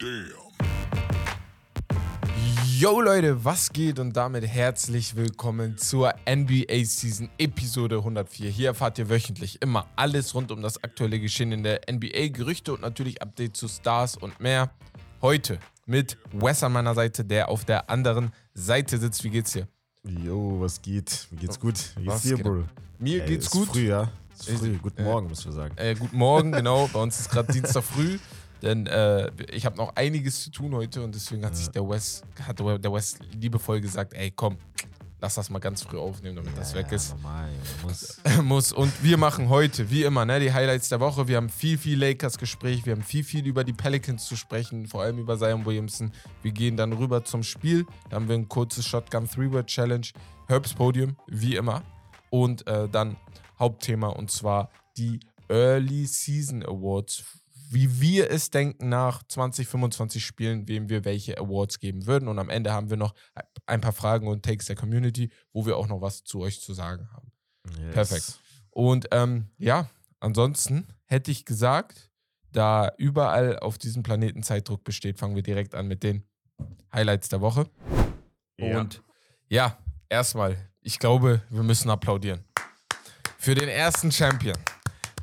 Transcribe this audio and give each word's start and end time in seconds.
Damn. 0.00 0.32
Yo 2.78 3.02
Leute, 3.02 3.44
was 3.44 3.70
geht 3.70 3.98
und 3.98 4.16
damit 4.16 4.46
herzlich 4.46 5.14
willkommen 5.14 5.76
zur 5.76 6.14
NBA 6.26 6.84
Season 6.84 7.28
Episode 7.36 7.98
104. 7.98 8.48
Hier 8.48 8.68
erfahrt 8.68 8.98
ihr 8.98 9.10
wöchentlich 9.10 9.60
immer 9.60 9.86
alles 9.96 10.34
rund 10.34 10.52
um 10.52 10.62
das 10.62 10.82
aktuelle 10.82 11.20
Geschehen 11.20 11.52
in 11.52 11.62
der 11.62 11.82
NBA, 11.90 12.28
Gerüchte 12.28 12.72
und 12.72 12.80
natürlich 12.80 13.20
Updates 13.20 13.60
zu 13.60 13.68
Stars 13.68 14.16
und 14.16 14.40
mehr. 14.40 14.70
Heute 15.20 15.58
mit 15.84 16.16
Wes 16.32 16.62
an 16.62 16.72
meiner 16.72 16.94
Seite, 16.94 17.22
der 17.22 17.50
auf 17.50 17.66
der 17.66 17.90
anderen 17.90 18.32
Seite 18.54 18.96
sitzt. 18.96 19.22
Wie 19.22 19.30
geht's 19.30 19.52
dir? 19.52 19.68
Jo, 20.02 20.62
was 20.62 20.80
geht? 20.80 21.28
Mir 21.30 21.40
geht's 21.40 21.60
gut. 21.60 21.74
Wie 21.98 22.06
Was 22.06 22.22
geht's 22.22 22.22
dir, 22.22 22.36
geht 22.36 22.44
Bro? 22.44 22.64
Mir 22.98 23.22
Ey, 23.22 23.28
geht's 23.28 23.44
ist 23.44 23.50
gut. 23.50 23.68
früh, 23.68 23.88
ja? 23.88 24.10
Ist 24.32 24.48
früh. 24.48 24.78
Guten 24.78 25.02
äh, 25.02 25.04
Morgen, 25.04 25.28
müssen 25.28 25.44
wir 25.44 25.52
sagen. 25.52 25.76
Äh, 25.76 25.94
guten 25.94 26.16
Morgen, 26.16 26.52
genau. 26.52 26.88
Bei 26.90 27.02
uns 27.02 27.20
ist 27.20 27.30
gerade 27.30 27.52
Dienstag 27.52 27.84
früh. 27.84 28.18
Denn 28.62 28.86
äh, 28.86 29.30
ich 29.52 29.64
habe 29.66 29.76
noch 29.76 29.96
einiges 29.96 30.44
zu 30.44 30.50
tun 30.50 30.74
heute 30.74 31.02
und 31.02 31.14
deswegen 31.14 31.44
hat 31.44 31.56
sich 31.56 31.68
der 31.68 31.88
Wes, 31.88 32.22
hat 32.42 32.58
der 32.58 32.92
Wes 32.92 33.18
liebevoll 33.32 33.80
gesagt, 33.80 34.12
ey 34.14 34.30
komm, 34.30 34.58
lass 35.20 35.34
das 35.34 35.50
mal 35.50 35.58
ganz 35.58 35.82
früh 35.82 35.98
aufnehmen, 35.98 36.36
damit 36.36 36.56
das 36.56 36.74
weg 36.74 36.90
ist. 36.92 37.14
Normal, 37.14 37.50
ja, 37.50 37.86
muss. 37.86 38.20
muss. 38.42 38.72
Und 38.72 38.92
wir 39.02 39.16
machen 39.16 39.48
heute, 39.48 39.90
wie 39.90 40.04
immer, 40.04 40.24
ne, 40.24 40.40
die 40.40 40.52
Highlights 40.52 40.88
der 40.88 41.00
Woche. 41.00 41.28
Wir 41.28 41.36
haben 41.36 41.48
viel, 41.48 41.78
viel 41.78 41.98
Lakers-Gespräch. 41.98 42.86
Wir 42.86 42.94
haben 42.94 43.02
viel, 43.02 43.24
viel 43.24 43.46
über 43.46 43.64
die 43.64 43.72
Pelicans 43.72 44.26
zu 44.26 44.36
sprechen, 44.36 44.86
vor 44.86 45.02
allem 45.02 45.18
über 45.18 45.38
Zion 45.38 45.64
Williamson. 45.64 46.12
Wir 46.42 46.52
gehen 46.52 46.76
dann 46.76 46.92
rüber 46.92 47.24
zum 47.24 47.42
Spiel. 47.42 47.86
Da 48.08 48.16
haben 48.16 48.28
wir 48.28 48.34
ein 48.34 48.48
kurzes 48.48 48.86
Shotgun 48.86 49.28
Three-Word 49.28 49.66
Challenge. 49.66 50.06
Herbs 50.48 50.74
Podium, 50.74 51.16
wie 51.26 51.56
immer. 51.56 51.82
Und 52.30 52.66
äh, 52.66 52.88
dann 52.88 53.16
Hauptthema 53.58 54.08
und 54.08 54.30
zwar 54.30 54.70
die 54.96 55.20
Early 55.48 56.06
Season 56.06 56.64
Awards. 56.64 57.39
Wie 57.72 58.00
wir 58.00 58.30
es 58.30 58.50
denken 58.50 58.88
nach 58.88 59.22
20, 59.22 59.68
25 59.68 60.24
Spielen, 60.24 60.66
wem 60.66 60.88
wir 60.88 61.04
welche 61.04 61.38
Awards 61.38 61.78
geben 61.78 62.06
würden. 62.06 62.28
Und 62.28 62.38
am 62.40 62.50
Ende 62.50 62.72
haben 62.72 62.90
wir 62.90 62.96
noch 62.96 63.14
ein 63.66 63.80
paar 63.80 63.92
Fragen 63.92 64.26
und 64.26 64.44
Takes 64.44 64.66
der 64.66 64.74
Community, 64.74 65.30
wo 65.52 65.66
wir 65.66 65.76
auch 65.76 65.86
noch 65.86 66.00
was 66.00 66.24
zu 66.24 66.40
euch 66.40 66.60
zu 66.60 66.74
sagen 66.74 67.08
haben. 67.12 67.32
Yes. 67.78 67.94
Perfekt. 67.94 68.40
Und 68.70 69.06
ähm, 69.12 69.46
ja, 69.58 69.88
ansonsten 70.18 70.88
hätte 71.06 71.30
ich 71.30 71.44
gesagt, 71.44 72.10
da 72.50 72.90
überall 72.98 73.58
auf 73.60 73.78
diesem 73.78 74.02
Planeten 74.02 74.42
Zeitdruck 74.42 74.82
besteht, 74.82 75.18
fangen 75.18 75.36
wir 75.36 75.42
direkt 75.44 75.76
an 75.76 75.86
mit 75.86 76.02
den 76.02 76.24
Highlights 76.92 77.28
der 77.28 77.40
Woche. 77.40 77.70
Ja. 78.58 78.80
Und 78.80 79.02
ja, 79.48 79.78
erstmal, 80.08 80.56
ich 80.80 80.98
glaube, 80.98 81.42
wir 81.50 81.62
müssen 81.62 81.88
applaudieren. 81.88 82.44
Für 83.38 83.54
den 83.54 83.68
ersten 83.68 84.10
Champion 84.10 84.56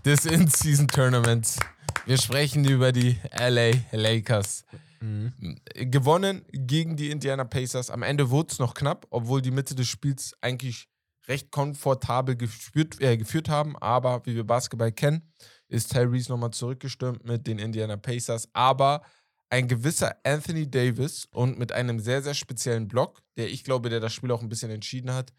des 0.06 0.26
In-Season-Tournaments. 0.26 1.60
Wir 2.08 2.18
sprechen 2.18 2.64
über 2.64 2.94
die 2.94 3.18
LA 3.38 3.72
Lakers. 3.92 4.64
Mhm. 5.02 5.60
Gewonnen 5.76 6.46
gegen 6.54 6.96
die 6.96 7.10
Indiana 7.10 7.44
Pacers. 7.44 7.90
Am 7.90 8.02
Ende 8.02 8.30
wurde 8.30 8.54
es 8.54 8.60
noch 8.60 8.74
knapp, 8.74 9.06
obwohl 9.10 9.42
die 9.42 9.52
Mitte 9.52 9.76
des 9.76 9.90
Spiels 9.90 10.34
eigentlich 10.40 10.88
recht 11.28 11.52
komfortabel 11.52 12.38
geführt, 12.38 13.02
äh, 13.02 13.18
geführt 13.18 13.50
haben. 13.50 13.78
Aber 13.80 14.26
wie 14.26 14.36
wir 14.36 14.46
Basketball 14.46 14.94
kennen, 14.94 15.34
ist 15.68 15.92
Tyrese 15.92 16.32
nochmal 16.32 16.52
zurückgestürmt 16.52 17.26
mit 17.26 17.46
den 17.46 17.60
Indiana 17.60 17.98
Pacers. 17.98 18.48
Aber 18.54 19.02
ein 19.50 19.68
gewisser 19.68 20.16
Anthony 20.24 20.72
Davis 20.72 21.26
und 21.32 21.60
mit 21.60 21.74
einem 21.74 22.00
sehr, 22.00 22.22
sehr 22.22 22.36
speziellen 22.36 22.88
Block, 22.88 23.22
der 23.36 23.50
ich 23.50 23.66
glaube, 23.66 23.90
der 23.90 24.00
das 24.00 24.14
Spiel 24.14 24.32
auch 24.32 24.42
ein 24.42 24.48
bisschen 24.48 24.72
entschieden 24.72 25.14
hat, 25.14 25.34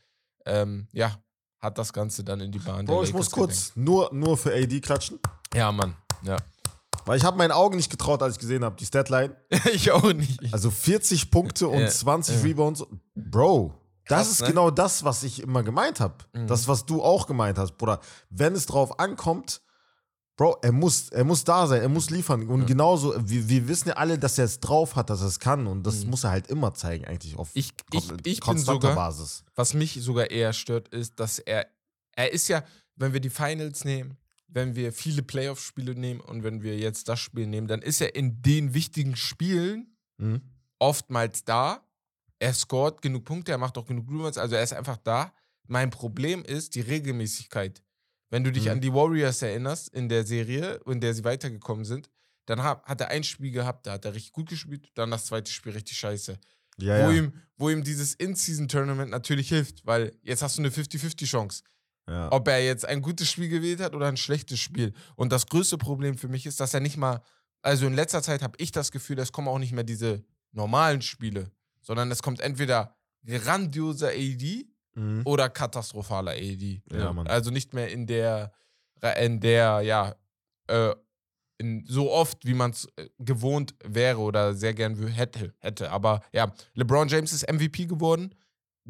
ähm, 0.44 0.86
ja, 0.92 1.16
hat 1.60 1.78
das 1.78 1.94
Ganze 1.94 2.24
dann 2.24 2.40
in 2.40 2.52
die 2.52 2.58
Bahn 2.58 2.84
Bro, 2.84 3.00
der 3.00 3.08
ich 3.08 3.14
muss 3.14 3.30
kurz 3.30 3.72
nur, 3.74 4.12
nur 4.12 4.36
für 4.36 4.52
AD 4.52 4.80
klatschen. 4.82 5.18
Ja, 5.54 5.72
Mann. 5.72 5.96
Ja. 6.22 6.36
Weil 7.08 7.16
ich 7.18 7.24
habe 7.24 7.36
meinen 7.38 7.52
Augen 7.52 7.76
nicht 7.76 7.90
getraut, 7.90 8.22
als 8.22 8.34
ich 8.34 8.38
gesehen 8.40 8.64
habe, 8.64 8.76
die 8.76 8.86
Statline. 8.86 9.34
ich 9.72 9.90
auch 9.90 10.12
nicht. 10.12 10.52
Also 10.52 10.70
40 10.70 11.30
Punkte 11.30 11.66
und 11.68 11.80
Ja, 11.80 11.88
20 11.88 12.36
ja. 12.36 12.42
Rebounds. 12.42 12.84
Bro, 13.14 13.74
das 14.06 14.18
Krass, 14.18 14.30
ist 14.30 14.40
ne? 14.42 14.46
genau 14.48 14.70
das, 14.70 15.04
was 15.04 15.22
ich 15.22 15.42
immer 15.42 15.62
gemeint 15.62 16.00
habe. 16.00 16.14
Mhm. 16.34 16.46
Das, 16.46 16.68
was 16.68 16.86
du 16.86 17.02
auch 17.02 17.26
gemeint 17.26 17.58
hast, 17.58 17.76
Bruder. 17.78 18.00
Wenn 18.30 18.54
es 18.54 18.66
drauf 18.66 18.98
ankommt, 19.00 19.60
Bro, 20.36 20.58
er 20.62 20.70
muss, 20.70 21.08
er 21.08 21.24
muss 21.24 21.42
da 21.42 21.66
sein, 21.66 21.80
er 21.82 21.88
muss 21.88 22.10
liefern. 22.10 22.46
Und 22.48 22.60
Ja. 22.60 22.66
genauso, 22.66 23.12
wir, 23.28 23.48
wir 23.48 23.66
wissen 23.68 23.88
ja 23.88 23.94
alle, 23.96 24.18
dass 24.20 24.38
er 24.38 24.44
es 24.44 24.60
drauf 24.60 24.94
hat, 24.94 25.10
dass 25.10 25.20
er 25.20 25.26
es 25.26 25.40
kann. 25.40 25.66
Und 25.66 25.82
das 25.84 26.04
Mhm. 26.04 26.10
muss 26.10 26.22
er 26.24 26.30
halt 26.30 26.46
immer 26.46 26.72
zeigen, 26.74 27.06
eigentlich 27.06 27.36
auf 27.36 27.48
Ich, 27.54 27.72
ich, 27.92 28.08
ich 28.24 28.40
bin 28.40 28.58
sogar, 28.58 28.94
Basis. 28.94 29.42
was 29.56 29.74
mich 29.74 29.98
sogar 30.00 30.30
eher 30.30 30.52
stört, 30.52 30.88
ist, 30.88 31.18
dass 31.18 31.38
er, 31.40 31.66
er 32.14 32.32
ist 32.32 32.46
ja, 32.48 32.62
wenn 32.96 33.12
wir 33.12 33.20
die 33.20 33.30
Finals 33.30 33.84
nehmen, 33.84 34.16
wenn 34.48 34.74
wir 34.74 34.92
viele 34.92 35.22
Playoff-Spiele 35.22 35.94
nehmen 35.94 36.20
und 36.20 36.42
wenn 36.42 36.62
wir 36.62 36.76
jetzt 36.78 37.08
das 37.08 37.20
Spiel 37.20 37.46
nehmen, 37.46 37.68
dann 37.68 37.82
ist 37.82 38.00
er 38.00 38.14
in 38.14 38.42
den 38.42 38.74
wichtigen 38.74 39.14
Spielen 39.16 39.94
Mhm. 40.18 40.40
oftmals 40.78 41.44
da. 41.44 41.84
Er 42.40 42.54
scoret 42.54 43.02
genug 43.02 43.24
Punkte, 43.24 43.52
er 43.52 43.58
macht 43.58 43.76
auch 43.78 43.86
genug 43.86 44.08
Rebounds, 44.10 44.38
also 44.38 44.54
er 44.56 44.62
ist 44.62 44.72
einfach 44.72 44.96
da. 44.98 45.32
Mein 45.66 45.90
Problem 45.90 46.44
ist 46.44 46.74
die 46.74 46.80
Regelmäßigkeit. 46.80 47.82
Wenn 48.30 48.44
du 48.44 48.52
dich 48.52 48.64
Mhm. 48.64 48.70
an 48.72 48.80
die 48.80 48.92
Warriors 48.92 49.42
erinnerst 49.42 49.88
in 49.90 50.08
der 50.08 50.24
Serie, 50.24 50.80
in 50.86 51.00
der 51.00 51.14
sie 51.14 51.24
weitergekommen 51.24 51.84
sind, 51.84 52.08
dann 52.46 52.62
hat, 52.62 52.82
hat 52.84 53.00
er 53.00 53.08
ein 53.08 53.24
Spiel 53.24 53.50
gehabt, 53.50 53.86
da 53.86 53.92
hat 53.92 54.04
er 54.04 54.14
richtig 54.14 54.32
gut 54.32 54.48
gespielt, 54.48 54.88
dann 54.94 55.10
das 55.10 55.26
zweite 55.26 55.50
Spiel 55.52 55.72
richtig 55.72 55.98
scheiße 55.98 56.38
Ja, 56.78 57.06
wo, 57.06 57.10
ja. 57.10 57.18
ihm, 57.18 57.32
wo 57.56 57.68
ihm 57.70 57.82
dieses 57.84 58.14
In-Season-Tournament 58.14 59.10
natürlich 59.10 59.48
hilft, 59.48 59.84
weil 59.84 60.12
jetzt 60.22 60.42
hast 60.42 60.56
du 60.56 60.62
eine 60.62 60.70
50-50-Chance. 60.70 61.62
Ja. 62.08 62.32
Ob 62.32 62.48
er 62.48 62.64
jetzt 62.64 62.84
ein 62.86 63.02
gutes 63.02 63.30
Spiel 63.30 63.48
gewählt 63.48 63.80
hat 63.80 63.94
oder 63.94 64.06
ein 64.06 64.16
schlechtes 64.16 64.58
Spiel. 64.58 64.92
Und 65.16 65.30
das 65.32 65.46
größte 65.46 65.78
Problem 65.78 66.16
für 66.16 66.28
mich 66.28 66.46
ist, 66.46 66.60
dass 66.60 66.74
er 66.74 66.80
nicht 66.80 66.96
mal, 66.96 67.20
also 67.62 67.86
in 67.86 67.94
letzter 67.94 68.22
Zeit 68.22 68.42
habe 68.42 68.54
ich 68.58 68.72
das 68.72 68.90
Gefühl, 68.92 69.18
es 69.18 69.32
kommen 69.32 69.48
auch 69.48 69.58
nicht 69.58 69.72
mehr 69.72 69.84
diese 69.84 70.24
normalen 70.52 71.02
Spiele, 71.02 71.50
sondern 71.82 72.10
es 72.10 72.22
kommt 72.22 72.40
entweder 72.40 72.94
grandioser 73.26 74.08
AD 74.08 74.66
Mhm. 74.98 75.22
oder 75.24 75.48
katastrophaler 75.48 76.32
AD. 76.32 76.82
Ja, 76.92 77.12
Mann. 77.12 77.26
Also 77.28 77.50
nicht 77.50 77.72
mehr 77.72 77.88
in 77.88 78.06
der, 78.06 78.52
in 79.20 79.38
der, 79.38 79.80
ja, 79.82 80.14
äh, 80.66 80.92
in, 81.58 81.84
so 81.86 82.10
oft, 82.10 82.44
wie 82.44 82.54
man 82.54 82.72
es 82.72 82.88
gewohnt 83.18 83.74
wäre 83.84 84.18
oder 84.18 84.54
sehr 84.54 84.74
gern 84.74 84.96
hätte, 85.06 85.54
hätte. 85.58 85.90
Aber 85.92 86.22
ja, 86.32 86.52
LeBron 86.74 87.08
James 87.08 87.32
ist 87.32 87.48
MVP 87.50 87.86
geworden. 87.86 88.34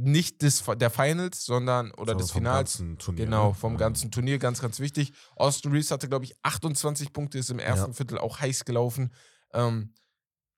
Nicht 0.00 0.42
des, 0.42 0.62
der 0.76 0.90
Finals, 0.90 1.44
sondern, 1.44 1.90
oder 1.94 2.12
So 2.12 2.18
des 2.20 2.30
vom 2.30 2.38
Finals. 2.42 2.56
ganzen 2.78 2.98
Turnier, 2.98 3.24
Genau, 3.24 3.48
ne? 3.48 3.54
vom 3.54 3.72
Ja. 3.72 3.78
ganzen 3.78 4.10
Turnier, 4.12 4.38
ganz, 4.38 4.60
ganz 4.60 4.78
wichtig. 4.78 5.12
Austin 5.34 5.72
Reeves 5.72 5.90
hatte, 5.90 6.08
glaube 6.08 6.24
ich, 6.24 6.36
28 6.44 7.12
Punkte, 7.12 7.38
ist 7.38 7.50
im 7.50 7.58
ersten 7.58 7.90
Ja. 7.90 7.92
Viertel 7.94 8.18
auch 8.18 8.38
heiß 8.38 8.64
gelaufen. 8.64 9.12
Ähm, 9.52 9.92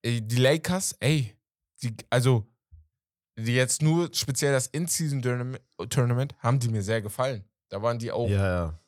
die 0.04 0.36
Lakers, 0.36 0.94
ey, 1.00 1.34
die, 1.82 1.96
also 2.10 2.46
die 3.38 3.54
jetzt 3.54 3.80
nur 3.80 4.10
speziell 4.12 4.52
das 4.52 4.66
In-Season-Tournament 4.66 6.34
haben 6.38 6.58
die 6.58 6.68
mir 6.68 6.82
sehr 6.82 7.00
gefallen. 7.00 7.44
Da 7.70 7.80
waren 7.82 7.98
die 7.98 8.12
auch, 8.12 8.28
Ja, 8.28 8.46
ja. 8.46 8.78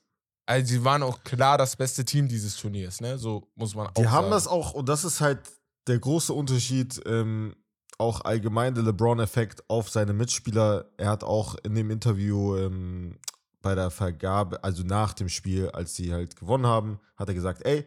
also 0.47 0.67
sie 0.67 0.85
waren 0.85 1.03
auch 1.03 1.23
klar 1.25 1.57
das 1.57 1.77
beste 1.77 2.05
Team 2.05 2.29
dieses 2.29 2.57
Turniers, 2.57 3.01
ne? 3.01 3.17
So 3.19 3.51
muss 3.55 3.75
man 3.75 3.87
auch 3.87 3.93
Die 3.95 4.07
haben 4.09 4.25
sagen. 4.25 4.31
das 4.33 4.47
auch, 4.47 4.73
und 4.75 4.89
das 4.89 5.05
ist 5.05 5.21
halt 5.23 5.41
der 5.87 5.99
große 5.99 6.33
Unterschied, 6.33 7.01
ähm, 7.07 7.55
auch 8.03 8.25
allgemein 8.25 8.75
der 8.75 8.85
LeBron-Effekt 8.85 9.69
auf 9.71 9.89
seine 9.89 10.13
Mitspieler. 10.13 10.91
Er 10.99 11.09
hat 11.09 11.25
auch 11.25 11.55
in 11.65 11.75
dem 11.75 11.91
Interview 11.91 12.57
ähm, 12.57 13.19
bei 13.63 13.75
der 13.75 13.91
Vergabe, 13.91 14.63
also 14.65 14.83
nach 14.83 15.13
dem 15.15 15.29
Spiel, 15.29 15.71
als 15.71 15.95
sie 15.95 16.13
halt 16.13 16.37
gewonnen 16.37 16.67
haben, 16.67 17.01
hat 17.17 17.29
er 17.29 17.35
gesagt, 17.35 17.65
ey, 17.65 17.87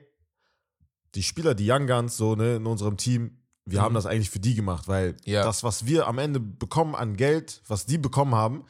die 1.16 1.24
Spieler, 1.24 1.54
die 1.56 1.70
Young 1.70 1.88
Guns, 1.88 2.18
so, 2.18 2.36
ne, 2.36 2.56
in 2.56 2.66
unserem 2.66 2.98
Team, 2.98 3.38
wir 3.66 3.80
Mhm. 3.80 3.84
haben 3.84 3.96
das 3.96 4.06
eigentlich 4.06 4.30
für 4.30 4.40
die 4.40 4.56
gemacht, 4.56 4.88
weil 4.88 5.16
Ja. 5.26 5.44
das, 5.44 5.64
was 5.64 5.86
wir 5.86 6.08
am 6.08 6.18
Ende 6.18 6.40
bekommen 6.40 6.96
an 6.96 7.16
Geld, 7.16 7.62
was 7.68 7.86
die 7.86 7.98
bekommen 7.98 8.36
haben, 8.36 8.64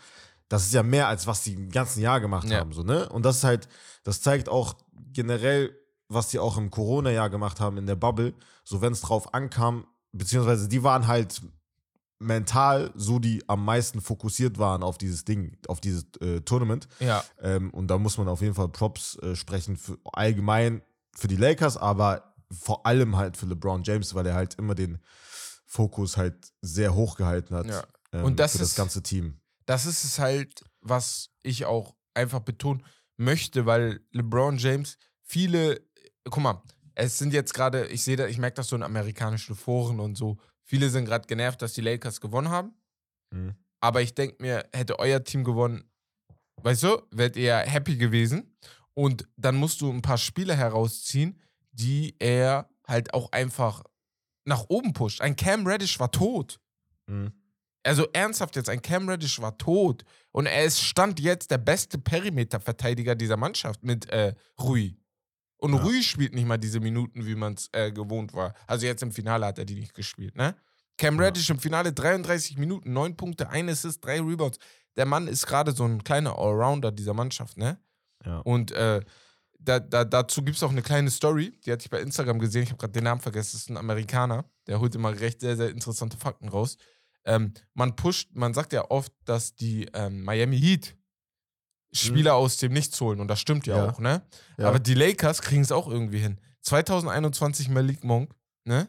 das 0.47 0.65
ist 0.65 0.73
ja 0.73 0.83
mehr, 0.83 1.07
als 1.07 1.25
was 1.27 1.43
die 1.43 1.53
im 1.53 1.69
ganzen 1.71 2.01
Jahr 2.01 2.19
gemacht 2.21 2.49
Ja. 2.49 2.59
haben, 2.59 2.71
so, 2.71 2.83
ne? 2.83 3.09
Und 3.09 3.23
das 3.25 3.37
ist 3.37 3.43
halt, 3.43 3.67
das 4.03 4.21
zeigt 4.21 4.47
auch 4.47 4.75
generell, 5.11 5.75
was 6.07 6.27
die 6.29 6.37
auch 6.39 6.57
im 6.57 6.69
Corona-Jahr 6.69 7.29
gemacht 7.31 7.59
haben, 7.59 7.77
in 7.77 7.87
der 7.87 7.95
Bubble, 7.95 8.33
so 8.63 8.81
wenn 8.81 8.93
es 8.93 9.01
drauf 9.01 9.33
ankam, 9.33 9.87
beziehungsweise 10.17 10.67
die 10.67 10.83
waren 10.83 11.07
halt 11.07 11.41
mental 12.19 12.91
so, 12.95 13.19
die 13.19 13.43
am 13.49 13.65
meisten 13.65 14.01
fokussiert 14.01 14.57
waren 14.57 14.83
auf 14.83 14.97
dieses 14.97 15.25
Ding, 15.25 15.57
auf 15.67 15.81
dieses 15.81 16.05
äh, 16.21 16.41
Tournament. 16.41 16.87
Ja, 16.99 17.23
Ähm, 17.41 17.71
und 17.71 17.87
da 17.87 17.97
muss 17.97 18.17
man 18.17 18.27
auf 18.27 18.41
jeden 18.41 18.53
Fall 18.55 18.69
Props 18.69 19.17
äh, 19.17 19.35
sprechen, 19.35 19.75
für, 19.75 19.97
allgemein 20.13 20.81
für 21.15 21.27
die 21.27 21.35
Lakers, 21.35 21.77
aber 21.77 22.33
vor 22.51 22.85
allem 22.85 23.15
halt 23.17 23.35
für 23.37 23.45
LeBron 23.47 23.83
James, 23.83 24.15
weil 24.15 24.25
er 24.27 24.35
halt 24.35 24.55
immer 24.55 24.75
den 24.75 24.99
Fokus 25.65 26.15
halt 26.15 26.53
sehr 26.61 26.95
hoch 26.95 27.17
gehalten 27.17 27.53
hat 27.55 27.67
Ja. 27.67 27.83
ähm, 28.13 28.23
Und 28.23 28.39
das 28.39 28.53
für 28.53 28.59
das 28.59 28.69
ist- 28.69 28.75
ganze 28.75 29.03
Team. 29.03 29.39
das 29.65 29.85
ist 29.85 30.03
es 30.05 30.19
halt, 30.19 30.63
was 30.81 31.31
ich 31.43 31.65
auch 31.65 31.95
einfach 32.13 32.39
betonen 32.39 32.83
möchte, 33.17 33.65
weil 33.65 33.99
LeBron 34.11 34.57
James 34.57 34.97
viele, 35.21 35.81
guck 36.29 36.41
mal, 36.43 36.61
es 36.95 37.17
sind 37.17 37.33
jetzt 37.33 37.53
gerade, 37.53 37.87
ich 37.87 38.03
sehe 38.03 38.15
da, 38.15 38.27
ich 38.27 38.37
merke 38.37 38.55
das 38.55 38.69
so 38.69 38.75
in 38.75 38.83
amerikanischen 38.83 39.55
Foren 39.55 39.99
und 39.99 40.15
so, 40.15 40.37
viele 40.63 40.89
sind 40.89 41.05
gerade 41.05 41.27
genervt, 41.27 41.61
dass 41.61 41.73
die 41.73 41.81
Lakers 41.81 42.21
gewonnen 42.21 42.49
haben. 42.49 42.73
Mhm. 43.31 43.55
Aber 43.81 44.01
ich 44.01 44.15
denke 44.15 44.41
mir, 44.41 44.67
hätte 44.73 44.97
euer 44.97 45.23
Team 45.23 45.43
gewonnen, 45.43 45.83
weißt 46.63 46.83
du, 46.83 47.01
wärt 47.11 47.35
ihr 47.35 47.57
happy 47.57 47.97
gewesen. 47.97 48.55
Und 48.93 49.27
dann 49.35 49.55
musst 49.55 49.81
du 49.81 49.91
ein 49.91 50.01
paar 50.01 50.17
Spiele 50.17 50.55
herausziehen, 50.55 51.39
die 51.71 52.15
er 52.19 52.69
halt 52.87 53.13
auch 53.13 53.31
einfach 53.33 53.83
nach 54.45 54.65
oben 54.69 54.93
pusht. 54.93 55.21
Ein 55.21 55.35
Cam 55.35 55.67
Reddish 55.67 55.99
war 55.99 56.11
tot. 56.11 56.59
Mhm. 57.07 57.33
Also 57.83 58.07
ernsthaft 58.13 58.55
jetzt, 58.55 58.69
ein 58.69 58.81
Cam 58.81 59.07
Reddish 59.09 59.39
war 59.41 59.57
tot. 59.57 60.05
Und 60.31 60.45
er 60.45 60.63
ist 60.63 60.81
Stand 60.81 61.19
jetzt 61.19 61.51
der 61.51 61.57
beste 61.57 61.97
Perimeter-Verteidiger 61.97 63.15
dieser 63.15 63.37
Mannschaft 63.37 63.83
mit 63.83 64.09
äh, 64.09 64.33
Rui. 64.59 64.95
Und 65.57 65.73
Ja. 65.73 65.81
Rui 65.81 66.03
spielt 66.03 66.33
nicht 66.33 66.45
mal 66.45 66.57
diese 66.57 66.79
Minuten, 66.79 67.25
wie 67.25 67.35
man 67.35 67.53
es 67.53 67.69
äh, 67.71 67.91
gewohnt 67.91 68.33
war. 68.33 68.53
Also 68.67 68.85
jetzt 68.85 69.03
im 69.03 69.11
Finale 69.11 69.45
hat 69.45 69.57
er 69.57 69.65
die 69.65 69.75
nicht 69.75 69.93
gespielt, 69.93 70.35
ne? 70.35 70.55
Cam 70.97 71.15
Ja. 71.15 71.25
Reddish 71.25 71.49
im 71.49 71.59
Finale 71.59 71.91
33 71.93 72.57
Minuten, 72.57 72.93
9 72.93 73.15
Punkte, 73.17 73.49
1 73.49 73.71
Assist, 73.71 74.03
3 74.05 74.21
Rebounds. 74.21 74.59
Der 74.95 75.05
Mann 75.05 75.27
ist 75.27 75.45
gerade 75.45 75.71
so 75.73 75.83
ein 75.85 76.03
kleiner 76.03 76.37
Allrounder 76.37 76.91
dieser 76.91 77.13
Mannschaft, 77.13 77.57
ne? 77.57 77.77
Ja. 78.25 78.39
Und 78.39 78.71
äh, 78.71 79.01
da, 79.59 79.79
da, 79.79 80.05
dazu 80.05 80.43
gibt 80.43 80.57
es 80.57 80.63
auch 80.63 80.69
eine 80.71 80.81
kleine 80.81 81.09
Story, 81.09 81.51
die 81.65 81.71
hatte 81.71 81.83
ich 81.85 81.89
bei 81.89 81.99
Instagram 81.99 82.39
gesehen. 82.39 82.63
Ich 82.63 82.69
habe 82.69 82.77
gerade 82.77 82.93
den 82.93 83.03
Namen 83.03 83.21
vergessen. 83.21 83.51
Das 83.53 83.61
ist 83.61 83.69
ein 83.69 83.77
Amerikaner, 83.77 84.45
der 84.67 84.79
holt 84.79 84.95
immer 84.95 85.19
recht 85.19 85.41
sehr, 85.41 85.55
sehr 85.57 85.69
interessante 85.69 86.17
Fakten 86.17 86.49
raus. 86.49 86.77
Ähm, 87.25 87.53
man 87.73 87.95
pusht, 87.95 88.29
man 88.33 88.53
sagt 88.53 88.73
ja 88.73 88.89
oft, 88.89 89.11
dass 89.25 89.55
die 89.55 89.87
ähm, 89.93 90.23
Miami 90.23 90.59
Heat 90.59 90.95
Spieler 91.95 92.35
aus 92.35 92.57
dem 92.57 92.73
Nichts 92.73 92.99
holen 93.01 93.19
und 93.19 93.27
das 93.27 93.39
stimmt 93.39 93.67
ja, 93.67 93.77
Ja. 93.77 93.89
auch, 93.91 93.99
ne? 93.99 94.21
Ja. 94.57 94.67
Aber 94.69 94.79
die 94.79 94.93
Lakers 94.93 95.41
kriegen 95.41 95.61
es 95.61 95.71
auch 95.71 95.87
irgendwie 95.87 96.19
hin. 96.19 96.39
2021 96.61 97.69
Malik 97.69 98.03
Monk, 98.03 98.33
ne? 98.63 98.87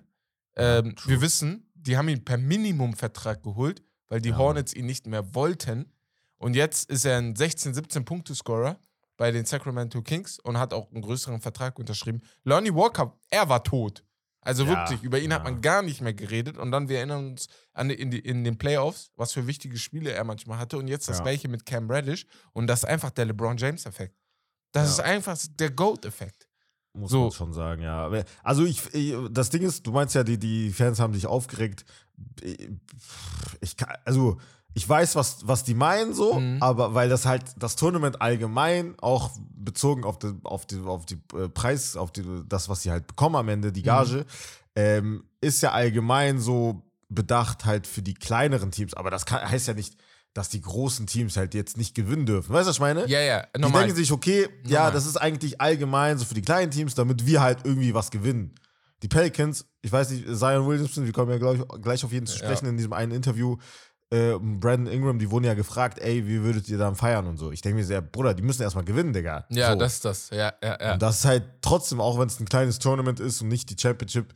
Ähm, 0.56 0.96
true. 0.96 1.12
wir 1.14 1.20
wissen, 1.20 1.70
die 1.74 1.96
haben 1.96 2.08
ihn 2.08 2.24
per 2.24 2.38
Minimumvertrag 2.38 3.42
geholt, 3.42 3.82
weil 4.08 4.20
die 4.20 4.30
Ja. 4.30 4.36
Hornets 4.38 4.72
ihn 4.74 4.86
nicht 4.86 5.06
mehr 5.06 5.34
wollten. 5.34 5.92
Und 6.38 6.54
jetzt 6.56 6.90
ist 6.90 7.04
er 7.04 7.18
ein 7.18 7.34
16-, 7.34 7.74
17-Punkte-Scorer 7.74 8.78
bei 9.16 9.30
den 9.32 9.44
Sacramento 9.46 10.02
Kings 10.02 10.38
und 10.38 10.58
hat 10.58 10.72
auch 10.74 10.90
einen 10.92 11.02
größeren 11.02 11.40
Vertrag 11.40 11.78
unterschrieben. 11.78 12.20
Lonnie 12.44 12.74
Walker, 12.74 13.14
er 13.30 13.48
war 13.48 13.62
tot. 13.64 14.02
Also 14.46 14.64
Ja, 14.64 14.70
wirklich, 14.88 15.02
über 15.02 15.18
ihn 15.18 15.32
hat 15.32 15.44
ja. 15.44 15.50
man 15.50 15.60
gar 15.60 15.82
nicht 15.82 16.00
mehr 16.00 16.14
geredet. 16.14 16.56
Und 16.56 16.70
dann, 16.70 16.88
wir 16.88 16.98
erinnern 16.98 17.26
uns 17.32 17.48
an 17.72 17.90
in, 17.90 18.10
die, 18.10 18.20
in 18.20 18.44
den 18.44 18.56
Playoffs, 18.58 19.10
was 19.16 19.32
für 19.32 19.46
wichtige 19.46 19.76
Spiele 19.78 20.12
er 20.12 20.24
manchmal 20.24 20.58
hatte. 20.58 20.78
Und 20.78 20.88
jetzt 20.88 21.08
das 21.08 21.18
Ja. 21.18 21.24
gleiche 21.24 21.48
mit 21.48 21.66
Cam 21.66 21.90
Reddish. 21.90 22.26
Und 22.52 22.66
das 22.68 22.80
ist 22.80 22.84
einfach 22.88 23.10
der 23.10 23.24
LeBron 23.26 23.56
James-Effekt. 23.56 24.14
Das 24.72 24.88
ist 24.88 25.00
einfach 25.00 25.36
der 25.58 25.70
GOAT-Effekt. 25.70 26.48
Muss 26.92 27.10
So. 27.10 27.22
man 27.24 27.30
schon 27.32 27.52
sagen, 27.52 27.82
ja. 27.82 28.10
Also 28.42 28.64
ich, 28.64 28.94
ich, 28.94 29.14
das 29.30 29.50
Ding 29.50 29.62
ist, 29.62 29.86
du 29.86 29.92
meinst 29.92 30.14
ja, 30.14 30.22
die, 30.24 30.38
die 30.38 30.70
Fans 30.72 30.98
haben 31.00 31.12
sich 31.12 31.26
aufgeregt. 31.26 31.84
Ich 33.60 33.76
kann, 33.76 33.96
also 34.04 34.38
ich 34.78 34.86
weiß, 34.86 35.16
was, 35.16 35.38
was 35.48 35.64
die 35.64 35.72
meinen 35.74 36.12
so, 36.12 36.34
Mhm. 36.38 36.58
aber 36.60 36.92
weil 36.94 37.08
das 37.08 37.24
halt 37.24 37.42
das 37.58 37.76
Tournament 37.76 38.20
allgemein 38.20 38.94
auch 39.00 39.30
bezogen 39.54 40.04
auf 40.04 40.18
die, 40.18 40.34
auf 40.44 40.66
die, 40.66 40.80
auf 40.84 41.06
die 41.06 41.18
äh, 41.34 41.48
Preis, 41.48 41.96
auf 41.96 42.12
die, 42.12 42.22
das, 42.46 42.68
was 42.68 42.82
sie 42.82 42.90
halt 42.90 43.06
bekommen 43.06 43.36
am 43.36 43.48
Ende, 43.48 43.72
die 43.72 43.82
Gage, 43.82 44.26
ähm, 44.74 45.24
ist 45.40 45.62
ja 45.62 45.72
allgemein 45.72 46.38
so 46.40 46.82
bedacht 47.08 47.64
halt 47.64 47.86
für 47.86 48.02
die 48.02 48.12
kleineren 48.12 48.70
Teams. 48.70 48.92
Aber 48.92 49.10
das 49.10 49.24
kann, 49.24 49.48
heißt 49.48 49.66
ja 49.68 49.72
nicht, 49.74 49.96
dass 50.34 50.50
die 50.50 50.60
großen 50.60 51.06
Teams 51.06 51.38
halt 51.38 51.54
jetzt 51.54 51.78
nicht 51.78 51.94
gewinnen 51.94 52.26
dürfen. 52.26 52.52
Weißt 52.52 52.66
du, 52.66 52.68
was 52.68 52.76
ich 52.76 52.80
meine? 52.80 53.06
Ja, 53.08 53.20
ja, 53.20 53.46
Die 53.56 53.60
normal. 53.62 53.84
denken 53.84 53.96
sich, 53.96 54.12
okay, 54.12 54.46
ja, 54.66 54.80
Normal. 54.80 54.92
das 54.92 55.06
ist 55.06 55.16
eigentlich 55.16 55.58
allgemein 55.58 56.18
so 56.18 56.26
für 56.26 56.34
die 56.34 56.42
kleinen 56.42 56.70
Teams, 56.70 56.94
damit 56.94 57.24
wir 57.24 57.40
halt 57.40 57.60
irgendwie 57.64 57.94
was 57.94 58.10
gewinnen. 58.10 58.54
Die 59.02 59.08
Pelicans, 59.08 59.64
ich 59.80 59.90
weiß 59.90 60.10
nicht, 60.10 60.24
Zion 60.36 60.66
Williamson, 60.66 61.06
wir 61.06 61.12
kommen 61.14 61.30
ja 61.30 61.38
gleich, 61.38 61.60
gleich 61.80 62.04
auf 62.04 62.12
jeden 62.12 62.26
zu 62.26 62.34
Ja. 62.38 62.44
sprechen 62.44 62.66
in 62.66 62.76
diesem 62.76 62.92
einen 62.92 63.12
Interview. 63.12 63.56
Äh, 64.10 64.38
Brandon 64.38 64.86
Ingram, 64.86 65.18
die 65.18 65.30
wurden 65.30 65.44
ja 65.44 65.54
gefragt, 65.54 65.98
ey, 65.98 66.26
wie 66.28 66.40
würdet 66.42 66.68
ihr 66.68 66.78
dann 66.78 66.94
feiern 66.94 67.26
und 67.26 67.38
so. 67.38 67.50
Ich 67.50 67.60
denke 67.60 67.78
mir 67.78 67.84
sehr, 67.84 68.00
Bruder, 68.00 68.34
die 68.34 68.42
müssen 68.42 68.62
erstmal 68.62 68.84
gewinnen, 68.84 69.12
Digga. 69.12 69.46
ja, 69.50 69.72
so. 69.72 69.78
das 69.78 69.94
ist 69.94 70.04
das. 70.04 70.30
Ja, 70.30 70.52
ja, 70.62 70.78
ja. 70.80 70.92
Und 70.94 71.02
das 71.02 71.18
ist 71.18 71.24
halt 71.24 71.44
trotzdem, 71.60 72.00
auch 72.00 72.16
wenn 72.18 72.28
es 72.28 72.38
ein 72.38 72.44
kleines 72.46 72.78
Tournament 72.78 73.18
ist 73.18 73.42
und 73.42 73.48
nicht 73.48 73.68
die 73.68 73.76
Championship, 73.80 74.32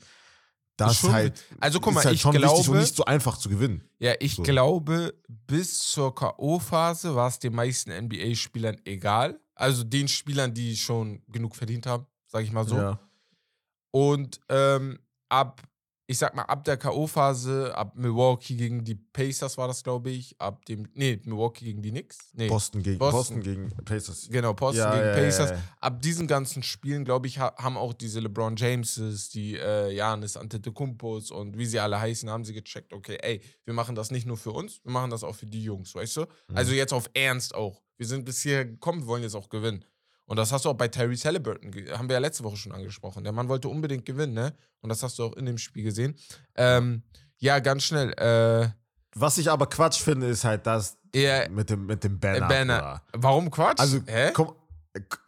das 0.77 0.93
Ist 0.93 1.01
schon- 1.01 1.13
halt, 1.13 1.45
also 1.61 1.79
guck 1.79 1.93
mal, 1.95 2.01
ist 2.01 2.07
halt 2.07 2.17
ich 2.17 2.23
glaube- 2.23 2.79
nicht 2.79 2.97
so 2.97 3.05
einfach 3.05 3.37
zu 3.37 3.49
gewinnen. 3.49 3.85
Ja, 4.01 4.15
ich 4.19 4.35
So. 4.37 4.43
glaube, 4.43 5.15
bis 5.29 5.79
zur 5.91 6.15
K.O.-Phase 6.15 7.15
war 7.15 7.29
es 7.29 7.39
den 7.39 7.55
meisten 7.55 7.91
NBA-Spielern 7.93 8.77
egal. 8.85 9.39
Also 9.55 9.85
den 9.85 10.09
Spielern, 10.09 10.53
die 10.55 10.77
schon 10.77 11.23
genug 11.29 11.55
verdient 11.55 11.87
haben, 11.87 12.07
sage 12.27 12.45
ich 12.45 12.51
mal 12.53 12.67
so. 12.67 12.77
Ja. 12.77 12.99
Und 13.93 14.41
ähm, 14.49 14.99
ab, 15.29 15.61
ich 16.11 16.19
sag 16.19 16.35
mal, 16.35 16.43
ab 16.43 16.65
der 16.65 16.77
K.O.-Phase, 16.77 17.71
ab 17.71 17.95
Milwaukee 17.95 18.57
gegen 18.57 18.83
die 18.83 18.97
Pacers 18.97 19.57
war 19.57 19.69
das, 19.69 19.85
glaube 19.85 20.11
ich, 20.11 20.35
ab 20.41 20.65
dem, 20.65 20.89
nee, 20.95 21.21
Milwaukee 21.25 21.65
gegen 21.67 21.83
die 21.83 21.93
Knicks. 21.93 22.33
Nee, 22.33 22.49
Boston 22.49 22.83
gegen 22.83 22.99
Boston, 22.99 23.37
Boston. 23.37 23.43
gegen 23.43 23.85
Pacers. 23.85 24.29
genau, 24.29 24.53
Boston 24.53 24.81
Ja, 24.81 24.91
gegen 24.93 25.07
ja, 25.07 25.15
Pacers. 25.15 25.51
ja. 25.51 25.62
Ab 25.81 26.03
diesen 26.03 26.27
ganzen 26.27 26.65
Spielen, 26.65 27.05
glaube 27.05 27.29
ich, 27.29 27.39
ha 27.39 27.55
haben 27.59 27.77
auch 27.77 27.93
diese 27.93 28.19
LeBron 28.19 28.57
Jameses, 28.57 29.29
die 29.29 29.55
äh, 29.57 29.93
Janis 29.95 30.37
Antetokounmpos 30.37 31.31
und 31.31 31.57
wie 31.57 31.67
sie 31.67 31.79
alle 31.79 32.01
heißen, 32.01 32.29
haben 32.29 32.45
sie 32.45 32.55
gecheckt, 32.55 32.93
okay, 32.93 33.17
ey, 33.23 33.41
wir 33.65 33.75
machen 33.75 33.95
das 33.95 34.11
nicht 34.11 34.27
nur 34.27 34.37
für 34.37 34.51
uns, 34.51 34.81
wir 34.83 34.91
machen 34.91 35.11
das 35.12 35.23
auch 35.23 35.37
für 35.37 35.47
die 35.47 35.62
Jungs, 35.62 35.95
weißt 35.95 36.17
du? 36.17 36.23
Mhm. 36.23 36.57
Also 36.57 36.73
jetzt 36.73 36.93
auf 36.93 37.09
Ernst 37.15 37.55
auch. 37.55 37.83
Wir 37.99 38.09
sind 38.09 38.25
bis 38.25 38.43
hier 38.43 38.65
gekommen, 38.65 39.03
wir 39.03 39.07
wollen 39.07 39.23
jetzt 39.23 39.37
auch 39.37 39.49
gewinnen. 39.49 39.85
Und 40.31 40.37
das 40.37 40.53
hast 40.53 40.65
du 40.65 40.69
auch 40.69 40.75
bei 40.75 40.87
Tyrese 40.87 41.27
Halliburton, 41.27 41.73
haben 41.99 42.09
wir 42.09 42.15
ja 42.15 42.21
letzte 42.21 42.44
Woche 42.44 42.56
schon 42.56 42.71
angesprochen. 42.71 43.25
Der 43.25 43.32
Mann 43.32 43.49
wollte 43.49 43.69
unbedingt 43.69 44.06
gewinnen, 44.06 44.32
ne? 44.32 44.55
Und 44.81 44.88
das 44.88 45.03
hast 45.03 45.19
du 45.19 45.25
auch 45.25 45.32
in 45.32 45.44
dem 45.44 45.59
Spiel 45.59 45.82
gesehen. 45.82 46.15
Ähm, 46.55 47.03
ja, 47.38 47.59
ganz 47.59 47.82
schnell. 47.82 48.12
Äh, 48.12 48.69
Was 49.17 49.38
ich 49.38 49.50
aber 49.50 49.67
Quatsch 49.67 50.00
finde, 50.00 50.29
ist 50.29 50.44
halt 50.44 50.69
das 50.69 50.97
eher, 51.12 51.50
mit 51.50 51.69
dem, 51.69 51.85
mit 51.85 52.05
dem 52.05 52.21
Banner. 52.21 52.47
äh, 52.47 52.49
Banner. 52.49 52.79
Bruder. 52.79 53.03
Warum 53.15 53.50
Quatsch? 53.50 53.81
Also, 53.81 53.99
Hä? 54.06 54.31
komm, 54.32 54.55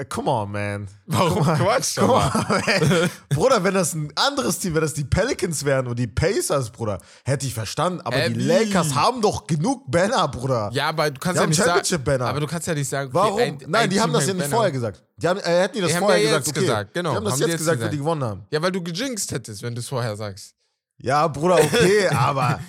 come 0.08 0.28
on, 0.30 0.50
man. 0.50 0.88
Warum 1.06 1.42
Quatsch? 1.44 1.98
Aber? 1.98 2.16
mal, 2.18 2.62
ey. 2.66 3.08
Bruder, 3.30 3.62
wenn 3.62 3.74
das 3.74 3.94
ein 3.94 4.12
anderes 4.16 4.58
Team, 4.58 4.74
wenn 4.74 4.80
das 4.82 4.94
die 4.94 5.04
Pelicans 5.04 5.64
wären 5.64 5.86
und 5.86 5.98
die 5.98 6.06
Pacers, 6.06 6.70
Bruder, 6.70 6.98
hätte 7.24 7.46
ich 7.46 7.54
verstanden. 7.54 8.00
Aber 8.02 8.16
Hä, 8.16 8.30
die 8.30 8.38
wie? 8.40 8.44
Lakers 8.44 8.94
haben 8.94 9.20
doch 9.22 9.46
genug 9.46 9.90
Banner, 9.90 10.26
Bruder. 10.28 10.70
Ja, 10.72 10.88
aber 10.88 11.10
du 11.10 11.20
kannst 11.20 11.34
Die 11.34 11.38
ja 11.38 11.42
haben 11.42 11.48
nicht 11.50 11.58
sagen. 11.58 11.70
Championship-Banner. 11.70 12.26
Aber 12.26 12.40
du 12.40 12.46
kannst 12.46 12.66
ja 12.66 12.74
nicht 12.74 12.88
sagen. 12.88 13.10
Warum? 13.12 13.38
ein- 13.38 13.58
Nein, 13.66 13.82
ein 13.84 13.90
die 13.90 14.00
haben 14.00 14.10
Team 14.10 14.14
das 14.14 14.26
ja 14.26 14.32
nicht 14.34 14.42
Banner. 14.42 14.54
vorher 14.56 14.72
gesagt. 14.72 15.04
Die 15.16 15.28
haben, 15.28 15.38
äh, 15.40 15.42
hätten 15.62 15.74
die 15.76 15.80
das 15.80 15.90
Die 15.90 15.96
haben 15.96 16.02
vorher 16.02 16.18
ja 16.22 16.28
gesagt, 16.38 16.48
okay. 16.48 16.60
gesagt, 16.60 16.94
genau. 16.94 17.10
Die 17.10 17.16
haben 17.16 17.24
das 17.24 17.32
Haben 17.34 17.38
die 17.38 17.42
jetzt 17.44 17.50
jetzt 17.52 17.58
gesagt, 17.60 17.80
wenn 17.80 17.90
die 17.90 17.98
gewonnen 17.98 18.24
haben. 18.24 18.46
Ja, 18.50 18.62
weil 18.62 18.72
du 18.72 18.82
gejinxt 18.82 19.30
hättest, 19.32 19.62
wenn 19.62 19.74
du 19.74 19.80
es 19.80 19.88
vorher 19.88 20.16
sagst. 20.16 20.54
Ja, 20.98 21.26
Bruder, 21.28 21.56
okay, 21.56 22.08
aber 22.10 22.60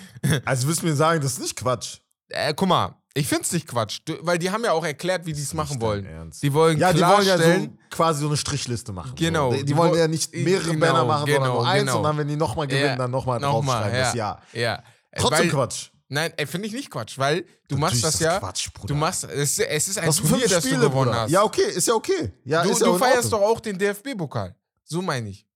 also 0.44 0.66
willst 0.68 0.82
du 0.82 0.86
mir 0.86 0.94
sagen, 0.94 1.20
das 1.20 1.32
ist 1.32 1.40
nicht 1.40 1.56
Quatsch. 1.56 1.98
Äh, 2.28 2.54
guck 2.54 2.68
mal, 2.68 2.94
ich 3.16 3.28
find's 3.28 3.52
nicht 3.52 3.68
Quatsch, 3.68 4.00
du, 4.04 4.14
weil 4.22 4.38
die 4.38 4.50
haben 4.50 4.64
ja 4.64 4.72
auch 4.72 4.84
erklärt, 4.84 5.24
wie 5.24 5.32
die 5.32 5.40
es 5.40 5.54
machen 5.54 5.80
wollen. 5.80 6.04
Ernst. 6.04 6.42
Die 6.42 6.52
wollen 6.52 6.78
Ja, 6.78 6.92
die 6.92 7.00
wollen 7.00 7.24
ja 7.26 7.34
klarstellen, 7.36 7.78
so 7.90 7.96
quasi 7.96 8.20
so 8.22 8.26
eine 8.26 8.36
Strichliste 8.36 8.92
machen. 8.92 9.12
Genau. 9.14 9.50
So. 9.52 9.56
Die, 9.58 9.64
die 9.64 9.76
wollen 9.76 9.92
woll- 9.92 9.98
ja 9.98 10.08
nicht 10.08 10.34
mehrere 10.34 10.70
genau, 10.72 10.86
Banner 10.86 11.04
machen, 11.04 11.20
sondern 11.20 11.42
genau, 11.42 11.54
nur 11.54 11.66
eins 11.68 11.80
genau. 11.82 11.96
und 11.98 12.02
dann, 12.02 12.18
wenn 12.18 12.28
die 12.28 12.36
nochmal 12.36 12.66
gewinnen, 12.66 12.86
Ja, 12.86 12.96
dann 12.96 13.10
nochmal 13.12 13.38
draufschreiben. 13.40 13.94
ja. 13.94 14.04
Das 14.04 14.14
Jahr. 14.14 14.42
ja. 14.52 14.82
Äh, 15.12 15.20
Trotzdem 15.20 15.38
weil, 15.38 15.48
Quatsch. 15.50 15.90
Nein, 16.08 16.32
finde 16.46 16.66
ich 16.68 16.74
nicht 16.74 16.90
Quatsch, 16.90 17.16
weil 17.18 17.44
du 17.68 17.76
machst 17.76 17.94
Natürlich 17.94 18.02
das 18.02 18.14
ist 18.16 18.20
ja. 18.20 18.38
Quatsch, 18.38 18.72
Bruder. 18.74 18.88
Du 18.88 18.94
machst, 18.98 19.24
es, 19.24 19.58
es 19.58 19.88
ist 19.88 19.98
ein 19.98 20.06
Das 20.06 20.16
Turnier, 20.16 20.48
das 20.48 20.62
du 20.64 20.70
gewonnen 20.70 20.90
Bruder. 20.90 21.14
hast. 21.22 21.30
Ja, 21.30 21.42
okay, 21.44 21.62
ist 21.74 21.88
ja 21.88 21.94
okay. 21.94 22.32
Ja, 22.44 22.62
du 22.62 22.70
ist 22.70 22.80
ja 22.80 22.86
du 22.88 22.92
in 22.94 22.98
feierst 22.98 23.32
doch 23.32 23.40
auch 23.40 23.60
den 23.60 23.78
DFB-Pokal. 23.78 24.54
So 24.84 25.00
meine 25.00 25.30
ich. 25.30 25.46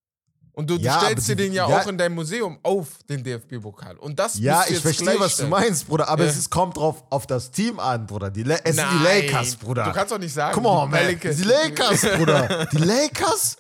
Und 0.58 0.68
du, 0.68 0.76
du 0.76 0.82
Ja, 0.82 0.96
aber 0.96 1.04
stellst 1.06 1.28
dir 1.28 1.36
den 1.36 1.52
ja, 1.52 1.68
ja. 1.68 1.80
auch 1.80 1.86
in 1.86 1.96
deinem 1.96 2.16
Museum 2.16 2.58
auf, 2.64 2.88
den 3.08 3.22
DFB-Pokal. 3.22 3.96
Und 3.96 4.18
das 4.18 4.38
Ja, 4.40 4.64
du 4.66 4.72
ich 4.74 4.80
verstehe, 4.80 5.14
was 5.20 5.36
du 5.36 5.46
meinst, 5.46 5.86
Bruder, 5.86 6.08
aber 6.08 6.24
Ja. 6.24 6.30
es 6.30 6.50
kommt 6.50 6.76
drauf 6.76 7.04
auf 7.10 7.28
das 7.28 7.52
Team 7.52 7.78
an, 7.78 8.06
Bruder. 8.06 8.28
Die 8.30 8.42
es 8.42 8.74
sind 8.76 8.86
die 8.92 9.04
Lakers, 9.04 9.54
Bruder. 9.54 9.84
Du 9.84 9.92
kannst 9.92 10.10
doch 10.12 10.18
nicht 10.18 10.34
sagen. 10.34 10.52
Come 10.54 10.68
on, 10.68 10.90
die 10.90 10.96
man. 10.96 11.36
Die 11.36 11.42
Lakers, 11.44 12.00
Bruder. 12.16 12.66
Die 12.72 12.78
Lakers? 12.78 13.56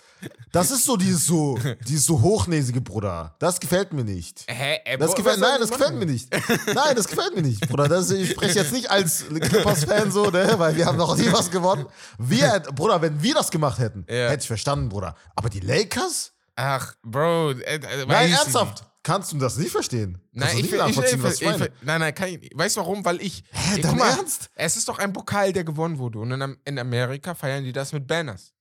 Das 0.50 0.72
ist 0.72 0.84
so 0.84 0.96
dieses 0.96 1.24
so, 1.26 1.56
dieses 1.86 2.04
so 2.04 2.20
hochnäsige, 2.20 2.80
Bruder. 2.80 3.36
Das 3.38 3.60
gefällt 3.60 3.92
mir 3.92 4.02
nicht. 4.02 4.44
Hä? 4.48 4.80
Ey, 4.84 4.98
Das 4.98 5.10
wo- 5.12 5.14
gefällt, 5.14 5.38
nein, 5.38 5.60
das 5.60 5.70
gefällt 5.70 5.94
mir 5.94 6.06
nicht. 6.06 6.28
Nein, 6.74 6.96
das 6.96 7.06
gefällt 7.06 7.36
mir 7.36 7.42
nicht, 7.42 7.68
Bruder. 7.68 7.86
Das, 7.86 8.10
ich 8.10 8.30
spreche 8.32 8.58
jetzt 8.58 8.72
nicht 8.72 8.90
als 8.90 9.24
Clippers-Fan 9.28 10.10
so, 10.10 10.30
ne, 10.30 10.54
weil 10.56 10.74
wir 10.74 10.86
haben 10.86 10.98
noch 10.98 11.16
nie 11.16 11.30
was 11.32 11.48
gewonnen. 11.52 11.86
Wir, 12.18 12.58
Bruder, 12.74 13.00
wenn 13.00 13.22
wir 13.22 13.34
das 13.34 13.52
gemacht 13.52 13.78
hätten, 13.78 14.04
Ja. 14.08 14.30
hätte 14.30 14.40
ich 14.42 14.48
verstanden, 14.48 14.88
Bruder. 14.88 15.14
Aber 15.36 15.48
die 15.48 15.60
Lakers? 15.60 16.32
Ach, 16.60 16.92
Bro. 17.04 17.52
Äh, 17.52 17.76
äh, 17.76 18.06
Nein, 18.06 18.32
ernsthaft. 18.32 18.80
nicht. 18.80 18.90
Kannst 19.04 19.32
du 19.32 19.38
das 19.38 19.56
nicht 19.58 19.70
verstehen? 19.70 20.14
Kannst 20.14 20.32
Nein, 20.32 20.50
du 20.50 20.56
ich, 20.56 20.62
nicht 20.72 20.72
ich, 20.72 21.22
was 21.22 21.40
ich 21.40 21.46
ich, 21.46 21.70
nein, 21.82 22.00
nein, 22.00 22.14
kann 22.14 22.28
ich, 22.30 22.50
weißt 22.52 22.76
du 22.76 22.80
warum? 22.80 23.04
Weil 23.04 23.22
ich. 23.22 23.44
Hä, 23.52 23.76
Ey, 23.76 23.80
dein 23.80 23.96
mal, 23.96 24.10
Ernst? 24.10 24.50
Es 24.56 24.76
ist 24.76 24.88
doch 24.88 24.98
ein 24.98 25.12
Pokal, 25.12 25.52
der 25.52 25.62
gewonnen 25.62 25.98
wurde. 25.98 26.18
Und 26.18 26.32
in, 26.32 26.56
in 26.64 26.78
Amerika 26.80 27.34
feiern 27.36 27.62
die 27.62 27.72
das 27.72 27.92
mit 27.92 28.08
Banners. 28.08 28.52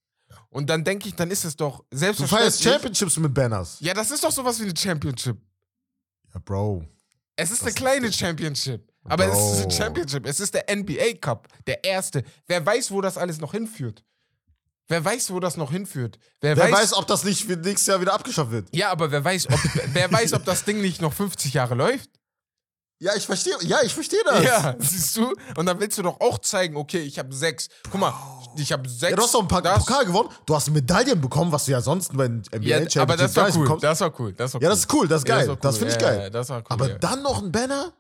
Und 0.50 0.70
dann 0.70 0.84
denke 0.84 1.08
ich, 1.10 1.16
dann 1.16 1.32
ist 1.32 1.44
es 1.44 1.56
doch 1.56 1.80
Du 1.90 1.98
selbstverständlich. 1.98 2.54
feierst 2.54 2.64
Championships 2.64 3.18
mit 3.18 3.34
Banners. 3.34 3.78
Ja, 3.80 3.96
das 3.96 4.12
ist 4.12 4.24
doch 4.24 4.32
sowas 4.32 4.60
wie 4.60 4.66
eine 4.66 4.78
Championship. 4.78 5.38
Ja, 6.34 6.40
Bro. 6.46 6.86
Es 7.36 7.50
ist 7.50 7.62
eine 7.62 7.70
ist 7.70 7.78
kleine 7.78 8.14
Championship. 8.14 8.88
Aber 9.06 9.26
es 9.26 9.38
ist 9.38 9.58
eine 9.58 9.68
Bro. 9.68 9.72
Championship. 9.76 10.26
Es 10.28 10.40
ist 10.40 10.54
der 10.54 10.66
NBA 10.74 11.16
Cup, 11.20 11.48
der 11.66 11.84
erste. 11.84 12.24
Wer 12.46 12.64
weiß, 12.64 12.92
wo 12.92 13.02
das 13.02 13.18
alles 13.18 13.40
noch 13.40 13.54
hinführt? 13.54 14.04
Wer 14.90 15.04
weiß, 15.04 15.32
wo 15.32 15.40
das 15.40 15.58
noch 15.58 15.72
hinführt? 15.72 16.18
Wer, 16.40 16.56
Wer 16.56 16.72
weiß, 16.72 16.94
ob 16.94 17.08
das 17.08 17.24
nicht 17.26 17.46
für 17.46 17.58
nächstes 17.58 17.88
Jahr 17.88 18.00
wieder 18.00 18.14
abgeschafft 18.14 18.52
wird. 18.52 18.68
Ja, 18.74 18.90
aber 18.92 19.12
wer 19.12 19.24
weiß, 19.24 19.48
ob, 19.50 19.60
wer 19.94 20.12
weiß, 20.12 20.34
ob 20.34 20.46
das 20.46 20.64
Ding 20.64 20.80
nicht 20.82 21.02
noch 21.02 21.12
50 21.14 21.54
Jahre 21.54 21.76
läuft? 21.76 22.10
Ja, 23.00 23.14
ich 23.16 23.26
verstehe. 23.28 23.54
Ja, 23.62 23.78
ich 23.84 23.94
verstehe 23.94 24.22
das. 24.26 24.44
Ja, 24.44 24.76
siehst 24.80 25.16
du? 25.18 25.32
Und 25.56 25.66
dann 25.68 25.80
willst 25.80 25.98
du 26.00 26.02
doch 26.04 26.20
auch 26.20 26.40
zeigen, 26.40 26.76
okay, 26.78 27.00
ich 27.02 27.20
habe 27.20 27.32
sechs. 27.36 27.68
Guck 27.92 28.00
mal, 28.00 28.14
ich 28.56 28.72
habe 28.72 28.90
sechs. 28.90 29.12
Ja, 29.12 29.16
du 29.18 29.22
hast 29.22 29.34
doch 29.36 29.42
ein 29.42 29.48
paar 29.48 29.62
das, 29.62 29.86
Pokal 29.86 30.06
gewonnen. 30.06 30.30
Du 30.48 30.56
hast 30.56 30.72
Medaillen 30.72 31.22
bekommen, 31.22 31.52
was 31.52 31.66
du 31.66 31.74
ja 31.74 31.82
sonst 31.82 32.16
bei 32.18 32.28
NBA 32.28 32.42
ja, 32.62 32.78
Championship 32.78 33.02
aber 33.04 33.18
das 33.18 33.36
war 33.36 33.50
cool. 33.54 33.62
bekommst. 33.64 33.84
Das 33.84 34.02
war 34.02 34.20
cool. 34.20 34.34
Das 34.34 34.54
war 34.54 34.60
cool. 34.62 34.64
Ja, 34.64 34.70
das 34.70 34.80
ist 34.80 34.94
cool, 34.94 35.08
das 35.08 35.22
ist 35.22 35.28
Ja, 35.28 35.36
geil. 35.38 35.48
war 35.50 35.56
Das 35.58 35.76
cool. 35.76 35.80
finde 35.80 35.94
ich 35.96 36.02
Ja, 36.02 36.08
geil. 36.10 36.20
Ja, 36.22 36.30
das 36.32 36.50
war 36.50 36.58
cool. 36.60 36.66
Aber 36.70 36.90
ja. 36.90 36.98
dann 36.98 37.22
noch 37.22 37.44
ein 37.44 37.52
Banner? 37.52 37.94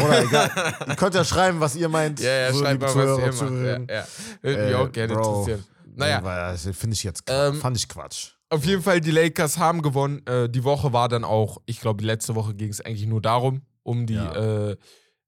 Oder 0.00 0.22
egal. 0.24 0.74
ihr 0.88 0.96
könnt 0.96 1.14
ja 1.14 1.24
schreiben, 1.24 1.60
was 1.60 1.76
ihr 1.76 1.88
meint. 1.88 2.18
Ja, 2.18 2.30
ja, 2.30 2.52
so, 2.52 2.58
schreibt 2.60 2.82
mal, 2.82 2.88
was 2.96 3.40
ihr 3.40 3.44
macht. 3.44 3.88
Ja, 3.88 3.94
ja. 4.00 4.06
Würde 4.42 4.62
mich 4.64 4.72
Äh, 4.72 4.74
auch 4.74 4.90
gerne 4.92 5.14
Bro. 5.14 5.28
interessieren. 5.42 5.64
Naja, 5.98 6.22
Weil 6.22 6.52
Das 6.52 6.62
finde 6.76 6.94
ich 6.94 7.02
jetzt 7.02 7.24
Ähm, 7.26 7.54
fand 7.60 7.76
ich 7.76 7.88
Quatsch. 7.88 8.32
auf 8.50 8.64
jeden 8.64 8.82
Fall, 8.82 9.00
die 9.00 9.10
Lakers 9.10 9.58
haben 9.58 9.82
gewonnen. 9.82 10.24
Äh, 10.26 10.48
die 10.48 10.64
Woche 10.64 10.92
war 10.92 11.08
dann 11.08 11.24
auch, 11.24 11.58
ich 11.66 11.80
glaube, 11.80 12.04
letzte 12.04 12.34
Woche 12.34 12.54
ging 12.54 12.70
es 12.70 12.80
eigentlich 12.80 13.06
nur 13.06 13.20
darum, 13.20 13.62
um 13.82 14.06
die. 14.06 14.14
Ja. 14.14 14.32
Äh, 14.70 14.76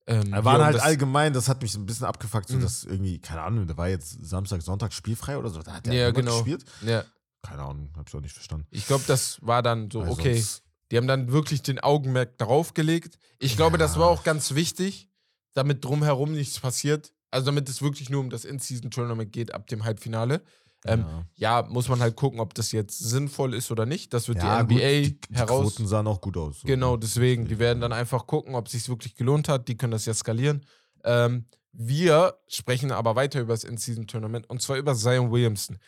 ähm, 0.06 0.22
hier 0.32 0.44
waren 0.44 0.56
um 0.60 0.64
halt 0.64 0.76
das- 0.76 0.82
allgemein, 0.82 1.32
das 1.32 1.48
hat 1.48 1.62
mich 1.62 1.74
ein 1.76 1.86
bisschen 1.86 2.06
abgefuckt, 2.06 2.48
so 2.48 2.56
Mhm. 2.56 2.62
dass 2.62 2.84
irgendwie, 2.84 3.18
keine 3.20 3.42
Ahnung, 3.42 3.66
da 3.66 3.76
war 3.76 3.88
jetzt 3.88 4.24
Samstag, 4.24 4.62
Sonntag 4.62 4.92
spielfrei 4.92 5.36
oder 5.36 5.50
so. 5.50 5.60
Da 5.62 5.72
hat 5.74 5.86
der 5.86 5.94
Ja, 5.94 6.10
genau. 6.10 6.36
gespielt. 6.42 6.64
Ja, 6.86 7.04
Keine 7.42 7.62
Ahnung, 7.62 7.90
hab 7.96 8.06
ich 8.08 8.14
auch 8.14 8.20
nicht 8.20 8.34
verstanden. 8.34 8.66
ich 8.70 8.86
glaube, 8.86 9.04
das 9.06 9.38
war 9.40 9.62
dann 9.62 9.90
so, 9.90 10.00
Weil 10.02 10.10
okay. 10.10 10.34
sonst- 10.34 10.62
Die 10.92 10.96
haben 10.96 11.06
dann 11.06 11.30
wirklich 11.30 11.62
den 11.62 11.78
Augenmerk 11.78 12.36
darauf 12.38 12.74
gelegt. 12.74 13.16
Ich 13.38 13.56
glaube, 13.56 13.78
das 13.78 13.94
Ja. 13.94 14.00
war 14.00 14.08
auch 14.08 14.24
ganz 14.24 14.54
wichtig, 14.56 15.08
damit 15.54 15.84
drumherum 15.84 16.32
nichts 16.32 16.58
passiert. 16.58 17.12
Also 17.30 17.46
damit 17.46 17.68
es 17.68 17.80
wirklich 17.80 18.10
nur 18.10 18.20
um 18.20 18.28
das 18.28 18.44
In-Season-Tournament 18.44 19.32
geht 19.32 19.54
ab 19.54 19.68
dem 19.68 19.84
Halbfinale. 19.84 20.42
Ähm, 20.86 21.04
ja. 21.36 21.60
ja, 21.62 21.68
muss 21.68 21.88
man 21.88 22.00
halt 22.00 22.16
gucken, 22.16 22.40
ob 22.40 22.54
das 22.54 22.72
jetzt 22.72 22.98
sinnvoll 22.98 23.52
ist 23.54 23.70
oder 23.70 23.84
nicht. 23.84 24.14
Das 24.14 24.28
wird 24.28 24.38
Ja, 24.38 24.62
die 24.62 24.74
gut, 24.74 24.82
NBA 24.82 24.90
die, 25.02 25.20
die 25.20 25.34
heraus. 25.34 25.60
Quoten 25.74 25.86
sahen 25.86 26.06
auch 26.06 26.20
gut 26.20 26.36
aus. 26.38 26.60
so. 26.60 26.66
Genau, 26.66 26.96
deswegen. 26.96 27.46
Die 27.48 27.58
werden 27.58 27.80
dann 27.80 27.92
einfach 27.92 28.26
gucken, 28.26 28.54
ob 28.54 28.66
es 28.66 28.72
sich 28.72 28.88
wirklich 28.88 29.14
gelohnt 29.14 29.48
hat. 29.48 29.68
Die 29.68 29.76
können 29.76 29.90
das 29.92 30.06
ja 30.06 30.14
skalieren. 30.14 30.64
Ähm, 31.04 31.44
wir 31.72 32.34
sprechen 32.48 32.92
aber 32.92 33.14
weiter 33.14 33.40
über 33.40 33.52
das 33.52 33.64
In-Season-Tournament 33.64 34.48
und 34.48 34.60
zwar 34.62 34.76
über 34.78 34.94
Zion 34.94 35.30
Williamson. 35.30 35.78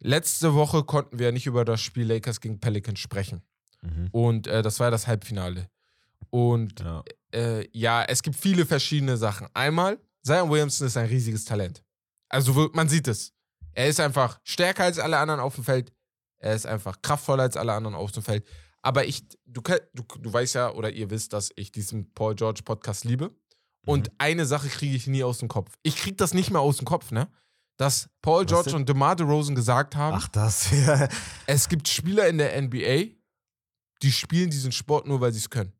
Letzte 0.00 0.54
Woche 0.54 0.84
konnten 0.84 1.18
wir 1.18 1.26
ja 1.26 1.32
nicht 1.32 1.46
über 1.46 1.64
das 1.64 1.80
Spiel 1.80 2.06
Lakers 2.06 2.40
gegen 2.40 2.60
Pelicans 2.60 3.00
sprechen. 3.00 3.42
Mhm. 3.80 4.08
Und 4.12 4.46
äh, 4.46 4.60
das 4.62 4.78
war 4.78 4.88
ja 4.88 4.90
das 4.90 5.06
Halbfinale. 5.06 5.68
Und 6.30 6.80
Ja. 6.80 7.02
äh, 7.32 7.66
ja, 7.72 8.04
es 8.04 8.22
gibt 8.22 8.36
viele 8.36 8.66
verschiedene 8.66 9.16
Sachen. 9.16 9.48
Einmal, 9.54 9.98
Zion 10.22 10.50
Williamson 10.50 10.86
ist 10.86 10.96
ein 10.96 11.06
riesiges 11.06 11.44
Talent. 11.44 11.82
Also 12.28 12.70
man 12.74 12.88
sieht 12.88 13.08
es. 13.08 13.32
Er 13.74 13.88
ist 13.88 14.00
einfach 14.00 14.40
stärker 14.44 14.84
als 14.84 14.98
alle 14.98 15.18
anderen 15.18 15.40
auf 15.40 15.54
dem 15.56 15.64
Feld. 15.64 15.92
Er 16.38 16.54
ist 16.54 16.66
einfach 16.66 17.00
kraftvoller 17.02 17.44
als 17.44 17.56
alle 17.56 17.72
anderen 17.72 17.94
auf 17.94 18.12
dem 18.12 18.22
Feld. 18.22 18.46
Aber 18.82 19.06
ich, 19.06 19.26
du, 19.46 19.60
du, 19.94 20.02
du 20.20 20.32
weißt 20.32 20.54
ja 20.56 20.70
oder 20.72 20.90
ihr 20.92 21.08
wisst, 21.10 21.32
dass 21.32 21.50
ich 21.56 21.72
diesen 21.72 22.12
Paul 22.12 22.34
George 22.34 22.62
Podcast 22.64 23.04
liebe. 23.04 23.34
Und 23.86 24.08
Mhm. 24.08 24.14
eine 24.18 24.46
Sache 24.46 24.68
kriege 24.68 24.94
ich 24.96 25.06
nie 25.06 25.24
aus 25.24 25.38
dem 25.38 25.48
Kopf. 25.48 25.72
Ich 25.82 25.96
kriege 25.96 26.16
das 26.16 26.34
nicht 26.34 26.50
mehr 26.50 26.60
aus 26.60 26.76
dem 26.78 26.86
Kopf, 26.86 27.10
ne? 27.10 27.28
Dass 27.76 28.08
Paul 28.22 28.42
Was 28.44 28.48
George 28.50 28.70
denn? 28.70 28.80
und 28.80 28.88
DeMar 28.88 29.16
DeRozan 29.16 29.54
gesagt 29.54 29.96
haben, 29.96 30.16
Ach, 30.20 30.28
das, 30.28 30.70
ja. 30.86 31.08
es 31.46 31.68
gibt 31.68 31.88
Spieler 31.88 32.28
in 32.28 32.38
der 32.38 32.60
NBA, 32.62 33.14
die 34.02 34.12
spielen 34.12 34.50
diesen 34.50 34.70
Sport 34.72 35.06
nur, 35.06 35.20
weil 35.20 35.32
sie 35.32 35.38
es 35.38 35.50
können 35.50 35.72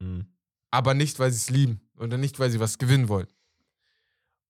Mhm. 0.00 0.26
aber 0.70 0.94
nicht, 0.94 1.18
weil 1.20 1.30
sie 1.30 1.38
es 1.38 1.48
lieben 1.50 1.80
oder 1.98 2.18
nicht, 2.18 2.38
weil 2.40 2.50
sie 2.50 2.58
was 2.60 2.76
gewinnen 2.78 3.08
wollen. 3.08 3.28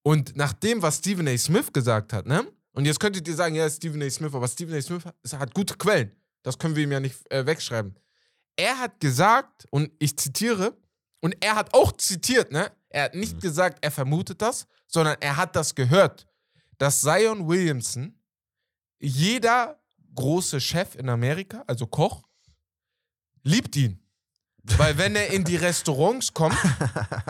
Und 0.02 0.34
nach 0.36 0.52
dem, 0.52 0.82
was 0.82 0.98
Stephen 0.98 1.28
A. 1.28 1.36
Smith 1.38 1.72
gesagt 1.72 2.12
hat, 2.12 2.26
ne? 2.26 2.46
Und 2.72 2.86
jetzt 2.86 3.00
könntet 3.00 3.28
ihr 3.28 3.34
sagen, 3.34 3.54
ja, 3.54 3.68
Stephen 3.68 4.02
A. 4.02 4.08
Smith, 4.10 4.34
aber 4.34 4.48
Stephen 4.48 4.74
A. 4.74 4.80
Smith 4.82 5.04
hat, 5.32 5.54
gute 5.54 5.76
Quellen. 5.76 6.10
Das 6.42 6.58
können 6.58 6.74
wir 6.74 6.82
ihm 6.84 6.92
ja 6.92 7.00
nicht 7.00 7.30
äh, 7.30 7.44
wegschreiben. 7.46 7.94
Er 8.56 8.78
hat 8.78 8.98
gesagt, 9.00 9.66
und 9.70 9.90
ich 9.98 10.16
zitiere, 10.18 10.76
und 11.20 11.36
er 11.44 11.54
hat 11.54 11.72
auch 11.74 11.92
zitiert, 11.92 12.50
ne? 12.50 12.72
Er 12.88 13.04
hat 13.04 13.14
nicht 13.14 13.36
Mhm. 13.36 13.40
gesagt, 13.40 13.78
er 13.84 13.90
vermutet 13.90 14.42
das, 14.42 14.66
sondern 14.86 15.16
er 15.20 15.36
hat 15.36 15.54
das 15.56 15.74
gehört, 15.74 16.26
dass 16.78 17.00
Zion 17.00 17.46
Williamson, 17.48 18.18
jeder 19.00 19.80
große 20.14 20.60
Chef 20.60 20.94
in 20.96 21.08
Amerika, 21.08 21.64
also 21.66 21.86
Koch, 21.86 22.22
liebt 23.42 23.76
ihn. 23.76 23.98
Weil 24.64 24.96
wenn 24.98 25.16
er 25.16 25.28
in 25.32 25.44
die 25.44 25.56
Restaurants 25.68 26.32
kommt, 26.32 26.56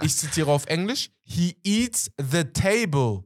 ich 0.02 0.16
zitiere 0.16 0.50
auf 0.50 0.66
Englisch, 0.66 1.10
he 1.22 1.56
eats 1.64 2.10
the 2.18 2.44
table. 2.44 3.24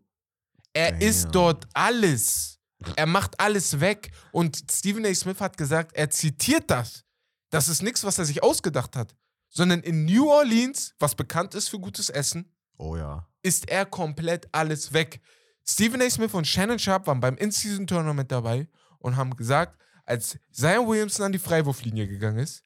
Er 0.76 0.92
Damn. 0.92 1.00
isst 1.00 1.28
dort 1.32 1.66
alles. 1.72 2.58
Er 2.96 3.06
macht 3.06 3.40
alles 3.40 3.80
weg. 3.80 4.10
Und 4.30 4.62
Stephen 4.70 5.06
A. 5.06 5.14
Smith 5.14 5.40
hat 5.40 5.56
gesagt, 5.56 5.96
er 5.96 6.10
zitiert 6.10 6.70
das. 6.70 7.02
Das 7.48 7.68
ist 7.68 7.82
nichts, 7.82 8.04
was 8.04 8.18
er 8.18 8.26
sich 8.26 8.42
ausgedacht 8.42 8.94
hat. 8.94 9.14
Sondern 9.48 9.80
in 9.80 10.04
New 10.04 10.28
Orleans, 10.30 10.94
was 10.98 11.14
bekannt 11.14 11.54
ist 11.54 11.68
für 11.70 11.78
gutes 11.78 12.10
Essen, 12.10 12.54
Oh 12.76 12.94
ja. 12.94 13.26
ist 13.42 13.70
er 13.70 13.86
komplett 13.86 14.46
alles 14.52 14.92
weg. 14.92 15.22
Stephen 15.66 16.02
A. 16.02 16.10
Smith 16.10 16.34
und 16.34 16.46
Shannon 16.46 16.78
Sharp 16.78 17.06
waren 17.06 17.20
beim 17.20 17.36
In-Season-Tournament 17.38 18.30
dabei 18.30 18.68
und 18.98 19.16
haben 19.16 19.34
gesagt, 19.34 19.80
als 20.04 20.38
Zion 20.52 20.86
Williamson 20.86 21.24
an 21.24 21.32
die 21.32 21.38
Freiwurflinie 21.38 22.06
gegangen 22.06 22.38
ist, 22.40 22.64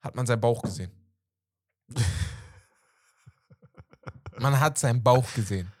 hat 0.00 0.14
man 0.14 0.24
seinen 0.24 0.40
Bauch 0.40 0.62
gesehen. 0.62 0.92
Man 4.38 4.58
hat 4.58 4.78
seinen 4.78 5.02
Bauch 5.02 5.26
gesehen. 5.34 5.72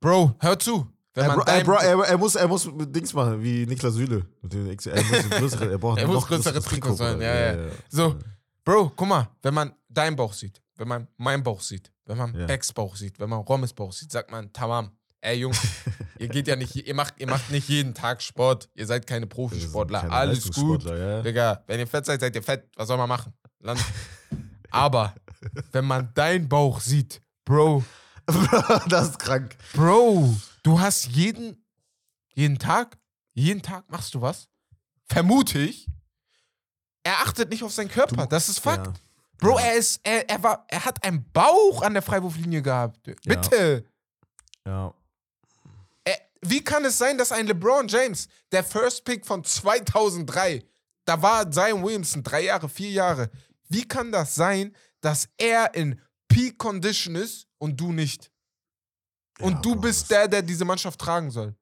Bro, 0.00 0.34
hör 0.40 0.58
zu. 0.58 0.86
Wenn 1.12 1.24
Er, 1.24 1.28
man 1.28 1.38
bro, 1.38 1.44
er, 1.52 1.64
bro, 1.64 1.72
er, 1.74 2.08
er, 2.08 2.18
muss, 2.18 2.34
er 2.36 2.48
muss 2.48 2.68
Dings 2.72 3.12
machen, 3.12 3.42
wie 3.42 3.66
Niklas 3.66 3.94
Süle. 3.94 4.26
Er, 4.42 5.02
muss 5.02 5.24
ein 5.24 5.30
größere, 5.30 5.70
er 5.72 5.78
braucht 5.78 5.98
Er 6.00 6.06
muss 6.06 6.26
größere 6.26 6.62
Trikots 6.62 6.98
sein, 6.98 7.18
Trikot, 7.18 7.24
ja, 7.24 7.56
ja. 7.64 7.70
So, 7.88 8.16
Bro, 8.64 8.92
guck 8.94 9.08
mal, 9.08 9.28
wenn 9.42 9.52
man 9.54 9.72
deinen 9.88 10.16
Bauch 10.16 10.32
sieht, 10.32 10.62
wenn 10.76 10.88
man 10.88 11.08
meinen 11.16 11.42
Bauch 11.42 11.60
sieht, 11.60 11.90
wenn 12.06 12.16
man 12.16 12.34
Ja. 12.34 12.46
Becks 12.46 12.72
Bauch 12.72 12.96
sieht, 12.96 13.18
wenn 13.18 13.28
man 13.28 13.40
Rommes 13.40 13.72
Bauch 13.72 13.92
sieht, 13.92 14.10
sagt 14.12 14.30
man, 14.30 14.52
tamam. 14.52 14.90
Ey, 15.20 15.40
Jungs, 15.40 15.60
ihr 16.18 16.28
geht 16.28 16.48
ja 16.48 16.56
nicht, 16.56 16.74
ihr 16.76 16.94
macht, 16.94 17.14
ihr 17.18 17.26
macht 17.28 17.50
nicht 17.50 17.68
jeden 17.68 17.92
Tag 17.92 18.22
Sport. 18.22 18.70
Ihr 18.74 18.86
seid 18.86 19.06
keine 19.06 19.26
Profisportler. 19.26 20.00
keine 20.00 20.12
Alles 20.12 20.50
gut. 20.50 20.84
Ja. 20.84 21.20
Digga, 21.20 21.62
wenn 21.66 21.78
ihr 21.80 21.86
fett 21.86 22.06
seid, 22.06 22.20
seid 22.20 22.34
ihr 22.34 22.42
fett. 22.42 22.64
Was 22.76 22.88
soll 22.88 22.96
man 22.96 23.08
machen? 23.08 23.34
Land. 23.58 23.84
Aber 24.70 25.14
wenn 25.72 25.84
man 25.84 26.14
deinen 26.14 26.48
Bauch 26.48 26.80
sieht, 26.80 27.20
Bro, 27.44 27.84
das 28.88 29.10
ist 29.10 29.18
krank. 29.18 29.56
Bro, 29.74 30.34
du 30.62 30.80
hast 30.80 31.06
jeden, 31.08 31.64
jeden 32.34 32.58
Tag, 32.58 32.98
jeden 33.34 33.62
Tag 33.62 33.88
machst 33.90 34.14
du 34.14 34.20
was. 34.20 34.48
Vermute 35.06 35.58
ich. 35.58 35.86
Er 37.02 37.20
achtet 37.20 37.50
nicht 37.50 37.62
auf 37.62 37.72
seinen 37.72 37.88
Körper. 37.90 38.26
das 38.26 38.48
ist 38.48 38.58
Fakt. 38.60 38.86
Ja. 38.86 38.92
Bro, 39.38 39.58
Ja. 39.58 39.64
er 39.66 39.74
ist, 39.74 40.00
er, 40.02 40.28
er 40.28 40.42
war, 40.42 40.64
er 40.68 40.84
hat 40.84 41.02
einen 41.04 41.24
Bauch 41.32 41.82
an 41.82 41.94
der 41.94 42.02
Freiwurflinie 42.02 42.60
gehabt. 42.62 43.02
Bitte. 43.24 43.84
ja. 44.66 44.92
Er, 46.04 46.18
wie 46.42 46.62
kann 46.62 46.84
es 46.84 46.98
sein, 46.98 47.16
dass 47.18 47.32
ein 47.32 47.46
LeBron 47.46 47.88
James, 47.88 48.28
der 48.52 48.62
First 48.64 49.04
Pick 49.04 49.24
von 49.26 49.42
2003, 49.42 50.62
da 51.06 51.20
war 51.22 51.50
Zion 51.50 51.82
Williamson 51.82 52.22
drei 52.22 52.44
Jahre, 52.44 52.68
vier 52.68 52.90
Jahre. 52.90 53.30
Wie 53.68 53.86
kann 53.88 54.12
das 54.12 54.34
sein, 54.34 54.76
dass 55.00 55.28
er 55.38 55.74
in 55.74 55.98
Peak 56.28 56.58
Condition 56.58 57.14
ist 57.16 57.46
und 57.60 57.80
du 57.80 57.92
nicht? 57.92 58.32
Und 59.40 59.52
Ja, 59.54 59.60
du 59.60 59.74
Bro, 59.74 59.82
bist 59.82 60.10
der, 60.10 60.28
der 60.28 60.42
diese 60.42 60.64
Mannschaft 60.64 61.00
tragen 61.00 61.30
soll. 61.30 61.54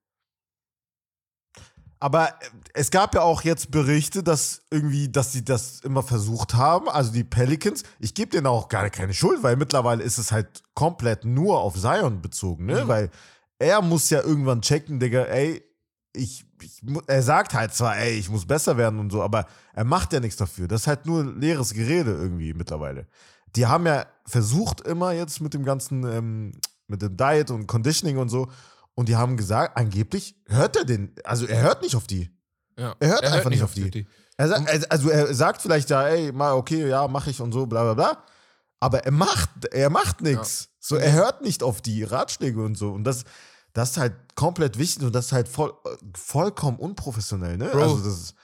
Aber 2.01 2.29
äh, 2.29 2.33
es 2.75 2.91
gab 2.91 3.15
ja 3.15 3.23
auch 3.23 3.43
jetzt 3.43 3.71
Berichte, 3.71 4.23
dass 4.23 4.63
irgendwie, 4.71 5.09
dass 5.09 5.33
sie 5.33 5.45
das 5.45 5.81
immer 5.81 6.03
versucht 6.03 6.55
haben, 6.55 6.89
also 6.89 7.13
die 7.13 7.25
Pelicans. 7.25 7.83
Ich 7.99 8.15
gebe 8.15 8.31
denen 8.31 8.47
auch 8.47 8.69
gar 8.69 8.89
keine 8.91 9.15
Schuld, 9.15 9.43
weil 9.43 9.57
mittlerweile 9.57 10.03
ist 10.03 10.19
es 10.19 10.33
halt 10.33 10.63
komplett 10.75 11.25
nur 11.25 11.61
auf 11.61 11.75
Zion 11.75 12.23
bezogen, 12.23 12.67
ne? 12.67 12.85
Mhm. 12.85 12.89
Weil 12.89 13.11
er 13.59 13.83
muss 13.83 14.11
ja 14.11 14.23
irgendwann 14.23 14.63
checken, 14.63 15.01
Digga, 15.01 15.25
ey, 15.25 15.63
ich, 16.15 16.45
ich, 16.63 16.81
er 17.07 17.23
sagt 17.23 17.55
halt 17.55 17.75
zwar, 17.75 17.97
ey, 17.99 18.13
ich 18.13 18.29
muss 18.29 18.47
besser 18.47 18.77
werden 18.77 18.99
und 19.01 19.11
so, 19.11 19.23
aber 19.23 19.47
er 19.75 19.85
macht 19.85 20.13
ja 20.13 20.21
nichts 20.21 20.37
dafür. 20.37 20.69
Das 20.69 20.83
ist 20.83 20.87
halt 20.87 21.07
nur 21.07 21.25
leeres 21.25 21.75
Gerede 21.75 22.13
irgendwie 22.13 22.55
mittlerweile. 22.55 23.07
Die 23.57 23.67
haben 23.67 23.87
ja 23.87 24.07
versucht 24.27 24.81
immer 24.83 25.13
jetzt 25.13 25.41
mit 25.41 25.55
dem 25.55 25.65
ganzen, 25.65 26.05
ähm, 26.05 26.53
mit 26.87 27.03
dem 27.03 27.17
Diet 27.17 27.51
und 27.51 27.67
Conditioning 27.67 28.19
und 28.19 28.29
so. 28.29 28.49
Und 28.95 29.09
die 29.09 29.17
haben 29.17 29.37
gesagt, 29.37 29.77
angeblich 29.77 30.35
hört 30.47 30.77
er 30.77 30.85
den, 30.85 31.15
also 31.25 31.47
er 31.47 31.63
hört 31.63 31.83
nicht 31.83 31.95
auf 31.97 32.07
die. 32.07 32.31
Ja. 32.77 32.95
Er 33.01 33.09
hört 33.09 33.23
einfach 33.33 33.51
nicht 33.51 33.63
auf 33.63 33.75
die. 33.75 33.83
Er 34.37 34.49
sagt, 34.49 34.69
er- 34.69 34.93
also 34.93 35.09
er 35.11 35.35
sagt 35.35 35.63
vielleicht 35.63 35.91
ja, 35.91 36.07
ey, 36.09 36.33
mal 36.33 36.53
okay, 36.55 36.89
ja, 36.89 37.07
mach 37.09 37.27
ich 37.27 37.41
und 37.41 37.53
so, 37.53 37.67
bla 37.67 37.83
bla 37.83 37.95
bla. 37.95 38.25
Aber 38.81 39.05
er 39.05 39.11
macht, 39.13 39.51
er 39.73 39.91
macht 39.91 40.21
nichts. 40.21 40.69
So, 40.79 40.97
er 40.97 41.13
hört 41.13 41.43
nicht 41.43 41.63
auf 41.63 41.81
die 41.81 42.05
Ratschläge 42.05 42.63
und 42.63 42.77
so. 42.77 42.93
Und 42.93 43.05
das, 43.05 43.25
das 43.73 43.91
ist 43.93 43.97
halt 43.99 44.15
komplett 44.37 44.79
wichtig 44.79 45.05
und 45.05 45.13
das 45.15 45.27
ist 45.27 45.33
halt 45.33 45.49
voll, 45.49 45.73
vollkommen 46.17 46.79
unprofessionell, 46.79 47.57
ne? 47.57 47.69
Bro, 47.73 47.83
also 47.83 47.99
das 47.99 48.07
ist, 48.21 48.35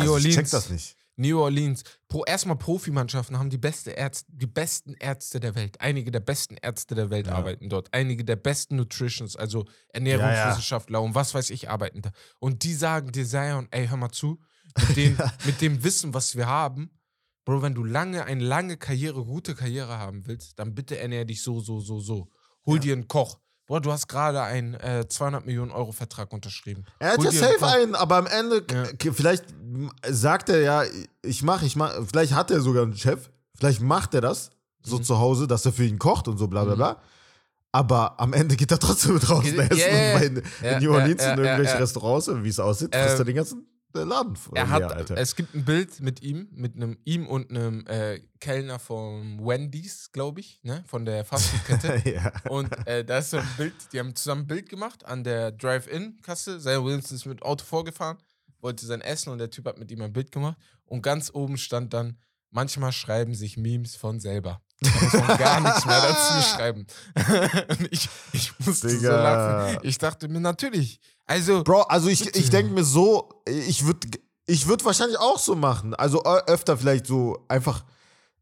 also 0.00 0.16
ich 0.16 0.24
check 0.34 0.50
das 0.50 0.70
nicht. 0.70 0.96
New 1.20 1.38
Orleans. 1.40 1.82
Pro, 2.08 2.24
erstmal 2.24 2.56
Profimannschaften 2.56 3.38
haben 3.38 3.50
die, 3.50 3.58
beste 3.58 3.90
Ärzte, 3.90 4.32
die 4.32 4.46
besten 4.46 4.94
Ärzte 4.94 5.38
der 5.38 5.54
Welt. 5.54 5.80
Einige 5.80 6.10
der 6.10 6.20
besten 6.20 6.56
Ärzte 6.56 6.94
der 6.94 7.10
Welt 7.10 7.26
Ja. 7.26 7.34
arbeiten 7.34 7.68
dort. 7.68 7.92
Einige 7.92 8.24
der 8.24 8.36
besten 8.36 8.76
Nutritions, 8.76 9.36
also 9.36 9.66
Ernährungswissenschaftler 9.92 11.00
und 11.02 11.14
was 11.14 11.34
weiß 11.34 11.50
ich, 11.50 11.68
arbeiten 11.70 12.02
da. 12.02 12.10
Und 12.38 12.62
die 12.64 12.74
sagen 12.74 13.12
dir, 13.12 13.26
Zion, 13.26 13.68
ey, 13.70 13.86
hör 13.86 13.96
mal 13.96 14.10
zu, 14.10 14.40
mit 14.88 14.96
dem, 14.96 15.18
mit 15.44 15.60
dem 15.60 15.84
Wissen, 15.84 16.14
was 16.14 16.36
wir 16.36 16.46
haben, 16.46 16.90
Bro, 17.44 17.62
wenn 17.62 17.74
du 17.74 17.84
lange, 17.84 18.24
eine 18.24 18.44
lange 18.44 18.76
Karriere, 18.76 19.24
gute 19.24 19.54
Karriere 19.54 19.98
haben 19.98 20.26
willst, 20.26 20.58
dann 20.58 20.74
bitte 20.74 20.98
ernähr 20.98 21.24
dich 21.24 21.42
so, 21.42 21.60
so, 21.60 21.80
so, 21.80 21.98
so. 21.98 22.28
Hol 22.66 22.78
dir 22.78 22.92
einen 22.92 23.08
Koch. 23.08 23.40
Boah, 23.70 23.80
du 23.80 23.92
hast 23.92 24.08
gerade 24.08 24.42
einen 24.42 24.74
äh, 24.74 25.06
200 25.08 25.46
Millionen 25.46 25.70
Euro 25.70 25.92
Vertrag 25.92 26.32
unterschrieben. 26.32 26.84
Er 26.98 27.12
hat 27.12 27.22
ja 27.22 27.30
safe 27.30 27.64
einen, 27.68 27.94
aber 27.94 28.16
am 28.16 28.26
Ende, 28.26 28.64
Ja. 28.68 29.12
vielleicht 29.12 29.44
sagt 30.08 30.48
er 30.48 30.60
ja, 30.60 30.82
ich 31.22 31.44
mach, 31.44 31.62
ich 31.62 31.76
mach, 31.76 31.92
vielleicht 32.12 32.34
hat 32.34 32.50
er 32.50 32.62
sogar 32.62 32.82
einen 32.82 32.96
Chef, 32.96 33.30
vielleicht 33.56 33.80
macht 33.80 34.12
er 34.14 34.22
das 34.22 34.50
so 34.82 34.96
Mhm. 34.98 35.04
zu 35.04 35.18
Hause, 35.20 35.46
dass 35.46 35.64
er 35.66 35.72
für 35.72 35.84
ihn 35.84 36.00
kocht 36.00 36.26
und 36.26 36.36
so 36.36 36.48
bla 36.48 36.64
bla 36.64 36.74
bla. 36.74 36.96
Aber 37.70 38.18
am 38.18 38.32
Ende 38.32 38.56
geht 38.56 38.72
er 38.72 38.80
trotzdem 38.80 39.20
draußen 39.20 39.54
Ja, 39.54 39.62
essen 39.62 39.78
ja, 39.78 39.86
ja. 39.88 40.14
und 40.16 40.42
bei, 40.60 40.68
in 40.72 40.82
New 40.82 40.92
Orleans 40.92 41.22
in 41.22 41.44
ja. 41.44 41.54
Restaurants, 41.76 42.28
wie 42.42 42.48
es 42.48 42.58
aussieht, 42.58 42.92
frisst 42.92 43.14
er 43.14 43.20
Ähm, 43.20 43.26
den 43.26 43.36
ganzen 43.36 43.66
äh, 43.94 44.02
Laden 44.04 44.36
Er 44.54 44.64
leer, 44.64 44.70
hat, 44.70 44.92
Alter. 44.92 45.16
es 45.16 45.36
gibt 45.36 45.54
ein 45.54 45.64
Bild 45.64 46.00
mit 46.00 46.22
ihm, 46.22 46.48
mit 46.52 46.76
einem 46.76 46.96
ihm 47.04 47.26
und 47.26 47.50
einem 47.50 47.86
äh, 47.86 48.20
Kellner 48.40 48.78
von 48.78 49.38
Wendy's, 49.40 50.12
glaube 50.12 50.40
ich, 50.40 50.60
ne, 50.62 50.84
von 50.86 51.04
der 51.04 51.24
Fastfood-Kette. 51.24 52.02
ja. 52.10 52.32
und 52.48 52.70
äh, 52.86 53.04
da 53.04 53.18
ist 53.18 53.30
so 53.30 53.38
ein 53.38 53.48
Bild, 53.56 53.74
die 53.92 53.98
haben 53.98 54.14
zusammen 54.14 54.42
ein 54.42 54.46
Bild 54.46 54.68
gemacht 54.68 55.04
an 55.04 55.24
der 55.24 55.52
Drive-In-Kasse. 55.52 56.60
Zion 56.60 56.84
Williamson 56.84 57.16
ist 57.16 57.26
mit 57.26 57.40
dem 57.40 57.44
Auto 57.44 57.64
vorgefahren, 57.64 58.18
wollte 58.60 58.86
sein 58.86 59.00
Essen 59.00 59.30
und 59.30 59.38
der 59.38 59.50
Typ 59.50 59.66
hat 59.66 59.78
mit 59.78 59.90
ihm 59.90 60.02
ein 60.02 60.12
Bild 60.12 60.32
gemacht. 60.32 60.58
Und 60.84 61.02
ganz 61.02 61.30
oben 61.32 61.56
stand 61.56 61.92
dann, 61.94 62.18
manchmal 62.50 62.92
schreiben 62.92 63.34
sich 63.34 63.56
Memes 63.56 63.96
von 63.96 64.20
selber. 64.20 64.60
Da 64.82 64.90
muss 65.02 65.12
man 65.12 65.38
gar 65.38 65.60
nichts 65.60 65.84
mehr 65.84 66.00
dazu 66.00 66.48
schreiben. 66.56 66.86
und 67.68 67.88
ich, 67.92 68.08
ich 68.32 68.52
musste 68.64 68.88
so 68.88 68.96
Digga. 68.96 69.22
lachen. 69.22 69.78
Ich 69.82 69.98
dachte 69.98 70.26
mir, 70.28 70.40
natürlich. 70.40 71.00
Also, 71.26 71.62
Bro, 71.64 71.82
also 71.82 72.08
ich, 72.08 72.34
ich 72.34 72.50
denke 72.50 72.72
mir 72.72 72.84
so, 72.84 73.28
ich 73.46 73.84
würde 73.84 74.08
ich 74.46 74.66
würd 74.66 74.84
wahrscheinlich 74.84 75.18
auch 75.18 75.38
so 75.38 75.54
machen. 75.54 75.94
Also 75.94 76.24
öfter 76.24 76.76
vielleicht 76.76 77.06
so 77.06 77.44
einfach. 77.48 77.84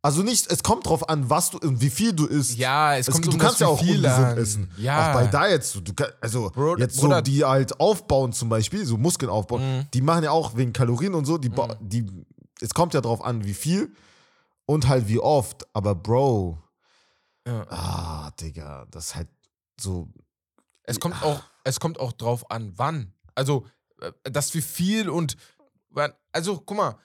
Also 0.00 0.23
nicht, 0.23 0.50
es 0.50 0.62
kommt 0.62 0.87
drauf 0.87 1.09
an, 1.09 1.29
was 1.29 1.50
du 1.50 1.59
und 1.59 1.81
wie 1.81 1.91
viel 1.91 2.12
du 2.12 2.27
isst. 2.27 2.57
ja, 2.57 2.95
es 2.97 3.09
Es, 3.09 3.15
kommt 3.15 3.27
du 3.27 3.31
um 3.33 3.38
kannst 3.38 3.59
ja 3.61 3.67
auch 3.67 3.81
viel 3.81 4.05
essen. 4.05 4.71
Ja. 4.79 5.11
Auch 5.11 5.15
bei 5.15 5.27
Diets. 5.27 5.73
Du, 5.83 5.93
kann, 5.93 6.07
also 6.21 6.50
Bro, 6.55 6.77
jetzt 6.79 6.99
Bruder- 7.00 7.17
so, 7.17 7.23
die 7.23 7.45
halt 7.45 7.79
aufbauen 7.81 8.33
zum 8.33 8.49
Beispiel, 8.49 8.87
so 8.87 8.97
Muskeln 8.97 9.29
aufbauen, 9.29 9.61
Mhm. 9.81 9.87
die 9.93 10.00
machen 10.00 10.23
ja 10.23 10.31
auch 10.31 10.57
wegen 10.57 10.73
Kalorien 10.73 11.15
und 11.15 11.25
so, 11.25 11.37
die, 11.37 11.49
ba- 11.49 11.77
die, 11.81 12.07
es 12.61 12.75
kommt 12.75 12.95
ja 12.95 13.00
drauf 13.00 13.23
an, 13.25 13.45
wie 13.45 13.55
viel 13.55 13.95
und 14.67 14.88
halt 14.88 15.09
wie 15.09 15.19
oft. 15.19 15.67
Aber 15.75 15.95
Bro, 15.95 16.59
Ja. 17.47 17.67
ah, 17.71 18.31
Digga, 18.41 18.87
das 18.91 19.07
ist 19.09 19.15
halt 19.17 19.29
so. 19.81 20.09
Es 20.85 21.00
kommt 21.00 21.23
auch, 21.23 21.43
es 21.65 21.81
kommt 21.81 21.99
auch 22.00 22.12
drauf 22.12 22.50
an, 22.50 22.73
wann. 22.77 23.12
Also, 23.35 23.67
äh, 24.00 24.12
dass 24.31 24.53
wir 24.55 24.62
viel 24.62 25.09
und 25.09 25.37
also, 26.33 26.61
guck 26.61 26.77
mal, 26.77 26.99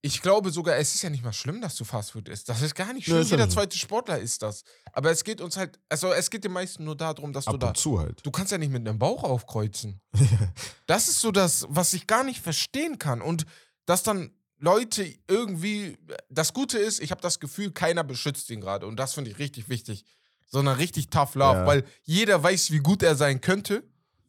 ich 0.00 0.22
glaube 0.22 0.50
sogar, 0.52 0.76
es 0.76 0.94
ist 0.94 1.02
ja 1.02 1.10
nicht 1.10 1.24
mal 1.24 1.32
schlimm, 1.32 1.60
dass 1.60 1.74
du 1.74 1.84
Fastfood 1.84 2.28
isst. 2.28 2.48
Das 2.48 2.62
ist 2.62 2.74
gar 2.76 2.92
nicht 2.92 3.08
Nee, 3.08 3.14
schlimm. 3.14 3.20
ist 3.22 3.30
ja 3.30 3.36
Jeder 3.36 3.50
zweite 3.50 3.76
Sportler 3.76 4.18
isst 4.20 4.42
das. 4.42 4.62
Aber 4.92 5.10
es 5.10 5.24
geht 5.24 5.40
uns 5.40 5.56
halt, 5.56 5.80
also 5.88 6.12
es 6.12 6.30
geht 6.30 6.44
den 6.44 6.52
meisten 6.52 6.84
nur 6.84 6.94
darum, 6.94 7.32
dass 7.32 7.46
du 7.46 7.50
Ab 7.52 7.58
da. 7.60 7.68
und 7.68 7.76
zu 7.78 7.98
halt. 7.98 8.24
Du 8.24 8.30
kannst 8.30 8.52
ja 8.52 8.58
nicht 8.58 8.70
mit 8.70 8.86
einem 8.86 8.98
Bauch 8.98 9.24
aufkreuzen. 9.24 10.00
Das 10.86 11.08
ist 11.08 11.20
so 11.20 11.32
das, 11.32 11.66
was 11.68 11.92
ich 11.94 12.06
gar 12.06 12.22
nicht 12.22 12.40
verstehen 12.40 12.98
kann. 12.98 13.20
Und 13.20 13.44
dass 13.86 14.04
dann 14.04 14.30
Leute 14.58 15.06
irgendwie. 15.28 15.96
Das 16.28 16.52
Gute 16.52 16.78
ist, 16.78 17.00
ich 17.00 17.10
habe 17.10 17.20
das 17.20 17.40
Gefühl, 17.40 17.70
keiner 17.70 18.04
beschützt 18.04 18.50
ihn 18.50 18.60
gerade. 18.60 18.86
Und 18.86 18.96
das 18.96 19.14
finde 19.14 19.30
ich 19.30 19.38
richtig 19.38 19.68
wichtig. 19.68 20.04
Sondern 20.50 20.76
richtig 20.76 21.10
tough 21.10 21.34
love, 21.34 21.58
Ja. 21.58 21.66
weil 21.66 21.84
jeder 22.04 22.42
weiß, 22.42 22.70
wie 22.70 22.78
gut 22.78 23.02
er 23.02 23.14
sein 23.14 23.40
könnte. 23.40 23.82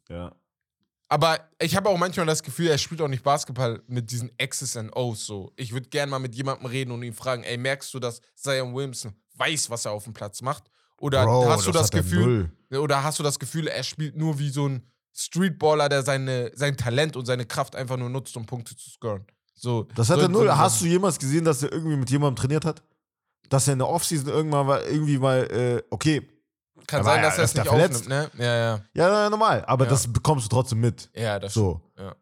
Ja. 0.08 0.34
Aber 1.08 1.40
ich 1.60 1.74
habe 1.74 1.88
auch 1.88 1.96
manchmal 1.98 2.26
das 2.26 2.42
Gefühl, 2.42 2.68
er 2.68 2.78
spielt 2.78 3.00
auch 3.00 3.08
nicht 3.08 3.24
Basketball 3.24 3.82
mit 3.88 4.10
diesen 4.12 4.30
X's 4.38 4.76
and 4.76 4.94
O's 4.94 5.26
so. 5.26 5.52
Ich 5.56 5.72
würde 5.72 5.88
gerne 5.88 6.10
mal 6.10 6.18
mit 6.20 6.34
jemandem 6.36 6.66
reden 6.66 6.92
und 6.92 7.02
ihn 7.02 7.14
fragen, 7.14 7.42
ey, 7.42 7.56
merkst 7.56 7.92
du, 7.94 7.98
dass 7.98 8.20
Zion 8.36 8.74
Williamson 8.74 9.14
weiß, 9.34 9.70
was 9.70 9.86
er 9.86 9.92
auf 9.92 10.04
dem 10.04 10.12
Platz 10.12 10.40
macht? 10.42 10.64
Oder 10.98 11.24
Bro, 11.24 11.48
hast 11.48 11.66
du 11.66 11.72
das 11.72 11.90
er 11.90 12.02
Gefühl, 12.02 12.52
oder 12.70 13.02
hast 13.02 13.18
du 13.18 13.22
das 13.22 13.38
Gefühl, 13.38 13.66
er 13.66 13.82
spielt 13.82 14.14
nur 14.16 14.38
wie 14.38 14.50
so 14.50 14.68
ein 14.68 14.86
Streetballer, 15.12 15.88
der 15.88 16.02
seine, 16.04 16.52
sein 16.54 16.76
Talent 16.76 17.16
und 17.16 17.26
seine 17.26 17.44
Kraft 17.46 17.74
einfach 17.74 17.96
nur 17.96 18.10
nutzt, 18.10 18.36
um 18.36 18.46
Punkte 18.46 18.76
zu 18.76 18.88
scoren? 18.90 19.24
So, 19.60 19.86
Das 19.94 20.08
hat 20.08 20.16
so, 20.16 20.22
er 20.22 20.28
null. 20.28 20.46
so- 20.46 20.56
Hast 20.56 20.80
du 20.80 20.86
jemals 20.86 21.18
gesehen, 21.18 21.44
dass 21.44 21.62
er 21.62 21.70
irgendwie 21.72 21.96
mit 21.96 22.08
jemandem 22.10 22.36
trainiert 22.36 22.64
hat? 22.64 22.82
Dass 23.50 23.66
er 23.68 23.74
in 23.74 23.78
der 23.80 23.88
Offseason 23.88 24.28
irgendwann 24.28 24.66
mal 24.66 24.80
irgendwie 24.82 25.18
mal, 25.18 25.40
äh, 25.50 25.82
okay, 25.90 26.26
Kann 26.86 27.04
sein, 27.04 27.20
dass 27.22 27.36
er 27.36 27.44
es 27.44 27.50
öfter 27.50 27.62
nicht 27.62 27.68
verletzt. 27.70 28.02
aufnimmt, 28.02 28.38
ne? 28.38 28.44
Ja, 28.44 28.56
ja. 28.56 28.80
ja, 29.22 29.28
normal, 29.30 29.64
aber 29.66 29.84
Ja. 29.84 29.90
das 29.90 30.10
bekommst 30.10 30.46
du 30.46 30.48
trotzdem 30.48 30.80
mit. 30.80 31.10
Ja, 31.14 31.38
das 31.38 31.52
So. 31.52 31.82
Ja. 31.98 32.14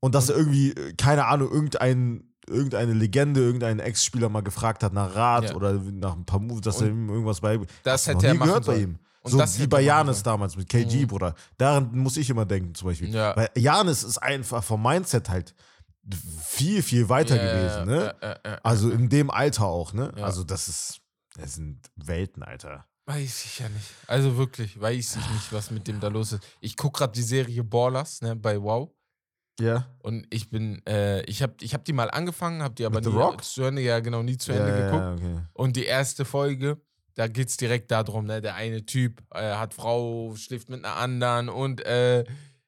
Und 0.00 0.14
dass 0.14 0.28
er 0.28 0.36
irgendwie, 0.36 0.70
äh, 0.70 0.92
keine 0.94 1.24
Ahnung, 1.26 1.50
irgendein, 1.50 2.32
irgendeine 2.46 2.92
Legende, 2.92 3.40
irgendein 3.40 3.80
Ex-Spieler 3.80 4.28
mal 4.28 4.42
gefragt 4.42 4.82
hat 4.84 4.92
nach 4.92 5.14
Rat 5.16 5.50
Ja. 5.50 5.54
oder 5.56 5.72
nach 5.72 6.14
ein 6.14 6.24
paar 6.26 6.38
Moves, 6.40 6.60
dass 6.60 6.76
Und 6.78 6.84
er 6.86 6.90
ihm 6.90 7.08
irgendwas 7.08 7.40
bei. 7.40 7.58
das 7.82 8.06
hätte 8.06 8.16
noch 8.18 8.22
er 8.24 8.32
nie 8.34 8.38
machen 8.38 8.48
gehört 8.48 8.66
bei 8.66 8.72
sollen. 8.74 8.82
ihm. 8.84 8.98
Und 9.22 9.30
so 9.32 9.38
das 9.38 9.58
wie 9.58 9.66
bei 9.66 9.80
Janis 9.80 10.22
damals 10.22 10.54
mit 10.54 10.68
KG, 10.68 11.02
Mhm. 11.02 11.06
Bruder. 11.08 11.34
Daran 11.56 11.90
muss 11.96 12.18
ich 12.18 12.28
immer 12.28 12.44
denken, 12.44 12.74
zum 12.74 12.88
Beispiel. 12.88 13.08
Ja. 13.12 13.34
Weil 13.34 13.48
Janis 13.56 14.02
ist 14.04 14.18
einfach 14.18 14.62
vom 14.62 14.82
Mindset 14.82 15.30
halt 15.30 15.54
viel, 16.46 16.82
viel 16.82 17.08
weiter 17.08 17.36
Ja, 17.36 17.52
gewesen, 17.54 17.86
ne? 17.86 18.14
ja, 18.22 18.36
ja, 18.44 18.58
Also 18.62 18.90
in 18.90 19.08
dem 19.08 19.30
Alter 19.30 19.64
auch, 19.66 19.92
ne? 19.92 20.12
Also 20.16 20.44
das 20.44 20.68
ist, 20.68 21.00
das 21.36 21.54
sind 21.54 21.80
Welten, 21.96 22.42
Alter. 22.42 22.86
Weiß 23.06 23.44
ich 23.44 23.58
ja 23.58 23.68
nicht. 23.68 23.86
Also 24.06 24.36
wirklich, 24.36 24.80
weiß 24.80 25.16
ich 25.16 25.30
nicht, 25.30 25.52
was 25.52 25.70
mit 25.70 25.86
dem 25.88 26.00
da 26.00 26.08
los 26.08 26.32
ist. 26.32 26.42
Ich 26.60 26.76
gucke 26.76 26.98
gerade 26.98 27.12
die 27.12 27.22
Serie 27.22 27.62
Ballers, 27.62 28.22
ne, 28.22 28.34
bei 28.36 28.60
Wow. 28.60 28.90
Ja. 29.60 29.86
Und 30.00 30.26
ich 30.30 30.50
bin, 30.50 30.84
äh, 30.86 31.22
ich 31.24 31.42
habe 31.42 31.54
ich 31.60 31.74
hab 31.74 31.84
die 31.84 31.92
mal 31.92 32.10
angefangen, 32.10 32.62
habe 32.62 32.74
die 32.74 32.84
aber 32.84 32.96
Mit 33.00 33.06
nie 33.06 33.12
Rock? 33.16 33.44
zu 33.44 33.62
Ende, 33.62 33.82
ja 33.82 34.00
genau, 34.00 34.22
nie 34.22 34.36
zu 34.36 34.52
Ende 34.52 34.72
geguckt. 34.74 35.20
Okay. 35.22 35.40
Und 35.52 35.76
die 35.76 35.84
erste 35.84 36.24
Folge, 36.24 36.80
da 37.14 37.28
geht 37.28 37.48
es 37.50 37.56
direkt 37.56 37.90
darum, 37.92 38.24
ne, 38.24 38.40
der 38.40 38.56
eine 38.56 38.84
Typ 38.84 39.22
äh, 39.32 39.54
hat 39.54 39.72
Frau, 39.74 40.34
schläft 40.34 40.70
mit 40.70 40.84
einer 40.84 40.96
anderen 40.96 41.48
und 41.48 41.84
äh, 41.86 42.24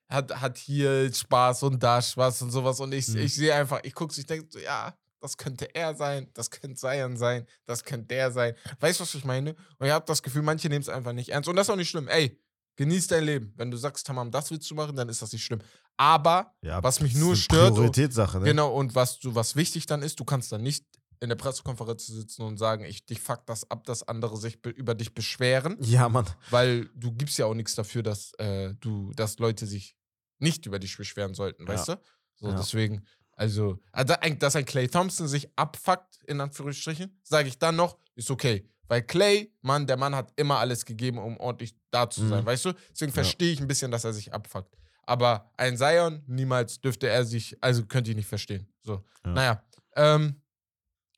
hat, 0.09 0.41
hat 0.41 0.59
hier 0.59 1.13
Spaß 1.13 1.65
und 1.65 1.83
da 1.83 2.01
Spaß 2.01 2.43
und 2.43 2.51
sowas. 2.51 2.81
Und 2.81 2.93
ich, 2.93 3.09
Mhm. 3.09 3.19
ich 3.19 3.35
sehe 3.35 3.55
einfach, 3.55 3.81
ich 3.83 3.95
gucke, 3.95 4.15
ich 4.19 4.27
denke 4.27 4.47
so, 4.51 4.59
ja, 4.59 4.95
das 5.21 5.37
könnte 5.37 5.75
er 5.75 5.95
sein, 5.95 6.29
das 6.35 6.51
könnte 6.51 6.77
Zion 6.77 7.17
sein, 7.17 7.47
das 7.65 7.83
könnte 7.85 8.07
der 8.09 8.31
sein. 8.31 8.55
Weißt 8.81 9.01
du, 9.01 9.03
was 9.05 9.15
ich 9.15 9.25
meine? 9.25 9.55
Und 9.79 9.87
ich 9.87 9.93
habe 9.93 10.05
das 10.07 10.23
Gefühl, 10.23 10.43
manche 10.43 10.69
nehmen 10.69 10.83
es 10.83 10.89
einfach 10.89 11.13
nicht 11.13 11.31
ernst. 11.31 11.49
Und 11.49 11.57
das 11.57 11.67
ist 11.67 11.71
auch 11.73 11.77
nicht 11.77 11.89
schlimm. 11.91 12.07
Ey, 12.09 12.39
genieß 12.77 13.07
dein 13.09 13.25
Leben. 13.25 13.53
Wenn 13.57 13.71
du 13.71 13.77
sagst, 13.77 14.07
Tamam, 14.07 14.31
das 14.31 14.51
willst 14.51 14.71
du 14.71 14.75
machen, 14.75 14.95
dann 14.95 15.09
ist 15.09 15.23
das 15.23 15.33
nicht 15.33 15.45
schlimm. 15.45 15.61
Aber 15.97 16.55
Ja, 16.63 16.83
Was 16.83 17.01
mich 17.01 17.15
nur 17.17 17.35
stört- 17.35 17.73
Prioritätssache, 17.75 18.39
ne? 18.39 18.45
Genau, 18.45 18.73
und 18.75 18.95
was 18.95 19.19
du, 19.19 19.35
was 19.35 19.57
wichtig 19.57 19.87
dann 19.87 20.03
ist, 20.03 20.21
du 20.21 20.25
kannst 20.25 20.53
dann 20.53 20.63
nicht 20.63 20.85
in 21.21 21.29
der 21.29 21.37
Pressekonferenz 21.37 22.07
sitzen 22.07 22.43
und 22.43 22.57
sagen, 22.59 22.85
ich 22.85 23.05
dich 23.07 23.21
fuck 23.21 23.47
das 23.47 23.71
ab, 23.71 23.85
dass 23.85 24.03
andere 24.03 24.37
sich 24.37 24.61
be 24.63 24.71
über 24.71 24.95
dich 24.95 25.15
beschweren, 25.15 25.77
Ja, 25.81 26.09
Mann. 26.09 26.27
weil 26.51 26.89
du 26.95 27.13
gibst 27.13 27.39
ja 27.39 27.47
auch 27.47 27.55
nichts 27.55 27.75
dafür, 27.75 28.03
dass 28.03 28.33
äh, 28.35 28.75
du, 28.81 29.13
dass 29.15 29.39
Leute 29.39 29.67
sich 29.67 29.97
nicht 30.39 30.67
über 30.67 30.79
dich 30.79 30.97
beschweren 30.97 31.35
sollten, 31.35 31.63
Ja. 31.63 31.69
weißt 31.69 31.89
du? 31.89 32.01
So, 32.37 32.49
Ja. 32.49 32.55
deswegen, 32.57 33.05
also, 33.33 33.79
ah, 33.93 34.05
dass 34.05 34.57
ein 34.57 34.65
Clay 34.65 34.89
Thompson 34.89 35.29
sich 35.29 35.49
abfuckt, 35.57 36.23
in 36.27 36.41
Anführungsstrichen, 36.41 37.19
sage 37.23 37.49
ich 37.49 37.59
dann 37.59 37.77
noch, 37.77 37.99
ist 38.15 38.31
okay. 38.31 38.69
Weil 38.89 39.03
Clay, 39.03 39.53
Mann, 39.63 39.87
der 39.87 39.97
Mann 39.97 40.15
hat 40.15 40.33
immer 40.37 40.59
alles 40.59 40.85
gegeben, 40.85 41.19
um 41.19 41.37
ordentlich 41.39 41.75
da 41.91 42.09
zu 42.09 42.27
sein, 42.29 42.43
Mhm. 42.43 42.47
weißt 42.47 42.65
du? 42.67 42.73
Deswegen 42.93 43.11
Ja. 43.11 43.15
verstehe 43.15 43.53
ich 43.53 43.61
ein 43.61 43.67
bisschen, 43.67 43.91
dass 43.91 44.05
er 44.05 44.13
sich 44.13 44.33
abfuckt. 44.33 44.77
Aber 45.09 45.51
ein 45.57 45.77
Zion, 45.77 46.23
niemals 46.27 46.81
dürfte 46.81 47.09
er 47.09 47.25
sich, 47.25 47.57
also 47.63 47.85
könnte 47.87 48.11
ich 48.11 48.17
nicht 48.17 48.29
verstehen. 48.29 48.67
So. 48.83 49.05
Ja. 49.25 49.33
Naja. 49.33 49.63
Ähm, 49.97 50.41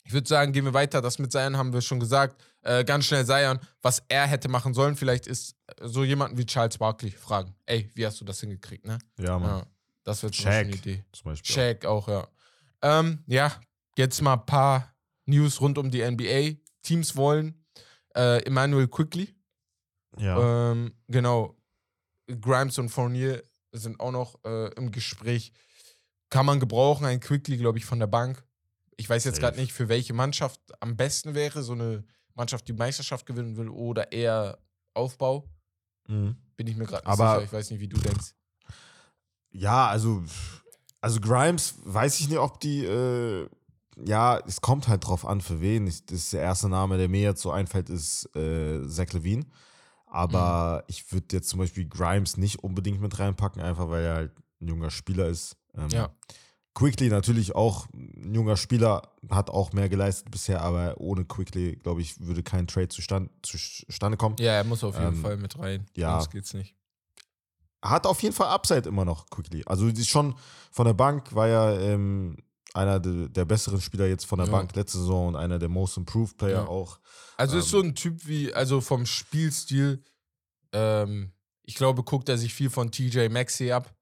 ich 0.08 0.14
würde 0.14 0.26
sagen, 0.26 0.52
gehen 0.52 0.64
wir 0.64 0.72
weiter. 0.72 1.02
Das 1.02 1.18
mit 1.18 1.30
Zion 1.32 1.58
haben 1.58 1.74
wir 1.74 1.82
schon 1.82 2.00
gesagt. 2.00 2.42
Äh, 2.62 2.82
ganz 2.82 3.04
schnell 3.04 3.26
Zion, 3.26 3.58
was 3.82 4.02
er 4.08 4.26
hätte 4.26 4.48
machen 4.48 4.72
sollen, 4.72 4.96
vielleicht 4.96 5.26
ist 5.26 5.54
äh, 5.66 5.86
so 5.86 6.02
jemanden 6.02 6.38
wie 6.38 6.46
Charles 6.46 6.78
Barkley 6.78 7.10
fragen. 7.10 7.54
Ey, 7.66 7.90
wie 7.94 8.06
hast 8.06 8.18
du 8.18 8.24
das 8.24 8.40
hingekriegt, 8.40 8.86
ne? 8.86 8.96
Ja, 9.18 9.38
Mann. 9.38 9.58
Ja, 9.58 9.66
das 10.04 10.20
zum 10.20 10.30
Beispiel 10.30 10.48
eine 10.48 10.74
Idee. 10.74 11.04
zum 11.12 11.24
Beispiel. 11.26 11.54
Shaq 11.54 11.84
auch, 11.84 12.08
ja. 12.08 12.26
Ähm, 12.80 13.22
ja, 13.26 13.52
jetzt 13.98 14.22
mal 14.22 14.32
ein 14.32 14.46
paar 14.46 14.94
News 15.26 15.60
rund 15.60 15.76
um 15.76 15.90
die 15.90 16.02
NBA. 16.02 16.58
Teams 16.82 17.14
wollen 17.14 17.62
äh, 18.16 18.42
Emmanuel 18.46 18.88
Quickly. 18.88 19.36
Ja. 20.16 20.70
Ähm, 20.70 20.94
genau. 21.08 21.54
Grimes 22.40 22.78
und 22.78 22.88
Fournier 22.88 23.42
sind 23.72 24.00
auch 24.00 24.12
noch 24.12 24.42
äh, 24.46 24.72
im 24.72 24.90
Gespräch. 24.90 25.52
Kann 26.30 26.46
man 26.46 26.60
gebrauchen, 26.60 27.04
ein 27.04 27.20
Quickly, 27.20 27.58
glaube 27.58 27.76
ich, 27.76 27.84
von 27.84 27.98
der 27.98 28.06
Bank. 28.06 28.42
Ich 29.00 29.08
weiß 29.08 29.24
jetzt 29.24 29.38
gerade 29.40 29.58
nicht, 29.58 29.72
für 29.72 29.88
welche 29.88 30.12
Mannschaft 30.12 30.60
am 30.80 30.96
besten 30.96 31.34
wäre. 31.34 31.62
So 31.62 31.72
eine 31.72 32.04
Mannschaft, 32.34 32.68
die 32.68 32.72
Meisterschaft 32.72 33.24
gewinnen 33.26 33.56
will 33.56 33.68
oder 33.68 34.12
eher 34.12 34.58
Aufbau. 34.92 35.48
Mhm. 36.08 36.36
Bin 36.56 36.66
ich 36.66 36.76
mir 36.76 36.84
gerade 36.84 37.06
nicht 37.08 37.12
Aber- 37.20 37.34
sicher. 37.36 37.44
Ich 37.44 37.52
weiß 37.52 37.70
nicht, 37.70 37.80
wie 37.80 37.88
du 37.88 37.96
denkst. 37.98 38.34
Ja, 39.50 39.86
also, 39.88 40.22
also 41.00 41.20
Grimes, 41.20 41.74
weiß 41.84 42.20
ich 42.20 42.28
nicht, 42.28 42.38
ob 42.38 42.60
die, 42.60 42.84
äh, 42.84 43.48
ja, 44.04 44.38
es 44.46 44.60
kommt 44.60 44.88
halt 44.88 45.06
drauf 45.06 45.24
an, 45.24 45.40
für 45.40 45.60
wen. 45.60 45.86
Ich, 45.86 46.04
das 46.04 46.18
ist 46.18 46.32
der 46.32 46.42
erste 46.42 46.68
Name, 46.68 46.98
der 46.98 47.08
mir 47.08 47.22
jetzt 47.22 47.40
so 47.42 47.50
einfällt, 47.50 47.88
ist 47.90 48.28
äh, 48.36 48.86
Zach 48.88 49.12
Levine. 49.12 49.46
Aber 50.06 50.84
ich 50.88 51.10
würde 51.12 51.26
jetzt 51.36 51.48
zum 51.50 51.58
Beispiel 51.60 51.86
Grimes 51.88 52.36
nicht 52.36 52.62
unbedingt 52.64 53.00
mit 53.00 53.18
reinpacken, 53.18 53.60
einfach 53.62 53.88
weil 53.88 54.04
er 54.04 54.14
halt 54.14 54.32
ein 54.60 54.68
junger 54.68 54.90
Spieler 54.90 55.26
ist. 55.28 55.56
Ähm, 55.76 55.88
Ja. 55.90 56.10
Quickly 56.78 57.08
natürlich 57.08 57.56
auch 57.56 57.88
ein 57.92 58.32
junger 58.34 58.56
Spieler, 58.56 59.02
hat 59.30 59.50
auch 59.50 59.72
mehr 59.72 59.88
geleistet 59.88 60.30
bisher, 60.30 60.62
aber 60.62 61.00
ohne 61.00 61.24
Quickly, 61.24 61.74
glaube 61.74 62.00
ich, 62.02 62.20
würde 62.20 62.44
kein 62.44 62.68
Trade 62.68 62.86
zustand, 62.88 63.30
zustande 63.42 64.16
kommen. 64.16 64.36
Ja, 64.38 64.52
er 64.52 64.62
muss 64.62 64.84
auf 64.84 64.94
jeden 64.94 65.08
Ähm, 65.16 65.20
Fall 65.20 65.36
mit 65.38 65.58
rein. 65.58 65.86
ja. 65.96 66.20
Sonst 66.20 66.30
geht's 66.30 66.54
nicht. 66.54 66.76
Hat 67.82 68.06
auf 68.06 68.22
jeden 68.22 68.32
Fall 68.34 68.46
Upside 68.48 68.88
immer 68.88 69.04
noch, 69.04 69.28
Quickly. 69.28 69.64
Also 69.66 69.88
ist 69.88 70.08
schon 70.08 70.36
von 70.70 70.86
der 70.86 70.94
Bank, 70.94 71.34
war 71.34 71.48
ja 71.48 71.72
ähm, 71.80 72.36
einer 72.74 73.00
de, 73.00 73.28
der 73.28 73.44
besseren 73.44 73.80
Spieler 73.80 74.06
jetzt 74.06 74.26
von 74.26 74.38
der 74.38 74.46
Ja. 74.46 74.52
Bank 74.52 74.76
letzte 74.76 74.98
Saison 74.98 75.28
und 75.28 75.36
einer 75.36 75.58
der 75.58 75.68
Most 75.68 75.96
Improved 75.96 76.36
Player 76.36 76.62
Ja. 76.62 76.66
auch. 76.68 77.00
Also 77.36 77.58
ist 77.58 77.64
Ähm, 77.66 77.70
so 77.70 77.80
ein 77.80 77.94
Typ 77.96 78.24
wie, 78.26 78.54
also 78.54 78.80
vom 78.80 79.04
Spielstil, 79.04 80.04
ähm, 80.72 81.32
ich 81.64 81.74
glaube, 81.74 82.04
guckt 82.04 82.28
er 82.28 82.38
sich 82.38 82.54
viel 82.54 82.70
von 82.70 82.92
TJ 82.92 83.28
Maxey 83.30 83.72
ab. 83.72 83.92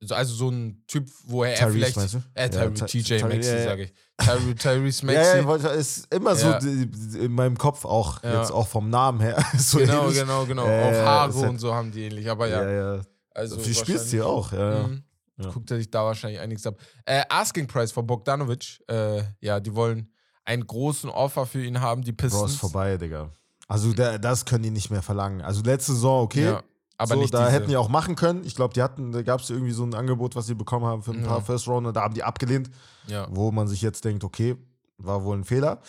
So- 0.00 0.14
Also 0.14 0.34
so 0.34 0.50
ein 0.50 0.82
Typ, 0.86 1.08
wo 1.26 1.44
er, 1.44 1.58
er 1.58 1.70
vielleicht. 1.70 1.96
du? 1.96 2.22
Äh, 2.34 2.50
Ty 2.50 2.58
Ja, 2.58 2.68
TJ 2.70 3.22
Maxey, 3.24 3.52
ja, 3.52 3.58
ja. 3.58 3.64
sage 3.64 3.82
ich. 3.84 3.92
Ty 4.18 4.54
Tyrese 4.54 5.06
Ja, 5.12 5.36
ja, 5.36 5.44
wollte- 5.46 5.68
ist 5.68 6.12
immer 6.14 6.36
so 6.36 6.48
Ja. 6.48 6.58
in 6.58 7.32
meinem 7.32 7.56
Kopf 7.56 7.84
auch, 7.84 8.22
Ja. 8.22 8.40
jetzt 8.40 8.50
auch 8.52 8.68
vom 8.68 8.90
Namen 8.90 9.20
her. 9.20 9.42
so 9.58 9.78
genau, 9.78 10.02
ähnlich. 10.04 10.18
genau, 10.20 10.44
genau. 10.44 10.66
Äh, 10.66 10.82
Auch 11.00 11.06
Haare 11.06 11.48
und 11.48 11.58
so 11.58 11.74
haben 11.74 11.90
die 11.90 12.02
ähnlich. 12.04 12.28
Aber 12.30 12.46
ja, 12.48 12.62
Ja, 12.62 12.94
ja. 12.96 13.02
also. 13.34 13.58
Viel 13.58 13.74
Spielstil 13.74 14.20
wahrscheinlich- 14.20 14.22
auch, 14.22 14.52
ja. 14.52 14.72
ja. 14.82 14.86
Mhm. 14.88 15.02
Ja. 15.36 15.50
Guckt 15.50 15.70
er 15.72 15.78
sich 15.78 15.90
da 15.90 16.04
wahrscheinlich 16.04 16.38
einiges 16.40 16.64
ab. 16.66 16.76
Äh, 17.06 17.22
Asking 17.28 17.66
Price 17.66 17.90
von 17.90 18.06
Bogdanovic. 18.06 18.78
Äh, 18.88 19.22
ja, 19.40 19.58
die 19.58 19.74
wollen 19.74 20.12
einen 20.44 20.64
großen 20.66 21.10
Offer 21.10 21.44
für 21.46 21.64
ihn 21.64 21.80
haben, 21.80 22.02
die 22.02 22.12
Bro, 22.12 22.26
Pistons. 22.28 22.52
ist 22.52 22.58
vorbei, 22.60 22.96
Digga. 22.98 23.30
Also 23.66 23.92
da, 23.94 24.18
das 24.18 24.44
können 24.44 24.62
die 24.62 24.70
nicht 24.70 24.90
mehr 24.90 25.02
verlangen. 25.02 25.40
Also 25.40 25.62
letzte 25.62 25.92
Saison, 25.94 26.22
okay. 26.22 26.44
Ja, 26.44 26.62
aber 26.96 27.14
so, 27.14 27.20
nicht 27.20 27.34
da 27.34 27.46
diese. 27.46 27.52
hätten 27.52 27.68
die 27.68 27.76
auch 27.76 27.88
machen 27.88 28.14
können. 28.16 28.44
Ich 28.44 28.54
glaube, 28.54 28.74
die 28.74 28.82
hatten, 28.82 29.12
da 29.12 29.22
gab 29.22 29.40
es 29.40 29.50
irgendwie 29.50 29.72
so 29.72 29.84
ein 29.84 29.94
Angebot, 29.94 30.36
was 30.36 30.46
sie 30.46 30.54
bekommen 30.54 30.86
haben 30.86 31.02
für 31.02 31.12
ein 31.12 31.22
Ja. 31.22 31.26
paar 31.28 31.42
First 31.42 31.66
Rounder. 31.68 31.92
Da 31.92 32.02
haben 32.02 32.14
die 32.14 32.22
abgelehnt, 32.22 32.70
ja. 33.06 33.26
wo 33.30 33.50
man 33.50 33.66
sich 33.68 33.82
jetzt 33.82 34.04
denkt, 34.04 34.22
okay, 34.24 34.56
war 34.98 35.24
wohl 35.24 35.36
ein 35.36 35.44
Fehler, 35.44 35.80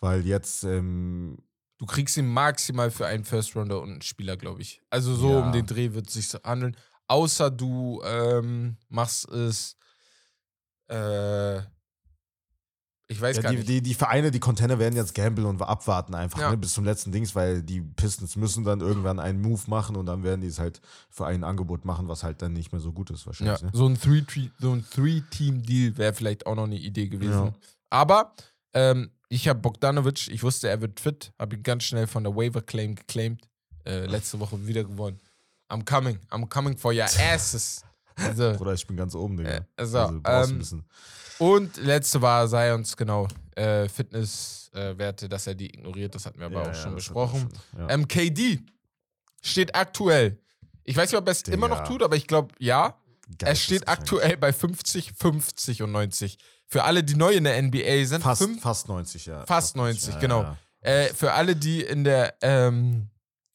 weil 0.00 0.26
jetzt 0.26 0.64
ähm, 0.64 1.38
Du 1.78 1.84
kriegst 1.84 2.16
ihn 2.16 2.26
maximal 2.26 2.90
für 2.90 3.06
einen 3.06 3.24
First 3.24 3.54
Rounder 3.54 3.82
und 3.82 3.90
einen 3.90 4.02
Spieler, 4.02 4.38
glaube 4.38 4.62
ich. 4.62 4.80
Also 4.88 5.14
so 5.14 5.30
Ja. 5.30 5.40
um 5.40 5.52
den 5.52 5.66
Dreh 5.66 5.92
wird 5.92 6.08
es 6.08 6.14
sich 6.14 6.32
handeln. 6.42 6.74
Außer 7.06 7.50
du 7.50 8.00
ähm, 8.04 8.78
machst 8.88 9.28
es. 9.28 9.76
Äh, 10.88 11.60
ich 13.08 13.20
weiß 13.20 13.36
ja, 13.36 13.42
gar 13.42 13.52
die, 13.52 13.58
nicht. 13.58 13.68
die, 13.68 13.82
die 13.82 13.94
Vereine, 13.94 14.30
die 14.30 14.40
Container 14.40 14.78
werden 14.78 14.96
jetzt 14.96 15.14
gamblen 15.14 15.46
und 15.46 15.62
abwarten 15.62 16.14
einfach 16.14 16.40
Ja. 16.40 16.50
ne, 16.50 16.56
bis 16.56 16.72
zum 16.72 16.84
letzten 16.84 17.12
Dings, 17.12 17.34
weil 17.34 17.62
die 17.62 17.80
Pistons 17.80 18.34
müssen 18.36 18.64
dann 18.64 18.80
irgendwann 18.80 19.20
einen 19.20 19.40
Move 19.40 19.62
machen 19.68 19.94
und 19.96 20.06
dann 20.06 20.24
werden 20.24 20.40
die 20.40 20.48
es 20.48 20.58
halt 20.58 20.80
für 21.10 21.26
ein 21.26 21.44
Angebot 21.44 21.84
machen, 21.84 22.08
was 22.08 22.24
halt 22.24 22.42
dann 22.42 22.52
nicht 22.52 22.72
mehr 22.72 22.80
so 22.80 22.92
gut 22.92 23.10
ist 23.10 23.20
ja, 23.20 23.26
wahrscheinlich. 23.26 23.62
Ne? 23.62 23.70
so 23.72 23.88
ein 23.88 23.96
so 24.58 24.72
ein 24.72 24.84
Three-Team-Deal 24.90 25.96
wäre 25.96 26.14
vielleicht 26.14 26.46
auch 26.46 26.56
noch 26.56 26.64
eine 26.64 26.76
Idee 26.78 27.08
gewesen. 27.08 27.46
Ja. 27.46 27.54
Aber 27.90 28.34
ähm, 28.74 29.10
ich 29.28 29.48
habe 29.48 29.60
Bogdanovic, 29.60 30.28
ich 30.28 30.42
wusste, 30.42 30.68
er 30.68 30.80
wird 30.80 30.98
fit, 31.00 31.32
habe 31.38 31.56
ihn 31.56 31.62
ganz 31.62 31.84
schnell 31.84 32.06
von 32.06 32.24
der 32.24 32.34
Waiver 32.34 32.62
Claim 32.62 32.94
geclaimed. 32.94 33.40
Äh, 33.84 34.06
letzte 34.06 34.40
Woche 34.40 34.66
wieder 34.66 34.82
gewonnen. 34.82 35.20
I'm 35.70 35.84
coming, 35.84 36.18
I'm 36.30 36.48
coming 36.48 36.76
for 36.76 36.92
your 36.92 37.04
asses. 37.04 37.82
Also, 38.18 38.54
Bruder, 38.54 38.72
ich 38.72 38.86
bin 38.86 38.96
ganz 38.96 39.14
oben, 39.14 39.36
Digga. 39.36 39.66
Äh, 39.76 39.84
so, 39.84 39.98
also, 39.98 40.20
ein 40.24 40.50
ähm, 40.50 40.58
bisschen. 40.58 40.84
Und 41.38 41.76
letzte 41.76 42.22
war 42.22 42.48
Zions, 42.48 42.96
genau, 42.96 43.28
äh, 43.54 43.88
Fitnesswerte, 43.88 45.28
dass 45.28 45.46
er 45.46 45.54
die 45.54 45.66
ignoriert, 45.66 46.14
das 46.14 46.26
hatten 46.26 46.38
wir 46.38 46.46
aber 46.46 46.62
Ja, 46.64 46.70
auch 46.70 46.74
schon 46.74 46.94
besprochen. 46.94 47.48
schon. 47.74 47.88
Ähm, 47.90 48.08
KD 48.08 48.60
steht 49.42 49.74
aktuell, 49.74 50.38
ich 50.84 50.96
weiß 50.96 51.10
nicht, 51.10 51.18
ob 51.18 51.26
er 51.26 51.32
es 51.32 51.42
Digga. 51.42 51.56
immer 51.56 51.68
noch 51.68 51.84
tut, 51.84 52.02
aber 52.02 52.16
ich 52.16 52.26
glaube, 52.26 52.54
ja. 52.58 52.96
Er 53.42 53.56
steht 53.56 53.88
aktuell 53.88 54.36
bei 54.36 54.52
50, 54.52 55.12
50 55.12 55.82
und 55.82 55.90
90. 55.90 56.38
Für 56.68 56.84
alle, 56.84 57.02
die 57.02 57.16
neu 57.16 57.32
in 57.32 57.42
der 57.44 57.60
NBA 57.60 58.04
sind, 58.04 58.22
Fast, 58.22 58.42
fünf- 58.42 58.62
fast 58.62 58.88
90, 58.88 59.26
ja. 59.26 59.44
Fast 59.46 59.74
90, 59.76 60.14
ja, 60.14 60.20
genau. 60.20 60.42
Ja, 60.42 60.58
äh, 60.82 61.12
für 61.12 61.32
alle, 61.32 61.56
die 61.56 61.80
in 61.82 62.04
der 62.04 62.34
ähm, 62.40 63.10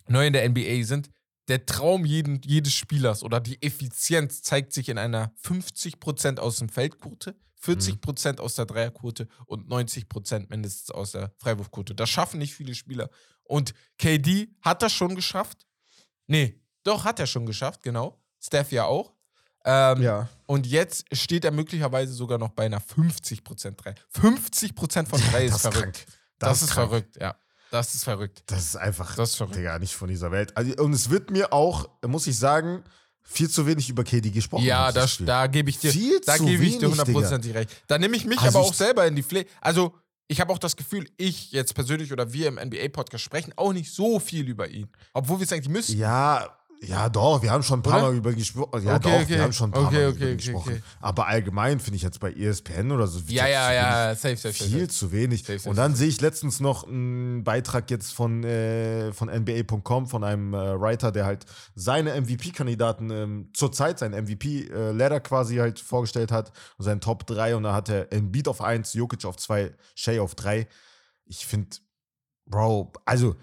neu 0.07 0.27
in 0.27 0.33
der 0.33 0.47
NBA 0.49 0.83
sind, 0.83 1.09
der 1.47 1.65
Traum 1.65 2.03
jeden, 2.05 2.41
jedes 2.43 2.73
Spielers 2.73 3.23
oder 3.23 3.39
die 3.39 3.61
Effizienz 3.63 4.41
zeigt 4.41 4.73
sich 4.73 4.89
in 4.89 4.97
einer 4.97 5.33
50% 5.41 6.37
aus 6.39 6.57
dem 6.57 6.67
Feldquote, 6.69 7.35
40% 7.63 8.39
aus 8.39 8.55
der 8.55 8.65
Dreierquote 8.65 9.27
und 9.45 9.69
90% 9.69 10.47
mindestens 10.49 10.91
aus 10.91 11.11
der 11.11 11.31
Freiwurfquote. 11.37 11.95
Das 11.95 12.09
schaffen 12.09 12.39
nicht 12.39 12.53
viele 12.53 12.75
Spieler. 12.75 13.09
Und 13.43 13.73
KD 13.97 14.49
hat 14.61 14.81
das 14.81 14.93
schon 14.93 15.15
geschafft. 15.15 15.67
Nee, 16.27 16.59
doch, 16.83 17.03
hat 17.03 17.19
er 17.19 17.27
schon 17.27 17.45
geschafft, 17.45 17.83
genau. 17.83 18.19
Steph 18.39 18.71
ja 18.71 18.85
auch. 18.85 19.13
Ähm, 19.63 20.01
ja. 20.01 20.29
Und 20.47 20.65
jetzt 20.65 21.05
steht 21.15 21.45
er 21.45 21.51
möglicherweise 21.51 22.13
sogar 22.13 22.37
noch 22.37 22.49
bei 22.49 22.65
einer 22.65 22.81
50% 22.81 23.71
Drei. 23.75 23.93
50% 24.15 25.07
von 25.07 25.21
drei 25.31 25.45
ist 25.45 25.53
das 25.53 25.65
ist 25.65 25.73
verrückt. 25.73 26.05
krank. 26.07 26.19
Das, 26.39 26.61
ist 26.61 26.71
krank. 26.71 26.89
verrückt, 26.89 27.17
ja. 27.21 27.35
Das 27.69 27.93
ist 27.95 28.03
verrückt. 28.03 28.43
Das 28.47 28.65
ist 28.65 28.75
einfach, 28.75 29.15
Das 29.15 29.29
ist 29.31 29.35
verrückt. 29.35 29.55
Digga, 29.57 29.77
nicht 29.79 29.95
von 29.95 30.09
dieser 30.09 30.31
Welt. 30.31 30.57
Also, 30.57 30.73
und 30.83 30.93
es 30.93 31.09
wird 31.09 31.29
mir 31.29 31.53
auch, 31.53 31.89
muss 32.05 32.27
ich 32.27 32.37
sagen, 32.37 32.83
viel 33.23 33.49
zu 33.49 33.65
wenig 33.65 33.89
über 33.89 34.03
KD 34.03 34.31
gesprochen. 34.31 34.65
Ja, 34.65 34.91
das, 34.91 35.17
da 35.19 35.47
gebe 35.47 35.69
ich 35.69 35.79
dir, 35.79 35.91
Viel 35.91 36.19
da 36.25 36.37
gebe 36.37 36.63
ich 36.63 36.77
dir 36.77 36.89
hundertprozentig 36.89 37.53
recht. 37.53 37.69
Da 37.87 37.97
nehme 37.97 38.15
ich 38.15 38.25
mich 38.25 38.39
Also 38.39 38.59
aber 38.59 38.67
auch 38.67 38.73
selber 38.73 39.05
in 39.07 39.15
die 39.15 39.23
Pflege. 39.23 39.49
Also, 39.61 39.93
ich 40.27 40.39
habe 40.39 40.53
auch 40.53 40.59
das 40.59 40.77
Gefühl, 40.77 41.09
ich 41.17 41.51
jetzt 41.51 41.73
persönlich 41.75 42.13
oder 42.13 42.31
wir 42.31 42.47
im 42.47 42.55
NBA-Podcast 42.55 43.23
sprechen 43.23 43.51
auch 43.57 43.73
nicht 43.73 43.91
so 43.91 44.19
viel 44.19 44.47
über 44.47 44.69
ihn. 44.69 44.87
Obwohl 45.13 45.39
wir 45.39 45.43
es 45.43 45.51
eigentlich 45.51 45.69
müssen. 45.69 45.97
Ja, 45.99 46.57
ja, 46.83 47.09
doch, 47.09 47.43
wir 47.43 47.51
haben 47.51 47.61
schon 47.61 47.79
ein 47.79 47.83
paar 47.83 47.99
Oder? 47.99 48.07
Mal 48.09 48.15
über 48.15 48.33
gesprochen. 48.33 48.83
Ja, 48.83 48.95
Okay, 48.95 49.03
doch, 49.03 49.21
okay. 49.21 49.29
wir 49.29 49.41
haben 49.43 49.53
schon 49.53 49.69
ein 49.69 49.73
paar 49.73 49.85
Okay, 49.85 50.03
Mal 50.03 50.15
über 50.15 50.35
gesprochen. 50.35 50.83
Aber 50.99 51.27
allgemein 51.27 51.79
finde 51.79 51.97
ich 51.97 52.01
jetzt 52.01 52.19
bei 52.19 52.31
ESPN 52.33 52.91
oder 52.91 53.05
so 53.05 53.19
Ja, 53.27 53.47
ja, 53.47 53.71
ja, 53.71 54.15
safe, 54.15 54.35
safe. 54.35 54.53
Viel 54.53 54.79
safe. 54.79 54.87
zu 54.87 55.11
wenig. 55.11 55.45
Und 55.67 55.75
dann 55.77 55.93
sehe 55.93 56.07
ich 56.07 56.19
letztens 56.21 56.59
noch 56.59 56.87
einen 56.87 57.43
Beitrag 57.43 57.91
jetzt 57.91 58.13
von, 58.13 58.43
äh, 58.43 59.13
von 59.13 59.29
NBA.com, 59.29 60.07
von 60.07 60.23
einem 60.23 60.55
äh, 60.55 60.81
Writer, 60.81 61.11
der 61.11 61.25
halt 61.25 61.45
seine 61.75 62.19
MVP-Kandidaten 62.19 63.11
ähm, 63.11 63.49
zurzeit, 63.53 63.99
sein 63.99 64.13
MVP-Ladder 64.13 65.19
quasi 65.19 65.57
halt 65.57 65.79
vorgestellt 65.79 66.31
hat 66.31 66.51
und 66.79 66.85
seinen 66.85 66.99
Top 67.01 67.27
3 67.27 67.57
und 67.57 67.63
da 67.63 67.75
hat 67.75 67.89
er 67.89 68.11
Embiid 68.11 68.47
auf 68.47 68.59
1, 68.59 68.95
Jokic 68.95 69.23
auf 69.25 69.37
2, 69.37 69.71
Shea 69.93 70.19
auf 70.19 70.33
3. 70.33 70.67
Ich 71.25 71.45
finde, 71.45 71.77
Bro, 72.47 72.91
also 73.05 73.35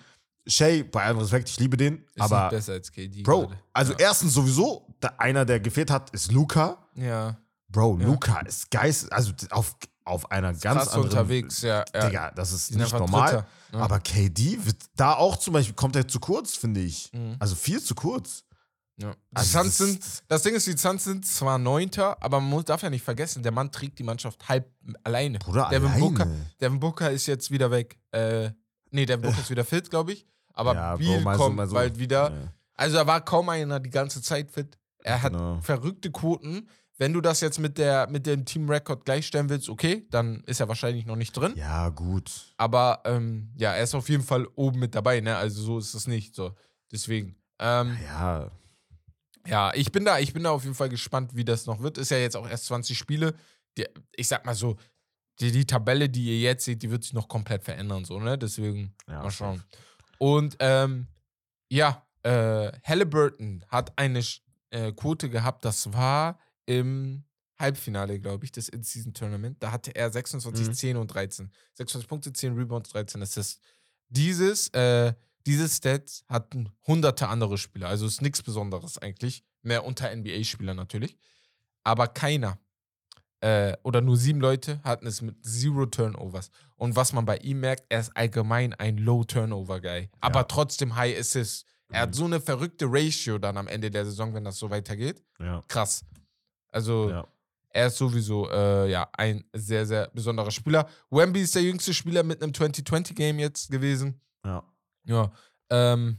Shea, 0.49 0.83
bei 0.83 1.05
allem 1.05 1.19
Respekt, 1.19 1.49
ich 1.51 1.59
liebe 1.61 1.77
den, 1.77 1.99
Ist 2.15 2.21
aber 2.21 2.49
besser 2.49 2.73
als 2.75 2.91
KD. 2.91 3.23
Bro, 3.23 3.49
gerade. 3.49 3.61
also 3.73 3.93
ja. 3.93 3.99
erstens 4.01 4.33
sowieso, 4.35 4.87
da 5.01 5.09
einer, 5.19 5.45
der 5.45 5.61
gefehlt 5.61 5.91
hat, 5.91 6.11
ist 6.11 6.33
Luca. 6.33 6.79
ja. 6.95 7.37
Bro, 7.71 7.99
Ja. 8.01 8.07
Luca 8.07 8.41
ist 8.41 8.71
geist, 8.71 9.13
also 9.13 9.31
auf, 9.51 9.77
auf 10.07 10.31
einer 10.31 10.55
ganz 10.55 10.63
Krass 10.63 10.89
anderen 10.89 11.11
unterwegs, 11.11 11.61
ja. 11.61 11.85
ja. 11.95 12.07
Digga, 12.07 12.31
das 12.31 12.51
ist 12.53 12.75
nicht 12.75 12.93
normal. 12.95 13.45
Ja. 13.73 13.79
Aber 13.81 14.01
KD 14.01 14.65
wird 14.65 14.77
da 14.97 15.13
auch 15.13 15.37
zum 15.37 15.53
Beispiel, 15.53 15.75
kommt 15.75 15.95
er 15.95 16.09
zu 16.09 16.19
kurz, 16.19 16.57
finde 16.57 16.81
ich. 16.81 17.13
Mhm. 17.13 17.37
Also 17.39 17.55
viel 17.57 17.83
zu 17.83 17.95
kurz. 17.95 18.43
Ja. 18.97 19.13
Die 19.13 19.37
Also 19.37 19.59
Suns 19.59 19.77
das- 19.77 19.87
sind, 19.87 20.23
das 20.29 20.43
Ding 20.43 20.55
ist, 20.55 20.67
die 20.67 20.79
Suns 20.79 21.05
sind 21.05 21.27
zwar 21.27 21.59
Neunter, 21.59 22.17
aber 22.23 22.41
man 22.41 22.49
muss, 22.49 22.65
darf 22.65 22.81
ja 22.83 22.89
nicht 22.89 23.05
vergessen, 23.05 23.43
der 23.43 23.53
Mann 23.53 23.71
trägt 23.71 23.99
die 23.99 24.03
Mannschaft 24.03 24.49
halb 24.49 24.73
alleine. 25.05 25.39
Bruder, 25.39 25.69
Devin 25.71 25.89
alleine. 25.91 26.01
Booker, 26.01 26.27
Devin 26.59 26.81
Booker 26.81 27.11
ist 27.11 27.27
jetzt 27.27 27.51
wieder 27.51 27.71
weg. 27.71 27.99
Äh, 28.13 28.51
nee, 28.93 29.05
Devin 29.05 29.21
Booker 29.21 29.39
ist 29.43 29.51
wieder 29.51 29.67
fit, 29.67 29.91
glaube 29.91 30.13
ich. 30.15 30.27
Aber 30.59 30.75
Ja, 30.75 30.97
Bro, 30.97 31.21
mal 31.21 31.39
so, 31.39 31.45
kommt 31.45 31.69
so. 31.69 31.75
bald 31.75 31.99
wieder. 31.99 32.31
Ja, 32.33 32.53
Also 32.75 32.97
da 32.97 33.07
war 33.07 33.25
kaum 33.25 33.49
einer 33.49 33.79
die 33.81 33.91
ganze 33.91 34.21
Zeit 34.23 34.51
fit. 34.51 34.77
Er 35.05 35.23
hat 35.23 35.33
Genau. 35.33 35.61
verrückte 35.61 36.11
Quoten. 36.11 36.69
Wenn 36.97 37.13
du 37.13 37.21
das 37.21 37.41
jetzt 37.41 37.61
mit, 37.61 37.79
der, 37.79 38.09
mit 38.11 38.27
dem 38.27 38.45
Team 38.45 38.69
Record 38.69 39.05
gleichstellen 39.05 39.49
willst, 39.49 39.69
okay, 39.69 40.05
dann 40.11 40.43
ist 40.47 40.59
er 40.59 40.67
wahrscheinlich 40.67 41.07
noch 41.07 41.15
nicht 41.15 41.33
drin. 41.37 41.55
ja, 41.57 41.91
gut. 41.91 42.53
Aber 42.57 43.03
ähm, 43.05 43.53
ja, 43.57 43.73
er 43.73 43.85
ist 43.85 43.95
auf 43.95 44.09
jeden 44.09 44.25
Fall 44.25 44.47
oben 44.57 44.81
mit 44.81 44.97
dabei, 44.97 45.21
ne? 45.21 45.37
Also 45.37 45.63
so 45.63 45.79
ist 45.79 45.95
es 45.95 46.09
nicht. 46.09 46.35
So. 46.35 46.55
Deswegen. 46.91 47.37
Ähm, 47.61 47.97
Ja, 48.05 48.51
ja, 49.47 49.73
ich 49.75 49.93
bin 49.93 50.05
da, 50.05 50.19
ich 50.19 50.33
bin 50.33 50.43
da 50.43 50.51
auf 50.51 50.65
jeden 50.65 50.75
Fall 50.75 50.89
gespannt, 50.89 51.35
wie 51.37 51.45
das 51.45 51.67
noch 51.67 51.81
wird. 51.81 51.99
Ist 51.99 52.11
ja 52.11 52.19
jetzt 52.19 52.37
auch 52.37 52.49
erst 52.49 52.67
20 52.67 52.99
Spiele. 52.99 53.35
Die, 53.79 53.87
ich 54.17 54.27
sag 54.29 54.45
mal 54.45 54.55
so, 54.55 54.77
die, 55.41 55.53
die 55.53 55.65
Tabelle, 55.67 56.09
die 56.09 56.25
ihr 56.25 56.41
jetzt 56.41 56.65
seht, 56.65 56.83
die 56.83 56.91
wird 56.91 57.05
sich 57.05 57.13
noch 57.13 57.29
komplett 57.29 57.63
verändern, 57.63 58.05
so, 58.05 58.19
ne? 58.19 58.37
Deswegen 58.37 58.95
ja 59.07 59.23
mal 59.23 59.31
schauen. 59.31 59.63
Und 60.19 60.57
ähm, 60.61 61.07
ja, 61.71 62.07
äh, 62.23 62.73
Halliburton 62.85 63.65
hat 63.69 63.97
eine 63.97 64.23
äh, 64.71 64.93
Quote 64.93 65.31
gehabt, 65.31 65.65
das 65.65 65.93
war 65.93 66.39
im 66.67 67.25
Halbfinale, 67.59 68.21
glaube 68.21 68.45
ich, 68.45 68.53
des 68.53 68.69
In-Season-Tournament. 68.69 69.63
Da 69.63 69.73
hatte 69.73 69.95
er 69.95 70.11
26, 70.11 70.69
Mhm. 70.69 70.75
10 70.75 70.97
und 70.97 71.09
13. 71.09 71.51
26 71.75 72.09
Punkte, 72.09 72.33
10 72.33 72.55
Rebounds, 72.55 72.91
13 72.91 73.23
Assists. 73.23 73.61
Dieses, 74.09 74.69
äh, 74.69 75.13
dieses 75.47 75.77
Stat 75.79 76.23
hatten 76.29 76.71
hunderte 76.87 77.29
andere 77.29 77.59
Spieler. 77.59 77.89
Also 77.89 78.07
ist 78.07 78.23
nichts 78.23 78.43
Besonderes 78.43 78.99
eigentlich. 78.99 79.43
Mehr 79.63 79.85
unter 79.85 80.11
NBA-Spieler 80.15 80.75
natürlich. 80.75 81.17
Aber 81.83 82.07
keiner 82.07 82.59
äh, 83.41 83.77
oder 83.85 84.01
nur 84.01 84.17
sieben 84.17 84.41
Leute 84.41 84.81
hatten 84.83 85.07
es 85.07 85.23
mit 85.23 85.45
Zero 85.45 85.87
Turnovers. 85.87 86.51
Und 86.77 86.97
was 86.97 87.13
man 87.13 87.25
bei 87.25 87.37
ihm 87.39 87.61
merkt, 87.61 87.85
er 87.89 88.01
ist 88.01 88.17
allgemein 88.17 88.75
ein 88.75 88.99
Low-Turnover-Guy. 88.99 90.11
Aber 90.21 90.41
Ja. 90.41 90.45
trotzdem 90.45 90.97
High 90.97 91.19
Assist. 91.19 91.65
Er 91.91 92.03
hat 92.03 92.11
Mhm. 92.11 92.15
so 92.15 92.25
eine 92.27 92.41
verrückte 92.41 92.87
Ratio 92.89 93.39
dann 93.39 93.57
am 93.57 93.67
Ende 93.69 93.91
der 93.91 94.05
Saison, 94.05 94.35
wenn 94.35 94.45
das 94.45 94.59
so 94.59 94.69
weitergeht. 94.71 95.23
ja. 95.41 95.63
Krass. 95.69 96.05
Also, 96.71 97.11
ja. 97.11 97.27
Er 97.71 97.89
ist 97.89 97.99
sowieso 97.99 98.49
äh, 98.51 98.91
ja, 98.91 99.09
ein 99.13 99.45
sehr, 99.53 99.85
sehr 99.87 100.09
besonderer 100.09 100.51
Spieler. 100.51 100.89
Wemby 101.11 101.43
ist 101.43 101.55
der 101.55 101.63
jüngste 101.63 101.93
Spieler 101.93 102.23
mit 102.23 102.43
einem 102.43 102.53
2020-Game 102.53 103.39
jetzt 103.39 103.71
gewesen. 103.71 104.21
Ja. 104.45 104.65
Ja. 105.05 105.31
Ähm, 105.71 106.17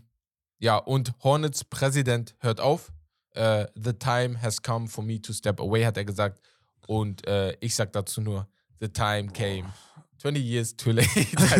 ja, 0.59 0.77
und 0.77 1.11
Hornets 1.23 1.63
Präsident 1.63 2.35
hört 2.39 2.59
auf. 2.61 2.91
Äh, 3.31 3.65
the 3.75 3.93
time 3.93 4.39
has 4.41 4.61
come 4.61 4.87
for 4.87 5.03
me 5.03 5.19
to 5.21 5.33
step 5.33 5.59
away, 5.59 5.83
hat 5.85 5.97
er 5.97 6.05
gesagt. 6.05 6.39
Und 6.89 7.27
äh, 7.27 7.55
ich 7.59 7.75
sag 7.75 7.93
dazu 7.93 8.19
nur, 8.19 8.47
the 8.79 8.87
time 8.87 9.27
came. 9.31 9.71
20 10.17 10.39
years 10.41 10.75
too 10.75 10.91
late. 10.91 11.07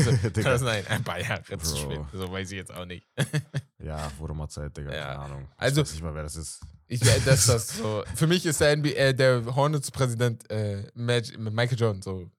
Also, 0.41 0.65
nein, 0.65 0.83
ein 0.87 1.03
paar 1.03 1.19
Jahre 1.19 1.43
zu 1.59 1.77
spät. 1.77 1.99
So 2.11 2.31
weiß 2.31 2.49
ich 2.51 2.57
jetzt 2.57 2.73
auch 2.73 2.85
nicht. 2.85 3.07
Ja, 3.81 4.11
wurde 4.17 4.33
mal 4.33 4.49
Zeit, 4.49 4.75
Digga. 4.75 4.91
Ja. 4.91 5.05
Keine 5.13 5.19
Ahnung. 5.19 5.47
Also- 5.55 5.81
ich 5.81 5.87
weiß 5.87 5.93
nicht 5.93 6.03
mal, 6.03 6.15
wer 6.15 6.23
das 6.23 6.35
ist. 6.35 6.59
Ich, 6.87 6.99
das, 6.99 7.45
das 7.45 7.77
so. 7.77 8.03
Für 8.15 8.25
mich 8.27 8.45
ist 8.45 8.59
der, 8.59 8.75
NBA, 8.75 8.89
äh, 8.89 9.13
der 9.13 9.45
Hornets-Präsident 9.55 10.49
äh, 10.49 10.89
Michael 10.95 11.77
Jordan. 11.77 12.01
So. 12.01 12.29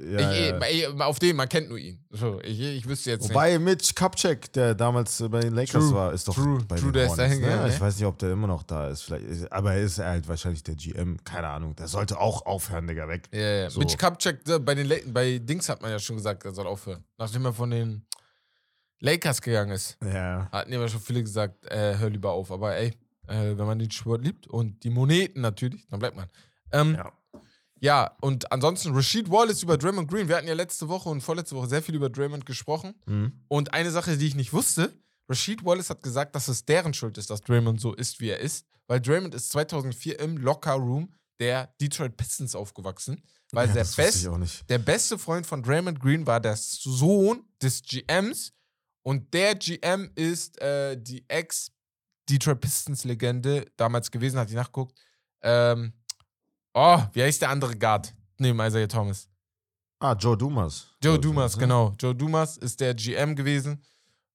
Ja, 0.00 0.30
ich, 0.30 0.50
ja. 0.50 0.60
ich, 0.68 1.00
auf 1.00 1.18
den, 1.18 1.36
man 1.36 1.48
kennt 1.48 1.68
nur 1.68 1.78
ihn. 1.78 1.98
So, 2.10 2.40
ich, 2.42 2.60
ich 2.60 2.86
wüsste 2.88 3.10
jetzt 3.10 3.28
Wobei 3.28 3.58
Mitch 3.58 3.92
Kupchak, 3.94 4.52
der 4.52 4.74
damals 4.74 5.22
bei 5.28 5.40
den 5.40 5.54
Lakers 5.54 5.72
True, 5.72 5.92
war, 5.94 6.12
ist 6.12 6.28
doch 6.28 6.34
true, 6.34 6.58
bei 6.68 6.76
true, 6.76 6.92
den 6.92 6.92
der 6.94 7.04
ist 7.04 7.10
Hornets, 7.18 7.38
ne? 7.40 7.46
ne? 7.56 7.68
Ich 7.68 7.80
weiß 7.80 7.96
nicht, 7.96 8.06
ob 8.06 8.18
der 8.18 8.30
immer 8.32 8.46
noch 8.46 8.62
da 8.62 8.88
ist. 8.88 9.02
Vielleicht, 9.02 9.24
ist- 9.26 9.52
aber 9.52 9.74
er 9.74 9.82
ist 9.82 9.98
halt 9.98 10.28
wahrscheinlich 10.28 10.62
der 10.62 10.76
GM. 10.76 11.16
Keine 11.24 11.48
Ahnung. 11.48 11.74
Der 11.76 11.88
sollte 11.88 12.18
auch 12.20 12.46
aufhören, 12.46 12.86
Digga, 12.86 13.08
weg. 13.08 13.28
nicht. 13.32 13.40
Ja, 13.40 13.48
ja. 13.62 13.70
So. 13.70 13.80
Mitch 13.80 13.96
Kupchak, 13.96 14.38
bei, 14.64 14.74
den 14.74 14.86
La 14.86 14.96
bei 15.06 15.38
Dings 15.38 15.68
hat 15.68 15.82
man 15.82 15.90
ja 15.90 15.98
schon 15.98 16.16
gesagt, 16.16 16.44
er 16.44 16.52
soll 16.52 16.66
aufhören. 16.66 17.02
Nachdem 17.16 17.44
er 17.44 17.52
von 17.52 17.70
den 17.70 18.06
Lakers 19.00 19.42
gegangen 19.42 19.72
ist. 19.72 19.96
Ja. 20.04 20.48
Hatten 20.50 20.72
ja 20.72 20.88
schon 20.88 21.00
viele 21.00 21.22
gesagt, 21.22 21.64
äh, 21.66 21.96
hör 21.98 22.10
lieber 22.10 22.32
auf. 22.32 22.50
Aber 22.50 22.76
ey, 22.76 22.88
äh, 23.26 23.56
wenn 23.56 23.66
man 23.66 23.78
den 23.78 23.90
Sport 23.90 24.24
liebt 24.24 24.46
und 24.46 24.82
die 24.84 24.90
Moneten 24.90 25.40
natürlich, 25.40 25.86
dann 25.88 26.00
bleibt 26.00 26.16
man. 26.16 26.26
Ähm, 26.72 26.94
ja. 26.94 27.12
Ja. 27.80 28.16
und 28.20 28.50
ansonsten 28.52 28.94
Rashid 28.94 29.30
Wallace 29.30 29.62
über 29.62 29.78
Draymond 29.78 30.10
Green. 30.10 30.28
Wir 30.28 30.36
hatten 30.36 30.48
ja 30.48 30.54
letzte 30.54 30.88
Woche 30.88 31.08
und 31.08 31.20
vorletzte 31.20 31.56
Woche 31.56 31.68
sehr 31.68 31.82
viel 31.82 31.94
über 31.94 32.10
Draymond 32.10 32.46
gesprochen. 32.46 32.94
Mhm. 33.06 33.32
Und 33.48 33.74
eine 33.74 33.90
Sache, 33.90 34.16
die 34.16 34.26
ich 34.26 34.34
nicht 34.34 34.52
wusste, 34.52 34.92
Rashid 35.28 35.64
Wallace 35.64 35.90
hat 35.90 36.02
gesagt, 36.02 36.34
dass 36.34 36.48
es 36.48 36.64
deren 36.64 36.94
Schuld 36.94 37.18
ist, 37.18 37.30
dass 37.30 37.42
Draymond 37.42 37.80
so 37.80 37.94
ist, 37.94 38.20
wie 38.20 38.30
er 38.30 38.40
ist. 38.40 38.66
Weil 38.86 39.00
Draymond 39.00 39.34
ist 39.34 39.50
2004 39.50 40.18
im 40.20 40.38
Locker 40.38 40.72
Room 40.72 41.12
der 41.38 41.74
Detroit 41.80 42.16
Pistons 42.16 42.54
aufgewachsen. 42.54 43.22
Weil 43.52 43.68
ja, 43.68 43.74
der, 43.74 43.84
best, 43.84 44.28
der 44.68 44.78
beste 44.78 45.18
Freund 45.18 45.46
von 45.46 45.62
Draymond 45.62 46.00
Green 46.00 46.26
war 46.26 46.40
der 46.40 46.56
Sohn 46.56 47.44
des 47.62 47.82
GMs. 47.82 48.52
Und 49.02 49.32
der 49.32 49.54
GM 49.54 50.10
ist 50.16 50.60
äh, 50.60 51.00
die 51.00 51.24
Ex-Detroit 51.28 52.60
Pistons-Legende 52.60 53.66
damals 53.76 54.10
gewesen, 54.10 54.38
hat 54.38 54.50
die 54.50 54.54
nachgeguckt. 54.54 54.98
Ähm, 55.42 55.92
oh, 56.78 57.02
wie 57.12 57.22
heißt 57.22 57.42
der 57.42 57.50
andere 57.50 57.76
Guard 57.76 58.14
neben 58.38 58.58
Isaiah 58.60 58.88
Thomas? 58.88 59.28
Ah, 60.00 60.14
Joe 60.14 60.36
Dumas. 60.36 60.94
Joe 61.02 61.18
Dumas, 61.18 61.58
genau. 61.58 61.92
Joe 61.98 62.14
Dumas 62.14 62.56
ist 62.56 62.80
der 62.80 62.94
GM 62.94 63.34
gewesen. 63.34 63.82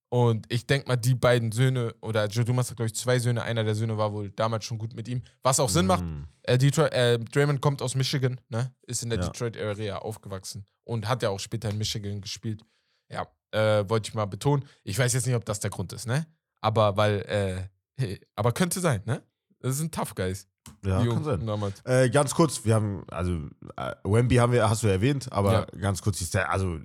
Und 0.10 0.46
ich 0.52 0.68
denke 0.68 0.88
mal, 0.88 0.98
die 0.98 1.16
beiden 1.16 1.52
Söhne, 1.52 1.96
oder 2.02 2.28
Joe 2.28 2.46
Dumas 2.46 2.70
hat, 2.70 2.76
glaube 2.78 2.88
ich, 2.88 2.96
zwei 2.96 3.18
Söhne. 3.18 3.42
Einer 3.42 3.64
der 3.64 3.74
Söhne 3.74 3.98
war 3.98 4.12
wohl 4.14 4.30
damals 4.30 4.66
schon 4.66 4.78
gut 4.78 4.94
mit 4.94 5.08
ihm. 5.08 5.24
Was 5.42 5.60
auch 5.60 5.70
Sinn 5.70 5.88
macht. 5.88 6.04
Mhm. 6.04 6.28
Äh, 6.44 6.58
Detroit, 6.58 6.94
äh, 6.94 7.18
Draymond 7.18 7.62
kommt 7.62 7.82
aus 7.82 7.96
Michigan, 7.96 8.40
ne? 8.50 8.76
Ist 8.86 9.02
in 9.02 9.10
der 9.10 9.20
Ja. 9.20 9.26
Detroit-Area 9.26 9.98
aufgewachsen. 9.98 10.66
Und 10.84 11.08
hat 11.08 11.24
ja 11.24 11.30
auch 11.30 11.40
später 11.40 11.70
in 11.70 11.78
Michigan 11.80 12.22
gespielt. 12.22 12.62
Ja, 13.10 13.26
äh, 13.52 13.90
wollte 13.90 14.10
ich 14.10 14.14
mal 14.14 14.26
betonen. 14.26 14.66
Ich 14.84 15.00
weiß 15.00 15.14
jetzt 15.14 15.26
nicht, 15.26 15.36
ob 15.36 15.46
das 15.46 15.62
der 15.62 15.72
Grund 15.72 15.94
ist, 15.94 16.06
ne? 16.06 16.28
Aber 16.62 16.96
weil, 16.98 17.70
äh, 17.98 18.18
aber 18.36 18.52
könnte 18.52 18.82
sein, 18.82 19.02
ne? 19.06 19.24
Das 19.62 19.78
sind 19.78 19.96
Tough 19.96 20.14
Guys. 20.14 20.48
Ja, 20.86 21.02
die 21.02 21.10
kann 21.10 21.23
sein. 21.23 21.45
damals. 21.45 21.82
Äh, 21.86 22.10
ganz 22.10 22.34
kurz, 22.36 22.63
wir 22.65 22.76
haben, 22.76 23.04
also, 23.10 23.32
äh, 23.78 23.95
Wemby 24.04 24.36
haben 24.36 24.52
wir, 24.54 24.69
hast 24.69 24.84
du 24.84 24.88
erwähnt, 24.88 25.32
aber 25.32 25.52
Ja. 25.54 25.65
ganz 25.80 26.02
kurz, 26.02 26.21
ist 26.21 26.34
der, 26.34 26.52
also, 26.52 26.78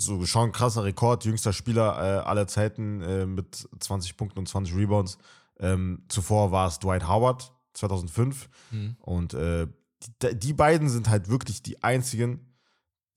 so 0.00 0.24
schon 0.24 0.48
ein 0.48 0.52
krasser 0.52 0.84
Rekord, 0.84 1.24
jüngster 1.24 1.52
Spieler 1.52 1.96
äh, 1.98 2.18
aller 2.26 2.46
Zeiten 2.46 3.02
äh, 3.02 3.26
mit 3.26 3.68
20 3.80 4.16
Punkten 4.16 4.38
und 4.38 4.48
20 4.48 4.74
Rebounds. 4.74 5.18
Ähm, 5.58 6.04
zuvor 6.08 6.52
war 6.52 6.68
es 6.68 6.78
Dwight 6.78 7.06
Howard, 7.06 7.52
2005. 7.74 8.48
Mhm. 8.70 8.96
Und 9.00 9.34
äh, 9.34 9.66
die, 10.22 10.38
die 10.38 10.52
beiden 10.54 10.88
sind 10.88 11.10
halt 11.10 11.28
wirklich 11.28 11.62
die 11.62 11.82
einzigen, 11.82 12.46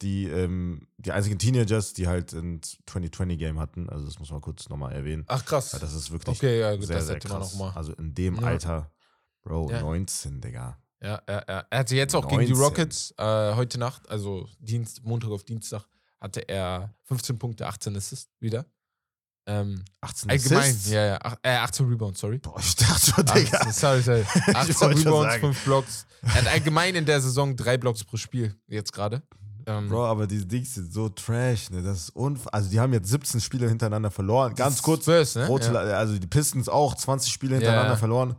die, 0.02 0.28
ähm, 0.28 0.88
die 0.98 1.14
einzigen 1.14 1.40
Teenagers, 1.40 1.94
die 1.94 2.08
halt 2.08 2.34
ein 2.34 2.60
2020-Game 2.90 3.60
hatten. 3.60 3.90
Also, 3.90 4.06
das 4.06 4.20
muss 4.20 4.32
man 4.32 4.42
kurz 4.42 4.68
nochmal 4.68 4.92
erwähnen. 4.92 5.24
Ach, 5.28 5.46
krass. 5.46 5.72
Weil 5.74 5.80
das 5.80 5.94
ist 5.94 6.12
wirklich 6.12 6.38
Okay, 6.38 6.60
ja, 6.60 6.76
gut, 6.76 6.86
sehr, 6.86 6.98
das 6.98 7.06
sehr 7.06 7.16
hätte 7.16 7.30
man 7.30 7.40
krass. 7.40 7.58
Also, 7.76 7.94
in 7.94 8.14
dem 8.14 8.36
Ja. 8.36 8.42
Alter, 8.48 8.92
Bro, 9.44 9.70
Ja. 9.72 9.82
19, 9.82 10.42
Digga. 10.42 10.78
Ja, 11.02 11.22
ja, 11.28 11.44
ja. 11.48 11.66
Er 11.70 11.80
hatte 11.80 11.96
jetzt 11.96 12.16
auch 12.16 12.28
gegen 12.28 12.42
die 12.46 12.54
19. 12.54 12.64
Rockets 12.64 13.14
äh, 13.18 13.56
heute 13.56 13.78
Nacht, 13.78 14.10
also 14.10 14.48
Dienst, 14.60 15.04
Montag 15.04 15.32
auf 15.32 15.44
Dienstag, 15.44 15.86
hatte 16.22 16.48
er 16.48 16.94
15 17.04 17.38
Punkte, 17.38 17.68
18 17.68 17.96
Assists 17.98 18.32
wieder. 18.40 18.66
Ähm, 19.46 19.84
18 20.00 20.30
allgemein, 20.30 20.60
Assists? 20.60 20.90
ja, 20.90 21.06
ja, 21.06 21.20
ach, 21.22 21.36
äh, 21.44 21.50
18 21.58 21.86
Rebounds, 21.90 22.22
sorry. 22.22 22.38
Boah, 22.38 22.58
ich 22.60 22.76
dachte 22.78 23.12
schon, 23.12 23.26
Digga. 23.26 23.58
18, 23.58 23.72
sorry, 23.74 24.02
sorry. 24.02 24.24
18 24.54 24.56
wollte 24.56 24.78
schon 24.78 24.88
Rebounds, 25.14 25.34
sagen. 25.34 25.42
5 25.42 25.64
Blocks. 25.66 26.06
Er 26.22 26.34
hat 26.36 26.48
allgemein 26.48 26.96
in 26.96 27.06
der 27.06 27.20
Saison 27.20 27.54
drei 27.58 27.78
Blocks 27.78 28.06
pro 28.06 28.16
Spiel, 28.16 28.56
jetzt 28.68 28.94
gerade. 28.94 29.22
Ähm, 29.66 29.90
Bro, 29.90 30.06
aber 30.06 30.28
die 30.28 30.46
Dings 30.48 30.74
sind 30.76 30.94
so 30.94 31.10
trash, 31.10 31.70
ne? 31.70 31.82
Das 31.82 31.98
ist 32.04 32.10
unf 32.12 32.48
Also, 32.54 32.70
die 32.70 32.80
haben 32.80 32.94
jetzt 32.94 33.10
17 33.10 33.42
Spiele 33.42 33.68
hintereinander 33.68 34.12
verloren. 34.12 34.56
Ganz 34.56 34.82
kurz, 34.82 35.04
Spurs, 35.04 35.36
ne? 35.36 35.48
rote, 35.48 35.72
ja. 35.74 35.80
also 35.80 36.18
die 36.18 36.28
Pistons 36.28 36.70
auch 36.70 36.96
20 36.96 37.32
Spiele 37.32 37.56
hintereinander 37.56 37.92
Ja. 37.94 37.98
verloren. 37.98 38.36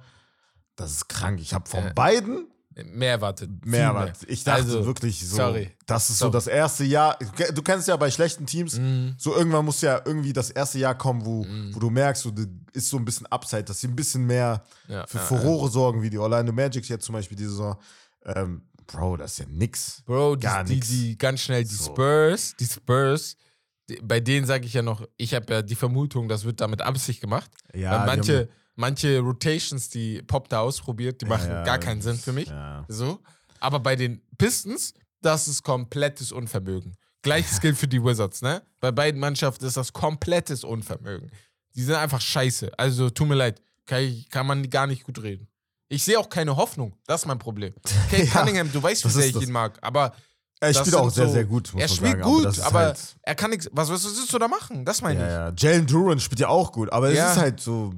Das 0.76 0.90
ist 0.92 1.08
krank. 1.08 1.40
Ich 1.40 1.54
habe 1.54 1.68
von 1.68 1.84
Ja. 1.84 1.92
beiden 1.92 2.48
Mehr 2.76 3.12
erwartet. 3.12 3.64
mehr 3.64 3.82
erwartet. 3.84 4.28
Ich 4.28 4.42
dachte 4.42 4.62
Also, 4.64 4.84
wirklich 4.84 5.24
so, 5.24 5.36
sorry. 5.36 5.70
das 5.86 6.10
ist 6.10 6.18
Sorry. 6.18 6.32
so 6.32 6.32
das 6.32 6.46
erste 6.48 6.82
Jahr. 6.82 7.16
Du 7.54 7.62
kennst 7.62 7.86
ja 7.86 7.96
bei 7.96 8.10
schlechten 8.10 8.46
Teams, 8.46 8.76
Mhm. 8.78 9.14
so 9.16 9.36
irgendwann 9.36 9.64
muss 9.64 9.80
ja 9.80 10.02
irgendwie 10.04 10.32
das 10.32 10.50
erste 10.50 10.80
Jahr 10.80 10.96
kommen, 10.98 11.24
wo, 11.24 11.44
Mhm. 11.44 11.72
wo 11.72 11.78
du 11.78 11.88
merkst, 11.90 12.24
so, 12.24 12.32
ist 12.72 12.88
so 12.90 12.96
ein 12.96 13.04
bisschen 13.04 13.26
Upside, 13.26 13.62
dass 13.62 13.80
sie 13.80 13.86
ein 13.86 13.94
bisschen 13.94 14.26
mehr 14.26 14.64
Ja, 14.88 15.06
für 15.06 15.18
ja, 15.18 15.22
Furore 15.24 15.70
sorgen, 15.70 16.02
wie 16.02 16.10
die 16.10 16.18
Orlando 16.18 16.52
Magic 16.52 16.88
jetzt 16.88 17.04
zum 17.04 17.12
Beispiel 17.12 17.36
diese 17.36 17.50
Saison. 17.50 17.76
Ähm, 18.24 18.62
Bro, 18.88 19.16
das 19.18 19.32
ist 19.32 19.38
ja 19.38 19.46
nix. 19.48 20.02
Bro, 20.04 20.36
die, 20.36 20.40
Gar 20.42 20.64
die, 20.64 20.74
nix. 20.74 20.88
die 20.88 21.16
ganz 21.16 21.40
schnell, 21.42 21.62
die 21.64 21.74
So. 21.74 21.84
Spurs, 21.92 22.54
die 22.58 22.66
Spurs, 22.66 23.36
die, 23.88 24.00
bei 24.02 24.18
denen 24.20 24.46
sage 24.46 24.66
ich 24.66 24.74
ja 24.74 24.82
noch, 24.82 25.06
ich 25.16 25.32
habe 25.32 25.50
ja 25.54 25.62
die 25.62 25.74
Vermutung, 25.76 26.28
das 26.28 26.44
wird 26.44 26.60
damit 26.60 26.82
Absicht 26.82 27.20
gemacht. 27.20 27.50
Ja, 27.72 27.92
Weil 27.92 28.00
die 28.00 28.06
manche, 28.16 28.48
manche 28.76 29.18
Rotations, 29.20 29.88
die 29.88 30.22
Pop 30.22 30.48
da 30.48 30.60
ausprobiert, 30.60 31.20
die 31.20 31.26
machen 31.26 31.50
Ja, 31.50 31.62
gar 31.64 31.78
keinen 31.78 32.02
Sinn 32.02 32.16
für 32.16 32.32
mich. 32.32 32.48
Ja. 32.48 32.84
So. 32.88 33.20
Aber 33.60 33.80
bei 33.80 33.96
den 33.96 34.20
Pistons, 34.38 34.94
das 35.22 35.48
ist 35.48 35.62
komplettes 35.62 36.32
Unvermögen. 36.32 36.96
Gleiches 37.22 37.60
gilt 37.60 37.78
für 37.78 37.88
die 37.88 38.02
Wizards, 38.04 38.42
ne? 38.42 38.62
Bei 38.80 38.92
beiden 38.92 39.18
Mannschaften 39.18 39.64
ist 39.64 39.76
das 39.78 39.92
komplettes 39.92 40.62
Unvermögen. 40.62 41.30
Die 41.74 41.82
sind 41.82 41.94
einfach 41.94 42.20
scheiße. 42.20 42.70
Also, 42.78 43.08
tut 43.10 43.28
mir 43.28 43.34
leid. 43.34 43.62
Kann, 43.86 44.02
ich, 44.02 44.28
kann 44.28 44.46
man 44.46 44.68
gar 44.68 44.86
nicht 44.86 45.04
gut 45.04 45.22
reden. 45.22 45.48
Ich 45.88 46.04
sehe 46.04 46.18
auch 46.18 46.28
keine 46.28 46.56
Hoffnung. 46.56 46.96
Das 47.06 47.22
ist 47.22 47.26
mein 47.26 47.38
Problem. 47.38 47.72
Kate 48.10 48.24
Ja, 48.24 48.30
Cunningham, 48.40 48.70
du 48.70 48.82
weißt, 48.82 49.04
wie 49.06 49.08
sehr 49.08 49.26
ich 49.26 49.32
das. 49.32 49.42
ihn 49.42 49.52
mag. 49.52 49.78
Aber 49.80 50.14
Er 50.60 50.72
Das 50.72 50.78
spielt 50.78 50.94
auch 50.96 51.10
sehr, 51.10 51.26
so- 51.26 51.32
sehr 51.32 51.44
gut, 51.44 51.72
er 51.76 51.88
spielt 51.88 52.12
sagen. 52.12 52.22
gut, 52.22 52.46
ist 52.46 52.60
aber 52.60 52.78
halt, 52.78 52.98
er 53.22 53.34
kann 53.34 53.50
nichts. 53.50 53.68
Was, 53.72 53.90
was 53.90 54.04
willst 54.04 54.32
du 54.32 54.38
da 54.38 54.48
machen? 54.48 54.84
Das 54.84 55.02
meine 55.02 55.20
ja, 55.20 55.48
ich. 55.50 55.62
ja. 55.62 55.70
Jalen 55.70 55.86
Duran 55.86 56.20
spielt 56.20 56.40
ja 56.40 56.48
auch 56.48 56.72
gut, 56.72 56.90
aber 56.92 57.10
Ja. 57.12 57.26
es 57.26 57.32
ist 57.36 57.42
halt 57.42 57.60
so, 57.60 57.92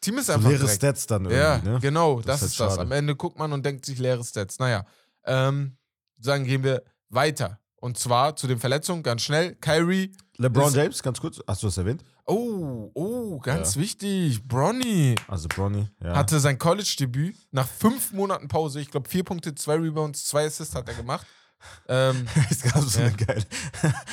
Team 0.00 0.18
ist 0.18 0.26
so 0.26 0.34
einfach 0.34 0.50
leere 0.50 0.64
Dreck. 0.66 0.76
Stats 0.76 1.06
dann 1.06 1.24
irgendwie, 1.24 1.38
Ja, 1.38 1.58
ne? 1.58 1.78
genau, 1.80 2.16
Das 2.20 2.40
das, 2.40 2.42
ist 2.42 2.52
ist 2.54 2.60
halt 2.60 2.70
das. 2.72 2.78
Am 2.78 2.92
Ende 2.92 3.16
guckt 3.16 3.38
man 3.38 3.52
und 3.52 3.64
denkt 3.64 3.86
sich 3.86 3.98
leere 3.98 4.22
Stats. 4.24 4.58
Naja, 4.58 4.84
ähm, 5.24 5.76
dann 6.18 6.44
gehen 6.44 6.62
wir 6.62 6.82
weiter. 7.08 7.58
Und 7.76 7.98
zwar 7.98 8.36
zu 8.36 8.46
den 8.46 8.58
Verletzungen, 8.58 9.02
ganz 9.02 9.22
schnell. 9.22 9.54
Kyrie. 9.56 10.12
LeBron 10.36 10.72
James, 10.74 11.02
ganz 11.02 11.20
kurz, 11.20 11.38
hast 11.46 11.62
du 11.62 11.66
das 11.66 11.76
erwähnt? 11.78 12.02
Oh, 12.26 12.90
oh, 12.94 13.38
ganz 13.38 13.74
Ja. 13.74 13.82
wichtig. 13.82 14.46
Bronny 14.48 15.14
Also 15.28 15.48
Bronny, 15.48 15.88
ja. 16.02 16.16
hatte 16.16 16.40
sein 16.40 16.58
College-Debüt 16.58 17.36
nach 17.50 17.68
fünf 17.68 18.12
Monaten 18.12 18.48
Pause. 18.48 18.80
Ich 18.80 18.90
glaube, 18.90 19.08
vier 19.08 19.24
Punkte, 19.24 19.54
zwei 19.54 19.74
Rebounds, 19.76 20.24
zwei 20.26 20.46
Assists 20.46 20.74
hat 20.74 20.88
er 20.88 20.94
gemacht. 20.94 21.26
ähm, 21.88 22.26
es 22.50 22.62
gab 22.62 22.82
so 22.82 22.98
Ja. 23.00 23.06
eine 23.06 23.16
geile, 23.16 23.44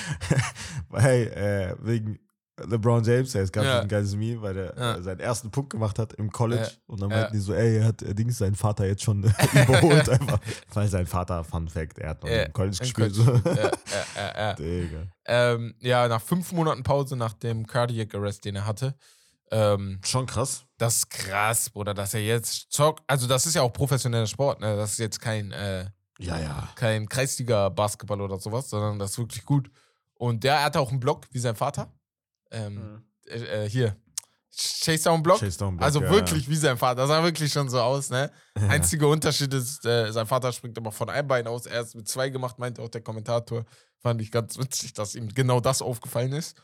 weil, 0.90 1.28
äh, 1.28 1.76
wegen 1.86 2.20
LeBron 2.68 3.04
James, 3.04 3.34
es 3.36 3.52
gab 3.52 3.64
Ja. 3.64 3.76
so 3.78 3.82
ein 3.82 3.88
geiles 3.88 4.16
Meme, 4.16 4.42
weil 4.42 4.58
er 4.58 4.78
Ja. 4.78 4.96
äh, 4.96 5.02
seinen 5.04 5.20
ersten 5.20 5.52
Punkt 5.52 5.70
gemacht 5.72 5.98
hat 6.00 6.14
im 6.14 6.32
College 6.32 6.62
Ja. 6.64 6.70
und 6.88 7.02
dann 7.02 7.10
meinten 7.10 7.34
die 7.34 7.40
so, 7.40 7.54
ey, 7.54 7.82
hat 7.82 8.02
äh, 8.02 8.14
Dings 8.16 8.38
seinen 8.38 8.56
Vater 8.56 8.86
jetzt 8.86 9.04
schon 9.04 9.24
überholt 9.54 10.10
einfach, 10.10 10.40
weil 10.74 10.88
sein 10.88 11.08
Vater, 11.08 11.44
Fun 11.44 11.68
Fact, 11.70 12.00
er 12.00 12.10
hat 12.12 12.24
noch 12.24 12.30
im 12.30 12.54
College 12.54 12.78
gespielt. 12.80 13.16
College. 13.16 13.42
Ja, 13.46 13.54
ja, 13.56 13.72
ja, 14.16 14.38
ja. 14.50 14.54
Digga. 14.56 15.08
Ähm, 15.26 15.76
ja, 15.80 16.08
nach 16.08 16.22
fünf 16.22 16.52
Monaten 16.52 16.84
Pause 16.84 17.16
nach 17.16 17.34
dem 17.34 17.66
Cardiac 17.68 18.14
Arrest, 18.16 18.46
den 18.46 18.56
er 18.56 18.66
hatte. 18.66 18.96
Ähm, 19.54 20.00
Schon 20.06 20.26
krass. 20.28 20.64
das 20.78 20.98
ist 20.98 21.10
krass, 21.10 21.70
Bruder, 21.70 21.94
dass 21.94 22.14
er 22.14 22.22
jetzt 22.22 22.72
zockt. 22.72 23.04
Also, 23.08 23.28
das 23.28 23.46
ist 23.46 23.54
ja 23.56 23.62
auch 23.62 23.74
professioneller 23.74 24.26
Sport, 24.28 24.62
ne? 24.62 24.78
Das 24.78 24.94
ist 24.94 25.00
jetzt 25.00 25.20
kein, 25.20 25.52
äh, 25.52 25.86
Ja, 26.20 26.40
ja. 26.40 26.70
kein 26.76 27.10
Kreisliga-Basketball 27.10 28.22
oder 28.22 28.38
sowas, 28.40 28.70
sondern 28.70 28.98
das 29.00 29.12
ist 29.12 29.18
wirklich 29.18 29.44
gut. 29.46 29.70
Und 30.14 30.44
der 30.44 30.64
hatte 30.64 30.80
auch 30.80 30.90
einen 30.92 31.00
Block 31.00 31.26
wie 31.32 31.40
sein 31.40 31.56
Vater. 31.56 31.92
Ähm, 32.52 33.04
äh, 33.26 33.66
äh, 33.66 33.70
hier, 33.70 33.96
Chase 34.54 35.04
Down 35.06 35.24
Block. 35.24 35.40
Chase 35.40 35.58
Down 35.58 35.78
Block, 35.78 35.86
also 35.86 36.02
ja, 36.02 36.10
wirklich 36.10 36.50
wie 36.50 36.56
sein 36.56 36.78
Vater. 36.78 37.02
Das 37.02 37.08
sah 37.08 37.24
wirklich 37.24 37.52
schon 37.52 37.70
so 37.70 37.80
aus, 37.80 38.10
ne? 38.10 38.30
Einziger 38.70 39.08
Unterschied 39.08 39.54
ist, 39.54 39.86
äh, 39.86 40.12
sein 40.12 40.28
Vater 40.28 40.52
springt 40.52 40.78
aber 40.78 40.92
von 40.92 41.10
einem 41.10 41.28
Bein 41.28 41.48
aus. 41.48 41.66
Er 41.66 41.82
ist 41.82 41.96
mit 41.96 42.08
zwei 42.08 42.30
gemacht, 42.30 42.60
meinte 42.60 42.82
auch 42.82 42.90
der 42.90 43.02
Kommentator. 43.02 43.66
Fand 44.00 44.22
ich 44.22 44.32
ganz 44.32 44.58
witzig, 44.58 44.94
dass 44.94 45.16
ihm 45.16 45.30
genau 45.30 45.62
das 45.62 45.82
aufgefallen 45.82 46.34
ist. 46.34 46.58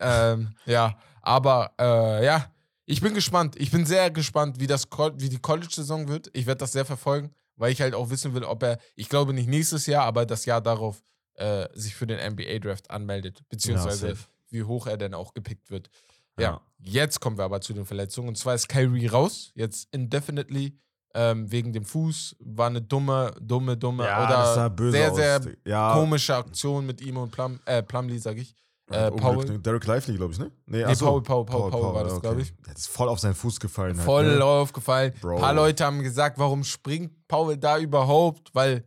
Ähm, 0.00 0.54
ja, 0.64 0.96
aber 1.20 1.72
äh, 1.78 2.24
ja, 2.24 2.50
ich 2.86 3.02
bin 3.02 3.12
gespannt. 3.12 3.56
Ich 3.58 3.70
bin 3.70 3.84
sehr 3.84 4.10
gespannt, 4.10 4.58
wie, 4.58 4.66
das, 4.66 4.86
wie 5.16 5.28
die 5.28 5.38
College-Saison 5.38 6.08
wird. 6.08 6.30
Ich 6.32 6.46
werde 6.46 6.60
das 6.60 6.72
sehr 6.72 6.84
verfolgen, 6.86 7.34
weil 7.56 7.72
ich 7.72 7.80
halt 7.82 7.94
auch 7.94 8.08
wissen 8.08 8.34
will, 8.34 8.44
ob 8.44 8.62
er, 8.62 8.78
ich 8.94 9.08
glaube 9.10 9.34
nicht 9.34 9.48
nächstes 9.48 9.86
Jahr, 9.86 10.04
aber 10.04 10.24
das 10.24 10.46
Jahr 10.46 10.62
darauf 10.62 11.02
äh, 11.34 11.68
sich 11.74 11.94
für 11.94 12.06
den 12.06 12.18
NBA-Draft 12.32 12.90
anmeldet. 12.90 13.42
Beziehungsweise. 13.50 14.16
Wie 14.54 14.64
hoch 14.64 14.86
er 14.86 14.96
denn 14.96 15.12
auch 15.12 15.34
gepickt 15.34 15.70
wird. 15.70 15.90
Ja. 16.38 16.42
Ja. 16.44 16.60
jetzt 16.78 17.20
kommen 17.20 17.36
wir 17.38 17.44
aber 17.44 17.60
zu 17.60 17.74
den 17.74 17.84
Verletzungen. 17.84 18.28
Und 18.28 18.36
zwar 18.38 18.54
ist 18.54 18.68
Kyrie 18.68 19.06
raus, 19.06 19.52
jetzt 19.54 19.88
indefinitely, 19.92 20.78
ähm, 21.14 21.50
wegen 21.52 21.72
dem 21.72 21.84
Fuß. 21.84 22.36
War 22.40 22.66
eine 22.68 22.82
dumme, 22.82 23.32
dumme, 23.40 23.76
dumme 23.76 24.04
Ja, 24.04 24.24
oder 24.24 24.70
sehr, 24.90 25.10
aus. 25.12 25.16
sehr 25.16 25.40
ja, 25.64 25.94
komische 25.94 26.34
Aktion 26.34 26.86
mit 26.86 27.00
ihm 27.00 27.16
und 27.18 27.30
Plum, 27.30 27.60
äh, 27.66 27.82
Plumlee, 27.82 28.18
sag 28.18 28.36
ich. 28.38 28.54
Äh, 28.90 29.10
Paul. 29.12 29.44
Derek 29.60 29.86
Lively, 29.86 30.16
glaube 30.16 30.32
ich, 30.32 30.38
ne? 30.38 30.50
Nee, 30.66 30.78
Nee, 30.78 30.84
ach 30.84 30.94
so. 30.94 31.06
Paul, 31.06 31.22
Paul, 31.22 31.46
Paul, 31.46 31.70
Paul, 31.70 31.94
war 31.94 32.04
das, 32.04 32.12
okay. 32.14 32.20
glaube 32.22 32.42
ich. 32.42 32.52
Der 32.66 32.74
ist 32.74 32.88
voll 32.88 33.08
auf 33.08 33.18
seinen 33.18 33.34
Fuß 33.34 33.58
gefallen. 33.60 33.96
halt, 33.96 34.04
Voll 34.04 34.36
ne? 34.36 34.44
aufgefallen. 34.44 35.14
Bro. 35.20 35.36
Ein 35.36 35.40
paar 35.40 35.54
Leute 35.54 35.84
haben 35.84 36.02
gesagt, 36.02 36.36
warum 36.38 36.64
springt 36.64 37.12
Paul 37.28 37.56
da 37.56 37.78
überhaupt? 37.78 38.54
Weil 38.54 38.84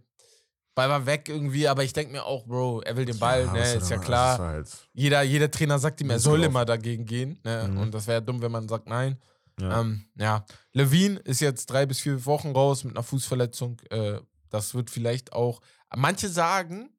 Ball 0.78 0.90
war 0.90 1.06
weg 1.08 1.28
irgendwie, 1.28 1.68
aber 1.68 1.84
ich 1.84 1.92
denke 1.92 2.12
mir 2.12 2.24
auch, 2.24 2.46
Bro, 2.46 2.82
er 2.82 2.96
will 2.96 3.06
den 3.06 3.18
Ball, 3.18 3.48
ne, 3.48 3.60
das 3.60 3.76
ist 3.84 3.90
ja 3.90 3.98
klar. 3.98 4.38
halt, 4.38 4.70
Jeder, 4.94 5.24
jeder 5.24 5.50
Trainer 5.50 5.80
sagt 5.80 6.00
ihm, 6.02 6.10
er 6.12 6.18
Ist 6.18 6.24
soll 6.24 6.44
immer 6.44 6.66
dagegen 6.66 7.06
gehen. 7.06 7.40
Ne? 7.44 7.68
Mhm. 7.70 7.78
Und 7.80 7.94
das 7.94 8.06
wäre 8.06 8.22
dumm, 8.22 8.42
wenn 8.42 8.52
man 8.52 8.70
sagt 8.70 8.88
nein. 8.88 9.18
ja. 9.60 9.82
Ähm, 9.82 10.06
ja. 10.16 10.46
Levine 10.74 11.18
ist 11.22 11.42
jetzt 11.42 11.66
drei 11.72 11.88
bis 11.88 12.00
vier 12.00 12.24
Wochen 12.28 12.52
raus 12.52 12.84
mit 12.84 12.96
einer 12.96 13.02
Fußverletzung. 13.04 13.82
Äh, 13.90 14.20
das 14.50 14.76
wird 14.76 14.90
vielleicht 14.92 15.34
auch. 15.34 15.62
Manche 15.96 16.30
sagen, 16.30 16.90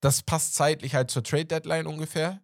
das 0.00 0.22
passt 0.22 0.54
zeitlich 0.54 0.94
halt 0.94 1.10
zur 1.10 1.22
Trade 1.22 1.44
Deadline 1.44 1.86
ungefähr. 1.86 2.40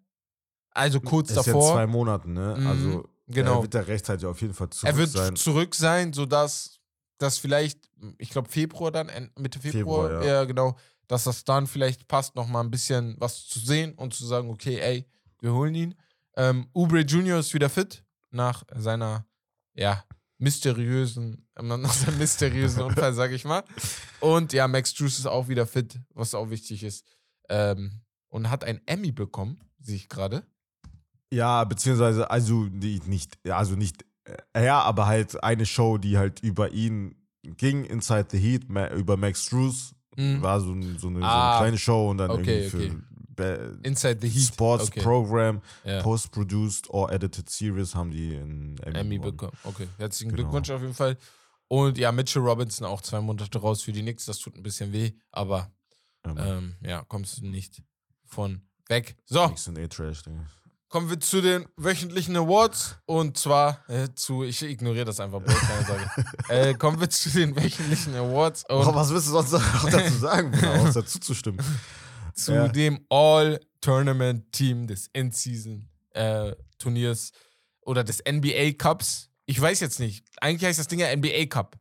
Also 0.72 1.00
kurz 1.00 1.30
ist 1.30 1.36
davor. 1.38 1.62
jetzt 1.62 1.72
zwei 1.72 1.86
Monaten, 1.86 2.34
ne? 2.34 2.54
Mhm, 2.58 2.66
Also 2.66 3.08
genau. 3.28 3.56
er 3.56 3.62
wird 3.62 3.74
da 3.74 3.80
rechtzeitig 3.80 4.26
auf 4.26 4.42
jeden 4.42 4.52
Fall 4.52 4.68
zurück 4.68 4.92
er 4.92 4.98
wird 4.98 5.08
sein. 5.08 5.36
zurück 5.36 5.74
sein, 5.74 6.12
sodass 6.12 6.75
das 7.18 7.38
vielleicht, 7.38 7.88
ich 8.18 8.30
glaube 8.30 8.48
Februar 8.48 8.90
dann, 8.90 9.10
Mitte 9.36 9.58
Februar, 9.58 10.08
Februar, 10.08 10.24
ja. 10.24 10.34
ja. 10.34 10.44
genau, 10.44 10.76
dass 11.08 11.24
das 11.24 11.44
dann 11.44 11.66
vielleicht 11.66 12.08
passt, 12.08 12.34
nochmal 12.34 12.64
ein 12.64 12.70
bisschen 12.70 13.16
was 13.18 13.46
zu 13.46 13.58
sehen 13.58 13.94
und 13.94 14.14
zu 14.14 14.26
sagen, 14.26 14.50
okay, 14.50 14.78
ey, 14.80 15.06
wir 15.40 15.52
holen 15.52 15.74
ihn. 15.74 15.94
Ähm, 16.36 16.68
Ubre 16.74 17.00
Junior 17.00 17.38
ist 17.38 17.54
wieder 17.54 17.70
fit 17.70 18.04
nach 18.30 18.64
seiner, 18.74 19.26
ja, 19.74 20.04
mysteriösen, 20.38 21.46
nach 21.60 21.92
seinem 21.92 22.18
mysteriösen 22.18 22.82
Unfall, 22.82 23.14
sag 23.14 23.32
ich 23.32 23.44
mal. 23.44 23.64
Und 24.20 24.52
ja, 24.52 24.68
Max 24.68 24.94
Drews 24.94 25.18
ist 25.18 25.26
auch 25.26 25.48
wieder 25.48 25.66
fit, 25.66 25.98
was 26.14 26.34
auch 26.34 26.50
wichtig 26.50 26.82
ist. 26.82 27.06
Ähm, 27.48 28.02
und 28.28 28.50
hat 28.50 28.64
ein 28.64 28.80
Emmy 28.86 29.12
bekommen, 29.12 29.60
sehe 29.78 29.96
ich 29.96 30.08
gerade. 30.08 30.44
Ja, 31.30 31.64
beziehungsweise, 31.64 32.30
also 32.30 32.64
nicht, 32.64 33.38
also 33.48 33.76
nicht, 33.76 34.04
ja, 34.56 34.80
aber 34.82 35.06
halt 35.06 35.42
eine 35.42 35.66
Show, 35.66 35.98
die 35.98 36.18
halt 36.18 36.40
über 36.40 36.72
ihn 36.72 37.14
ging, 37.42 37.84
Inside 37.84 38.26
the 38.30 38.38
Heat, 38.38 38.64
über 38.94 39.16
Max 39.16 39.46
Drews, 39.46 39.92
Mhm. 40.18 40.40
war 40.40 40.60
so, 40.60 40.72
ein, 40.72 40.98
so, 40.98 41.08
eine, 41.08 41.18
so 41.20 41.24
Ah, 41.26 41.50
eine 41.50 41.60
kleine 41.60 41.78
Show 41.78 42.10
und 42.10 42.18
dann 42.18 42.30
okay, 42.30 42.64
irgendwie 42.64 42.86
okay. 42.86 42.90
für 42.90 43.02
Be- 43.34 43.78
Inside 43.82 44.18
the 44.22 44.28
Heat. 44.30 44.48
Sports 44.48 44.88
okay. 44.88 45.02
Program, 45.02 45.60
Ja. 45.84 46.02
Post-Produced 46.02 46.88
or 46.88 47.12
Edited 47.12 47.50
Series 47.50 47.94
haben 47.94 48.10
die 48.10 48.34
einen 48.34 48.78
Emmy, 48.78 48.98
Emmy 48.98 49.18
bekommen. 49.18 49.52
Okay, 49.62 49.88
herzlichen 49.98 50.30
Genau. 50.30 50.44
Glückwunsch 50.44 50.70
auf 50.70 50.80
jeden 50.80 50.94
Fall. 50.94 51.18
Und 51.68 51.98
ja, 51.98 52.12
Mitchell 52.12 52.40
Robinson 52.42 52.86
auch 52.86 53.02
zwei 53.02 53.20
Monate 53.20 53.58
raus 53.58 53.82
für 53.82 53.92
die 53.92 54.00
Knicks. 54.00 54.24
Das 54.24 54.38
tut 54.38 54.56
ein 54.56 54.62
bisschen 54.62 54.92
weh, 54.92 55.12
aber 55.32 55.70
Ähm, 56.24 56.36
ähm, 56.38 56.74
ja, 56.80 57.04
kommst 57.04 57.38
du 57.38 57.46
nicht 57.46 57.82
von 58.24 58.62
weg. 58.88 59.16
So, 59.26 59.44
Knicks 59.46 59.64
sind 59.64 59.76
eh 59.78 59.86
trash, 59.86 60.22
Digga. 60.22 60.46
Kommen 60.88 61.10
wir 61.10 61.20
zu 61.20 61.40
den 61.40 61.66
wöchentlichen 61.76 62.36
Awards. 62.36 62.96
Und 63.06 63.38
zwar 63.38 63.80
äh, 63.88 64.08
zu, 64.14 64.44
ich 64.44 64.62
ignoriere 64.62 65.04
das 65.04 65.18
einfach, 65.20 65.42
Bro, 65.42 65.52
keine 65.52 65.84
Sorge. 65.84 66.10
äh, 66.48 66.74
kommen 66.74 67.00
wir 67.00 67.10
zu 67.10 67.30
den 67.30 67.56
wöchentlichen 67.56 68.14
Awards 68.14 68.64
und 68.68 68.94
was 68.94 69.10
willst 69.10 69.26
du 69.28 69.32
sonst 69.32 69.54
auch 69.54 69.62
dazu 69.90 70.14
sagen, 70.14 70.52
Bruder, 70.52 70.80
außer 70.82 71.06
zuzustimmen? 71.06 71.60
zu 72.36 72.52
ja. 72.52 72.68
dem 72.68 73.00
All-Tournament-Team 73.08 74.86
des 74.86 75.08
End-Season-Turniers 75.12 77.32
oder 77.80 78.04
des 78.04 78.22
NBA 78.30 78.72
Cups. 78.72 79.30
Ich 79.46 79.58
weiß 79.60 79.80
jetzt 79.80 79.98
nicht. 80.00 80.24
Eigentlich 80.40 80.68
heißt 80.68 80.78
das 80.78 80.88
Ding 80.88 81.00
ja 81.00 81.16
NBA 81.16 81.46
Cup. 81.46 81.78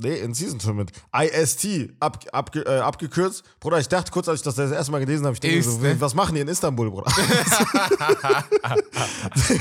Nee, 0.00 0.18
in 0.18 0.32
Season 0.32 0.58
Tournament. 0.58 0.92
IST, 1.12 1.90
ab, 1.98 2.24
abge, 2.32 2.60
äh, 2.60 2.78
abgekürzt. 2.78 3.42
Bruder, 3.58 3.78
ich 3.78 3.88
dachte 3.88 4.12
kurz, 4.12 4.28
als 4.28 4.40
ich 4.40 4.44
das 4.44 4.54
das 4.54 4.70
erste 4.70 4.92
Mal 4.92 5.00
gelesen 5.00 5.26
habe, 5.26 5.34
ich 5.34 5.40
denke 5.40 5.58
Ist, 5.58 5.72
so, 5.72 5.78
ne? 5.78 6.00
was 6.00 6.14
machen 6.14 6.36
die 6.36 6.40
in 6.40 6.48
Istanbul, 6.48 6.90
Bruder? 6.90 7.10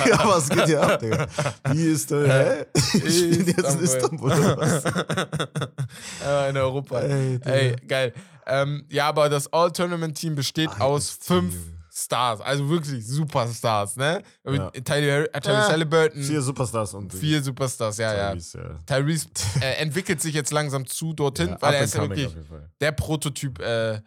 ja, 0.06 0.28
was 0.28 0.50
geht 0.50 0.66
hier 0.66 0.84
ab, 0.84 1.00
Digga? 1.00 1.28
Wie 1.72 1.88
ist 1.88 2.12
der, 2.12 2.28
hä? 2.28 2.66
Ich 2.94 3.30
bin 3.32 3.48
jetzt 3.48 3.76
in 3.76 3.80
Istanbul, 3.80 4.32
oder 4.32 4.58
was? 4.58 4.86
äh, 6.26 6.50
in 6.50 6.58
Europa. 6.58 7.00
Ey, 7.00 7.40
Digga. 7.40 7.52
Ey, 7.52 7.76
geil. 7.88 8.14
Ähm, 8.46 8.86
ja, 8.90 9.08
aber 9.10 9.30
das 9.30 9.52
All-Tournament-Team 9.52 10.36
besteht 10.36 10.70
IST, 10.70 10.82
aus 10.82 11.18
fünf. 11.20 11.56
Stars, 12.00 12.42
also 12.42 12.70
wirklich 12.70 13.06
Superstars, 13.08 13.96
ne? 13.96 14.22
Ja. 14.46 14.70
Tyler, 14.70 15.34
äh, 15.34 15.42
Tyrese 15.42 15.50
Ja, 15.62 15.68
Halliburton, 15.70 16.22
Vier 16.22 16.42
Superstars 16.44 16.94
und 16.94 17.12
vier 17.12 17.42
Superstars, 17.42 17.98
ja, 17.98 18.16
ja. 18.16 18.30
Tyrese, 18.32 18.60
ja. 18.60 18.78
Tyrese 18.86 19.28
äh, 19.62 19.82
entwickelt 19.82 20.22
sich 20.22 20.36
jetzt 20.36 20.52
langsam 20.52 20.86
zu 20.86 21.14
dorthin, 21.14 21.50
Ja, 21.50 21.62
weil 21.62 21.74
er 21.74 21.84
ist 21.84 21.96
ja 21.96 22.02
wirklich 22.08 22.36
der 22.80 22.92
Prototyp 22.92 23.60
äh, 23.60 24.00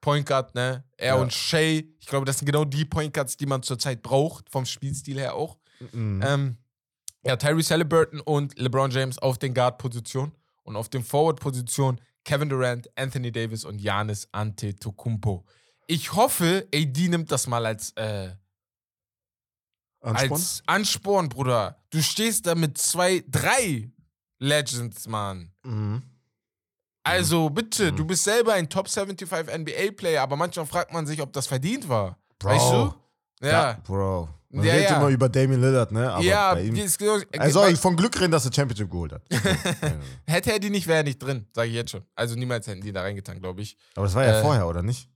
Point 0.00 0.26
Guard, 0.26 0.54
ne? 0.54 0.84
Er 0.96 1.16
Ja. 1.16 1.20
und 1.20 1.34
Shay, 1.34 1.94
ich 2.00 2.06
glaube, 2.06 2.24
das 2.24 2.38
sind 2.38 2.46
genau 2.46 2.64
die 2.64 2.86
Point 2.86 3.12
Guards, 3.12 3.36
die 3.36 3.46
man 3.46 3.62
zurzeit 3.62 4.02
braucht, 4.02 4.48
vom 4.48 4.64
Spielstil 4.64 5.18
her 5.18 5.34
auch. 5.34 5.58
Mhm. 5.92 6.22
Ähm, 6.26 6.56
ja, 7.26 7.36
Tyrese 7.36 7.74
Halliburton 7.74 8.20
und 8.20 8.58
LeBron 8.58 8.90
James 8.90 9.18
auf 9.18 9.36
den 9.36 9.52
Guard-Positionen 9.52 10.32
und 10.62 10.76
auf 10.76 10.88
den 10.88 11.04
Forward-Positionen 11.04 12.00
Kevin 12.24 12.48
Durant, 12.48 12.88
Anthony 12.96 13.30
Davis 13.30 13.66
und 13.66 13.76
Giannis 13.76 14.28
Antetokounmpo. 14.32 15.44
Ich 15.86 16.12
hoffe, 16.14 16.66
AD 16.74 17.08
nimmt 17.08 17.30
das 17.30 17.46
mal 17.46 17.64
als, 17.66 17.90
äh, 17.96 18.30
Ansporn? 20.00 20.32
als 20.32 20.62
Ansporn, 20.66 21.28
Bruder. 21.28 21.76
Du 21.90 22.02
stehst 22.02 22.46
da 22.46 22.54
mit 22.54 22.76
zwei, 22.78 23.24
drei 23.28 23.90
Legends, 24.38 25.06
Mann. 25.08 25.50
Mhm. 25.64 26.02
Also 27.04 27.50
bitte, 27.50 27.92
Mhm. 27.92 27.96
du 27.96 28.04
bist 28.06 28.24
selber 28.24 28.54
ein 28.54 28.68
Top 28.68 28.88
75 28.88 29.48
NBA-Player, 29.48 30.22
aber 30.22 30.36
manchmal 30.36 30.66
fragt 30.66 30.92
man 30.92 31.06
sich, 31.06 31.20
ob 31.20 31.32
das 31.32 31.46
verdient 31.46 31.88
war. 31.88 32.18
Bro. 32.38 32.48
Weißt 32.50 32.72
du? 32.72 33.46
Ja. 33.46 33.74
Bro. 33.84 34.28
Man 34.50 34.64
Ja, 34.64 34.72
redet 34.72 34.90
ja. 34.90 34.96
immer 34.98 35.08
über 35.08 35.28
Damian 35.28 35.60
Lillard, 35.60 35.90
ne? 35.90 36.12
Aber 36.12 36.22
ja, 36.22 36.54
bei 36.54 36.62
ihm, 36.62 36.76
ist 36.76 37.00
er 37.02 37.50
soll 37.50 37.76
von 37.76 37.96
Glück 37.96 38.18
reden, 38.20 38.30
dass 38.30 38.44
er 38.46 38.52
Championship 38.52 38.90
geholt 38.90 39.12
hat. 39.12 39.22
Ja. 39.82 40.32
Hätte 40.32 40.52
er 40.52 40.58
die 40.60 40.70
nicht, 40.70 40.86
wäre 40.86 40.98
er 40.98 41.02
nicht 41.04 41.18
drin, 41.18 41.46
sage 41.52 41.68
ich 41.68 41.74
jetzt 41.74 41.90
schon. 41.90 42.04
Also 42.14 42.36
niemals 42.36 42.66
hätten 42.66 42.80
die 42.80 42.92
da 42.92 43.02
reingetan, 43.02 43.40
glaube 43.40 43.62
ich. 43.62 43.76
Aber 43.96 44.06
das 44.06 44.14
war 44.14 44.24
ja 44.24 44.38
Äh, 44.38 44.42
vorher, 44.42 44.66
oder 44.68 44.82
nicht? 44.82 45.10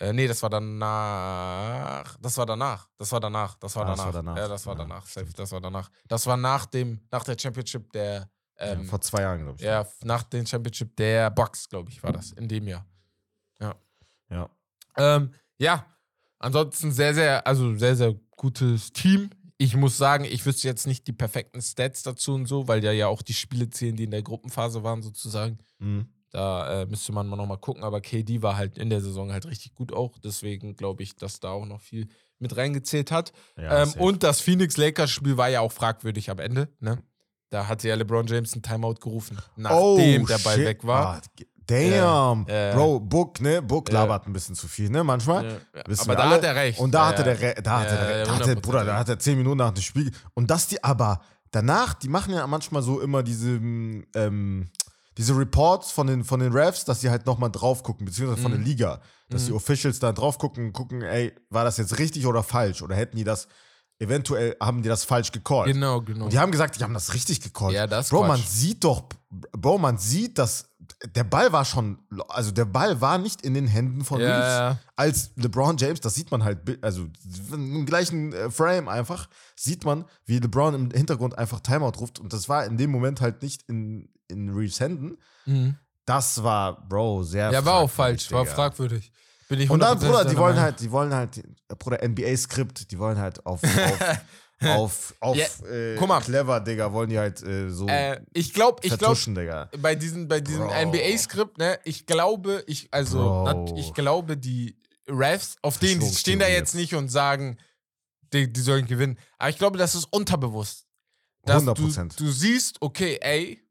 Äh, 0.00 0.12
nee, 0.12 0.26
das 0.28 0.42
war 0.42 0.50
danach. 0.50 2.16
Das 2.18 2.36
war 2.36 2.46
danach. 2.46 2.88
Das 2.96 3.10
war 3.12 3.20
danach. 3.20 3.54
Das 3.58 3.74
war 3.76 3.84
Ah, 3.84 3.88
das 3.90 3.96
danach. 3.98 4.14
war 4.14 4.22
danach. 4.22 4.36
Ja, 4.36 4.48
das 4.48 4.66
war 4.66 4.74
Ja, 4.74 4.78
danach. 4.82 5.06
Safe, 5.06 5.32
das 5.36 5.52
war 5.52 5.60
danach. 5.60 5.90
Das 6.06 6.26
war 6.26 6.36
nach 6.36 6.66
dem, 6.66 7.00
nach 7.10 7.24
der 7.24 7.36
Championship 7.38 7.90
der, 7.92 8.30
ähm, 8.58 8.82
ja, 8.82 8.88
vor 8.88 9.00
zwei 9.00 9.22
Jahren, 9.22 9.42
glaube 9.42 9.56
ich. 9.58 9.64
ja, 9.64 9.86
nach 10.04 10.22
dem 10.24 10.46
Championship 10.46 10.94
der 10.96 11.30
Bucks, 11.30 11.68
glaube 11.68 11.90
ich, 11.90 12.02
war 12.02 12.12
das 12.12 12.32
in 12.32 12.46
dem 12.48 12.66
Jahr. 12.68 12.86
ja. 13.60 14.48
Ähm, 14.96 15.32
ja, 15.58 15.86
ansonsten 16.38 16.90
sehr, 16.92 17.14
sehr, 17.14 17.46
also 17.46 17.76
sehr, 17.76 17.94
sehr 17.96 18.14
gutes 18.36 18.92
Team. 18.92 19.30
Ich 19.56 19.74
muss 19.76 19.96
sagen, 19.96 20.24
ich 20.24 20.44
wüsste 20.46 20.68
jetzt 20.68 20.86
nicht 20.86 21.06
die 21.06 21.12
perfekten 21.12 21.60
Stats 21.62 22.02
dazu 22.02 22.34
und 22.34 22.46
so, 22.46 22.68
weil 22.68 22.82
ja 22.84 22.92
ja 22.92 23.06
auch 23.08 23.22
die 23.22 23.34
Spiele 23.34 23.68
zählen, 23.70 23.96
die 23.96 24.04
in 24.04 24.10
der 24.12 24.22
Gruppenphase 24.22 24.82
waren, 24.84 25.02
sozusagen. 25.02 25.58
Mhm. 25.78 26.08
Da 26.30 26.82
äh, 26.82 26.86
müsste 26.86 27.12
man 27.12 27.26
mal 27.26 27.36
nochmal 27.36 27.58
gucken, 27.58 27.82
aber 27.82 28.00
KD 28.00 28.42
war 28.42 28.56
halt 28.56 28.76
in 28.76 28.90
der 28.90 29.00
Saison 29.00 29.32
halt 29.32 29.46
richtig 29.46 29.74
gut 29.74 29.92
auch. 29.92 30.18
Deswegen 30.18 30.76
glaube 30.76 31.02
ich, 31.02 31.16
dass 31.16 31.40
da 31.40 31.50
auch 31.50 31.64
noch 31.64 31.80
viel 31.80 32.08
mit 32.38 32.56
reingezählt 32.56 33.10
hat. 33.10 33.32
Ja, 33.56 33.82
ähm, 33.82 33.92
und 33.98 34.22
das 34.22 34.40
Phoenix-Lakers-Spiel 34.42 35.36
war 35.36 35.48
ja 35.48 35.60
auch 35.60 35.72
fragwürdig 35.72 36.30
am 36.30 36.38
Ende. 36.38 36.68
Ne? 36.80 37.02
Da 37.50 37.66
hatte 37.66 37.88
ja 37.88 37.94
LeBron 37.94 38.26
James 38.26 38.52
einen 38.52 38.62
Timeout 38.62 38.96
gerufen, 39.00 39.38
nachdem 39.56 40.26
der 40.26 40.38
Ball 40.38 40.54
Oh, 40.54 40.58
shit. 40.58 40.66
weg 40.66 40.86
war. 40.86 41.06
Ah, 41.16 41.20
damn. 41.66 42.46
Ja, 42.46 42.54
ja. 42.54 42.74
Bro, 42.74 43.00
Book, 43.00 43.40
ne? 43.40 43.62
Book 43.62 43.90
labert 43.90 44.26
ein 44.26 44.32
bisschen 44.34 44.54
zu 44.54 44.68
viel, 44.68 44.90
ne? 44.90 45.02
Manchmal. 45.02 45.60
Aber 45.72 46.14
da 46.14 46.22
alle. 46.24 46.34
hat 46.34 46.44
er 46.44 46.54
recht. 46.54 46.78
Und 46.78 46.92
da 46.92 47.08
hatte 47.08 47.22
ja. 47.22 47.34
der, 47.34 47.40
Re 47.40 47.62
da 47.62 47.80
hatte 47.80 47.96
der, 47.96 48.24
da 48.26 48.34
hatte, 48.34 48.52
100%. 48.52 48.60
Bruder, 48.60 48.84
da 48.84 48.98
hat 48.98 49.08
er 49.08 49.18
zehn 49.18 49.38
Minuten 49.38 49.58
nach 49.58 49.70
dem 49.72 49.82
Spiel. 49.82 50.10
Und 50.34 50.50
dass 50.50 50.68
die 50.68 50.84
aber 50.84 51.22
danach, 51.50 51.94
die 51.94 52.08
machen 52.08 52.34
ja 52.34 52.46
manchmal 52.46 52.82
so 52.82 53.00
immer 53.00 53.22
diese, 53.22 53.48
ähm, 53.48 54.68
diese 55.18 55.36
Reports 55.36 55.90
von 55.90 56.06
den, 56.06 56.24
von 56.24 56.40
den 56.40 56.52
Refs, 56.52 56.84
dass 56.86 57.00
sie 57.02 57.10
halt 57.10 57.26
nochmal 57.26 57.50
drauf 57.50 57.82
gucken, 57.82 58.06
beziehungsweise 58.06 58.40
von 58.40 58.52
Mhm. 58.52 58.56
der 58.56 58.64
Liga. 58.64 59.00
Dass 59.28 59.42
Mhm. 59.42 59.46
die 59.48 59.52
Officials 59.52 59.98
da 59.98 60.12
drauf 60.12 60.38
gucken, 60.38 60.72
gucken, 60.72 61.02
ey, 61.02 61.34
war 61.50 61.64
das 61.64 61.76
jetzt 61.76 61.98
richtig 61.98 62.24
oder 62.26 62.42
falsch? 62.42 62.80
Oder 62.82 62.96
hätten 62.96 63.16
die 63.18 63.24
das 63.24 63.48
eventuell 64.00 64.56
haben 64.62 64.80
die 64.82 64.88
das 64.88 65.02
falsch 65.04 65.32
gecallt. 65.32 65.72
Genau, 65.72 66.00
genau. 66.00 66.26
Und 66.26 66.32
die 66.32 66.38
haben 66.38 66.52
gesagt, 66.52 66.78
die 66.78 66.84
haben 66.84 66.94
das 66.94 67.14
richtig 67.14 67.40
gecallt. 67.40 67.74
Ja, 67.74 67.88
das 67.88 68.06
ist 68.06 68.10
Bro, 68.10 68.26
man 68.28 68.38
Quatsch. 68.38 68.46
sieht 68.48 68.84
doch, 68.84 69.02
Bro, 69.28 69.78
man 69.78 69.98
sieht, 69.98 70.38
dass 70.38 70.68
der 71.16 71.24
Ball 71.24 71.52
war 71.52 71.64
schon, 71.64 71.98
also 72.28 72.52
der 72.52 72.64
Ball 72.64 73.00
war 73.00 73.18
nicht 73.18 73.42
in 73.42 73.54
den 73.54 73.66
Händen 73.66 74.04
von 74.04 74.20
Ja, 74.20 74.26
Reeves. 74.28 74.46
ja. 74.48 74.78
Als 74.94 75.30
LeBron 75.34 75.76
James, 75.78 76.00
das 76.00 76.14
sieht 76.14 76.30
man 76.30 76.44
halt, 76.44 76.78
also 76.82 77.08
im 77.52 77.84
gleichen 77.86 78.32
äh, 78.32 78.50
Frame 78.52 78.88
einfach, 78.88 79.28
sieht 79.56 79.84
man, 79.84 80.04
wie 80.26 80.38
LeBron 80.38 80.74
im 80.74 80.90
Hintergrund 80.92 81.36
einfach 81.36 81.58
Timeout 81.58 81.98
ruft. 81.98 82.20
Und 82.20 82.32
das 82.32 82.48
war 82.48 82.64
in 82.66 82.76
dem 82.78 82.92
Moment 82.92 83.20
halt 83.20 83.42
nicht 83.42 83.64
in, 83.68 84.08
in 84.28 84.50
Reeves 84.50 84.80
Händen. 84.80 85.18
Mhm. 85.46 85.76
Das 86.04 86.42
war, 86.42 86.86
Bro, 86.88 87.22
sehr 87.24 87.50
Ja, 87.50 87.64
war 87.64 87.74
auch 87.80 87.90
falsch, 87.90 88.30
war 88.30 88.44
Digga. 88.44 88.54
fragwürdig. 88.54 89.12
Bin 89.48 89.60
ich 89.60 89.70
Und 89.70 89.80
dann, 89.80 89.98
100% 89.98 90.06
Bruder, 90.06 90.24
die 90.24 90.36
wollen 90.36 90.58
halt, 90.60 90.80
die 90.80 90.90
wollen 90.90 91.14
halt, 91.14 91.42
Bruder, 91.78 92.02
NBA-Skript, 92.02 92.90
die 92.90 92.98
wollen 92.98 93.18
halt 93.18 93.44
auf, 93.46 93.60
auf, 93.84 94.24
auf, 94.60 95.14
auf 95.20 95.36
Ja, 95.36 95.46
äh, 95.68 95.96
guck 95.96 96.08
mal. 96.08 96.20
clever, 96.20 96.60
Digga, 96.60 96.92
wollen 96.92 97.10
die 97.10 97.18
halt 97.18 97.42
äh, 97.42 97.70
so 97.70 97.86
Äh, 97.88 98.20
ich 98.32 98.52
glaube, 98.52 98.80
ich 98.82 98.94
Digga. 98.96 99.70
bei 99.78 99.94
diesem, 99.94 100.28
bei 100.28 100.40
diesem. 100.40 100.64
NBA-Skript, 100.68 101.58
ne, 101.58 101.78
ich 101.84 102.06
glaube, 102.06 102.64
ich, 102.66 102.88
also, 102.92 103.44
nat- 103.44 103.72
ich 103.78 103.94
glaube, 103.94 104.36
die 104.36 104.76
Refs, 105.08 105.56
auf 105.62 105.78
denen 105.78 106.00
die 106.00 106.14
stehen 106.14 106.38
da 106.38 106.48
jetzt 106.48 106.74
nicht 106.74 106.94
und 106.94 107.08
sagen, 107.08 107.58
die, 108.32 108.52
die 108.52 108.60
sollen 108.60 108.86
gewinnen. 108.86 109.18
Aber 109.38 109.50
ich 109.50 109.56
glaube, 109.58 109.78
das 109.78 109.94
ist 109.94 110.04
unterbewusst. 110.12 110.86
Dass 111.44 111.62
100%. 111.64 112.16
Du, 112.18 112.24
du 112.24 112.30
siehst, 112.32 112.76
okay, 112.82 113.18
ey, 113.22 113.62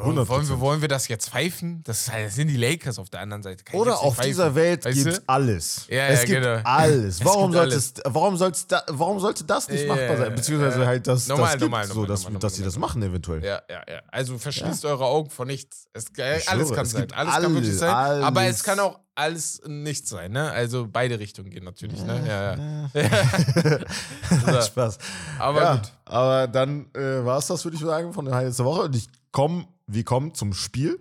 100%. 0.00 0.28
wollen 0.28 0.48
wir, 0.48 0.60
wollen 0.60 0.80
wir 0.80 0.88
das 0.88 1.08
jetzt 1.08 1.30
pfeifen? 1.30 1.82
Das, 1.84 2.10
halt- 2.10 2.26
das 2.26 2.34
sind 2.36 2.48
die 2.48 2.56
Lakers 2.56 2.98
auf 2.98 3.10
der 3.10 3.20
anderen 3.20 3.42
Seite. 3.42 3.64
Kann 3.64 3.78
Oder 3.80 3.98
auf 4.00 4.14
pfeifen. 4.16 4.30
dieser 4.30 4.54
Welt 4.54 4.84
Weißt 4.84 4.94
gibt 4.94 5.06
du? 5.06 5.10
es 5.12 5.22
alles. 5.28 5.86
Ja, 5.88 6.06
es 6.08 6.20
ja, 6.20 6.26
gibt 6.26 6.42
genau. 6.42 6.60
alles. 6.64 7.14
Es 7.16 7.24
Warum 7.24 7.52
sollte 7.52 7.72
alles. 7.72 7.92
es, 7.96 8.02
warum 8.04 8.36
soll's 8.36 8.66
da, 8.66 8.82
warum 8.88 9.20
sollte 9.20 9.44
das 9.44 9.68
nicht 9.68 9.82
Ja, 9.86 9.94
machbar 9.94 10.16
sein? 10.16 10.34
Beziehungsweise 10.34 10.86
halt, 10.86 11.06
dass 11.06 11.26
Normal, 11.28 11.44
das 11.44 11.52
gibt, 11.52 11.62
normal, 11.62 11.86
so, 11.86 11.94
normal, 11.94 12.08
dass, 12.08 12.22
normal, 12.24 12.38
dass 12.40 12.54
sie 12.54 12.60
normal. 12.62 12.70
das 12.72 12.78
machen 12.78 13.02
eventuell. 13.02 13.44
Ja, 13.44 13.62
ja, 13.70 13.82
ja. 13.88 14.00
Also 14.08 14.38
verschließt 14.38 14.84
eure 14.84 15.04
Augen 15.04 15.30
vor 15.30 15.46
nichts. 15.46 15.86
Es, 15.92 16.04
äh, 16.16 16.22
alles 16.22 16.44
schwöre, 16.68 16.74
kann 16.74 16.84
es 16.86 16.90
sein. 16.92 17.00
gibt 17.02 17.16
Alles 17.16 17.32
kann 17.34 17.42
wirklich 17.54 17.64
alles, 17.68 17.78
sein. 17.80 17.90
Aber 18.24 18.40
es 18.42 18.46
alles. 18.46 18.62
kann 18.64 18.80
auch 18.80 19.00
alles 19.14 19.60
nichts 19.66 20.10
sein, 20.10 20.30
ne? 20.30 20.48
Also 20.52 20.86
beide 20.88 21.18
Richtungen 21.18 21.50
gehen 21.50 21.64
natürlich, 21.64 22.00
ne? 22.04 22.22
Ja, 22.24 22.54
ja. 22.54 23.78
Ja. 24.46 24.62
Spaß. 24.62 24.98
Aber 25.38 25.76
gut. 25.76 25.92
aber 26.04 26.46
dann 26.46 26.86
äh, 26.94 27.24
war 27.24 27.38
es 27.38 27.46
das, 27.48 27.64
würde 27.64 27.76
ich 27.76 27.82
sagen, 27.82 28.12
von 28.12 28.24
der 28.26 28.34
Highlights 28.34 28.58
der 28.58 28.66
Woche. 28.66 28.82
Und 28.82 28.94
ich 28.96 29.08
komme, 29.32 29.66
wir 29.88 30.04
kommen 30.04 30.34
zum 30.34 30.52
Spiel. 30.52 31.00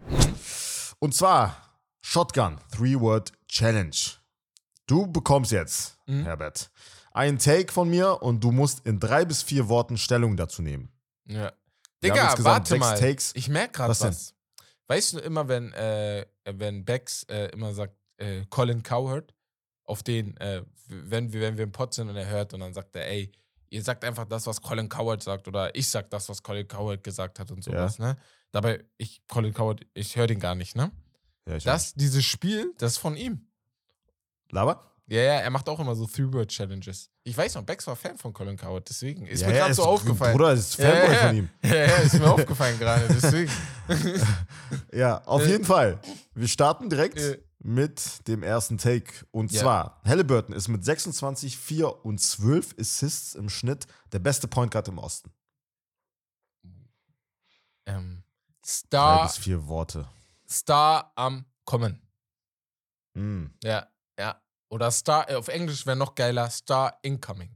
Und 1.00 1.14
zwar 1.14 1.56
Shotgun 2.02 2.58
Three-Word 2.76 3.34
Challenge. 3.48 3.96
Du 4.88 5.06
bekommst 5.08 5.52
jetzt, 5.52 5.98
Mhm. 6.08 6.24
Herbert, 6.24 6.72
einen 7.12 7.38
Take 7.38 7.72
von 7.74 7.90
mir 7.90 8.22
und 8.22 8.44
du 8.44 8.52
musst 8.52 8.86
in 8.86 9.00
drei 9.00 9.26
bis 9.26 9.44
vier 9.44 9.68
Worten 9.68 9.98
Stellung 9.98 10.38
dazu 10.38 10.62
nehmen. 10.62 10.90
Ja. 11.26 11.52
Wir 12.00 12.14
Digga, 12.14 12.36
warte 12.40 12.78
mal. 12.78 12.98
Takes. 12.98 13.32
Ich 13.36 13.50
merke 13.50 13.74
gerade 13.74 13.90
Was 13.90 14.02
was. 14.02 14.34
Weißt 14.88 15.14
du 15.14 15.20
immer, 15.20 15.48
wenn, 15.50 15.74
äh, 15.74 16.26
wenn 16.46 16.86
Bex 16.86 17.24
äh, 17.24 17.48
immer 17.48 17.74
sagt, 17.74 17.96
äh, 18.18 18.46
Colin 18.50 18.84
Cowherd, 18.84 19.34
auf 19.84 20.04
den, 20.04 20.38
äh, 20.38 20.64
wenn, 20.88 21.34
wir, 21.34 21.42
wenn 21.42 21.58
wir 21.58 21.66
im 21.66 21.72
Pod 21.74 21.94
sind 21.94 22.08
und 22.10 22.16
er 22.16 22.28
hört 22.30 22.54
und 22.54 22.62
dann 22.62 22.74
sagt 22.74 22.96
er, 22.96 23.06
ey, 23.10 23.32
ihr 23.70 23.84
sagt 23.84 24.06
einfach 24.06 24.26
das, 24.26 24.48
was 24.48 24.62
Colin 24.62 24.88
Cowherd 24.88 25.22
sagt 25.22 25.48
oder 25.50 25.76
ich 25.76 25.90
sag 25.90 26.10
das, 26.10 26.30
was 26.30 26.42
Colin 26.42 26.68
Cowherd 26.68 27.04
gesagt 27.04 27.40
hat 27.40 27.52
und 27.52 27.64
sowas, 27.64 28.00
ne? 28.00 28.16
Dabei, 28.58 28.84
ich, 28.98 29.22
Colin 29.28 29.54
Cowherd, 29.54 29.82
ich 29.94 30.16
höre 30.16 30.26
den 30.26 30.40
gar 30.40 30.56
nicht, 30.56 30.76
ne? 30.76 30.92
Ja, 31.48 31.58
ich 31.58 31.64
Das, 31.64 31.94
dieses 31.94 32.26
Spiel, 32.26 32.74
das 32.80 32.94
ist 32.94 32.98
von 32.98 33.16
ihm. 33.16 33.46
Laber? 34.50 34.96
Ja, 35.06 35.22
ja, 35.22 35.34
er 35.36 35.52
macht 35.52 35.70
auch 35.70 35.80
immer 35.80 35.94
so 35.96 36.08
Three-Word-Challenges. 36.08 37.12
Ich 37.24 37.38
weiß 37.38 37.54
noch, 37.54 37.62
Bex 37.62 37.86
war 37.86 37.96
Fan 37.96 38.18
von 38.18 38.34
Colin 38.34 38.58
Cowherd, 38.58 38.90
deswegen. 38.90 39.28
Ist 39.28 39.42
ja, 39.42 39.48
mir 39.50 39.54
ja, 39.58 39.60
gerade 39.62 39.76
so 39.76 39.84
aufgefallen. 39.84 40.36
Bruder, 40.36 40.54
ist 40.54 40.76
Fanboy 40.76 41.16
von 41.16 41.36
ihm. 41.36 41.50
Ja, 41.64 41.76
ja, 41.76 41.96
ist 41.98 42.14
mir 42.18 42.32
aufgefallen 42.34 42.80
gerade, 42.80 43.08
deswegen. 43.14 43.52
Ja, 44.92 45.22
auf 45.26 45.44
Äh. 45.44 45.50
jeden 45.52 45.66
Fall. 45.66 46.00
Wir 46.34 46.48
starten 46.48 46.90
direkt 46.90 47.20
Äh. 47.20 47.38
mit 47.60 48.28
dem 48.28 48.42
ersten 48.42 48.80
Take. 48.80 49.14
Und 49.30 49.52
zwar, 49.52 50.02
Halliburton 50.04 50.56
ist 50.56 50.68
mit 50.68 50.84
26, 50.84 51.58
4 51.60 52.04
und 52.04 52.20
12 52.20 52.74
Assists 52.80 53.36
im 53.36 53.50
Schnitt 53.50 53.86
der 54.14 54.20
beste 54.20 54.48
Point 54.48 54.72
Guard 54.72 54.88
im 54.88 54.98
Osten. 54.98 55.32
ähm, 57.86 58.24
Drei 58.68 58.74
Star, 58.74 59.24
bis 59.24 59.38
vier 59.38 59.68
Worte. 59.68 60.10
Star 60.50 61.14
am 61.16 61.46
Kommen. 61.64 62.02
Mm. 63.14 63.46
Ja, 63.64 63.88
ja. 64.20 64.42
Oder 64.70 64.92
Star, 64.92 65.30
äh, 65.30 65.36
auf 65.36 65.48
Englisch 65.48 65.86
wäre 65.86 65.96
noch 65.96 66.16
geiler, 66.16 66.50
Star 66.50 67.00
Incoming. 67.02 67.56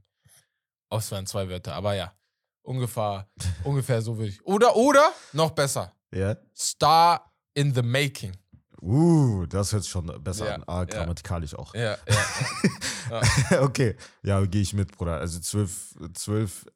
Aus 0.88 1.10
wären 1.10 1.26
zwei 1.26 1.46
Wörter, 1.50 1.74
aber 1.74 1.94
ja. 1.94 2.14
Ungefähr, 2.62 3.28
ungefähr 3.64 4.00
so 4.00 4.16
würde 4.16 4.30
ich. 4.30 4.42
Oder, 4.46 4.74
oder, 4.74 5.12
noch 5.34 5.50
besser, 5.50 5.92
Ja. 6.14 6.36
Star 6.56 7.30
in 7.52 7.74
the 7.74 7.82
Making. 7.82 8.34
Uh, 8.80 9.44
das 9.46 9.72
hört 9.72 9.82
sich 9.82 9.92
schon 9.92 10.06
besser 10.24 10.46
Ja, 10.46 10.54
an. 10.54 10.64
Ah, 10.66 10.78
ja. 10.78 10.84
grammatikalisch 10.86 11.54
auch. 11.54 11.74
Ja, 11.74 11.98
ja. 12.08 13.60
okay. 13.60 13.96
Ja, 14.22 14.44
gehe 14.46 14.62
ich 14.62 14.72
mit, 14.72 14.96
Bruder. 14.96 15.18
Also 15.18 15.38
12, 15.38 15.94
12 16.14 16.66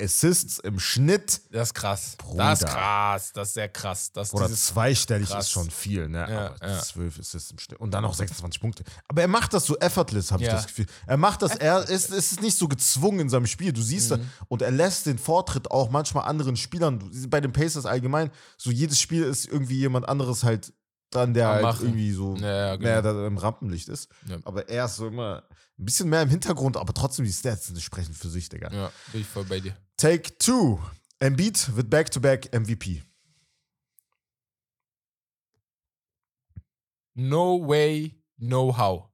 Assists 0.00 0.58
im 0.58 0.78
Schnitt. 0.78 1.40
Das 1.50 1.68
ist 1.68 1.74
krass. 1.74 2.14
Bruder. 2.18 2.44
Das 2.44 2.60
ist 2.62 2.66
krass. 2.68 3.32
Das 3.34 3.48
ist 3.48 3.54
sehr 3.54 3.68
krass. 3.68 4.12
Das 4.12 4.32
Oder 4.34 4.50
zweistellig 4.50 5.28
krass. 5.28 5.46
ist 5.46 5.50
schon 5.52 5.70
viel, 5.70 6.08
ne? 6.08 6.26
Ja, 6.30 6.46
Aber 6.56 6.68
ja. 6.68 6.80
12 6.82 7.18
Assists 7.20 7.50
im 7.50 7.58
Schnitt. 7.58 7.80
Und 7.80 7.92
dann 7.92 8.02
noch 8.02 8.14
26 8.14 8.60
Punkte. 8.60 8.84
Aber 9.08 9.22
er 9.22 9.28
macht 9.28 9.52
das 9.54 9.64
so 9.64 9.76
effortless, 9.78 10.30
habe 10.32 10.42
ich 10.42 10.48
Ja. 10.48 10.54
das 10.54 10.66
Gefühl. 10.66 10.86
Er 11.06 11.16
macht 11.16 11.42
das, 11.42 11.56
er 11.56 11.88
ist, 11.88 12.10
es 12.10 12.32
ist 12.32 12.42
nicht 12.42 12.56
so 12.58 12.68
gezwungen 12.68 13.20
in 13.20 13.28
seinem 13.28 13.46
Spiel. 13.46 13.72
Du 13.72 13.82
siehst, 13.82 14.10
Mhm. 14.10 14.16
da, 14.16 14.24
und 14.48 14.62
er 14.62 14.70
lässt 14.70 15.06
den 15.06 15.18
Vortritt 15.18 15.70
auch 15.70 15.90
manchmal 15.90 16.24
anderen 16.28 16.56
Spielern. 16.56 17.10
Bei 17.28 17.40
den 17.40 17.52
Pacers 17.52 17.86
allgemein, 17.86 18.30
so 18.56 18.70
jedes 18.70 19.00
Spiel 19.00 19.22
ist 19.24 19.46
irgendwie 19.46 19.78
jemand 19.78 20.08
anderes 20.08 20.44
halt 20.44 20.72
dran, 21.10 21.34
der 21.34 21.48
halt 21.48 21.62
Machen. 21.62 21.86
irgendwie 21.86 22.12
so 22.12 22.36
Ja, 22.36 22.72
ja, 22.74 22.78
mehr 22.78 23.02
genau. 23.02 23.14
da 23.14 23.26
im 23.26 23.38
Rampenlicht 23.38 23.88
ist. 23.88 24.08
Ja. 24.28 24.38
Aber 24.44 24.68
er 24.68 24.84
ist 24.86 24.96
so 24.96 25.06
immer 25.08 25.44
ein 25.78 25.84
bisschen 25.84 26.08
mehr 26.08 26.22
im 26.22 26.28
Hintergrund, 26.28 26.76
aber 26.76 26.92
trotzdem 26.94 27.24
die 27.24 27.32
Stats 27.32 27.70
sprechen 27.82 28.14
für 28.14 28.28
sich, 28.28 28.48
Digga. 28.48 28.72
Ja, 28.72 28.90
bin 29.12 29.20
ich 29.20 29.26
voll 29.26 29.44
bei 29.44 29.60
dir. 29.60 29.76
Take 29.96 30.36
two. 30.38 30.78
Embiid 31.18 31.74
wird 31.76 31.88
Back-to-Back 31.90 32.52
MVP. 32.52 33.02
No 37.14 37.66
way, 37.66 38.22
no 38.36 38.76
how. 38.76 39.08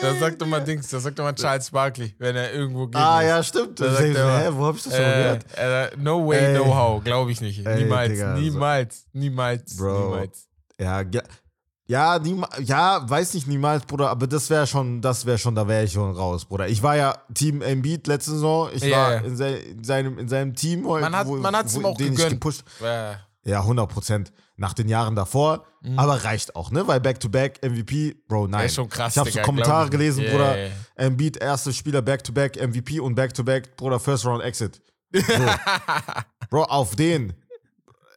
da 0.00 0.14
sagt 0.18 0.40
doch 0.42 0.46
mal 0.46 0.60
Dings, 0.60 0.88
da 0.88 0.98
sagt 1.00 1.18
doch 1.18 1.24
mal 1.24 1.34
Charles 1.34 1.70
Barkley, 1.70 2.14
wenn 2.18 2.36
er 2.36 2.52
irgendwo 2.52 2.86
geht. 2.86 2.96
Ah, 2.96 3.22
ja, 3.22 3.42
stimmt. 3.42 3.80
Da 3.80 3.92
sagt 3.92 4.14
er 4.14 4.38
hä, 4.40 4.48
wo 4.52 4.66
hab 4.66 4.76
ich 4.76 4.82
das 4.82 4.94
schon 4.96 5.04
Äh, 5.04 5.14
gehört? 5.22 5.44
äh, 5.56 5.96
no 5.96 6.26
way, 6.26 6.38
Ey. 6.38 6.58
no 6.58 6.74
how, 6.74 7.02
glaube 7.04 7.30
ich 7.32 7.40
nicht. 7.40 7.64
Ey, 7.66 7.82
niemals, 7.84 8.10
Digga, 8.10 8.34
so- 8.34 8.40
niemals, 8.42 9.04
niemals, 9.12 9.76
Bro. 9.76 9.98
niemals. 10.10 10.46
Ja, 10.80 11.00
ja, 11.02 11.22
ja, 11.86 12.18
niema, 12.18 12.48
ja, 12.60 13.08
weiß 13.08 13.34
nicht 13.34 13.46
niemals, 13.46 13.84
Bruder, 13.84 14.08
aber 14.10 14.26
das 14.26 14.48
wäre 14.50 14.66
schon, 14.66 15.00
das 15.00 15.26
wäre 15.26 15.38
schon, 15.38 15.54
da 15.54 15.66
wäre 15.68 15.84
ich 15.84 15.92
schon 15.92 16.14
raus, 16.16 16.44
Bruder. 16.44 16.66
Ich 16.68 16.82
war 16.82 16.96
ja 16.96 17.14
Team 17.34 17.60
Embiid 17.62 18.06
letzte 18.06 18.32
Saison. 18.32 18.70
Ich 18.72 18.82
Ja, 18.82 18.96
war. 18.96 19.24
In, 19.24 19.36
sei, 19.36 19.54
in, 19.56 19.84
seinem, 19.84 20.18
in 20.18 20.28
seinem 20.28 20.54
Team 20.54 20.86
heute. 20.86 21.02
Man 21.08 21.14
hat- 21.16 21.28
man 21.28 21.54
hat's 21.56 21.76
ihm 21.76 21.84
auch 21.84 21.96
gegönnt. 21.96 22.30
gepusht. 22.30 22.62
Ja, 23.44 23.60
100 23.64 23.88
Prozent. 23.88 24.32
Nach 24.62 24.74
den 24.74 24.88
Jahren 24.88 25.16
davor. 25.16 25.64
Mhm. 25.82 25.98
Aber 25.98 26.22
reicht 26.22 26.54
auch, 26.54 26.70
ne? 26.70 26.86
Weil 26.86 27.00
Back-to-Back 27.00 27.64
MVP, 27.64 28.14
Bro, 28.28 28.46
nein. 28.46 28.66
ist 28.66 28.76
schon 28.76 28.88
krass, 28.88 29.14
ich 29.14 29.18
habe 29.18 29.30
so 29.32 29.40
Kommentare 29.40 29.90
gelesen, 29.90 30.22
Yeah. 30.22 30.30
Bruder. 30.30 30.56
Embiid, 30.94 31.36
erster 31.38 31.72
Spieler 31.72 32.00
Back-to-Back 32.00 32.56
MVP 32.64 33.00
und 33.00 33.16
Back-to-Back, 33.16 33.76
Bruder, 33.76 33.98
First 33.98 34.24
Round 34.24 34.40
Exit. 34.44 34.80
So. 35.12 35.20
Bro, 36.50 36.62
auf 36.66 36.94
den. 36.94 37.32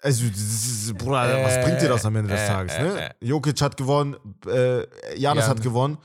Also, 0.03 0.25
das 0.29 0.93
Bruder, 0.95 1.43
was 1.43 1.55
Äh, 1.55 1.63
bringt 1.63 1.81
dir 1.81 1.89
das 1.89 2.05
am 2.05 2.15
Ende 2.15 2.29
des 2.29 2.41
äh, 2.41 2.47
Tages, 2.47 2.73
äh, 2.75 2.83
ne? 2.83 3.09
Jokic 3.21 3.59
hat 3.59 3.75
gewonnen, 3.75 4.15
äh, 4.45 4.85
Janis 5.17 5.47
hat 5.47 5.63
gewonnen. 5.63 5.97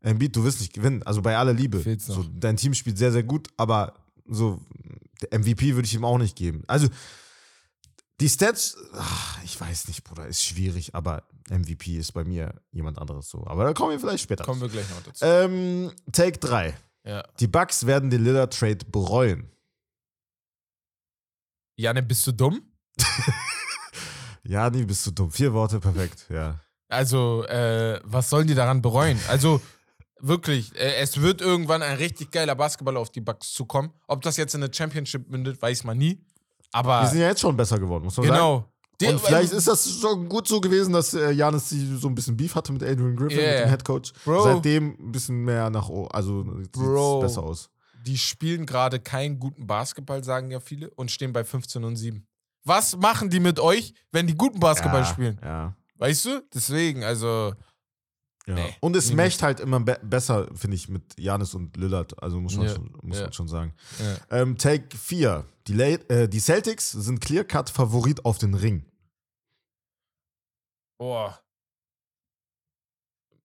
Embiid, 0.00 0.36
du 0.36 0.44
wirst 0.44 0.60
nicht 0.60 0.72
gewinnen. 0.72 1.02
Also 1.02 1.20
bei 1.22 1.36
aller 1.36 1.52
Liebe. 1.52 1.82
So, 1.98 2.24
dein 2.32 2.56
Team 2.56 2.72
spielt 2.72 2.96
sehr, 2.98 3.10
sehr 3.10 3.24
gut, 3.24 3.48
aber 3.56 3.94
so, 4.28 4.60
MVP 5.32 5.74
würde 5.74 5.86
ich 5.86 5.94
ihm 5.94 6.04
auch 6.04 6.18
nicht 6.18 6.36
geben. 6.36 6.62
Also, 6.68 6.86
die 8.20 8.28
Stats, 8.28 8.76
ach, 8.94 9.42
ich 9.44 9.60
weiß 9.60 9.88
nicht, 9.88 10.04
Bruder, 10.04 10.26
ist 10.26 10.44
schwierig, 10.44 10.94
aber 10.94 11.24
MVP 11.50 11.96
ist 11.96 12.12
bei 12.12 12.24
mir 12.24 12.60
jemand 12.72 12.98
anderes 12.98 13.28
so. 13.28 13.46
Aber 13.46 13.64
da 13.64 13.72
kommen 13.72 13.92
wir 13.92 14.00
vielleicht 14.00 14.24
später. 14.24 14.44
kommen 14.44 14.60
wir 14.60 14.68
gleich 14.68 14.88
noch 14.90 15.02
dazu. 15.02 15.24
ähm, 15.24 15.92
Take 16.12 16.38
3. 16.38 16.76
ja. 17.04 17.22
Die 17.40 17.46
Bucks 17.46 17.86
werden 17.86 18.10
den 18.10 18.24
Lillard-Trade 18.24 18.86
bereuen. 18.90 19.50
Janne, 21.76 22.02
bist 22.02 22.26
du 22.26 22.32
dumm? 22.32 22.62
Ja, 24.44 24.70
nee, 24.70 24.84
bist 24.84 25.06
du 25.06 25.10
dumm. 25.10 25.30
Vier 25.30 25.52
Worte, 25.52 25.78
perfekt, 25.78 26.24
ja. 26.30 26.58
Also, 26.88 27.44
äh, 27.48 28.00
was 28.04 28.30
sollen 28.30 28.46
die 28.46 28.54
daran 28.54 28.80
bereuen? 28.80 29.20
Also, 29.28 29.60
wirklich, 30.20 30.74
äh, 30.74 30.94
es 31.02 31.20
wird 31.20 31.42
irgendwann 31.42 31.82
ein 31.82 31.98
richtig 31.98 32.30
geiler 32.30 32.54
Basketballer 32.54 32.98
auf 32.98 33.10
die 33.10 33.20
Bucks 33.20 33.52
zukommen. 33.52 33.92
Ob 34.06 34.22
das 34.22 34.38
jetzt 34.38 34.54
in 34.54 34.62
eine 34.62 34.72
Championship 34.72 35.28
mündet, 35.28 35.60
weiß 35.60 35.84
man 35.84 35.98
nie. 35.98 36.24
Aber 36.72 37.02
Wir 37.02 37.08
sind 37.08 37.20
ja 37.20 37.28
jetzt 37.28 37.40
schon 37.40 37.56
besser 37.56 37.78
geworden, 37.78 38.04
muss 38.04 38.16
man 38.16 38.26
sagen. 38.26 38.36
genau. 38.38 38.64
Und 39.00 39.20
vielleicht 39.20 39.52
ist 39.52 39.68
das 39.68 39.88
schon 40.00 40.28
gut 40.28 40.48
so 40.48 40.60
gewesen, 40.60 40.92
dass 40.92 41.14
äh, 41.14 41.30
Janis 41.30 41.70
so 41.70 42.08
ein 42.08 42.14
bisschen 42.16 42.36
Beef 42.36 42.54
hatte 42.56 42.72
mit 42.72 42.82
Adrian 42.82 43.14
Griffin, 43.14 43.38
Yeah. 43.38 43.52
mit 43.52 43.64
dem 43.66 43.68
Headcoach. 43.70 44.12
Seitdem 44.24 44.96
ein 44.98 45.12
bisschen 45.12 45.44
mehr 45.44 45.70
nach 45.70 45.88
oben, 45.88 46.10
also 46.10 46.44
sieht 46.56 46.72
besser 46.72 47.42
aus. 47.44 47.70
Die 48.04 48.18
spielen 48.18 48.66
gerade 48.66 48.98
keinen 48.98 49.38
guten 49.38 49.66
Basketball, 49.66 50.24
sagen 50.24 50.50
ja 50.50 50.58
viele, 50.60 50.90
und 50.90 51.10
stehen 51.12 51.32
bei 51.32 51.44
15 51.44 51.84
und 51.84 51.96
7. 51.96 52.26
Was 52.64 52.96
machen 52.96 53.30
die 53.30 53.40
mit 53.40 53.60
euch, 53.60 53.94
wenn 54.10 54.26
die 54.26 54.34
guten 54.36 54.58
Basketball 54.60 55.00
ja, 55.02 55.06
spielen? 55.06 55.40
Ja. 55.44 55.74
Weißt 55.96 56.24
du? 56.26 56.42
Deswegen, 56.52 57.04
also. 57.04 57.52
Ja. 58.48 58.54
Nee, 58.54 58.74
und 58.80 58.96
es 58.96 59.12
matcht 59.12 59.42
halt 59.42 59.60
immer 59.60 59.78
be 59.80 59.98
besser, 60.02 60.48
finde 60.54 60.74
ich, 60.76 60.88
mit 60.88 61.18
Janis 61.18 61.54
und 61.54 61.76
Lillard. 61.76 62.20
Also 62.22 62.40
muss 62.40 62.56
man, 62.56 62.66
Ja, 62.66 62.74
schon, 62.74 62.98
muss 63.02 63.18
ja. 63.18 63.24
man 63.24 63.32
schon 63.32 63.48
sagen. 63.48 63.74
Ja. 63.98 64.40
Ähm, 64.40 64.56
Take 64.56 64.96
4. 64.96 65.44
Die, 65.66 65.74
La 65.74 65.84
äh, 65.84 66.28
die 66.28 66.40
Celtics 66.40 66.90
sind 66.92 67.20
Clear-Cut-Favorit 67.20 68.24
auf 68.24 68.38
den 68.38 68.54
Ring. 68.54 68.86
Boah. 70.98 71.38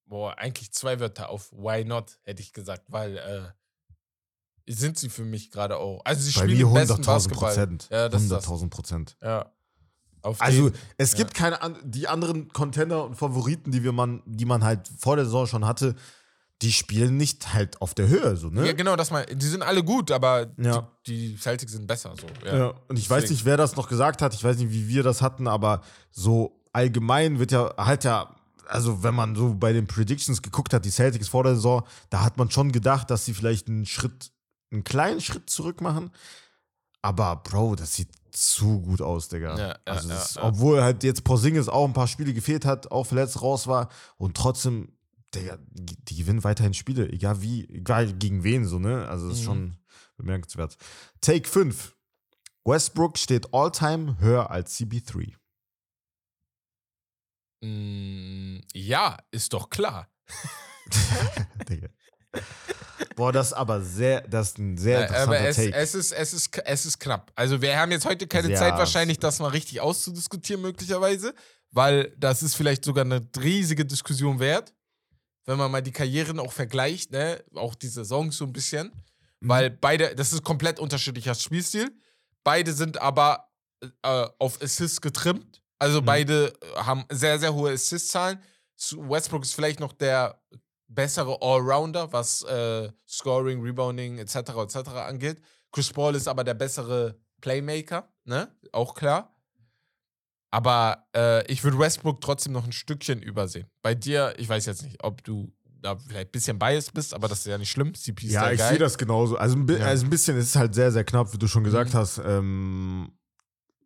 Boah, 0.05 0.37
eigentlich 0.37 0.71
zwei 0.71 0.99
Wörter 0.99 1.29
auf 1.29 1.51
Why 1.51 1.83
not, 1.83 2.19
hätte 2.23 2.41
ich 2.41 2.53
gesagt, 2.53 2.85
weil 2.91 3.17
äh, 3.17 4.71
sind 4.71 4.97
sie 4.97 5.09
für 5.09 5.25
mich 5.25 5.51
gerade 5.51 5.77
auch. 5.77 6.01
Also 6.05 6.21
sie 6.21 6.31
Bei 6.39 6.45
spielen 6.45 6.57
mir 6.57 6.65
den 6.65 6.73
besten 6.73 7.01
100.000 7.01 7.05
Basketball. 7.05 7.49
Prozent. 7.49 7.87
Ja, 7.91 8.09
das 8.09 8.23
ist 8.23 8.31
das. 8.31 8.47
100.000 8.47 8.69
Prozent. 8.69 9.17
Ja. 9.21 9.51
Also 10.39 10.71
es 10.97 11.11
ja. 11.11 11.17
gibt 11.17 11.33
keine 11.33 11.59
die 11.83 12.07
anderen 12.07 12.47
Contender 12.49 13.05
und 13.05 13.15
Favoriten, 13.15 13.71
die 13.71 13.83
wir 13.83 13.91
man, 13.91 14.23
die 14.25 14.45
man 14.45 14.63
halt 14.63 14.89
vor 14.97 15.17
der 15.17 15.25
Saison 15.25 15.45
schon 15.47 15.65
hatte, 15.65 15.95
die 16.61 16.71
spielen 16.71 17.17
nicht 17.17 17.53
halt 17.53 17.81
auf 17.81 17.93
der 17.93 18.07
Höhe, 18.07 18.37
so, 18.37 18.47
ne? 18.49 18.65
Ja, 18.65 18.71
genau, 18.73 18.95
das 18.95 19.11
mal. 19.11 19.25
Die 19.25 19.45
sind 19.45 19.61
alle 19.63 19.83
gut, 19.83 20.11
aber 20.11 20.47
Ja. 20.57 20.87
die, 21.05 21.31
die 21.31 21.37
Celtics 21.37 21.73
sind 21.73 21.87
besser. 21.87 22.13
So. 22.19 22.27
Ja. 22.47 22.57
Ja, 22.57 22.73
und 22.87 22.97
ich 22.97 23.09
weiß 23.09 23.23
Deswegen. 23.23 23.33
nicht, 23.35 23.45
wer 23.45 23.57
das 23.57 23.75
noch 23.75 23.89
gesagt 23.89 24.21
hat, 24.21 24.33
ich 24.33 24.43
weiß 24.43 24.57
nicht, 24.57 24.71
wie 24.71 24.87
wir 24.87 25.03
das 25.03 25.21
hatten, 25.21 25.47
aber 25.47 25.81
so 26.09 26.63
allgemein 26.71 27.37
wird 27.39 27.51
ja 27.51 27.73
halt 27.77 28.05
ja, 28.05 28.33
also 28.67 29.03
wenn 29.03 29.13
man 29.13 29.35
so 29.35 29.53
bei 29.55 29.73
den 29.73 29.87
Predictions 29.87 30.41
geguckt 30.41 30.73
hat, 30.73 30.85
die 30.85 30.89
Celtics 30.91 31.27
vor 31.27 31.43
der 31.43 31.55
Saison, 31.55 31.83
da 32.09 32.23
hat 32.23 32.37
man 32.37 32.49
schon 32.49 32.71
gedacht, 32.71 33.09
dass 33.09 33.25
sie 33.25 33.33
vielleicht 33.33 33.67
einen 33.67 33.85
Schritt, 33.85 34.31
einen 34.71 34.85
kleinen 34.85 35.19
Schritt 35.19 35.49
zurück 35.49 35.81
machen. 35.81 36.11
Aber 37.01 37.35
Bro, 37.35 37.75
das 37.75 37.93
sieht 37.95 38.07
zu 38.33 38.81
gut 38.81 39.01
aus, 39.01 39.29
Digga. 39.29 39.57
Ja, 39.57 39.77
also 39.85 40.09
ja, 40.09 40.15
das, 40.15 40.35
ja. 40.35 40.43
Obwohl 40.43 40.81
halt 40.81 41.03
jetzt 41.03 41.23
Porzingis 41.23 41.69
auch 41.69 41.85
ein 41.87 41.93
paar 41.93 42.07
Spiele 42.07 42.33
gefehlt 42.33 42.65
hat, 42.65 42.91
auch 42.91 43.05
verletzt 43.05 43.41
raus 43.41 43.67
war 43.67 43.89
und 44.17 44.35
trotzdem, 44.35 44.97
Digga, 45.35 45.57
die 45.71 45.95
die 46.05 46.15
gewinnen 46.17 46.43
weiterhin 46.43 46.73
Spiele, 46.73 47.09
egal 47.11 47.41
wie, 47.41 47.67
egal 47.69 48.11
gegen 48.13 48.43
wen 48.43 48.65
so, 48.65 48.79
ne? 48.79 49.07
Also 49.07 49.29
das 49.29 49.37
ist 49.37 49.43
Mhm. 49.43 49.45
schon 49.47 49.77
bemerkenswert. 50.17 50.77
Take 51.21 51.47
5. 51.47 51.95
Westbrook 52.65 53.17
steht 53.17 53.53
all-time 53.53 54.17
höher 54.19 54.49
als 54.51 54.75
CB3. 54.79 55.33
Mm, 57.63 58.59
ja, 58.73 59.17
ist 59.31 59.53
doch 59.53 59.69
klar. 59.69 60.09
Digga. 61.69 61.87
Boah, 63.15 63.31
das 63.31 63.47
ist 63.47 63.53
aber 63.53 63.81
sehr, 63.81 64.21
das 64.21 64.49
ist 64.49 64.57
ein 64.59 64.77
sehr 64.77 64.99
Äh, 64.99 65.01
interessanter 65.03 65.37
aber 65.39 65.47
es, 65.49 65.55
Take. 65.57 65.73
es, 65.75 65.95
ist, 65.95 66.11
es, 66.11 66.33
ist, 66.33 66.57
es 66.57 66.85
ist 66.85 66.99
knapp. 66.99 67.31
Also 67.35 67.61
wir 67.61 67.77
haben 67.77 67.91
jetzt 67.91 68.05
heute 68.05 68.27
keine 68.27 68.49
Ja. 68.51 68.57
Zeit 68.57 68.73
wahrscheinlich, 68.77 69.19
das 69.19 69.39
mal 69.39 69.49
richtig 69.49 69.81
auszudiskutieren 69.81 70.61
möglicherweise, 70.61 71.33
weil 71.71 72.13
das 72.17 72.41
ist 72.43 72.55
vielleicht 72.55 72.85
sogar 72.85 73.05
eine 73.05 73.21
riesige 73.39 73.85
Diskussion 73.85 74.39
wert, 74.39 74.73
wenn 75.45 75.57
man 75.57 75.69
mal 75.71 75.81
die 75.81 75.91
Karrieren 75.91 76.39
auch 76.39 76.51
vergleicht, 76.53 77.11
ne? 77.11 77.43
auch 77.55 77.75
die 77.75 77.87
Saisons 77.89 78.37
so 78.37 78.45
ein 78.45 78.53
bisschen, 78.53 78.87
Mhm. 79.41 79.49
weil 79.49 79.69
beide, 79.69 80.15
das 80.15 80.31
ist 80.33 80.43
komplett 80.43 80.79
unterschiedlicher 80.79 81.35
Spielstil, 81.35 81.91
beide 82.43 82.73
sind 82.73 82.99
aber 83.01 83.49
äh, 84.01 84.27
auf 84.39 84.61
Assists 84.61 85.01
getrimmt, 85.01 85.61
also 85.77 86.01
Mhm. 86.01 86.05
beide 86.05 86.53
haben 86.77 87.03
sehr, 87.11 87.37
sehr 87.37 87.53
hohe 87.53 87.73
Assist-Zahlen. 87.73 88.41
Westbrook 88.95 89.43
ist 89.43 89.53
vielleicht 89.53 89.79
noch 89.81 89.91
der 89.93 90.41
bessere 90.93 91.37
Allrounder, 91.41 92.11
was 92.13 92.41
äh, 92.43 92.91
Scoring, 93.07 93.61
Rebounding 93.61 94.17
etc. 94.19 94.35
etc. 94.35 94.77
angeht. 95.07 95.41
Chris 95.71 95.91
Paul 95.91 96.15
ist 96.15 96.27
aber 96.27 96.43
der 96.43 96.53
bessere 96.53 97.17
Playmaker, 97.41 98.07
ne? 98.25 98.49
Auch 98.71 98.93
klar. 98.93 99.29
Aber 100.51 101.07
äh, 101.15 101.45
ich 101.51 101.63
würde 101.63 101.79
Westbrook 101.79 102.21
trotzdem 102.21 102.53
noch 102.53 102.63
ein 102.65 102.71
Stückchen 102.71 103.21
übersehen. 103.23 103.65
Bei 103.81 103.95
dir, 103.95 104.35
ich 104.37 104.47
weiß 104.47 104.67
jetzt 104.67 104.83
nicht, 104.83 105.03
ob 105.03 105.23
du 105.23 105.51
da 105.81 105.97
vielleicht 105.97 106.29
ein 106.29 106.31
bisschen 106.31 106.59
biased 106.59 106.93
bist, 106.93 107.13
aber 107.13 107.27
das 107.27 107.39
ist 107.39 107.47
ja 107.47 107.57
nicht 107.57 107.71
schlimm. 107.71 107.93
CP 107.93 108.27
ist 108.27 108.33
ja, 108.33 108.51
ich 108.51 108.61
sehe 108.61 108.77
das 108.77 108.97
genauso. 108.97 109.35
Also 109.35 109.57
ein, 109.57 109.67
Ja. 109.67 109.85
also 109.87 110.05
ein 110.05 110.09
bisschen, 110.11 110.37
es 110.37 110.45
ist 110.45 110.55
halt 110.55 110.75
sehr, 110.75 110.91
sehr 110.91 111.03
knapp, 111.03 111.33
wie 111.33 111.37
du 111.39 111.47
schon 111.47 111.63
gesagt 111.63 111.93
Mhm. 111.93 111.97
hast. 111.97 112.19
Ähm, 112.23 113.11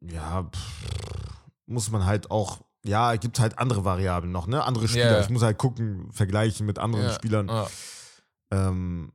ja, 0.01 0.43
pff, 0.43 1.41
muss 1.65 1.89
man 1.89 2.05
halt 2.05 2.29
auch, 2.29 2.59
ja, 2.87 3.13
es 3.13 3.19
gibt 3.19 3.39
halt 3.39 3.57
andere 3.59 3.83
Variablen 3.85 4.31
noch, 4.31 4.47
ne? 4.47 4.63
Andere 4.63 4.87
Spieler. 4.87 5.11
Ja. 5.17 5.19
Ich 5.21 5.29
muss 5.29 5.41
halt 5.43 5.57
gucken, 5.57 6.11
vergleichen 6.11 6.65
mit 6.65 6.79
anderen 6.79 7.05
Ja, 7.05 7.13
Spielern. 7.13 7.47
ja. 7.47 7.67
Ähm, 8.51 9.11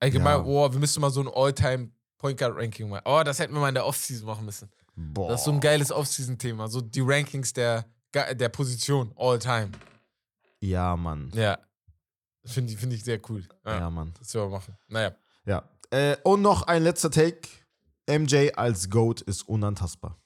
Allgemein, 0.00 0.38
Ja. 0.38 0.44
oh, 0.44 0.72
wir 0.72 0.78
müssten 0.78 1.00
mal 1.00 1.10
so 1.10 1.20
ein 1.20 1.28
All-Time 1.28 1.90
Point 2.18 2.38
Guard 2.38 2.54
Ranking 2.56 2.88
machen. 2.88 3.02
Oh, 3.04 3.22
das 3.24 3.38
hätten 3.38 3.52
wir 3.54 3.60
mal 3.60 3.68
in 3.70 3.74
der 3.74 3.86
Offseason 3.86 4.26
machen 4.26 4.44
müssen. 4.44 4.70
boah. 4.94 5.28
Das 5.30 5.40
ist 5.40 5.44
so 5.46 5.52
ein 5.52 5.60
geiles 5.60 5.90
Offseason-Thema. 5.90 6.68
So 6.68 6.80
die 6.80 7.00
Rankings 7.00 7.52
der, 7.52 7.84
der 8.12 8.48
Position, 8.48 9.12
All-Time. 9.16 9.70
Ja, 10.60 10.96
Mann. 10.96 11.30
Ja. 11.34 11.58
Finde 12.44 12.72
ich, 12.72 12.78
find 12.78 12.92
ich 12.92 13.04
sehr 13.04 13.20
cool. 13.28 13.46
Ja, 13.64 13.78
Ja, 13.78 13.90
Mann. 13.90 14.12
Das 14.18 14.32
wir 14.34 14.48
machen. 14.48 14.76
Naja. 14.88 15.12
Ja. 15.44 15.62
Äh, 15.90 16.16
und 16.24 16.42
noch 16.42 16.62
ein 16.62 16.82
letzter 16.82 17.10
Take. 17.10 17.48
MJ 18.08 18.50
als 18.56 18.88
GOAT 18.90 19.20
ist 19.22 19.42
unantastbar. 19.48 20.16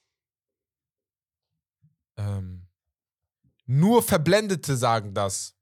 Ähm, 2.17 2.62
nur 3.67 4.03
Verblendete 4.03 4.77
sagen 4.77 5.15
das. 5.15 5.55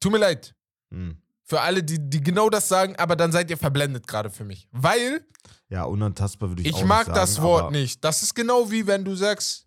Tut 0.00 0.12
mir 0.12 0.18
leid. 0.18 0.54
Hm. 0.90 1.20
Für 1.44 1.60
alle, 1.60 1.82
die, 1.82 1.98
die 1.98 2.20
genau 2.20 2.48
das 2.48 2.68
sagen, 2.68 2.94
aber 2.96 3.16
dann 3.16 3.32
seid 3.32 3.50
ihr 3.50 3.58
verblendet 3.58 4.06
gerade 4.06 4.30
für 4.30 4.44
mich. 4.44 4.68
Weil 4.70 5.26
Ja, 5.68 5.84
unantastbar 5.84 6.48
würde 6.48 6.62
ich, 6.62 6.68
ich 6.68 6.74
auch 6.74 6.84
mag 6.84 7.06
nicht 7.08 7.16
das 7.16 7.34
sagen, 7.34 7.46
Wort 7.46 7.72
nicht. 7.72 8.04
Das 8.04 8.22
ist 8.22 8.34
genau 8.34 8.70
wie 8.70 8.86
wenn 8.86 9.04
du 9.04 9.14
sagst, 9.14 9.66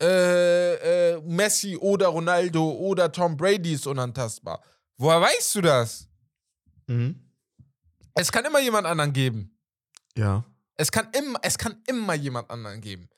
äh, 0.00 1.12
äh, 1.14 1.20
Messi 1.22 1.76
oder 1.76 2.08
Ronaldo 2.08 2.70
oder 2.70 3.10
Tom 3.12 3.36
Brady 3.36 3.74
ist 3.74 3.86
unantastbar. 3.86 4.62
Woher 4.96 5.20
weißt 5.20 5.56
du 5.56 5.60
das? 5.60 6.08
Mhm. 6.86 7.20
Es 8.14 8.32
kann 8.32 8.44
immer 8.44 8.60
jemand 8.60 8.86
anderen 8.86 9.12
geben. 9.12 9.56
Ja. 10.16 10.44
Es 10.76 10.90
kann, 10.90 11.08
immer, 11.12 11.38
es 11.42 11.58
kann 11.58 11.82
immer 11.86 12.14
jemand 12.14 12.50
anderen 12.50 12.80
geben. 12.80 13.08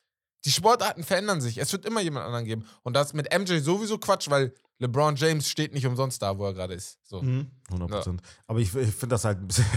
Die 0.44 0.50
Sportarten 0.50 1.02
verändern 1.04 1.40
sich. 1.40 1.58
Es 1.58 1.72
wird 1.72 1.84
immer 1.84 2.00
jemand 2.00 2.26
anderen 2.26 2.44
geben. 2.44 2.64
Und 2.82 2.94
das 2.96 3.12
mit 3.12 3.28
MJ 3.36 3.58
sowieso 3.58 3.98
Quatsch, 3.98 4.30
weil 4.30 4.54
LeBron 4.78 5.14
James 5.16 5.46
steht 5.48 5.74
nicht 5.74 5.86
umsonst 5.86 6.22
da, 6.22 6.38
wo 6.38 6.46
er 6.46 6.54
gerade 6.54 6.72
ist. 6.74 6.98
So. 7.06 7.20
Mhm. 7.20 7.50
100 7.68 7.90
Prozent. 7.90 8.22
Aber 8.46 8.58
ich, 8.58 8.74
ich 8.74 8.94
finde 8.94 9.14
das 9.14 9.24
halt 9.24 9.38
ein 9.38 9.46
bisschen. 9.48 9.66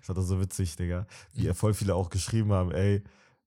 Das 0.00 0.08
war 0.08 0.14
doch 0.14 0.22
so 0.22 0.40
witzig, 0.40 0.76
Digga. 0.76 1.06
Wie 1.34 1.44
ja 1.46 1.54
voll 1.54 1.74
viele 1.74 1.94
auch 1.94 2.08
geschrieben 2.08 2.52
haben, 2.52 2.70
ey. 2.72 3.02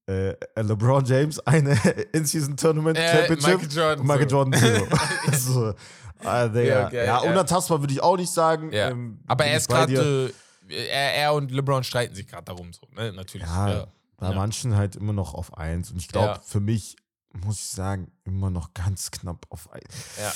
Äh, 0.07 0.35
LeBron 0.55 1.05
James, 1.05 1.39
eine 1.39 1.71
In-Season-Tournament 2.13 2.97
Äh, 2.97 3.27
Championship. 3.27 3.61
Michael 3.61 3.71
Jordan 3.71 3.99
und 4.01 4.07
Michael 4.07 4.29
so. 4.29 4.35
Jordan 4.35 4.53
zero. 4.59 4.87
so. 5.37 5.73
Ah, 6.23 6.47
Digga. 6.47 6.89
Ja, 6.89 6.91
Ja, 6.91 7.03
ja. 7.03 7.17
unantastbar 7.19 7.79
würde 7.81 7.93
ich 7.93 8.01
auch 8.03 8.17
nicht 8.17 8.31
sagen. 8.31 8.71
Ja. 8.73 8.89
Ähm, 8.89 9.19
Aber 9.27 9.45
er 9.45 9.57
ist 9.57 9.69
gerade. 9.69 10.33
Äh, 10.69 10.87
er, 10.89 11.15
er 11.15 11.33
und 11.33 11.51
LeBron 11.51 11.83
streiten 11.83 12.13
sich 12.15 12.27
gerade 12.27 12.43
darum, 12.45 12.71
so, 12.73 12.87
ne? 12.95 13.11
Natürlich. 13.13 13.47
Ja, 13.47 13.69
Ja. 13.69 13.87
Bei 14.21 14.29
Ja. 14.29 14.35
manchen 14.35 14.75
halt 14.77 14.95
immer 14.95 15.13
noch 15.13 15.33
auf 15.33 15.57
eins. 15.57 15.91
Und 15.91 15.97
ich 15.97 16.07
glaube, 16.07 16.27
Ja. 16.27 16.41
für 16.45 16.59
mich, 16.61 16.95
muss 17.33 17.57
ich 17.57 17.67
sagen, 17.67 18.11
immer 18.23 18.49
noch 18.49 18.73
ganz 18.73 19.09
knapp 19.11 19.45
auf 19.49 19.69
eins. 19.73 19.83
Ja. 20.21 20.29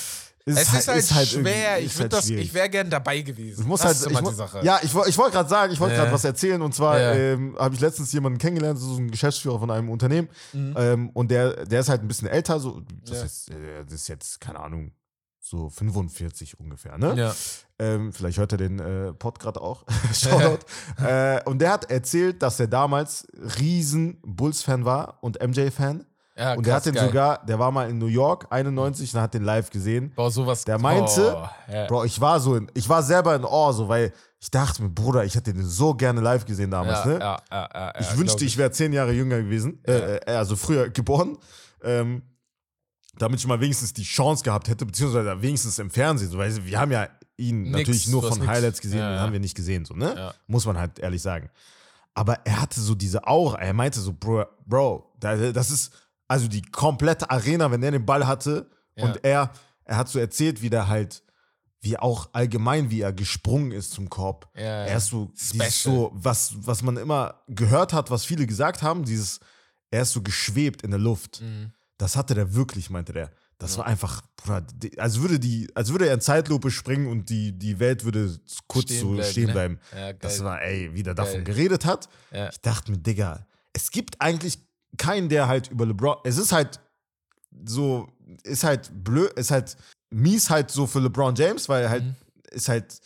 Ist 0.48 0.58
es 0.74 0.88
ist 0.88 1.14
halt, 1.14 1.32
irgendwie- 1.34 1.50
schwer. 1.50 1.78
ist 1.80 1.94
Ich, 1.96 2.00
halt 2.02 2.14
das, 2.14 2.30
ich 2.30 2.54
wäre 2.54 2.70
gern 2.70 2.90
dabei 2.90 3.22
gewesen. 3.22 3.62
Ich 3.62 3.68
muss 3.68 3.80
das 3.82 3.88
halt, 3.88 3.98
ist 3.98 4.04
ich 4.06 4.12
immer 4.12 4.22
mu- 4.22 4.30
die 4.30 4.36
Sache. 4.36 4.60
Ja, 4.64 4.78
ich, 4.84 4.94
ich 4.94 5.18
wollte 5.18 5.32
gerade 5.32 5.50
sagen, 5.50 5.74
ich 5.74 5.80
wollte 5.80 5.96
Ja. 5.96 6.02
gerade 6.02 6.14
was 6.14 6.24
erzählen. 6.24 6.62
Und 6.62 6.74
zwar 6.76 7.00
Ja. 7.00 7.14
ähm, 7.14 7.56
habe 7.60 7.74
ich 7.74 7.82
letztens 7.82 8.12
jemanden 8.14 8.38
kennengelernt, 8.38 8.78
so 8.80 8.96
ein 8.98 9.10
Geschäftsführer 9.10 9.58
von 9.60 9.72
einem 9.72 9.90
Unternehmen. 9.90 10.30
Mhm. 10.54 10.76
Ähm, 10.78 11.10
und 11.12 11.30
der, 11.32 11.66
der 11.66 11.80
ist 11.80 11.90
halt 11.90 12.02
ein 12.02 12.08
bisschen 12.08 12.28
älter, 12.28 12.60
so, 12.60 12.82
das, 13.06 13.18
Ja. 13.20 13.24
ist, 13.26 13.50
äh, 13.52 13.84
das 13.86 13.94
ist 13.94 14.08
jetzt, 14.08 14.40
keine 14.42 14.60
Ahnung, 14.60 14.92
so 15.48 15.70
45 15.70 16.60
ungefähr, 16.60 16.98
ne? 16.98 17.14
ja. 17.16 17.36
Ähm, 17.78 18.12
vielleicht 18.14 18.40
hört 18.40 18.54
er 18.54 18.58
den 18.58 18.80
äh, 18.80 19.14
Pod 19.14 19.38
gerade 19.38 19.62
auch. 19.62 19.84
Shoutout. 20.14 20.66
äh, 21.06 21.40
und 21.46 21.60
der 21.60 21.74
hat 21.74 21.92
erzählt, 21.92 22.42
dass 22.42 22.60
er 22.60 22.68
damals 22.68 23.28
riesen 23.60 24.18
Bulls-Fan 24.24 24.86
war 24.86 25.20
und 25.22 25.40
MJ-Fan. 25.46 26.04
ja 26.36 26.54
und 26.54 26.66
der 26.66 26.74
krass, 26.74 26.86
hat 26.86 26.86
den 26.88 26.96
geil. 26.96 27.06
sogar, 27.06 27.46
der 27.46 27.60
war 27.60 27.70
mal 27.72 27.90
in 27.90 28.00
New 28.00 28.08
York, 28.08 28.48
91, 28.50 29.14
und 29.14 29.22
hat 29.22 29.36
den 29.36 29.44
live 29.44 29.70
gesehen. 29.70 30.14
Boah, 30.16 30.32
sowas. 30.32 30.64
Der 30.64 30.80
meinte, 30.80 31.38
oh, 31.38 31.72
ja. 31.72 31.86
Bro, 31.86 32.06
ich 32.06 32.20
war 32.20 32.40
so 32.40 32.56
in, 32.56 32.72
ich 32.74 32.90
war 32.90 33.04
selber 33.04 33.36
in 33.36 33.46
Awe, 33.46 33.74
so, 33.74 33.88
weil 33.88 34.14
ich 34.40 34.50
dachte 34.50 34.82
mir, 34.82 34.90
Bruder, 34.90 35.26
ich 35.26 35.36
hätte 35.36 35.54
den 35.54 35.64
so 35.64 35.94
gerne 35.94 36.22
live 36.22 36.46
gesehen 36.46 36.72
damals, 36.72 37.06
ja, 37.06 37.12
ne? 37.12 37.20
ja, 37.20 37.40
ja, 37.52 37.70
ja, 37.72 37.94
ich 38.00 38.18
wünschte, 38.18 38.38
glaub 38.38 38.48
ich 38.48 38.58
wäre 38.58 38.72
zehn 38.72 38.94
Jahre 38.94 39.12
jünger 39.12 39.38
gewesen, 39.44 39.84
äh, 39.86 40.16
äh, 40.16 40.32
also 40.32 40.56
früher 40.56 40.90
geboren, 40.90 41.38
ähm, 41.84 42.24
damit 43.18 43.40
ich 43.40 43.48
mal 43.48 43.60
wenigstens 43.62 43.94
die 43.94 44.04
Chance 44.04 44.44
gehabt 44.44 44.68
hätte, 44.68 44.86
beziehungsweise 44.86 45.42
wenigstens 45.42 45.80
im 45.80 45.90
Fernsehen, 45.90 46.30
so, 46.30 46.38
weil 46.38 46.66
wir 46.66 46.80
haben 46.80 46.92
ja 46.92 47.08
ihn 47.38 47.64
Nix, 47.64 47.78
natürlich 47.78 48.08
nur 48.08 48.24
von 48.24 48.40
nix. 48.40 48.48
Highlights 48.48 48.82
gesehen, 48.82 49.00
Ja, 49.00 49.10
den 49.10 49.16
ja. 49.16 49.22
haben 49.22 49.34
wir 49.34 49.40
nicht 49.40 49.56
gesehen, 49.56 49.86
so, 49.86 49.94
ne? 49.94 50.14
Ja. 50.16 50.34
Muss 50.48 50.66
man 50.66 50.78
halt 50.78 51.00
ehrlich 51.00 51.22
sagen. 51.22 51.50
aber 52.14 52.46
er 52.46 52.62
hatte 52.62 52.80
so 52.80 52.96
diese 52.96 53.28
Aura. 53.28 53.60
Er 53.60 53.74
meinte 53.74 54.00
so, 54.00 54.14
Bro, 54.14 54.46
Bro 54.66 55.12
das 55.20 55.70
ist 55.72 55.92
also 56.28 56.48
die 56.48 56.62
komplette 56.62 57.30
Arena, 57.30 57.70
wenn 57.72 57.84
er 57.84 57.92
den 57.92 58.06
Ball 58.06 58.26
hatte 58.26 58.70
und 58.96 59.24
er, 59.24 59.52
er 59.84 59.98
hat 59.98 60.08
so 60.10 60.18
erzählt, 60.20 60.62
wie 60.62 60.70
der 60.70 60.88
halt, 60.88 61.24
wie 61.82 61.98
auch 62.00 62.30
allgemein, 62.32 62.90
wie 62.90 63.02
er 63.02 63.12
gesprungen 63.14 63.72
ist 63.72 63.92
zum 63.92 64.10
Korb. 64.10 64.50
Er 64.54 64.96
ist 64.96 65.08
so, 65.08 65.32
dieses 65.36 65.84
so, 65.84 66.12
was, 66.16 66.54
was 66.58 66.82
man 66.82 66.98
immer 66.98 67.42
gehört 67.48 67.92
hat, 67.94 68.10
was 68.10 68.26
viele 68.26 68.48
gesagt 68.48 68.82
haben, 68.82 69.04
dieses, 69.04 69.40
er 69.92 70.02
ist 70.04 70.14
so 70.14 70.22
geschwebt 70.22 70.82
in 70.84 70.92
der 70.92 71.00
Luft. 71.00 71.42
Mhm. 71.42 71.72
Das 71.98 72.16
hatte 72.16 72.34
der 72.36 72.54
wirklich, 72.54 72.90
meinte 72.90 73.14
der. 73.14 73.32
Das 73.58 73.74
Ja. 73.74 73.78
war 73.80 73.86
einfach, 73.88 74.22
Bruder, 74.36 74.66
als 74.98 75.22
würde 75.22 75.40
die, 75.40 75.70
als 75.76 75.90
würde 75.92 76.08
er 76.08 76.14
in 76.16 76.22
Zeitlupe 76.22 76.70
springen 76.72 77.08
und 77.08 77.30
die, 77.30 77.54
die 77.58 77.80
Welt 77.80 78.04
würde 78.04 78.38
kurz 78.68 78.86
Stehen 78.86 79.00
so 79.02 79.12
bleiben, 79.14 79.32
stehen 79.32 79.46
ne? 79.48 79.52
bleiben. 79.54 79.80
Ja, 79.94 79.98
geil. 80.12 80.18
Das 80.22 80.44
war, 80.44 80.62
ey, 80.62 80.94
wie 80.94 81.04
der 81.04 81.14
davon 81.14 81.36
Geil. 81.36 81.44
geredet 81.56 81.86
hat. 81.86 82.10
Ja. 82.32 82.50
Ich 82.50 82.60
dachte 82.60 82.92
mir, 82.92 82.98
Digga, 82.98 83.46
es 83.72 83.92
gibt 83.92 84.20
eigentlich 84.20 84.60
keinen, 84.98 85.30
der 85.30 85.48
halt 85.48 85.70
über 85.72 85.86
LeBron, 85.86 86.18
es 86.26 86.38
ist 86.38 86.52
halt 86.52 86.82
so, 87.66 88.10
ist 88.44 88.64
halt 88.66 88.92
blöd, 89.04 89.32
ist 89.34 89.52
halt 89.52 89.78
mies 90.10 90.50
halt 90.50 90.72
so 90.72 90.88
für 90.88 91.00
LeBron 91.00 91.36
James, 91.36 91.70
weil 91.70 91.90
halt, 91.90 92.04
Mhm. 92.04 92.16
ist 92.52 92.68
halt 92.68 93.00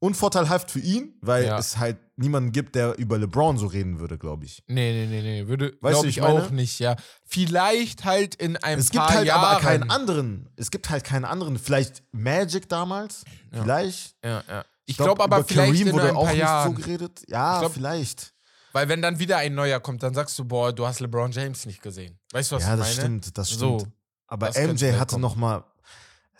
unvorteilhaft 0.00 0.70
für 0.70 0.80
ihn, 0.80 1.14
weil 1.20 1.44
Ja. 1.44 1.58
es 1.58 1.78
halt 1.78 1.98
niemanden 2.16 2.52
gibt, 2.52 2.74
der 2.74 2.98
über 2.98 3.16
LeBron 3.18 3.56
so 3.58 3.66
reden 3.66 4.00
würde, 4.00 4.18
glaube 4.18 4.44
ich. 4.44 4.62
Nee, 4.66 4.92
nee, 4.92 5.06
nee, 5.06 5.22
nee. 5.42 5.48
Würde, 5.48 5.72
Weißt 5.80 5.98
du, 5.98 6.00
glaube 6.02 6.08
ich 6.08 6.16
ich, 6.16 6.22
auch 6.22 6.50
nicht, 6.50 6.78
ja. 6.80 6.96
Vielleicht 7.24 8.04
halt 8.04 8.34
in 8.34 8.56
einem 8.58 8.80
Es 8.80 8.90
gibt 8.90 9.04
paar 9.06 9.14
halt 9.14 9.26
Jahren. 9.26 9.44
aber 9.44 9.60
keinen 9.60 9.90
anderen. 9.90 10.50
Es 10.56 10.70
gibt 10.70 10.90
halt 10.90 11.04
keinen 11.04 11.24
anderen. 11.24 11.58
Vielleicht 11.58 12.02
Magic 12.12 12.68
damals. 12.68 13.24
Ja. 13.52 13.62
Vielleicht. 13.62 14.16
Ja, 14.24 14.42
ja. 14.48 14.64
Ich 14.86 14.96
glaub, 14.96 15.06
glaube 15.18 15.24
aber 15.24 15.38
über 15.38 15.46
vielleicht 15.48 15.70
Kareem 15.72 15.86
in 15.88 15.92
wurde 15.94 16.08
ein 16.08 16.16
auch 16.16 16.24
paar 16.24 16.32
nicht 16.32 16.40
Jahren. 16.40 16.74
so 16.76 16.82
geredet. 16.82 17.22
Ja, 17.28 17.60
glaub- 17.60 17.72
vielleicht. 17.72 18.32
Weil 18.72 18.88
wenn 18.88 19.02
dann 19.02 19.18
wieder 19.18 19.36
ein 19.38 19.54
neuer 19.54 19.80
kommt, 19.80 20.02
dann 20.02 20.14
sagst 20.14 20.38
du, 20.38 20.44
boah, 20.44 20.72
du 20.72 20.86
hast 20.86 21.00
LeBron 21.00 21.32
James 21.32 21.66
nicht 21.66 21.82
gesehen. 21.82 22.18
Weißt 22.32 22.52
du, 22.52 22.56
was 22.56 22.62
ja, 22.64 22.74
ich 22.74 22.78
das 22.80 22.88
meine? 22.96 23.00
stimmt, 23.00 23.38
das 23.38 23.48
So, 23.48 23.78
stimmt. 23.80 23.92
aber 24.28 24.46
das 24.46 24.56
MJ 24.58 24.92
hatte 24.98 25.12
kommen. 25.14 25.22
noch 25.22 25.36
mal 25.36 25.64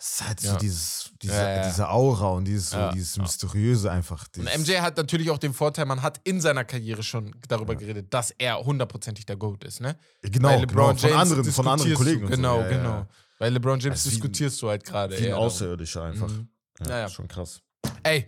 es 0.03 0.13
ist 0.13 0.27
halt 0.27 0.39
so 0.39 0.47
Ja. 0.47 0.55
dieses, 0.57 1.11
diese, 1.21 1.33
Ja, 1.33 1.49
ja. 1.57 1.67
diese 1.67 1.87
Aura 1.89 2.29
und 2.29 2.45
dieses, 2.45 2.71
so, 2.71 2.89
dieses. 2.91 3.17
Mysteriöse 3.17 3.91
einfach. 3.91 4.25
Und 4.35 4.47
Dieses, 4.47 4.57
MJ 4.67 4.79
hat 4.81 4.97
natürlich 4.97 5.29
auch 5.29 5.37
den 5.37 5.53
Vorteil, 5.53 5.85
man 5.85 6.01
hat 6.01 6.19
in 6.23 6.41
seiner 6.41 6.63
Karriere 6.65 7.03
schon 7.03 7.35
darüber 7.47 7.75
geredet, 7.75 8.11
dass 8.11 8.31
er 8.31 8.57
hundertprozentig 8.57 9.27
der 9.27 9.35
GOAT 9.37 9.63
ist, 9.63 9.79
ne? 9.79 9.95
genau, 10.23 10.59
genau, 10.61 10.95
von 10.95 11.13
anderen, 11.13 11.43
von 11.45 11.67
anderen 11.67 11.93
Kollegen. 11.93 12.21
Du, 12.21 12.25
und 12.25 12.31
so. 12.31 12.35
genau, 12.37 12.61
ja, 12.61 12.67
genau. 12.69 13.05
Bei 13.37 13.49
LeBron 13.49 13.79
James 13.79 14.03
ein- 14.05 14.09
diskutierst 14.09 14.59
du 14.61 14.69
halt 14.69 14.83
gerade. 14.83 15.19
Wie 15.19 15.27
ein. 15.27 15.33
Außerirdischer 15.33 16.03
einfach. 16.03 16.29
Mhm. 16.29 16.47
Ja, 16.79 16.87
Naja. 16.87 17.09
Schon 17.09 17.27
krass. 17.27 17.61
Ey, 18.03 18.27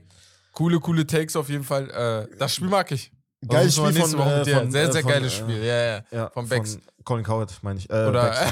coole, 0.51 0.79
coole 0.79 1.07
Takes 1.07 1.35
auf 1.35 1.49
jeden 1.49 1.63
Fall. 1.63 1.89
Äh, 2.31 2.37
das 2.37 2.53
Spiel 2.55 2.67
mag 2.69 2.91
ich. 2.91 3.11
Geiles 3.47 3.75
Spiel 3.75 3.93
von, 3.93 4.17
Woche 4.17 4.41
äh, 4.41 4.45
von, 4.55 4.71
Sehr, 4.71 4.83
äh, 4.83 4.91
sehr 4.91 5.01
von, 5.01 5.11
geiles 5.11 5.33
äh, 5.33 5.37
Spiel. 5.37 5.63
Ja, 5.63 5.83
ja. 5.85 6.01
Ja, 6.11 6.29
Von 6.29 6.47
Becks. 6.47 6.77
Colin 7.03 7.23
Coward, 7.25 7.51
meine 7.61 7.79
ich. 7.79 7.89
Äh, 7.89 8.05
Oder 8.07 8.33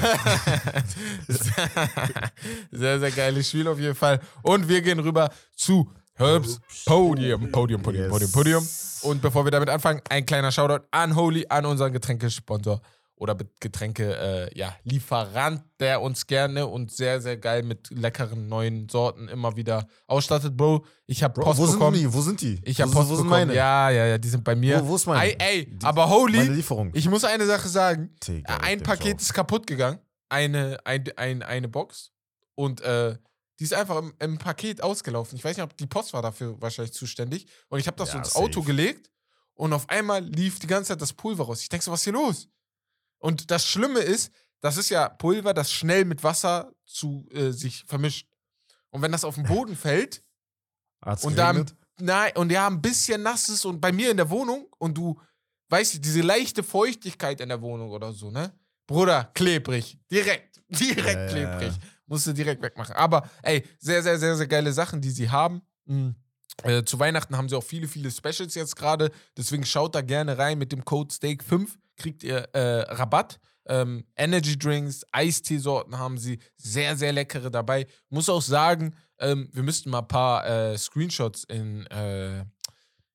sehr, 2.71 2.99
sehr 2.99 3.11
geiles 3.11 3.49
Spiel 3.49 3.67
auf 3.67 3.79
jeden 3.79 3.95
Fall. 3.95 4.19
Und 4.41 4.67
wir 4.67 4.81
gehen 4.81 4.99
rüber 4.99 5.29
zu 5.55 5.89
Herbs 6.15 6.59
Podium. 6.85 7.51
Podium, 7.51 7.81
Podium, 7.81 8.03
Yes. 8.03 8.11
Podium, 8.11 8.31
Podium. 8.31 8.67
Und 9.03 9.21
bevor 9.21 9.45
wir 9.45 9.51
damit 9.51 9.69
anfangen, 9.69 10.01
ein 10.09 10.25
kleiner 10.25 10.51
Shoutout 10.51 10.85
an 10.91 11.15
Holy, 11.15 11.45
an 11.49 11.65
unseren 11.65 11.91
Getränkesponsor 11.93 12.81
oder 13.21 13.37
Getränke, 13.59 14.15
äh, 14.51 14.57
ja, 14.57 14.75
Lieferant, 14.83 15.61
der 15.79 16.01
uns 16.01 16.25
gerne 16.25 16.65
und 16.65 16.91
sehr, 16.91 17.21
sehr 17.21 17.37
geil 17.37 17.61
mit 17.61 17.91
leckeren 17.91 18.47
neuen 18.47 18.89
Sorten 18.89 19.27
immer 19.27 19.55
wieder 19.55 19.87
ausstattet. 20.07 20.57
Bro, 20.57 20.83
ich 21.05 21.21
habe 21.21 21.35
Bro, 21.35 21.43
Post 21.43 21.59
wo 21.59 21.65
sind 21.67 21.77
bekommen. 21.77 21.97
die? 21.99 22.11
Wo 22.11 22.19
sind 22.21 22.41
die? 22.41 22.59
Ich 22.65 22.81
habe 22.81 22.91
wo, 22.91 22.95
Post 22.97 23.09
wo 23.11 23.15
sind 23.17 23.25
bekommen. 23.25 23.47
meine? 23.49 23.55
Ja, 23.55 23.91
ja, 23.91 24.05
ja, 24.07 24.17
die 24.17 24.27
sind 24.27 24.43
bei 24.43 24.55
mir. 24.55 24.81
Wo, 24.83 24.87
wo 24.89 24.95
ist 24.95 25.05
meine? 25.05 25.23
Ey, 25.23 25.35
ey, 25.59 25.65
Die- 25.77 25.85
aber 25.85 26.09
Holy, 26.09 26.37
Meine 26.39 26.53
Lieferung. 26.55 26.89
ich 26.95 27.07
muss 27.07 27.23
eine 27.23 27.45
Sache 27.45 27.69
sagen. 27.69 28.09
Digga, 28.27 28.57
Ein 28.57 28.81
Paket 28.81 29.21
ist 29.21 29.31
kaputt 29.35 29.67
gegangen. 29.67 29.99
Eine, 30.27 30.79
ein, 30.83 31.03
ein, 31.15 31.43
eine 31.43 31.67
Box. 31.67 32.11
Und 32.55 32.81
äh, 32.81 33.17
die 33.59 33.65
ist 33.65 33.73
einfach 33.75 33.97
im, 33.99 34.13
im 34.19 34.37
Paket 34.39 34.81
ausgelaufen. 34.81 35.37
Ich 35.37 35.43
weiß 35.43 35.57
nicht, 35.57 35.63
ob 35.63 35.77
die 35.77 35.85
Post 35.85 36.11
war 36.13 36.23
dafür 36.23 36.59
wahrscheinlich 36.59 36.93
zuständig. 36.93 37.45
Und 37.69 37.77
ich 37.79 37.85
habe 37.85 37.97
das 37.97 38.07
Ja, 38.09 38.13
so 38.13 38.17
ins 38.17 38.29
safe. 38.33 38.45
Auto 38.45 38.63
gelegt. 38.63 39.11
Und 39.53 39.73
auf 39.73 39.87
einmal 39.89 40.23
lief 40.23 40.57
die 40.57 40.65
ganze 40.65 40.87
Zeit 40.87 41.01
das 41.03 41.13
Pulver 41.13 41.43
raus. 41.43 41.61
Ich 41.61 41.69
denke 41.69 41.83
so, 41.85 41.91
was 41.91 41.99
ist 41.99 42.05
hier 42.05 42.13
los? 42.13 42.47
Und 43.21 43.51
das 43.51 43.65
Schlimme 43.65 43.99
ist, 43.99 44.31
das 44.59 44.77
ist 44.77 44.89
ja 44.89 45.09
Pulver, 45.09 45.53
das 45.53 45.71
schnell 45.71 46.05
mit 46.05 46.23
Wasser 46.23 46.73
zu 46.85 47.25
äh, 47.31 47.51
sich 47.51 47.83
vermischt. 47.87 48.27
Und 48.89 49.01
wenn 49.01 49.11
das 49.11 49.23
auf 49.23 49.35
den 49.35 49.45
Boden 49.45 49.75
fällt. 49.77 50.23
Hat's 51.03 51.23
und 51.23 51.35
da, 51.37 51.53
nein, 51.99 52.31
und 52.35 52.51
ja, 52.51 52.67
ein 52.67 52.81
bisschen 52.81 53.23
nass 53.23 53.49
ist 53.49 53.65
und 53.65 53.79
bei 53.81 53.91
mir 53.91 54.11
in 54.11 54.17
der 54.17 54.29
Wohnung 54.29 54.67
und 54.77 54.95
du, 54.97 55.19
weißt 55.69 55.95
du, 55.95 55.99
diese 55.99 56.21
leichte 56.21 56.61
Feuchtigkeit 56.63 57.41
in 57.41 57.49
der 57.49 57.61
Wohnung 57.61 57.89
oder 57.89 58.11
so, 58.13 58.29
ne? 58.29 58.53
Bruder, 58.85 59.31
klebrig. 59.33 59.97
Direkt. 60.11 60.61
Direkt 60.69 61.07
Ja, 61.07 61.27
klebrig. 61.27 61.73
ja. 61.73 61.79
Musst 62.05 62.27
du 62.27 62.33
direkt 62.33 62.61
wegmachen. 62.61 62.93
Aber, 62.95 63.29
ey, 63.41 63.65
sehr, 63.79 64.03
sehr, 64.03 64.19
sehr, 64.19 64.35
sehr 64.35 64.47
geile 64.47 64.73
Sachen, 64.73 64.99
die 64.99 65.11
sie 65.11 65.29
haben. 65.29 65.61
Mhm. 65.85 66.15
Äh, 66.63 66.83
zu 66.83 66.99
Weihnachten 66.99 67.37
haben 67.37 67.47
sie 67.47 67.55
auch 67.55 67.63
viele, 67.63 67.87
viele 67.87 68.11
Specials 68.11 68.53
jetzt 68.55 68.75
gerade. 68.75 69.11
Deswegen 69.37 69.65
schaut 69.65 69.95
da 69.95 70.01
gerne 70.01 70.37
rein. 70.37 70.57
Mit 70.57 70.73
dem 70.73 70.83
Code 70.83 71.13
Steak5 71.13 71.69
kriegt 72.01 72.23
ihr 72.23 72.37
äh, 72.53 72.81
Rabatt. 72.93 73.39
Ähm, 73.67 74.05
Energy 74.15 74.57
Drinks, 74.57 75.05
Eisteesorten 75.11 75.97
haben 75.99 76.17
sie. 76.17 76.39
Sehr, 76.57 76.97
sehr 76.97 77.13
leckere 77.13 77.51
dabei. 77.51 77.85
Muss 78.09 78.27
auch 78.27 78.41
sagen, 78.41 78.95
ähm, 79.19 79.49
wir 79.53 79.61
müssten 79.63 79.91
mal 79.91 79.99
ein 79.99 80.07
paar 80.07 80.45
äh, 80.47 80.77
Screenshots 80.77 81.43
in, 81.43 81.85
äh, 81.87 82.43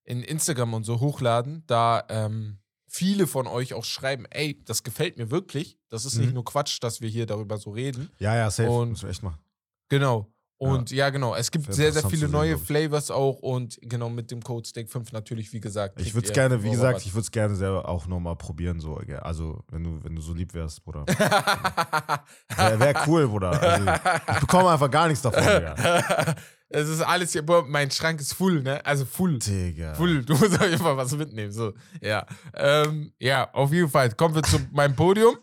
in 0.05 0.23
Instagram 0.23 0.73
und 0.75 0.85
so 0.85 1.01
hochladen, 1.01 1.65
da 1.67 2.05
ähm, 2.09 2.59
viele 2.89 3.27
von 3.27 3.49
euch 3.49 3.75
auch 3.75 3.85
schreiben, 3.85 4.25
ey, 4.31 4.63
das 4.65 4.85
gefällt 4.85 5.19
mir 5.19 5.31
wirklich. 5.33 5.79
Das 5.89 6.05
ist 6.05 6.17
nicht 6.17 6.29
Mhm. 6.29 6.35
nur 6.35 6.45
Quatsch, 6.45 6.79
dass 6.81 7.01
wir 7.01 7.09
hier 7.09 7.27
darüber 7.27 7.59
so 7.59 7.71
reden. 7.71 8.09
Ja, 8.21 8.37
ja, 8.37 8.51
safe. 8.51 8.71
Und- 8.71 8.91
Muss 8.91 9.03
echt 9.05 9.23
machen. 9.25 9.41
Genau. 9.89 10.33
Und 10.59 10.91
ja, 10.91 11.11
genau. 11.11 11.35
Es 11.35 11.51
gibt 11.51 11.73
Sehr 11.73 11.93
sehr, 11.93 12.09
viele 12.09 12.29
neue. 12.29 12.57
Flavors 12.57 13.11
auch 13.11 13.39
und 13.41 13.79
genau 13.83 14.09
mit 14.09 14.31
dem 14.31 14.43
Code 14.43 14.67
Steak5 14.67 15.09
natürlich, 15.13 15.53
wie 15.53 15.61
gesagt. 15.61 16.01
Ich 16.01 16.15
würde 16.15 16.29
es 16.29 16.33
gerne, 16.33 16.63
wie 16.63 16.71
gesagt, 16.71 17.05
ich 17.05 17.13
würde 17.13 17.23
es 17.23 17.31
gerne 17.31 17.55
selber 17.55 17.87
auch 17.89 18.07
nochmal 18.07 18.37
probieren, 18.37 18.81
so, 18.81 18.97
also 19.21 19.63
wenn 19.71 19.85
du, 19.85 20.03
wenn 20.03 20.17
du 20.17 20.23
so 20.23 20.33
lieb 20.33 20.55
wärst, 20.55 20.83
Bruder. 20.83 21.05
Wäre 22.57 22.81
wär 22.81 23.03
cool, 23.07 23.29
Bruder. 23.29 23.51
Also, 23.51 23.87
ich 24.33 24.41
bekomme 24.41 24.71
einfach 24.71 24.91
gar 24.91 25.09
nichts 25.09 25.23
davon, 25.23 25.43
Digga. 25.43 26.35
es 26.71 26.89
ist 26.89 27.03
alles 27.03 27.33
hier, 27.33 27.45
boah, 27.45 27.65
mein 27.67 27.91
Schrank 27.91 28.21
ist 28.21 28.33
full, 28.33 28.63
ne? 28.63 28.85
Also 28.85 29.05
full. 29.05 29.39
Digga. 29.39 29.95
Full, 29.95 30.25
du 30.25 30.37
musst 30.37 30.59
auf 30.59 30.67
jeden 30.67 30.83
Fall 30.83 30.97
was 30.97 31.15
mitnehmen. 31.15 31.53
So, 31.53 31.75
ja. 32.01 32.25
Ähm, 32.55 33.13
ja, 33.19 33.53
auf 33.53 33.73
jeden 33.73 33.91
Fall. 33.91 34.11
Kommen 34.13 34.35
wir 34.35 34.43
zu 34.43 34.59
meinem 34.73 34.97
Podium. 34.97 35.37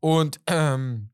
Und 0.00 0.40
ähm, 0.46 1.10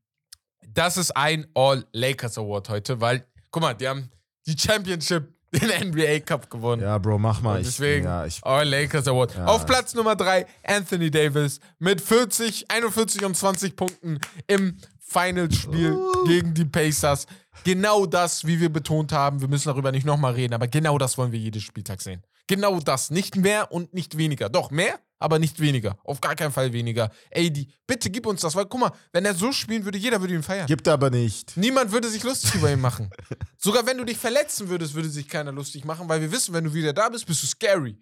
das 0.73 0.97
ist 0.97 1.11
ein 1.15 1.47
All-Lakers 1.53 2.37
Award 2.37 2.69
heute, 2.69 3.01
weil, 3.01 3.25
guck 3.51 3.61
mal, 3.61 3.73
die 3.73 3.87
haben 3.87 4.09
die 4.47 4.57
Championship, 4.57 5.33
den 5.51 5.89
NBA 5.89 6.21
Cup 6.21 6.49
gewonnen. 6.49 6.81
Ja, 6.81 6.97
Bro, 6.97 7.19
mach 7.19 7.41
mal. 7.41 7.55
Und 7.55 7.61
Ich, 7.61 7.67
deswegen 7.67 8.05
ja, 8.05 8.25
ich, 8.25 8.39
All-Lakers 8.43 9.07
Award. 9.07 9.35
Ja. 9.35 9.45
Auf 9.45 9.65
Platz 9.65 9.93
Nummer 9.93 10.15
3 10.15 10.45
Anthony 10.63 11.11
Davis 11.11 11.59
mit 11.77 11.99
40, 12.01 12.71
41 12.71 13.23
und 13.25 13.35
20 13.35 13.75
Punkten 13.75 14.19
im 14.47 14.77
Finalspiel 14.99 15.91
Uh. 15.91 16.23
gegen 16.25 16.53
die 16.53 16.63
Pacers. 16.65 17.27
Genau 17.65 18.05
das, 18.05 18.45
wie 18.47 18.61
wir 18.61 18.71
betont 18.71 19.11
haben, 19.11 19.41
wir 19.41 19.49
müssen 19.49 19.67
darüber 19.67 19.91
nicht 19.91 20.05
nochmal 20.05 20.33
reden, 20.33 20.53
aber 20.53 20.67
genau 20.67 20.97
das 20.97 21.17
wollen 21.17 21.33
wir 21.33 21.39
jeden 21.39 21.61
Spieltag 21.61 22.01
sehen. 22.01 22.23
Genau 22.47 22.79
das. 22.79 23.11
Nicht 23.11 23.35
mehr 23.35 23.71
und 23.73 23.93
nicht 23.93 24.17
weniger. 24.17 24.47
Doch, 24.49 24.71
mehr, 24.71 24.99
aber 25.21 25.39
nicht 25.39 25.59
weniger. 25.59 25.97
Auf 26.03 26.19
gar 26.19 26.35
keinen 26.35 26.51
Fall 26.51 26.73
weniger. 26.73 27.11
Ey, 27.29 27.51
die, 27.51 27.71
bitte 27.87 28.09
gib 28.09 28.25
uns 28.25 28.41
das, 28.41 28.55
weil 28.55 28.65
guck 28.65 28.79
mal, 28.79 28.91
wenn 29.11 29.25
er 29.25 29.33
so 29.33 29.51
spielen 29.51 29.85
würde, 29.85 29.97
jeder 29.97 30.19
würde 30.19 30.33
ihn 30.33 30.43
feiern. 30.43 30.67
gibt 30.67 30.87
aber 30.87 31.09
nicht. 31.09 31.55
Niemand 31.55 31.91
würde 31.91 32.09
sich 32.09 32.23
lustig 32.23 32.55
über 32.55 32.71
ihn 32.71 32.81
machen. 32.87 33.09
Sogar 33.57 33.85
wenn 33.85 33.97
du 33.97 34.03
dich 34.03 34.17
verletzen 34.17 34.69
würdest, 34.69 34.93
würde 34.93 35.09
sich 35.09 35.27
keiner 35.27 35.51
lustig 35.51 35.85
machen, 35.85 36.09
weil 36.09 36.21
wir 36.21 36.31
wissen, 36.31 36.53
wenn 36.53 36.63
du 36.63 36.73
wieder 36.73 36.93
da 36.93 37.09
bist, 37.09 37.25
bist 37.25 37.43
du 37.43 37.47
scary. 37.47 37.97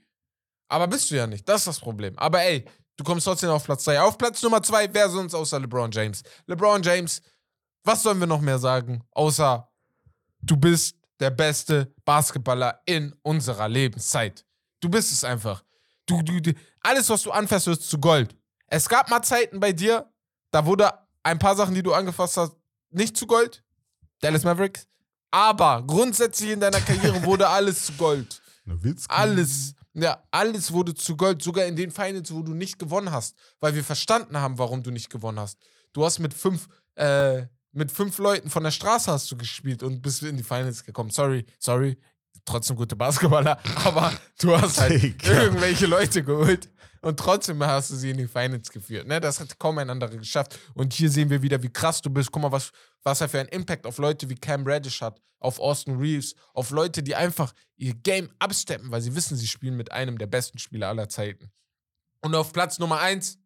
Aber 0.70 0.88
bist 0.88 1.10
du 1.12 1.16
ja 1.16 1.28
nicht. 1.28 1.48
Das 1.48 1.62
ist 1.62 1.68
das 1.68 1.80
Problem. 1.80 2.18
Aber 2.18 2.42
ey, 2.42 2.64
du 2.96 3.04
kommst 3.04 3.26
trotzdem 3.26 3.50
auf 3.50 3.64
Platz 3.66 3.84
3. 3.84 4.02
Auf 4.02 4.18
Platz 4.18 4.42
Nummer 4.44 4.62
2, 4.62 4.94
wer 4.94 5.10
sonst 5.10 5.34
außer 5.34 5.60
LeBron 5.60 5.92
James? 5.92 6.22
LeBron 6.46 6.82
James, 6.84 7.22
was 7.84 8.04
sollen 8.04 8.20
wir 8.20 8.28
noch 8.28 8.42
mehr 8.42 8.60
sagen? 8.60 9.04
Außer 9.12 9.68
du 10.42 10.58
bist 10.58 10.96
der 11.20 11.32
beste 11.32 11.94
Basketballer 12.06 12.82
in 12.86 13.14
unserer 13.24 13.68
Lebenszeit. 13.68 14.46
Du 14.80 14.90
bist 14.90 15.12
es 15.12 15.24
einfach. 15.24 15.64
Du, 16.10 16.22
du, 16.24 16.42
du, 16.42 16.54
alles, 16.82 17.10
was 17.10 17.22
du 17.24 17.32
anfasst, 17.32 17.68
wird 17.68 17.82
zu 17.82 18.00
Gold. 18.00 18.36
Es 18.68 18.90
gab 18.90 19.10
mal 19.10 19.22
Zeiten 19.22 19.60
bei 19.60 19.72
dir, 19.72 20.12
da 20.52 20.66
wurde 20.66 20.92
ein 21.24 21.38
paar 21.38 21.56
Sachen, 21.56 21.76
die 21.76 21.84
du 21.84 21.94
angefasst 21.94 22.38
hast, 22.38 22.56
nicht 22.90 23.16
zu 23.16 23.28
Gold. 23.28 23.64
Dallas 24.22 24.44
Mavericks. 24.44 24.88
Aber 25.32 25.84
grundsätzlich 25.86 26.52
in 26.52 26.60
deiner 26.60 26.82
Karriere 26.82 27.24
wurde 27.24 27.48
alles 27.50 27.86
zu 27.86 27.94
Gold. 27.94 28.42
Nowitzki. 28.66 29.14
Alles. 29.14 29.76
Ja, 29.94 30.24
alles 30.32 30.72
wurde 30.72 30.94
zu 30.96 31.16
Gold, 31.16 31.42
sogar 31.42 31.66
in 31.66 31.76
den 31.76 31.92
Finals, 31.92 32.34
wo 32.34 32.42
du 32.42 32.54
nicht 32.54 32.80
gewonnen 32.80 33.12
hast, 33.12 33.36
weil 33.60 33.76
wir 33.76 33.84
verstanden 33.84 34.38
haben, 34.38 34.58
warum 34.58 34.82
du 34.84 34.92
nicht 34.92 35.10
gewonnen 35.10 35.40
hast. 35.40 35.58
Du 35.94 36.06
hast 36.06 36.20
mit 36.20 36.34
fünf, 36.34 36.68
äh, 36.96 37.44
mit 37.72 37.92
fünf 37.92 38.18
Leuten 38.18 38.50
von 38.50 38.64
der 38.64 38.72
Straße 38.72 39.12
hast 39.12 39.32
du 39.32 39.38
gespielt 39.38 39.84
und 39.84 40.02
bist 40.02 40.24
in 40.24 40.38
die 40.38 40.44
Finals 40.44 40.84
gekommen. 40.84 41.10
Sorry, 41.10 41.46
sorry, 41.60 41.98
trotzdem 42.46 42.76
gute 42.76 42.96
Basketballer, 42.96 43.60
aber 43.84 44.12
du 44.40 44.56
hast 44.56 44.80
halt 44.80 45.02
Digga. 45.02 45.44
irgendwelche 45.44 45.86
Leute 45.86 46.24
geholt, 46.24 46.70
Und 47.02 47.18
trotzdem 47.18 47.64
hast 47.64 47.92
du 47.92 47.96
sie 47.96 48.12
in 48.12 48.18
die 48.18 48.28
Finals 48.28 48.70
geführt. 48.70 49.08
Ne? 49.08 49.22
Das 49.22 49.40
hat 49.40 49.58
kaum 49.58 49.78
ein 49.78 49.90
anderer 49.90 50.18
geschafft. 50.18 50.60
Und 50.74 50.94
hier 50.94 51.10
sehen 51.10 51.30
wir 51.30 51.42
wieder, 51.42 51.62
wie 51.64 51.70
krass 51.70 52.02
du 52.02 52.10
bist. 52.10 52.32
Guck 52.32 52.42
mal, 52.42 52.52
was, 52.52 52.72
was 53.04 53.22
er 53.22 53.30
für 53.30 53.40
einen 53.40 53.50
Impact 53.50 53.86
auf 53.86 53.98
Leute 53.98 54.30
wie 54.30 54.36
Cam 54.36 54.66
Reddish 54.66 55.02
hat, 55.02 55.22
auf 55.40 55.60
Austin 55.60 55.98
Reeves, 55.98 56.36
auf 56.54 56.72
Leute, 56.72 57.02
die 57.02 57.16
einfach 57.16 57.54
ihr 57.78 57.94
Game 57.94 58.30
absteppen, 58.40 58.92
weil 58.92 59.02
sie 59.02 59.16
wissen, 59.16 59.38
sie 59.38 59.48
spielen 59.48 59.78
mit 59.78 59.92
einem 59.92 60.18
der 60.18 60.28
besten 60.28 60.60
Spieler 60.60 60.90
aller 60.90 61.08
Zeiten. 61.08 61.50
Und 62.22 62.36
auf 62.36 62.52
Platz 62.52 62.80
Nummer 62.80 63.00
eins 63.00 63.38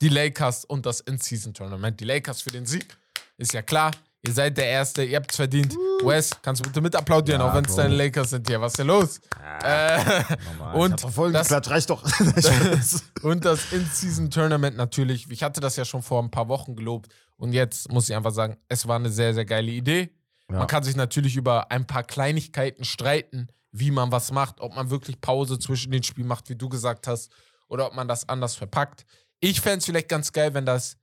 die 0.00 0.08
Lakers 0.08 0.64
und 0.64 0.86
das 0.86 1.00
In-Season-Tournament. 1.00 2.00
Die 2.00 2.04
Lakers 2.04 2.40
für 2.40 2.50
den 2.50 2.64
Sieg, 2.64 2.96
ist 3.36 3.52
ja 3.52 3.62
klar. 3.62 3.90
Ihr 4.28 4.34
seid 4.34 4.58
der 4.58 4.66
Erste, 4.66 5.02
ihr 5.04 5.16
habt 5.16 5.30
es 5.30 5.36
verdient. 5.36 5.74
Wes, 6.04 6.30
kannst 6.42 6.60
du 6.60 6.68
bitte 6.68 6.82
mit 6.82 6.94
applaudieren, 6.94 7.40
Ja, 7.40 7.50
auch 7.50 7.54
wenn 7.54 7.64
es 7.64 7.74
deine 7.74 7.94
Lakers 7.94 8.28
sind 8.30 8.46
hier. 8.46 8.60
Was 8.60 8.72
ist 8.72 8.78
denn 8.78 8.86
los? 8.88 9.20
äh, 9.64 10.22
und 10.74 11.00
Verfolgen, 11.00 11.32
das- 11.32 11.48
Klatsch, 11.48 11.70
reicht 11.70 11.88
doch. 11.88 12.04
und 13.22 13.44
das 13.44 13.72
In-Season-Tournament 13.72 14.76
natürlich. 14.76 15.30
Ich 15.30 15.42
hatte 15.42 15.60
das 15.60 15.76
ja 15.76 15.84
schon 15.86 16.02
vor 16.02 16.22
ein 16.22 16.30
paar 16.30 16.48
Wochen 16.48 16.76
gelobt. 16.76 17.10
Und 17.36 17.52
jetzt 17.54 17.90
muss 17.90 18.08
ich 18.10 18.14
einfach 18.14 18.32
sagen, 18.32 18.58
es 18.68 18.86
war 18.86 18.96
eine 18.96 19.08
sehr, 19.10 19.32
sehr 19.32 19.46
geile 19.46 19.70
Idee. 19.70 20.10
Ja. 20.50 20.58
Man 20.58 20.66
kann 20.66 20.82
sich 20.82 20.94
natürlich 20.94 21.36
über 21.36 21.70
ein 21.70 21.86
paar 21.86 22.02
Kleinigkeiten 22.02 22.84
streiten, 22.84 23.48
wie 23.72 23.90
man 23.90 24.12
was 24.12 24.30
macht, 24.30 24.60
ob 24.60 24.74
man 24.74 24.90
wirklich 24.90 25.20
Pause 25.22 25.58
zwischen 25.58 25.90
den 25.90 26.02
Spielen 26.02 26.26
macht, 26.28 26.48
wie 26.50 26.56
du 26.56 26.68
gesagt 26.68 27.06
hast, 27.06 27.30
oder 27.68 27.86
ob 27.86 27.94
man 27.94 28.08
das 28.08 28.28
anders 28.28 28.56
verpackt. 28.56 29.06
Ich 29.40 29.60
fände 29.62 29.78
es 29.78 29.84
vielleicht 29.86 30.08
ganz 30.08 30.32
geil, 30.32 30.52
wenn 30.52 30.66
das 30.66 30.96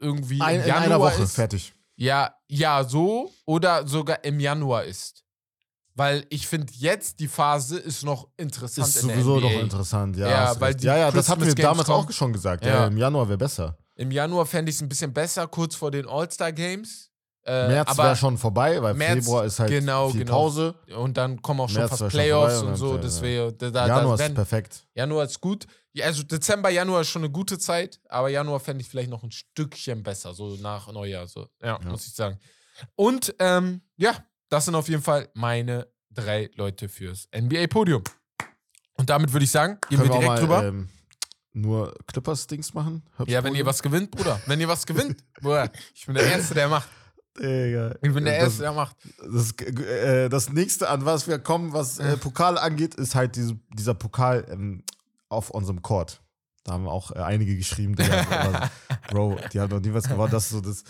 irgendwie 0.00 0.40
Ein, 0.40 0.56
im 0.56 0.60
in 0.62 0.68
Januar 0.68 0.84
einer 0.84 1.00
Woche, 1.00 1.22
ist. 1.22 1.34
fertig. 1.34 1.74
Ja, 1.98 2.32
ja, 2.46 2.84
so 2.84 3.32
oder 3.44 3.86
sogar 3.86 4.24
im 4.24 4.38
Januar 4.38 4.84
ist. 4.84 5.24
Weil 5.96 6.24
ich 6.30 6.46
finde, 6.46 6.72
jetzt 6.76 7.18
die 7.18 7.26
Phase 7.26 7.76
ist 7.76 8.04
noch 8.04 8.28
interessant 8.36 8.86
Ist 8.86 9.02
in 9.02 9.08
sowieso 9.10 9.40
doch 9.40 9.50
interessant, 9.50 10.16
ja. 10.16 10.28
Ja, 10.28 10.60
weil 10.60 10.80
ja, 10.80 10.96
ja, 10.96 11.10
das 11.10 11.28
hatten 11.28 11.44
wir 11.44 11.52
damals 11.56 11.88
kommen. 11.88 12.06
auch 12.06 12.12
schon 12.12 12.32
gesagt. 12.32 12.64
Ja. 12.64 12.82
Ja, 12.82 12.86
im 12.86 12.96
Januar 12.96 13.28
wäre 13.28 13.36
besser. 13.38 13.76
Im 13.96 14.12
Januar 14.12 14.46
fände 14.46 14.70
ich 14.70 14.76
es 14.76 14.82
ein 14.82 14.88
bisschen 14.88 15.12
besser, 15.12 15.48
kurz 15.48 15.74
vor 15.74 15.90
den 15.90 16.06
All-Star-Games. 16.06 17.07
Äh, 17.48 17.68
März 17.68 17.96
wäre 17.96 18.14
schon 18.14 18.36
vorbei, 18.36 18.82
weil 18.82 18.92
März, 18.92 19.24
Februar 19.24 19.44
ist 19.46 19.58
halt 19.58 19.70
genau, 19.70 20.10
viel 20.10 20.20
genau. 20.20 20.32
Pause. 20.32 20.74
Und 20.94 21.16
dann 21.16 21.40
kommen 21.40 21.60
auch 21.60 21.68
schon 21.68 21.78
März 21.78 21.90
fast 21.90 22.00
schon 22.00 22.08
Playoffs 22.10 22.56
vorbei 22.56 22.70
und 22.70 22.76
so. 22.76 23.22
wäre, 23.22 23.52
da, 23.54 23.70
da, 23.70 23.86
Januar 23.86 24.16
da, 24.18 24.26
ist 24.26 24.34
perfekt. 24.34 24.86
Januar 24.94 25.24
ist 25.24 25.40
gut. 25.40 25.66
Also 26.02 26.22
Dezember, 26.22 26.68
Januar 26.68 27.00
ist 27.00 27.08
schon 27.08 27.22
eine 27.22 27.32
gute 27.32 27.58
Zeit, 27.58 27.98
aber 28.08 28.28
Januar 28.28 28.60
fände 28.60 28.82
ich 28.82 28.88
vielleicht 28.88 29.08
noch 29.08 29.22
ein 29.22 29.30
Stückchen 29.32 30.02
besser, 30.02 30.34
so 30.34 30.56
nach 30.56 30.92
Neujahr. 30.92 31.26
So. 31.26 31.48
Ja, 31.62 31.78
Ja. 31.82 31.90
muss 31.90 32.06
ich 32.06 32.14
sagen. 32.14 32.38
Und 32.94 33.34
ähm, 33.38 33.80
ja, 33.96 34.14
das 34.50 34.66
sind 34.66 34.74
auf 34.74 34.88
jeden 34.88 35.02
Fall 35.02 35.28
meine 35.34 35.88
drei 36.10 36.50
Leute 36.54 36.88
fürs 36.88 37.28
NBA-Podium. 37.34 38.04
Und 38.94 39.08
damit 39.10 39.32
würde 39.32 39.44
ich 39.44 39.50
sagen, 39.50 39.78
gehen 39.88 39.98
wir 40.00 40.08
Können 40.08 40.20
direkt 40.20 40.30
auch 40.30 40.38
drüber. 40.38 40.56
mal, 40.58 40.68
ähm, 40.68 40.88
nur 41.52 41.94
Clippers-Dings 42.06 42.74
machen? 42.74 43.02
Ja, 43.26 43.42
wenn 43.42 43.54
ihr 43.54 43.64
was 43.66 43.82
gewinnt, 43.82 44.10
Bruder. 44.10 44.40
Wenn 44.46 44.60
ihr 44.60 44.68
was 44.68 44.86
gewinnt, 44.86 45.24
Bruder. 45.40 45.70
Ich 45.94 46.06
bin 46.06 46.14
der 46.14 46.24
Erste, 46.26 46.54
der 46.54 46.68
macht. 46.68 46.88
Digga. 47.40 47.94
Ich 48.02 48.12
bin 48.12 48.24
der 48.24 48.34
das, 48.34 48.44
Erste, 48.44 48.62
der 48.62 48.72
macht. 48.72 48.96
Das, 49.32 49.52
äh, 49.60 50.28
das 50.28 50.50
nächste, 50.52 50.88
an 50.88 51.04
was 51.04 51.26
wir 51.26 51.38
kommen, 51.38 51.72
was 51.72 51.98
äh, 51.98 52.16
Pokal 52.16 52.58
angeht, 52.58 52.94
ist 52.96 53.14
halt 53.14 53.36
diese, 53.36 53.58
dieser 53.74 53.94
Pokal 53.94 54.44
ähm, 54.50 54.82
auf 55.28 55.50
unserem 55.50 55.82
Court. 55.82 56.20
Da 56.64 56.72
haben 56.72 56.86
auch 56.88 57.12
äh, 57.12 57.20
einige 57.20 57.56
geschrieben, 57.56 57.94
Digga, 57.96 58.26
aber, 58.30 58.70
Bro, 59.10 59.38
die 59.52 59.60
haben 59.60 59.70
noch 59.70 59.80
nie 59.80 59.92
was 59.94 60.08
gewonnen. 60.08 60.30
Das 60.32 60.44
ist 60.44 60.50
so, 60.50 60.60
das, 60.60 60.84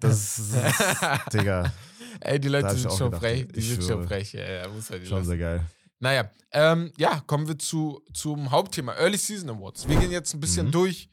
das, 0.00 0.38
ist- 0.38 0.54
Digga, 1.32 1.72
Ey, 2.20 2.38
die 2.38 2.48
Leute 2.48 2.76
sind 2.76 2.92
schon 2.92 3.06
gedacht, 3.10 3.20
frech. 3.22 3.48
Die 3.48 3.60
sind 3.60 3.82
schon 3.82 4.06
frech. 4.06 4.32
Ja, 4.34 4.68
muss 4.68 4.88
halt 4.90 5.06
schon 5.06 5.16
lassen. 5.18 5.28
sehr 5.28 5.38
geil. 5.38 5.60
Naja, 5.98 6.30
ähm, 6.52 6.92
ja, 6.96 7.20
kommen 7.26 7.48
wir 7.48 7.58
zu, 7.58 8.00
zum 8.12 8.50
Hauptthema, 8.50 8.92
Early 8.94 9.16
Season 9.16 9.50
Awards. 9.50 9.88
Wir 9.88 9.96
gehen 9.98 10.10
jetzt 10.12 10.32
ein 10.34 10.40
bisschen 10.40 10.66
Mhm. 10.66 10.72
durch. 10.72 11.08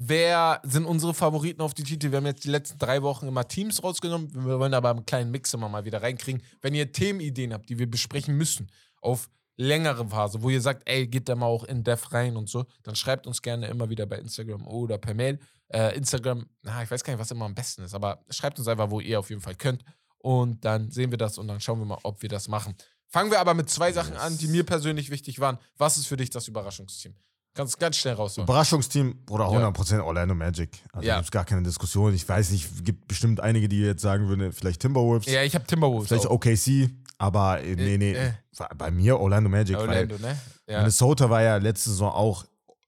Wer 0.00 0.60
sind 0.62 0.86
unsere 0.86 1.12
Favoriten 1.12 1.60
auf 1.60 1.74
die 1.74 1.82
Titel? 1.82 2.12
Wir 2.12 2.18
haben 2.18 2.26
jetzt 2.26 2.44
die 2.44 2.50
letzten 2.50 2.78
drei 2.78 3.02
Wochen 3.02 3.26
immer 3.26 3.48
Teams 3.48 3.82
rausgenommen. 3.82 4.32
Wir 4.32 4.60
wollen 4.60 4.72
aber 4.72 4.90
einen 4.90 5.04
kleinen 5.04 5.32
Mix 5.32 5.52
immer 5.54 5.68
mal 5.68 5.84
wieder 5.84 6.00
reinkriegen. 6.00 6.40
Wenn 6.60 6.72
ihr 6.72 6.92
Themenideen 6.92 7.52
habt, 7.52 7.68
die 7.68 7.80
wir 7.80 7.90
besprechen 7.90 8.36
müssen, 8.36 8.70
auf 9.02 9.28
längere 9.56 10.06
Phase, 10.06 10.40
wo 10.40 10.50
ihr 10.50 10.60
sagt, 10.60 10.88
ey, 10.88 11.08
geht 11.08 11.28
da 11.28 11.34
mal 11.34 11.46
auch 11.46 11.64
in 11.64 11.82
Dev 11.82 12.12
rein 12.12 12.36
und 12.36 12.48
so, 12.48 12.64
dann 12.84 12.94
schreibt 12.94 13.26
uns 13.26 13.42
gerne 13.42 13.66
immer 13.66 13.90
wieder 13.90 14.06
bei 14.06 14.18
Instagram 14.18 14.68
oder 14.68 14.98
per 14.98 15.14
Mail. 15.14 15.40
Äh, 15.66 15.96
Instagram, 15.96 16.46
na, 16.62 16.80
ich 16.84 16.90
weiß 16.92 17.02
gar 17.02 17.12
nicht, 17.12 17.20
was 17.20 17.32
immer 17.32 17.46
am 17.46 17.56
besten 17.56 17.82
ist, 17.82 17.92
aber 17.92 18.24
schreibt 18.30 18.60
uns 18.60 18.68
einfach, 18.68 18.92
wo 18.92 19.00
ihr 19.00 19.18
auf 19.18 19.30
jeden 19.30 19.42
Fall 19.42 19.56
könnt. 19.56 19.82
Und 20.18 20.64
dann 20.64 20.92
sehen 20.92 21.10
wir 21.10 21.18
das 21.18 21.38
und 21.38 21.48
dann 21.48 21.60
schauen 21.60 21.80
wir 21.80 21.86
mal, 21.86 21.98
ob 22.04 22.22
wir 22.22 22.28
das 22.28 22.46
machen. 22.46 22.76
Fangen 23.08 23.32
wir 23.32 23.40
aber 23.40 23.54
mit 23.54 23.68
zwei 23.68 23.90
Sachen 23.90 24.16
an, 24.16 24.38
die 24.38 24.46
mir 24.46 24.64
persönlich 24.64 25.10
wichtig 25.10 25.40
waren. 25.40 25.58
Was 25.76 25.96
ist 25.96 26.06
für 26.06 26.16
dich 26.16 26.30
das 26.30 26.46
Überraschungsteam? 26.46 27.16
Kannst 27.58 27.76
ganz 27.80 27.96
schnell 27.96 28.14
raushauen. 28.14 28.46
Überraschungsteam, 28.46 29.16
Bruder, 29.26 29.46
100% 29.46 30.00
Orlando 30.00 30.32
Magic. 30.32 30.70
Also 30.92 31.04
Ja. 31.08 31.14
ja. 31.14 31.20
gibt 31.20 31.32
gar 31.32 31.44
keine 31.44 31.64
Diskussion. 31.64 32.14
Ich 32.14 32.28
weiß 32.28 32.52
nicht, 32.52 32.70
es 32.72 32.84
gibt 32.84 33.08
bestimmt 33.08 33.40
einige, 33.40 33.68
die 33.68 33.80
jetzt 33.80 34.00
sagen 34.00 34.28
würden, 34.28 34.52
vielleicht 34.52 34.80
Timberwolves, 34.80 35.26
Ja, 35.26 35.42
ich 35.42 35.56
habe 35.56 35.66
Timberwolves. 35.66 36.06
vielleicht 36.06 36.28
auch. 36.28 36.34
OKC, 36.34 36.88
aber 37.18 37.60
äh, 37.60 37.74
nee, 37.74 37.98
nee, 37.98 38.12
äh. 38.12 38.32
bei 38.76 38.92
mir 38.92 39.18
Orlando 39.18 39.50
Magic, 39.50 39.76
Orlando, 39.76 40.14
weil 40.22 40.30
ne? 40.34 40.38
Ja. 40.68 40.78
Minnesota 40.78 41.28
war 41.30 41.42
ja 41.42 41.56
letzte 41.56 41.90
Saison 41.90 42.12
auch 42.12 42.44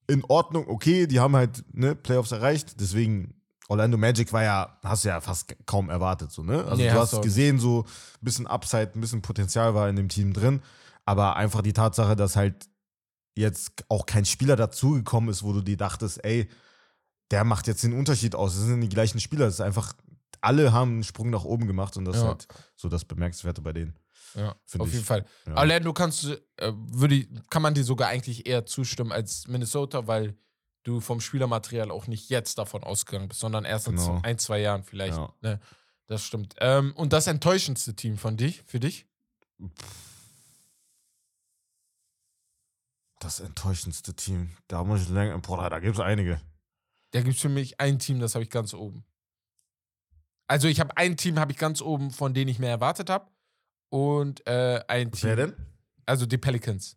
in 0.07 0.23
Ordnung, 0.29 0.69
okay, 0.69 1.09
die 1.09 1.19
haben 1.19 1.35
halt 1.35 1.65
ne, 1.75 1.97
Playoffs 1.97 2.31
erreicht, 2.31 2.81
deswegen 2.81 3.35
Orlando 3.67 3.99
Magic 3.99 4.33
war 4.33 4.45
ja, 4.45 4.79
hast 4.85 5.05
du 5.05 5.09
ja 5.09 5.21
fast 5.21 5.53
kaum 5.67 5.91
erwartet, 5.91 6.31
so, 6.31 6.45
ne? 6.45 6.65
Also 6.65 6.77
Nee, 6.77 6.91
du 6.91 6.95
hast 6.95 7.21
gesehen, 7.23 7.59
so 7.59 7.81
ein 7.83 8.25
bisschen 8.25 8.47
Upside, 8.47 8.93
ein 8.95 9.01
bisschen 9.01 9.21
Potenzial 9.21 9.75
war 9.75 9.89
in 9.89 9.97
dem 9.97 10.09
Team 10.09 10.33
drin, 10.33 10.63
aber 11.07 11.35
einfach 11.35 11.61
die 11.61 11.73
Tatsache, 11.73 12.15
dass 12.15 12.37
halt 12.37 12.70
jetzt 13.37 13.73
auch 13.89 14.07
kein 14.07 14.25
Spieler 14.25 14.57
dazugekommen 14.57 15.31
ist, 15.31 15.43
wo 15.43 15.53
du 15.53 15.61
dir 15.63 15.77
dachtest, 15.77 16.23
ey, 16.25 16.49
der 17.31 17.45
macht 17.45 17.67
jetzt 17.69 17.83
den 17.85 17.93
Unterschied 17.93 18.35
aus. 18.35 18.55
Das 18.57 18.65
sind 18.65 18.81
die 18.81 18.89
gleichen 18.89 19.21
Spieler. 19.21 19.45
Das 19.47 19.55
ist 19.55 19.61
einfach, 19.61 19.95
alle 20.41 20.73
haben 20.73 20.93
einen 20.95 21.05
Sprung 21.05 21.31
nach 21.31 21.45
oben 21.45 21.67
gemacht 21.67 21.97
und 21.97 22.05
das 22.05 22.17
ist 22.17 22.23
Ja. 22.23 22.29
halt 22.29 22.47
so 22.77 22.89
das 22.89 23.05
Bemerkenswerte 23.05 23.63
bei 23.63 23.73
denen. 23.73 23.95
Ja, 24.35 24.51
auf 24.79 24.87
ich. 24.89 24.93
jeden 24.95 25.05
Fall. 25.05 25.25
Ja. 25.47 25.57
Orlando 25.57 25.93
kannst 25.93 26.23
du, 26.25 26.33
äh, 26.57 26.73
würde, 26.75 27.17
ich- 27.17 27.29
kann 27.51 27.63
man 27.63 27.75
dir 27.75 27.85
sogar 27.85 28.09
eigentlich 28.09 28.47
eher 28.47 28.65
zustimmen 28.67 29.11
als 29.13 29.47
Minnesota, 29.49 30.07
weil 30.07 30.37
du 30.85 31.01
vom 31.01 31.21
Spielermaterial 31.21 31.91
auch 31.91 32.07
nicht 32.07 32.31
jetzt 32.31 32.57
davon 32.59 32.83
ausgegangen 32.85 33.29
bist, 33.29 33.41
sondern 33.41 33.65
erst 33.65 33.89
in 33.89 33.97
Genau. 33.97 34.21
ein, 34.23 34.39
zwei 34.39 34.61
Jahren 34.61 34.83
vielleicht. 34.85 35.17
Ja. 35.19 35.35
Ne? 35.43 35.61
Das 36.07 36.23
stimmt. 36.25 36.55
Ähm, 36.59 36.93
und 36.97 37.13
das 37.13 37.27
enttäuschendste 37.27 37.95
Team 37.95 38.19
von 38.19 38.37
dich, 38.37 38.63
für 38.67 38.81
dich? 38.81 39.07
Das 43.21 43.39
enttäuschendste 43.39 44.15
Team. 44.15 44.51
Da 44.67 44.83
muss 44.83 45.03
ich 45.03 45.09
länger, 45.11 45.39
boah, 45.39 45.71
da 45.71 45.79
gibt 45.79 45.95
es 45.95 46.01
einige. 46.01 46.41
Da 47.13 47.21
gibt 47.21 47.37
es 47.37 47.41
für 47.41 47.49
mich 47.49 47.79
ein 47.79 47.99
Team, 47.99 48.19
das 48.19 48.35
habe 48.35 48.43
ich 48.45 48.51
ganz 48.51 48.75
oben. 48.75 49.05
Also 50.49 50.67
ich 50.67 50.81
habe 50.81 50.97
ein 50.97 51.17
Team, 51.17 51.39
habe 51.39 51.53
ich 51.53 51.59
ganz 51.59 51.81
oben, 51.81 52.11
von 52.11 52.35
denen 52.35 52.49
ich 52.51 52.59
mehr 52.59 52.71
erwartet 52.71 53.09
habe. 53.11 53.27
Und 53.91 54.45
äh, 54.47 54.83
ein 54.89 55.13
Team. 55.13 55.29
Wer 55.29 55.37
denn? 55.37 55.55
Also 56.07 56.27
die 56.27 56.39
Pelicans. 56.39 56.97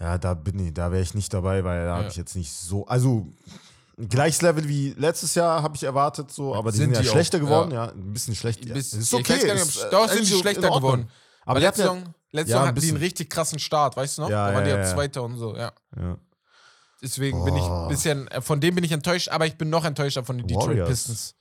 Ja, 0.00 0.18
da 0.18 0.34
bin 0.34 0.58
ich, 0.58 0.74
da 0.74 0.90
wäre 0.90 1.02
ich 1.02 1.14
nicht 1.14 1.32
dabei, 1.32 1.62
weil 1.62 1.84
da 1.84 1.90
Ja. 1.90 1.96
habe 1.98 2.08
ich 2.08 2.16
jetzt 2.16 2.34
nicht 2.34 2.52
so, 2.52 2.86
also 2.86 3.28
gleiches 4.08 4.42
Level 4.42 4.68
wie 4.68 4.94
letztes 4.94 5.34
Jahr 5.34 5.62
habe 5.62 5.76
ich 5.76 5.84
erwartet, 5.84 6.30
so, 6.32 6.54
aber 6.54 6.72
die 6.72 6.78
Sind 6.78 6.86
sind, 6.88 6.96
ja 6.96 7.02
die 7.02 7.08
auch, 7.08 7.12
schlechter 7.12 7.38
geworden, 7.38 7.70
ja. 7.70 7.86
ja. 7.86 7.92
ein 7.92 8.12
bisschen 8.12 8.34
schlecht. 8.34 8.64
Ja. 8.64 8.74
Ist 8.74 9.14
okay. 9.14 9.34
nicht, 9.34 9.44
ist, 9.44 9.76
äh, 9.76 9.90
doch, 9.90 10.08
sind 10.08 10.18
eigentlich 10.18 10.30
die 10.32 10.38
schlechter 10.38 10.70
geworden. 10.70 11.08
Aber 11.44 11.60
letzte 11.60 11.82
Saison, 11.82 12.14
letzte 12.30 12.52
Saison 12.52 12.66
hatten 12.68 12.80
die 12.80 12.88
einen 12.88 12.96
richtig 12.98 13.30
krassen 13.30 13.58
Start, 13.58 13.96
weißt 13.96 14.18
du 14.18 14.22
noch? 14.22 14.30
Ja, 14.30 14.48
da 14.48 14.54
waren 14.54 14.64
die 14.64 14.70
ja. 14.70 14.84
Zweiter 14.84 15.22
und 15.22 15.36
so, 15.36 15.56
ja. 15.56 15.72
Deswegen 17.02 17.44
bin 17.44 17.56
ich 17.56 17.62
ein 17.62 17.68
Boah. 17.68 17.88
bisschen, 17.88 18.28
äh, 18.28 18.40
von 18.40 18.60
dem 18.60 18.76
bin 18.76 18.84
ich 18.84 18.92
enttäuscht, 18.92 19.28
aber 19.28 19.46
ich 19.46 19.56
bin 19.58 19.70
noch 19.70 19.84
enttäuschter 19.84 20.24
von 20.24 20.38
den 20.38 20.46
Detroit 20.46 20.68
Warriors. 20.68 20.88
Pistons. 20.88 21.34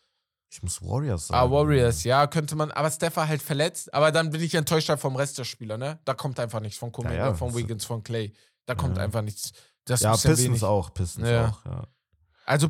Ich 0.49 0.61
muss 0.63 0.81
Warriors 0.81 1.27
sagen. 1.27 1.39
Ah, 1.47 1.51
Warriors, 1.51 2.03
ja, 2.03 2.25
könnte 2.27 2.55
man, 2.55 2.71
aber 2.71 2.89
Steph 2.91 3.15
war 3.15 3.27
halt 3.27 3.41
verletzt, 3.41 3.93
aber 3.93 4.11
dann 4.11 4.31
bin 4.31 4.41
ich 4.41 4.53
enttäuscht 4.55 4.89
halt 4.89 4.99
vom 4.99 5.15
Rest 5.15 5.37
der 5.37 5.43
Spieler, 5.45 5.77
ne? 5.77 5.99
Da 6.03 6.13
kommt 6.13 6.39
einfach 6.39 6.59
nichts 6.59 6.77
von 6.79 6.91
Kuminga, 6.91 7.15
Ja, 7.15 7.27
ja, 7.27 7.33
von 7.35 7.53
Wiggins, 7.55 7.85
von 7.85 8.03
Clay. 8.03 8.33
Da 8.65 8.75
kommt 8.75 8.97
Ja. 8.97 9.03
einfach 9.03 9.21
nichts. 9.21 9.51
Das 9.85 10.01
Ja, 10.01 10.11
Pistons 10.13 10.39
wenig. 10.39 10.63
auch, 10.63 10.93
Pistons 10.93 11.27
auch, 11.27 11.65
ja. 11.65 11.87
Also, 12.45 12.69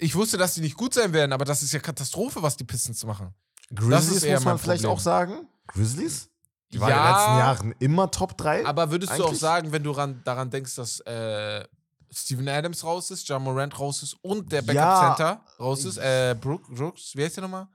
ich 0.00 0.14
wusste, 0.14 0.36
dass 0.36 0.54
die 0.54 0.60
nicht 0.60 0.76
gut 0.76 0.92
sein 0.92 1.12
werden, 1.12 1.32
aber 1.32 1.44
das 1.44 1.62
ist 1.62 1.72
ja 1.72 1.78
Katastrophe, 1.80 2.42
was 2.42 2.56
die 2.56 2.64
Pistons 2.64 3.04
machen. 3.06 3.32
Grizzlies 3.74 4.22
eher 4.24 4.36
muss 4.36 4.44
man 4.44 4.58
vielleicht 4.58 4.84
auch 4.86 5.00
sagen. 5.00 5.48
Grizzlies? 5.68 6.28
Die 6.74 6.80
waren 6.80 6.90
in 6.90 6.96
Ja, 6.96 7.04
den 7.06 7.12
letzten 7.14 7.38
Jahren 7.38 7.74
immer 7.78 8.10
Top 8.10 8.36
3. 8.36 8.66
Aber 8.66 8.90
würdest 8.90 9.16
du 9.16 9.22
auch 9.22 9.28
Eigentlich- 9.28 9.40
sagen, 9.40 9.72
wenn 9.72 9.82
du 9.82 9.92
ran, 9.92 10.20
daran 10.24 10.50
denkst, 10.50 10.74
dass 10.74 11.00
äh, 11.00 11.64
Steven 12.12 12.48
Adams 12.48 12.84
raus 12.84 13.10
ist, 13.10 13.28
John 13.28 13.42
Morant 13.42 13.78
raus 13.78 14.02
ist 14.02 14.14
und 14.22 14.50
der 14.52 14.62
Backup 14.62 14.74
Ja. 14.74 15.14
Center 15.16 15.40
raus 15.58 15.84
ist, 15.84 15.96
äh, 15.98 16.36
Brook, 16.40 16.68
Brooks, 16.68 17.12
wie 17.14 17.24
heißt 17.24 17.36
der 17.36 17.42
nochmal? 17.42 17.66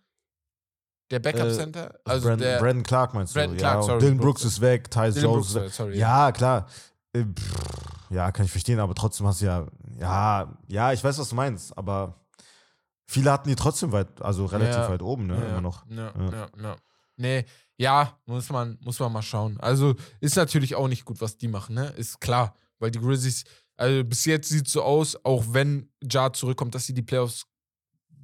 Der 1.12 1.20
Backup 1.20 1.48
Äh, 1.48 1.54
Center? 1.54 2.00
Also 2.06 2.28
Brandon, 2.28 2.48
der 2.48 2.60
Brandon 2.60 2.84
Clark 2.84 3.14
meinst 3.14 3.34
Brandon 3.34 3.58
du? 3.58 3.60
Clark, 3.62 3.76
ja, 3.78 3.82
sorry, 3.84 4.00
Dylan 4.00 4.18
Brooks. 4.18 4.42
Brooks 4.44 4.54
ist 4.54 4.62
weg, 4.62 4.92
Tyus 4.92 5.16
Dylan 5.16 5.32
Jones 5.32 5.54
Brooks, 5.54 5.76
sorry. 5.76 5.98
Ja, 5.98 6.32
klar. 6.32 6.68
Äh, 7.14 7.26
Ja, 8.12 8.32
kann 8.32 8.46
ich 8.46 8.52
verstehen, 8.52 8.80
aber 8.80 8.96
trotzdem 8.96 9.28
hast 9.28 9.42
du 9.42 9.46
ja, 9.46 9.68
ja, 10.00 10.52
ja, 10.68 10.94
ich 10.94 11.04
weiß, 11.04 11.20
was 11.20 11.30
du 11.30 11.36
meinst, 11.36 11.78
aber 11.78 12.16
viele 13.06 13.32
hatten 13.32 13.50
die 13.50 13.56
trotzdem 13.56 13.92
weit, 13.92 14.20
also 14.22 14.46
relativ 14.46 14.76
Ja. 14.78 14.90
weit 14.90 15.02
oben, 15.04 15.28
ne, 15.28 15.36
ja, 15.36 15.44
immer 15.50 15.62
noch. 15.62 15.86
Ja. 15.90 16.12
ja, 16.18 16.48
ja. 16.60 16.76
Nee, 17.18 17.46
ja, 17.80 18.20
muss 18.26 18.50
man, 18.50 18.78
muss 18.82 19.00
man 19.00 19.12
mal 19.12 19.22
schauen. 19.22 19.58
Also 19.60 19.96
ist 20.20 20.36
natürlich 20.36 20.76
auch 20.76 20.90
nicht 20.90 21.06
gut, 21.06 21.22
was 21.22 21.38
die 21.38 21.48
machen, 21.48 21.76
ne? 21.76 21.88
Ist 21.98 22.20
klar. 22.20 22.54
Weil 22.78 22.92
die 22.92 23.00
Grizzlies, 23.00 23.46
also 23.78 24.04
bis 24.04 24.26
jetzt 24.26 24.50
sieht 24.50 24.68
es 24.68 24.74
so 24.74 24.84
aus, 24.84 25.18
auch 25.24 25.46
wenn 25.52 25.90
Ja 26.04 26.32
zurückkommt, 26.34 26.76
dass 26.76 26.86
sie 26.86 26.94
die 26.94 27.02
Playoffs 27.02 27.46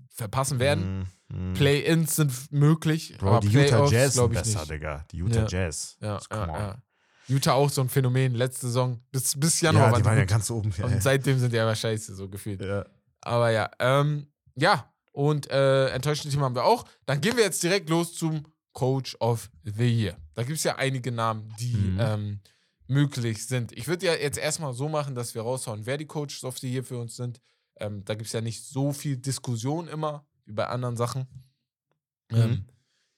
verpassen 0.10 0.60
werden. 0.60 1.08
Mm, 1.30 1.52
mm. 1.52 1.54
Play-Ins 1.54 2.16
sind 2.18 2.52
möglich, 2.52 3.16
Bro, 3.18 3.30
aber 3.30 3.40
die 3.40 3.48
Utah 3.48 3.86
Jazz 3.88 4.14
sind 4.14 4.22
glaube 4.22 4.34
ich 4.36 4.42
besser, 4.42 4.60
nicht. 4.60 4.72
Digga. 4.72 5.06
Die 5.12 5.18
Utah 5.18 5.40
Ja. 5.42 5.48
Jazz. 5.48 5.98
Ja, 6.02 6.20
ja, 6.32 6.48
ja. 6.48 6.76
Utah 7.28 7.54
auch 7.54 7.70
so 7.70 7.82
ein 7.82 7.90
Phänomen, 7.90 8.36
letzte 8.36 8.68
Saison, 8.68 9.00
bis, 9.12 9.40
bis 9.40 9.62
Januar 9.62 9.86
Ja, 9.88 9.92
waren 9.94 10.02
die 10.02 10.06
waren 10.06 10.18
ja 10.18 10.26
ganz 10.26 10.52
oben. 10.52 10.72
Und 10.84 11.02
seitdem 11.02 11.40
sind 11.40 11.54
die 11.54 11.60
aber 11.60 11.76
scheiße, 11.76 12.14
so 12.14 12.30
gefühlt. 12.30 12.62
ja. 12.62 12.86
Aber 13.22 13.50
ja, 13.50 13.72
ähm, 13.80 14.28
ja, 14.56 14.94
und 15.12 15.50
äh, 15.50 15.88
enttäuschende 15.90 16.32
Team 16.32 16.44
haben 16.44 16.56
wir 16.56 16.66
auch. 16.66 16.86
Dann 17.06 17.22
gehen 17.22 17.36
wir 17.38 17.44
jetzt 17.44 17.64
direkt 17.64 17.90
los 17.90 18.14
zum 18.14 18.44
Coach 18.76 19.16
of 19.20 19.50
the 19.64 19.86
Year. 19.88 20.18
Da 20.36 20.44
gibt 20.44 20.58
es 20.58 20.64
ja 20.64 20.76
einige 20.76 21.12
Namen, 21.12 21.52
die 21.60 21.74
Mhm. 21.76 22.00
ähm, 22.00 22.40
möglich 22.88 23.48
sind. 23.48 23.72
Ich 23.72 23.88
würde 23.88 24.06
ja 24.06 24.14
jetzt 24.14 24.38
erstmal 24.38 24.74
so 24.74 24.88
machen, 24.90 25.16
dass 25.16 25.34
wir 25.34 25.42
raushauen, 25.42 25.86
wer 25.88 25.98
die 25.98 26.06
Coaches 26.06 26.44
of 26.44 26.60
the 26.60 26.72
Year 26.72 26.84
für 26.84 27.00
uns 27.00 27.16
sind. 27.16 27.42
Ähm, 27.78 28.06
da 28.06 28.14
gibt 28.14 28.28
es 28.28 28.34
ja 28.34 28.42
nicht 28.42 28.64
so 28.64 28.94
viel 28.94 29.18
Diskussion 29.18 29.88
immer 29.88 30.28
wie 30.46 30.54
bei 30.54 30.68
anderen 30.68 30.96
Sachen. 30.98 31.22
Mhm. 32.32 32.38
Ähm, 32.38 32.66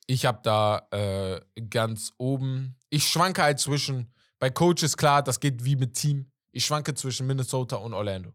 ich 0.05 0.25
habe 0.25 0.39
da 0.43 0.87
äh, 0.91 1.41
ganz 1.69 2.13
oben, 2.17 2.77
ich 2.89 3.07
schwanke 3.09 3.41
halt 3.43 3.59
zwischen, 3.59 4.13
bei 4.39 4.49
Coaches 4.49 4.95
klar, 4.95 5.21
das 5.23 5.39
geht 5.39 5.65
wie 5.65 5.75
mit 5.75 5.95
Team. 5.95 6.31
Ich 6.53 6.65
schwanke 6.65 6.93
zwischen 6.93 7.27
Minnesota 7.27 7.75
und 7.77 7.93
Orlando. 7.93 8.31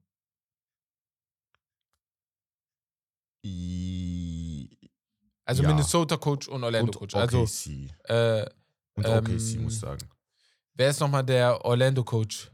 I- 3.45 4.22
Also 5.45 5.63
Ja. 5.63 5.69
Minnesota 5.71 6.17
Coach 6.17 6.49
und 6.49 6.63
Orlando 6.65 6.93
Und 6.93 6.99
Coach. 6.99 7.15
Also 7.15 7.45
äh, 8.05 8.47
Und 8.95 9.07
ähm, 9.07 9.19
OKC, 9.19 9.61
muss 9.61 9.75
ich 9.75 9.81
sagen. 9.81 9.99
wer 10.75 10.91
ist 10.91 11.01
nochmal 11.01 11.25
der 11.25 11.65
Orlando 11.65 12.05
Coach? 12.05 12.51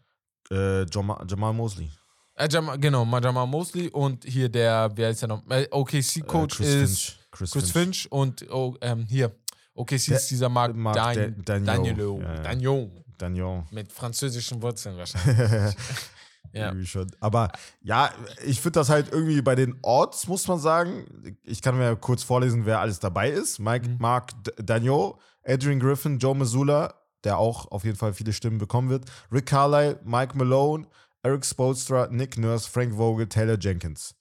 Äh, 0.51 0.85
Jamal, 0.91 1.25
Jamal 1.29 1.53
Mosley. 1.53 1.91
Äh, 2.35 2.49
Jam 2.51 2.81
genau, 2.81 3.05
Jamal 3.19 3.47
Mosley 3.47 3.89
und 3.89 4.25
hier 4.25 4.49
der, 4.49 4.91
wer 4.95 5.11
ist 5.11 5.21
der 5.23 5.29
noch? 5.29 5.43
Äh, 5.51 5.67
OKC 5.71 6.25
Coach 6.27 6.61
äh, 6.61 6.65
Chris 6.65 6.69
ist 6.69 7.01
Finch. 7.05 7.19
Chris, 7.31 7.51
Chris 7.51 7.71
Finch, 7.71 8.13
und 8.13 8.47
oh, 8.51 8.75
ähm, 8.81 9.05
hier 9.09 9.35
OKC 9.75 10.09
ist 10.09 10.31
dieser 10.31 10.49
Mark, 10.49 10.75
Mark 10.75 10.95
Dan 10.97 11.35
Dan- 11.45 11.65
Danielo. 11.65 12.19
Daniel. 12.19 12.23
Ja, 12.23 12.35
ja. 12.35 12.43
Daniel. 12.43 12.91
Daniel. 13.19 13.65
Mit 13.73 13.93
französischen 13.93 14.63
Wurzeln 14.63 14.97
wahrscheinlich. 14.97 15.75
Ja. 16.53 16.75
Aber 17.21 17.51
ja, 17.83 18.11
ich 18.45 18.61
finde 18.61 18.81
das 18.81 18.89
halt 18.89 19.13
irgendwie 19.13 19.43
bei 19.43 19.55
den 19.55 19.79
Orts, 19.83 20.27
muss 20.29 20.47
man 20.49 20.59
sagen. 20.59 21.37
Ich 21.45 21.63
kann 21.63 21.77
mir 21.77 21.95
kurz 21.97 22.23
vorlesen, 22.23 22.67
wer 22.67 22.81
alles 22.81 23.01
dabei 23.01 23.31
ist. 23.31 23.59
Mike, 23.59 23.89
Mhm. 23.89 23.97
Mark 23.99 24.33
Daniel, 24.57 25.13
Adrian 25.45 25.81
Griffin, 25.81 26.19
Joe 26.19 26.35
Missoula, 26.35 26.95
der 27.25 27.39
auch 27.39 27.71
auf 27.71 27.85
jeden 27.85 27.97
Fall 27.97 28.13
viele 28.13 28.33
Stimmen 28.33 28.59
bekommen 28.59 28.91
wird. 28.91 29.05
Rick 29.33 29.47
Carlisle, 29.47 30.01
Mike 30.05 30.37
Malone, 30.37 30.87
Eric 31.23 31.45
Spolstra, 31.45 32.09
Nick 32.11 32.39
Nurse, 32.39 32.69
Frank 32.71 32.95
Vogel, 32.95 33.29
Taylor 33.29 33.59
Jenkins. 33.59 34.15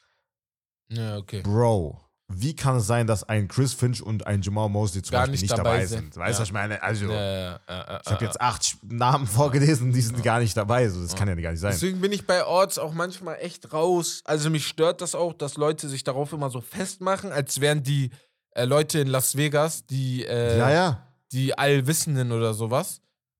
ja, 0.89 1.17
okay. 1.17 1.41
Bro, 1.41 2.01
wie 2.29 2.55
kann 2.55 2.75
es 2.75 2.87
sein, 2.87 3.07
dass 3.07 3.23
ein 3.23 3.47
Chris 3.47 3.73
Finch 3.73 4.01
und 4.01 4.27
ein 4.27 4.41
Jamal 4.41 4.67
Mosley 4.69 5.01
zum 5.01 5.11
Gar 5.11 5.21
Beispiel 5.21 5.31
nicht 5.33 5.41
nicht, 5.43 5.51
dabei 5.57 5.63
dabei 5.63 5.85
sind. 5.85 6.13
sind? 6.13 6.17
Weißt 6.17 6.33
du, 6.33 6.33
Ja. 6.33 6.39
was 6.41 6.47
ich 6.49 6.53
meine? 6.53 6.83
Also, 6.83 7.05
Ja, 7.05 7.59
ja, 7.69 8.01
ich 8.05 8.11
habe 8.11 8.25
jetzt 8.25 8.41
acht 8.41 8.77
Namen 8.83 9.25
vorgelesen, 9.27 9.93
die 9.93 10.01
sind 10.01 10.21
gar 10.23 10.39
nicht 10.39 10.55
dabei. 10.57 10.89
So, 10.89 11.01
das 11.01 11.15
kann 11.15 11.27
ja 11.29 11.35
gar 11.35 11.51
nicht 11.51 11.61
sein. 11.61 11.71
Deswegen 11.71 12.01
bin 12.01 12.11
ich 12.11 12.27
bei 12.27 12.43
Orts 12.45 12.77
auch 12.79 12.93
manchmal 12.93 13.37
echt 13.39 13.71
raus. 13.71 14.21
Also 14.25 14.49
mich 14.49 14.67
stört 14.67 15.01
das 15.01 15.15
auch, 15.15 15.33
dass 15.33 15.55
Leute 15.57 15.87
sich 15.87 16.03
darauf 16.03 16.33
immer 16.33 16.49
so 16.49 16.59
festmachen, 16.61 17.31
als 17.31 17.61
wären 17.61 17.81
die 17.83 18.09
äh, 18.51 18.65
Leute 18.65 18.99
in 18.99 19.07
Las 19.07 19.37
Vegas, 19.37 19.85
die, 19.85 20.25
äh, 20.25 20.91
die 21.31 21.57
Allwissenden 21.57 22.31
oder 22.31 22.53
sowas. 22.53 22.99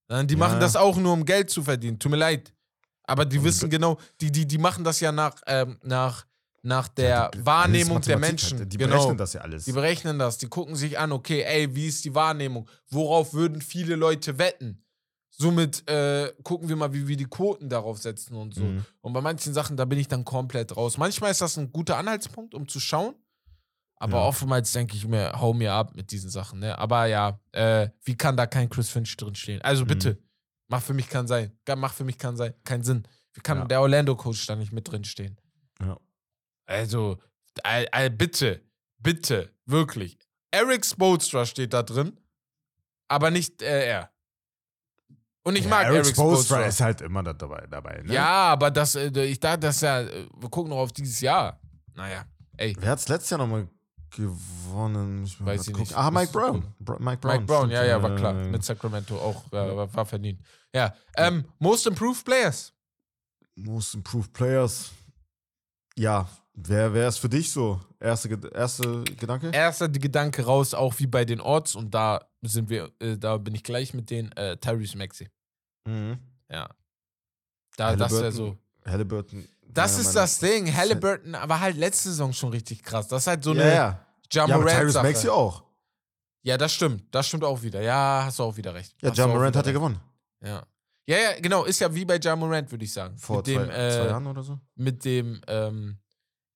Die 0.09 0.35
machen 0.37 0.61
das 0.61 0.77
auch 0.77 0.95
nur, 0.95 1.11
um 1.11 1.25
Geld 1.25 1.49
zu 1.49 1.61
verdienen. 1.61 1.99
Tut 1.99 2.11
mir 2.11 2.17
leid. 2.17 2.53
Aber 3.03 3.25
die 3.25 3.43
wissen 3.43 3.69
genau, 3.69 3.97
die, 4.21 4.31
die, 4.31 4.45
die 4.45 4.57
machen 4.57 4.83
das 4.85 4.99
ja 5.01 5.11
nach, 5.11 5.35
ähm, 5.47 5.77
nach, 5.83 6.25
nach 6.63 6.87
der 6.87 7.09
Ja, 7.09 7.31
Wahrnehmung 7.37 8.01
der 8.01 8.17
Mathematik 8.17 8.29
Menschen. 8.43 8.59
halt. 8.59 8.73
Die 8.73 8.77
genau. 8.77 8.95
berechnen 8.95 9.17
das 9.17 9.33
ja 9.33 9.41
alles. 9.41 9.65
Die 9.65 9.71
berechnen 9.71 10.19
das, 10.19 10.37
die 10.37 10.47
gucken 10.47 10.75
sich 10.75 10.97
an, 10.99 11.11
okay, 11.11 11.43
ey, 11.43 11.73
wie 11.75 11.87
ist 11.87 12.03
die 12.05 12.13
Wahrnehmung? 12.15 12.69
Worauf 12.89 13.33
würden 13.33 13.61
viele 13.61 13.95
Leute 13.95 14.37
wetten? 14.37 14.83
Somit 15.29 15.87
äh, 15.87 16.33
gucken 16.43 16.67
wir 16.67 16.75
mal, 16.75 16.91
wie 16.93 17.07
wir 17.07 17.15
die 17.15 17.25
Quoten 17.25 17.69
darauf 17.69 17.99
setzen 17.99 18.35
und 18.35 18.55
so. 18.55 18.63
Mhm. 18.63 18.83
Und 19.01 19.13
bei 19.13 19.21
manchen 19.21 19.53
Sachen, 19.53 19.77
da 19.77 19.85
bin 19.85 19.99
ich 19.99 20.07
dann 20.07 20.25
komplett 20.25 20.75
raus. 20.75 20.97
Manchmal 20.97 21.29
ist 21.29 21.41
das 21.41 21.57
ein 21.57 21.71
guter 21.71 21.97
Anhaltspunkt, 21.97 22.55
um 22.55 22.67
zu 22.67 22.79
schauen. 22.79 23.13
Aber 23.99 24.17
Ja. 24.17 24.23
oftmals 24.25 24.71
denke 24.71 24.95
ich 24.95 25.07
mir, 25.07 25.33
hau 25.39 25.53
mir 25.53 25.73
ab 25.73 25.95
mit 25.95 26.11
diesen 26.11 26.29
Sachen. 26.31 26.59
Ne? 26.59 26.77
Aber 26.77 27.05
ja, 27.05 27.39
äh, 27.51 27.89
wie 28.03 28.15
kann 28.15 28.35
da 28.35 28.47
kein 28.47 28.69
Chris 28.69 28.89
Finch 28.89 29.15
drinstehen? 29.15 29.61
Also 29.61 29.83
Mhm. 29.83 29.87
bitte, 29.89 30.17
macht 30.69 30.85
für 30.85 30.93
mich 30.95 31.07
keinen 31.07 31.27
sein. 31.27 31.51
Macht 31.77 31.95
für 31.95 32.03
mich 32.03 32.17
keinen, 32.17 32.35
sein, 32.37 32.53
keinen 32.63 32.83
Sinn. 32.83 33.07
Wie 33.33 33.41
kann 33.41 33.59
Ja. 33.59 33.65
der 33.65 33.81
Orlando-Coach 33.81 34.47
da 34.47 34.55
nicht 34.55 34.71
mit 34.71 34.91
drinstehen? 34.91 35.39
Also, 36.67 37.17
bitte, 38.17 38.61
bitte, 38.99 39.51
wirklich. 39.65 40.17
Eric 40.51 40.85
Spoelstra 40.85 41.45
steht 41.45 41.73
da 41.73 41.81
drin, 41.83 42.19
aber 43.07 43.31
nicht 43.31 43.61
äh, 43.61 43.87
er. 43.89 44.11
Und 45.43 45.55
ich 45.55 45.63
Ja, 45.63 45.69
mag 45.69 45.85
Eric 45.85 45.97
Eric 46.03 46.15
Spoelstra. 46.15 46.65
ist 46.65 46.81
halt 46.81 47.01
immer 47.01 47.23
da 47.23 47.33
dabei. 47.33 47.65
dabei 47.69 48.01
ne? 48.03 48.13
Ja, 48.13 48.27
aber 48.51 48.69
das, 48.69 48.95
äh, 48.95 49.09
ich 49.23 49.39
dachte, 49.39 49.59
das 49.61 49.77
ist 49.77 49.81
ja, 49.81 50.05
wir 50.05 50.49
gucken 50.49 50.69
noch 50.71 50.77
auf 50.79 50.91
dieses 50.91 51.19
Jahr. 51.21 51.59
Naja, 51.95 52.25
ey, 52.57 52.75
Wer 52.79 52.91
hat 52.91 52.99
es 52.99 53.07
letztes 53.07 53.29
Jahr 53.31 53.39
nochmal 53.39 53.67
gewonnen? 54.11 55.23
Ich 55.23 55.43
Weiß 55.43 55.61
ich 55.61 55.67
gucken. 55.67 55.81
nicht. 55.83 55.95
Ah, 55.95 56.11
Mike 56.11 56.31
Brown. 56.31 56.63
Bro, 56.79 56.99
Mike 56.99 57.17
Brown. 57.21 57.33
Mike 57.35 57.45
Brown, 57.45 57.69
ja, 57.71 57.85
ja, 57.85 58.01
war 58.01 58.15
klar. 58.15 58.33
Mit 58.33 58.63
Sacramento 58.63 59.17
auch, 59.17 59.47
äh, 59.47 59.75
war, 59.75 59.93
war 59.93 60.05
verdient. 60.05 60.41
Ja, 60.73 60.93
ähm, 61.15 61.45
Most 61.59 61.87
Improved 61.87 62.25
Players. 62.25 62.73
Most 63.55 63.95
Improved 63.95 64.33
Players. 64.33 64.91
Ja, 65.97 66.27
wer, 66.57 66.93
wer 66.93 67.07
ist 67.07 67.17
für 67.17 67.29
dich 67.29 67.51
so? 67.51 67.79
Erste, 67.99 68.29
erste 68.53 69.03
Gedanke? 69.03 69.51
Erster 69.51 69.87
Gedanke 69.89 70.43
raus, 70.43 70.73
auch 70.73 70.99
wie 70.99 71.07
bei 71.07 71.23
den 71.25 71.39
Orts, 71.39 71.75
und 71.75 71.93
da 71.93 72.27
sind 72.41 72.69
wir, 72.69 72.91
äh, 72.99 73.17
da 73.17 73.37
bin 73.37 73.55
ich 73.55 73.63
gleich 73.63 73.93
mit 73.93 74.09
den 74.09 74.31
äh, 74.33 74.57
Tyrese 74.57 74.97
Maxey. 74.97 75.29
Mhm. 75.87 76.17
Ja. 76.51 76.69
Da, 77.77 77.95
das 77.95 78.11
wäre 78.11 78.31
so. 78.31 78.57
Halliburton. 78.85 79.47
Das 79.67 79.97
ist 79.99 80.15
das 80.15 80.39
Ding. 80.39 80.73
Halliburton 80.73 81.33
war 81.33 81.59
halt 81.59 81.77
letzte 81.77 82.09
Saison 82.09 82.33
schon 82.33 82.49
richtig 82.49 82.81
krass. 82.81 83.07
Das 83.07 83.23
ist 83.23 83.27
halt 83.27 83.43
so 83.43 83.53
ja, 83.53 83.61
eine 83.61 83.73
ja. 83.73 84.05
ja, 84.31 84.47
Ja, 84.47 84.57
Tyrese. 84.57 85.03
Maxey 85.03 85.29
auch. 85.29 85.63
Ja, 86.41 86.57
das 86.57 86.73
stimmt. 86.73 87.03
Das 87.13 87.27
stimmt 87.27 87.43
auch 87.43 87.61
wieder. 87.61 87.81
Ja, 87.81 88.23
hast 88.25 88.39
du 88.39 88.43
auch 88.43 88.55
wieder 88.55 88.73
recht. 88.73 88.95
Ja, 89.01 89.09
Hast 89.09 89.17
du 89.17 89.21
John 89.21 89.31
auch 89.31 89.35
Morant 89.35 89.51
wieder 89.51 89.59
hat 89.59 89.65
ja 89.67 89.71
gewonnen. 89.73 89.99
Ja. 90.41 90.65
ja, 91.05 91.17
ja, 91.17 91.39
genau. 91.39 91.65
Ist 91.65 91.79
ja 91.79 91.93
wie 91.93 92.05
bei 92.05 92.17
Ja 92.17 92.35
Morant, 92.35 92.71
würde 92.71 92.85
ich 92.85 92.93
sagen. 92.93 93.17
Vor 93.17 93.37
mit 93.37 93.45
zwei, 93.47 93.53
dem, 93.53 93.69
äh, 93.69 93.91
zwei 93.91 94.05
Jahren 94.05 94.27
oder 94.27 94.43
so. 94.43 94.59
Mit 94.75 95.03
dem, 95.03 95.41
ähm, 95.47 95.97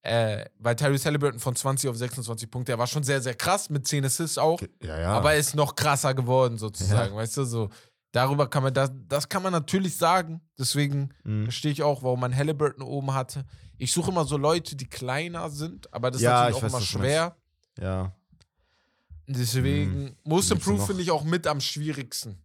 äh, 0.04 0.46
weil 0.60 0.76
Tyrese 0.76 1.06
Halliburton 1.06 1.40
von 1.40 1.56
20 1.56 1.90
auf 1.90 1.96
26 1.96 2.50
Punkte, 2.50 2.72
der 2.72 2.80
war 2.80 2.88
schon 2.88 3.04
sehr, 3.04 3.22
sehr 3.22 3.36
krass, 3.36 3.70
mit 3.70 3.88
10 3.88 4.06
Assists 4.06 4.38
auch. 4.38 4.60
Ja, 4.82 5.00
ja. 5.00 5.12
Aber 5.14 5.34
er 5.34 5.40
ist 5.40 5.56
noch 5.56 5.76
krasser 5.76 6.14
geworden, 6.14 6.58
sozusagen. 6.58 7.16
Weißt 7.16 7.38
du, 7.38 7.44
so. 7.44 7.70
Darüber 8.14 8.50
kann 8.50 8.64
man, 8.64 8.74
das, 8.74 8.92
das 9.08 9.30
kann 9.30 9.42
man 9.44 9.54
natürlich 9.54 9.96
sagen. 9.96 10.42
Deswegen 10.60 11.14
Mhm. 11.24 11.44
verstehe 11.46 11.72
ich 11.72 11.82
auch, 11.84 12.04
warum 12.04 12.20
man 12.20 12.36
Halliburton 12.36 12.84
oben 12.84 13.14
hatte. 13.14 13.46
Ich 13.78 13.92
suche 13.94 14.12
immer 14.12 14.26
so 14.26 14.38
Leute, 14.38 14.76
die 14.76 14.88
kleiner 14.90 15.50
sind, 15.50 15.92
aber 15.94 16.12
das 16.12 16.18
ist 16.20 16.26
Ja, 16.26 16.32
natürlich 16.32 16.58
ich 16.58 16.58
auch 16.58 16.64
weiß, 16.64 16.72
immer 16.74 16.82
schwer. 16.82 17.36
Ja. 17.80 18.14
Deswegen, 19.28 20.04
Mhm. 20.04 20.16
Most 20.24 20.52
Improved 20.52 20.80
noch? 20.80 20.88
finde 20.88 21.04
ich 21.04 21.12
auch 21.12 21.24
mit 21.24 21.48
am 21.48 21.62
schwierigsten. 21.62 22.38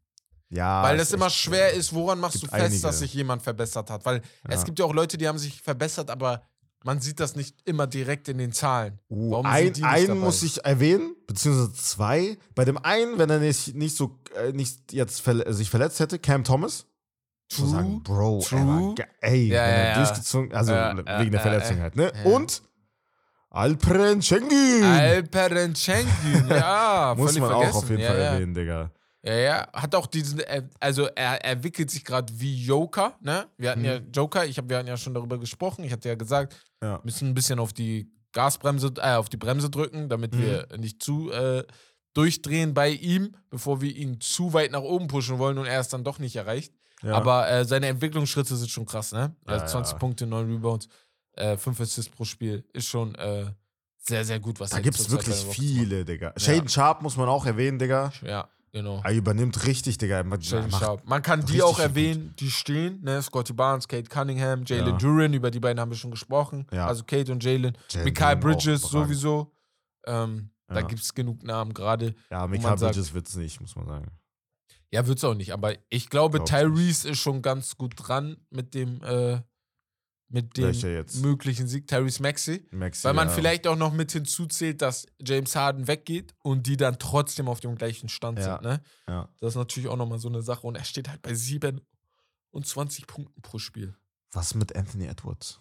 Ja. 0.48 0.80
weil 0.84 0.96
das 0.96 1.12
immer 1.12 1.28
schwer 1.28 1.74
äh, 1.74 1.76
ist, 1.76 1.92
woran 1.92 2.20
machst 2.20 2.36
du 2.40 2.46
fest, 2.46 2.52
einige. 2.54 2.80
dass 2.80 3.00
sich 3.00 3.12
jemand 3.12 3.42
verbessert 3.42 3.90
hat. 3.90 4.04
Weil 4.04 4.22
es 4.44 4.60
Ja. 4.60 4.62
gibt 4.64 4.78
ja 4.78 4.84
auch 4.84 4.94
Leute, 4.94 5.18
die 5.18 5.26
haben 5.26 5.38
sich 5.38 5.60
verbessert, 5.60 6.08
aber 6.08 6.40
man 6.86 7.00
sieht 7.00 7.18
das 7.18 7.34
nicht 7.34 7.56
immer 7.64 7.88
direkt 7.88 8.28
in 8.28 8.38
den 8.38 8.52
Zahlen. 8.52 9.00
Uh, 9.10 9.32
Warum 9.32 9.46
ein, 9.46 9.74
einen 9.82 10.18
muss 10.18 10.44
ich 10.44 10.64
erwähnen, 10.64 11.16
beziehungsweise 11.26 11.74
zwei. 11.74 12.38
Bei 12.54 12.64
dem 12.64 12.78
einen, 12.78 13.18
wenn 13.18 13.28
er 13.28 13.40
nicht, 13.40 13.74
nicht 13.74 13.96
so 13.96 14.20
äh, 14.36 14.52
nicht 14.52 14.92
jetzt 14.92 15.20
verle 15.20 15.52
sich 15.52 15.68
verletzt 15.68 15.98
hätte, 15.98 16.20
Cam 16.20 16.44
Thomas. 16.44 16.86
Muss 17.58 17.70
sagen, 17.70 18.02
Bro, 18.02 18.44
True. 18.48 18.94
Er 19.20 19.30
ey, 19.32 19.48
Ja, 19.48 19.68
ja, 19.68 19.84
ja. 19.84 19.94
durchgezogen, 19.96 20.52
also 20.52 20.72
wegen 20.72 21.32
der 21.32 21.40
Verletzung 21.40 21.80
halt, 21.80 21.96
ne? 21.96 22.12
Und 22.24 22.62
Alperen 23.50 24.20
Schengen. 24.22 24.84
Alperen 24.84 25.74
Schengen, 25.74 26.46
ja, 26.48 27.14
Muss 27.16 27.38
man 27.38 27.52
auch 27.52 27.74
auf 27.74 27.88
jeden 27.88 28.02
Fall 28.02 28.18
erwähnen, 28.18 28.54
Digga. 28.54 28.90
Ja, 29.26 29.34
ja, 29.34 29.68
hat 29.72 29.94
auch 29.96 30.06
diesen, 30.06 30.38
äh, 30.40 30.62
also 30.78 31.06
er, 31.16 31.44
er 31.44 31.52
entwickelt 31.52 31.90
sich 31.90 32.04
gerade 32.04 32.32
wie 32.38 32.62
Joker, 32.64 33.16
ne? 33.20 33.46
Wir 33.58 33.70
hatten 33.70 33.80
Mhm. 33.80 33.86
ja 33.86 33.96
Joker, 34.14 34.46
ich 34.46 34.56
hab, 34.56 34.68
wir 34.68 34.78
hatten 34.78 34.86
ja 34.88 34.96
schon 34.96 35.14
darüber 35.14 35.38
gesprochen. 35.38 35.82
Ich 35.84 35.92
hatte 35.92 36.08
ja 36.08 36.14
gesagt, 36.14 36.54
Ja. 36.82 37.00
müssen 37.02 37.28
ein 37.28 37.34
bisschen 37.34 37.58
auf 37.58 37.72
die 37.72 38.08
Gasbremse, 38.32 38.92
äh, 38.98 39.14
auf 39.14 39.28
die 39.28 39.36
Bremse 39.36 39.68
drücken, 39.68 40.08
damit 40.08 40.34
Mhm. 40.34 40.38
wir 40.38 40.68
nicht 40.78 41.02
zu 41.02 41.32
äh, 41.32 41.64
durchdrehen 42.14 42.72
bei 42.72 42.90
ihm, 42.90 43.34
bevor 43.50 43.80
wir 43.80 43.94
ihn 43.94 44.20
zu 44.20 44.52
weit 44.52 44.70
nach 44.70 44.80
oben 44.82 45.06
pushen 45.08 45.38
wollen 45.38 45.58
und 45.58 45.66
er 45.66 45.80
es 45.80 45.88
dann 45.88 46.04
doch 46.04 46.18
nicht 46.18 46.36
erreicht. 46.36 46.72
ja. 47.02 47.12
Aber 47.14 47.48
äh, 47.50 47.64
seine 47.64 47.88
Entwicklungsschritte 47.88 48.56
sind 48.56 48.70
schon 48.70 48.86
krass, 48.86 49.12
ne? 49.12 49.34
Also 49.44 49.64
Ja, 49.64 49.70
20 49.70 49.92
ja. 49.94 49.98
Punkte, 49.98 50.26
9 50.26 50.50
Rebounds, 50.50 50.88
äh, 51.32 51.56
5 51.58 51.78
Assists 51.80 52.10
pro 52.10 52.24
Spiel 52.24 52.64
ist 52.72 52.86
schon 52.86 53.14
äh, 53.16 53.46
sehr, 53.98 54.24
sehr 54.24 54.38
gut, 54.40 54.60
was 54.60 54.70
da 54.70 54.76
er 54.76 54.82
gibt 54.82 54.98
es 54.98 55.10
wirklich 55.10 55.34
viele, 55.50 56.04
Digga. 56.04 56.32
Shaden 56.38 56.68
Sharp 56.68 57.02
muss 57.02 57.16
man 57.16 57.28
auch 57.28 57.44
erwähnen, 57.44 57.78
Digga. 57.78 58.12
Ja, 58.24 58.48
Genau. 58.72 59.00
Er 59.04 59.12
übernimmt 59.14 59.64
richtig, 59.66 59.96
Digga. 59.96 60.22
Sharp. 60.40 61.02
Man 61.08 61.22
kann 61.22 61.44
die 61.46 61.62
auch 61.62 61.76
gut. 61.76 61.84
erwähnen, 61.84 62.34
die 62.38 62.50
stehen, 62.50 63.00
ne? 63.02 63.22
Scotty 63.22 63.52
Barnes, 63.54 63.88
Kate 63.88 64.08
Cunningham, 64.08 64.64
Jalen 64.66 64.86
Ja. 64.86 64.96
Duran, 64.98 65.32
über 65.32 65.50
die 65.50 65.60
beiden 65.60 65.80
haben 65.80 65.90
wir 65.90 65.96
schon 65.96 66.10
gesprochen. 66.10 66.66
Ja. 66.72 66.86
Also 66.86 67.04
Kate 67.04 67.32
und 67.32 67.42
Jalen. 67.42 67.76
Mikael 68.04 68.36
Bridges 68.36 68.82
sowieso. 68.82 69.52
Ähm, 70.06 70.50
Da 70.68 70.80
Ja. 70.80 70.86
gibt 70.86 71.00
es 71.00 71.14
genug 71.14 71.44
Namen 71.44 71.72
gerade. 71.72 72.14
Ja, 72.28 72.40
man 72.40 72.50
Mikael 72.50 72.76
Bridges 72.76 73.14
wird's 73.14 73.36
nicht, 73.36 73.60
muss 73.60 73.76
man 73.76 73.86
sagen. 73.86 74.10
Ja, 74.90 75.06
wird's 75.06 75.22
auch 75.24 75.34
nicht, 75.34 75.52
aber 75.52 75.74
ich 75.90 76.10
glaube, 76.10 76.38
Glaub's 76.38 76.50
Tyrese 76.50 77.10
ist 77.10 77.18
schon 77.20 77.40
ganz 77.40 77.76
gut 77.76 77.94
dran 77.96 78.36
mit 78.50 78.74
dem, 78.74 79.00
äh, 79.02 79.40
mit 80.28 80.56
dem 80.56 80.74
möglichen 81.22 81.68
Sieg. 81.68 81.86
Tyrese 81.86 82.20
Maxey. 82.22 82.66
Maxi, 82.72 83.04
Weil 83.04 83.14
man 83.14 83.28
ja. 83.28 83.34
vielleicht 83.34 83.66
auch 83.66 83.76
noch 83.76 83.92
mit 83.92 84.10
hinzuzählt, 84.12 84.82
dass 84.82 85.06
James 85.24 85.54
Harden 85.54 85.86
weggeht 85.86 86.34
und 86.42 86.66
die 86.66 86.76
dann 86.76 86.98
trotzdem 86.98 87.48
auf 87.48 87.60
dem 87.60 87.76
gleichen 87.76 88.08
Stand 88.08 88.38
Ja. 88.40 88.44
sind. 88.54 88.62
Ne? 88.62 88.82
Ja. 89.08 89.28
Das 89.40 89.50
ist 89.50 89.56
natürlich 89.56 89.88
auch 89.88 89.96
nochmal 89.96 90.18
so 90.18 90.28
eine 90.28 90.42
Sache. 90.42 90.66
Und 90.66 90.74
er 90.76 90.84
steht 90.84 91.08
halt 91.08 91.22
bei 91.22 91.32
27 91.34 93.06
Punkten 93.06 93.40
pro 93.42 93.58
Spiel. 93.58 93.94
Was 94.32 94.54
mit 94.54 94.74
Anthony 94.74 95.06
Edwards? 95.06 95.60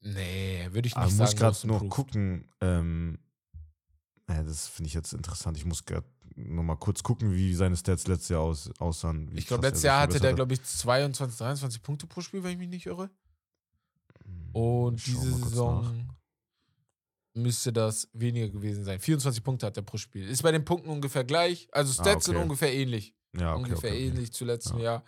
Nee, 0.00 0.68
würde 0.72 0.88
ich 0.88 0.94
nicht 0.94 0.96
Aber 0.96 1.06
ich 1.06 1.12
sagen. 1.14 1.30
muss 1.30 1.36
gerade 1.36 1.58
improved. 1.62 1.90
gucken. 1.90 2.48
Ähm, 2.60 3.18
das 4.26 4.66
finde 4.68 4.88
ich 4.88 4.94
jetzt 4.94 5.12
interessant. 5.12 5.56
Ich 5.56 5.64
muss 5.64 5.84
gerade 5.84 6.06
noch 6.36 6.62
mal 6.62 6.76
kurz 6.76 7.02
gucken, 7.02 7.32
wie 7.32 7.54
seine 7.54 7.76
Stats 7.76 8.06
letztes 8.06 8.28
Jahr 8.30 8.40
aus, 8.40 8.70
aussahen. 8.78 9.30
Ich 9.36 9.46
glaube, 9.46 9.66
letztes 9.66 9.82
Jahr 9.84 10.00
hatte 10.00 10.20
der, 10.20 10.34
glaube 10.34 10.54
ich, 10.54 10.62
22, 10.62 11.38
23 11.38 11.82
Punkte 11.82 12.06
pro 12.06 12.20
Spiel, 12.20 12.42
wenn 12.42 12.52
ich 12.52 12.58
mich 12.58 12.68
nicht 12.68 12.86
irre. 12.86 13.04
hat. 13.04 13.10
Und 14.52 14.98
Ich 14.98 15.04
diese 15.04 15.32
Saison 15.32 16.08
müsste 17.34 17.72
das 17.72 18.08
weniger 18.12 18.48
gewesen 18.50 18.84
sein. 18.84 19.00
24 19.00 19.42
Punkte 19.42 19.66
hat 19.66 19.76
er 19.76 19.82
pro 19.82 19.96
Spiel. 19.96 20.28
Ist 20.28 20.42
bei 20.42 20.52
den 20.52 20.64
Punkten 20.64 20.90
ungefähr 20.90 21.24
gleich. 21.24 21.68
Also 21.72 21.90
Ah, 22.00 22.04
Stats 22.04 22.26
sind 22.26 22.34
okay. 22.36 22.42
ungefähr 22.42 22.74
ähnlich. 22.74 23.14
nach. 23.32 23.40
Ja, 23.40 23.54
okay, 23.54 23.62
ungefähr 23.62 23.90
okay, 23.92 24.06
ähnlich 24.08 24.32
zu 24.32 24.44
letztem 24.44 24.78
Ja. 24.78 24.84
Jahr. 24.84 25.04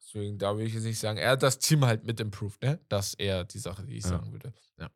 Deswegen, 0.00 0.38
da 0.38 0.56
will 0.56 0.66
ich 0.66 0.74
jetzt 0.74 0.84
nicht 0.84 0.98
sagen. 1.00 1.18
Er 1.18 1.30
hat 1.32 1.42
das 1.42 1.58
Team 1.58 1.84
halt 1.84 2.04
mit 2.04 2.20
improved, 2.20 2.62
ne? 2.62 2.78
Das 2.88 3.08
ist 3.08 3.14
eher 3.20 3.44
die 3.44 3.58
Sache, 3.58 3.84
die 3.84 3.96
ich 3.96 4.04
Ja. 4.04 4.10
sagen 4.10 4.30
würde. 4.32 4.54
Ja, 4.78 4.90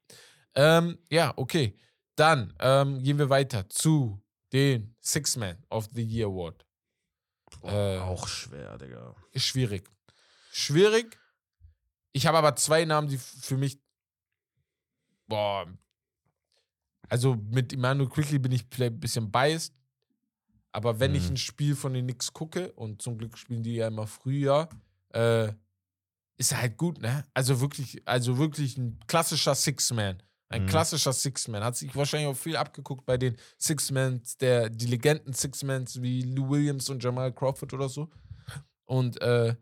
ähm, 0.54 0.98
ja 1.10 1.32
okay. 1.36 1.76
Dann 2.14 2.54
ähm, 2.60 3.02
gehen 3.02 3.18
wir 3.18 3.28
weiter 3.28 3.68
zu 3.68 4.21
den 4.53 4.94
Six 5.00 5.36
Man 5.36 5.57
of 5.70 5.88
the 5.94 6.03
Year 6.03 6.26
Award. 6.26 6.64
Boah, 7.61 7.72
Äh, 7.72 7.98
auch 8.00 8.26
schwer, 8.28 8.76
Digga. 8.78 9.14
Ist 9.32 9.44
schwierig. 9.46 9.88
Schwierig. 10.53 11.18
Ich 12.12 12.26
habe 12.26 12.38
aber 12.38 12.57
zwei 12.57 12.84
Namen, 12.84 13.09
die 13.09 13.18
für 13.18 13.57
mich. 13.57 13.78
Boah. 15.26 15.66
Also 17.09 17.34
mit 17.50 17.72
Emmanuel 17.72 18.09
Quickly 18.09 18.38
bin 18.38 18.53
ich 18.53 18.64
vielleicht 18.70 18.92
ein 18.94 19.00
bisschen 19.00 19.30
biased. 19.30 19.74
Aber 20.72 20.98
wenn 21.00 21.14
ich 21.14 21.24
Mhm. 21.24 21.34
ein 21.34 21.36
Spiel 21.36 21.76
von 21.76 21.92
den 21.92 22.05
Knicks 22.07 22.32
gucke, 22.32 22.72
und 22.72 23.03
zum 23.03 23.18
Glück 23.18 23.36
spielen 23.36 23.62
die 23.62 23.74
ja 23.76 23.88
immer 23.88 24.07
früher, 24.07 24.68
äh, 25.11 25.53
ist 26.38 26.53
er 26.53 26.62
halt 26.62 26.78
gut, 26.78 27.00
ne? 27.00 27.24
Also 27.34 27.61
wirklich, 27.61 28.03
also 28.09 28.38
wirklich 28.38 28.78
ein 28.78 28.98
klassischer 29.07 29.55
Six-Man. 29.55 30.22
Ein 30.53 30.64
Mhm. 30.64 30.66
klassischer 30.68 31.12
Six-Man. 31.12 31.64
Hat 31.64 31.76
sich 31.76 31.94
wahrscheinlich 31.96 32.28
auch 32.28 32.36
viel 32.36 32.57
abgeguckt 32.57 33.05
bei 33.07 33.16
den 33.16 33.36
Six-Mans, 33.59 34.36
der, 34.38 34.68
die 34.70 34.86
Legenden 34.86 35.32
Six-Mans 35.32 36.00
wie 36.03 36.22
Lou 36.22 36.50
Williams 36.50 36.88
und 36.90 37.03
Jamal 37.03 37.32
Crawford 37.32 37.72
oder 37.74 37.88
so. 37.88 38.11
Und 38.84 39.20
äh, 39.22 39.57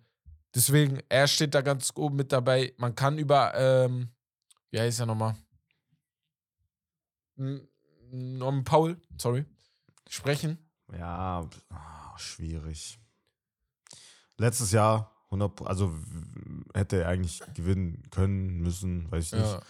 deswegen, 0.55 1.01
er 1.09 1.28
steht 1.28 1.55
da 1.55 1.61
ganz 1.61 1.93
oben 1.95 2.16
mit 2.16 2.32
dabei. 2.32 2.74
Man 2.78 2.95
kann 2.95 3.18
über, 3.18 3.55
ähm, 3.55 4.09
wie 4.70 4.80
heißt 4.80 5.01
er 5.01 5.07
nochmal? 5.07 5.36
Norman 8.12 8.64
Powell, 8.64 8.97
sorry, 9.18 9.45
sprechen. 10.09 10.59
Ja, 10.93 11.49
ah, 11.70 12.18
schwierig. 12.18 12.99
Letztes 14.36 14.72
Jahr 14.72 15.14
100, 15.30 15.55
Pro- 15.55 15.64
also 15.66 15.95
hätte 16.74 17.03
er 17.03 17.09
eigentlich 17.09 17.41
gewinnen 17.55 18.03
können, 18.11 18.61
müssen, 18.61 19.11
weiß 19.11 19.26
ich 19.26 19.32
nicht. 19.32 19.43
Ja. 19.53 19.62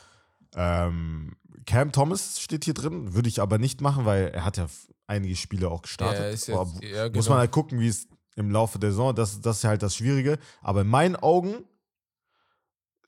Ähm, 0.55 1.37
Cam 1.67 1.93
Thomas 1.93 2.41
steht 2.41 2.65
hier 2.65 2.75
drin, 2.75 3.15
würde 3.15 3.29
ich 3.29 3.41
aber 3.41 3.59
nicht 3.59 3.81
machen, 3.81 4.05
weil 4.05 4.29
er 4.29 4.45
hat 4.45 4.57
ja 4.57 4.67
einige 5.07 5.37
Spiele 5.37 5.71
auch 5.71 5.83
gestartet. 5.83 6.21
Ja, 6.21 6.29
ist 6.29 6.47
jetzt, 6.49 6.83
ja, 6.83 7.05
Muss 7.05 7.13
genau. 7.13 7.29
man 7.31 7.39
halt 7.39 7.51
gucken, 7.53 7.79
wie 7.81 7.89
es 7.89 8.09
im 8.37 8.51
Laufe 8.51 8.79
der 8.79 8.91
Saison, 8.91 9.15
das, 9.15 9.41
das 9.41 9.59
ist 9.59 9.65
halt 9.65 9.83
das 9.83 9.95
Schwierige. 9.97 10.39
Aber 10.63 10.81
in 10.83 10.87
meinen 10.89 11.17
Augen 11.17 11.65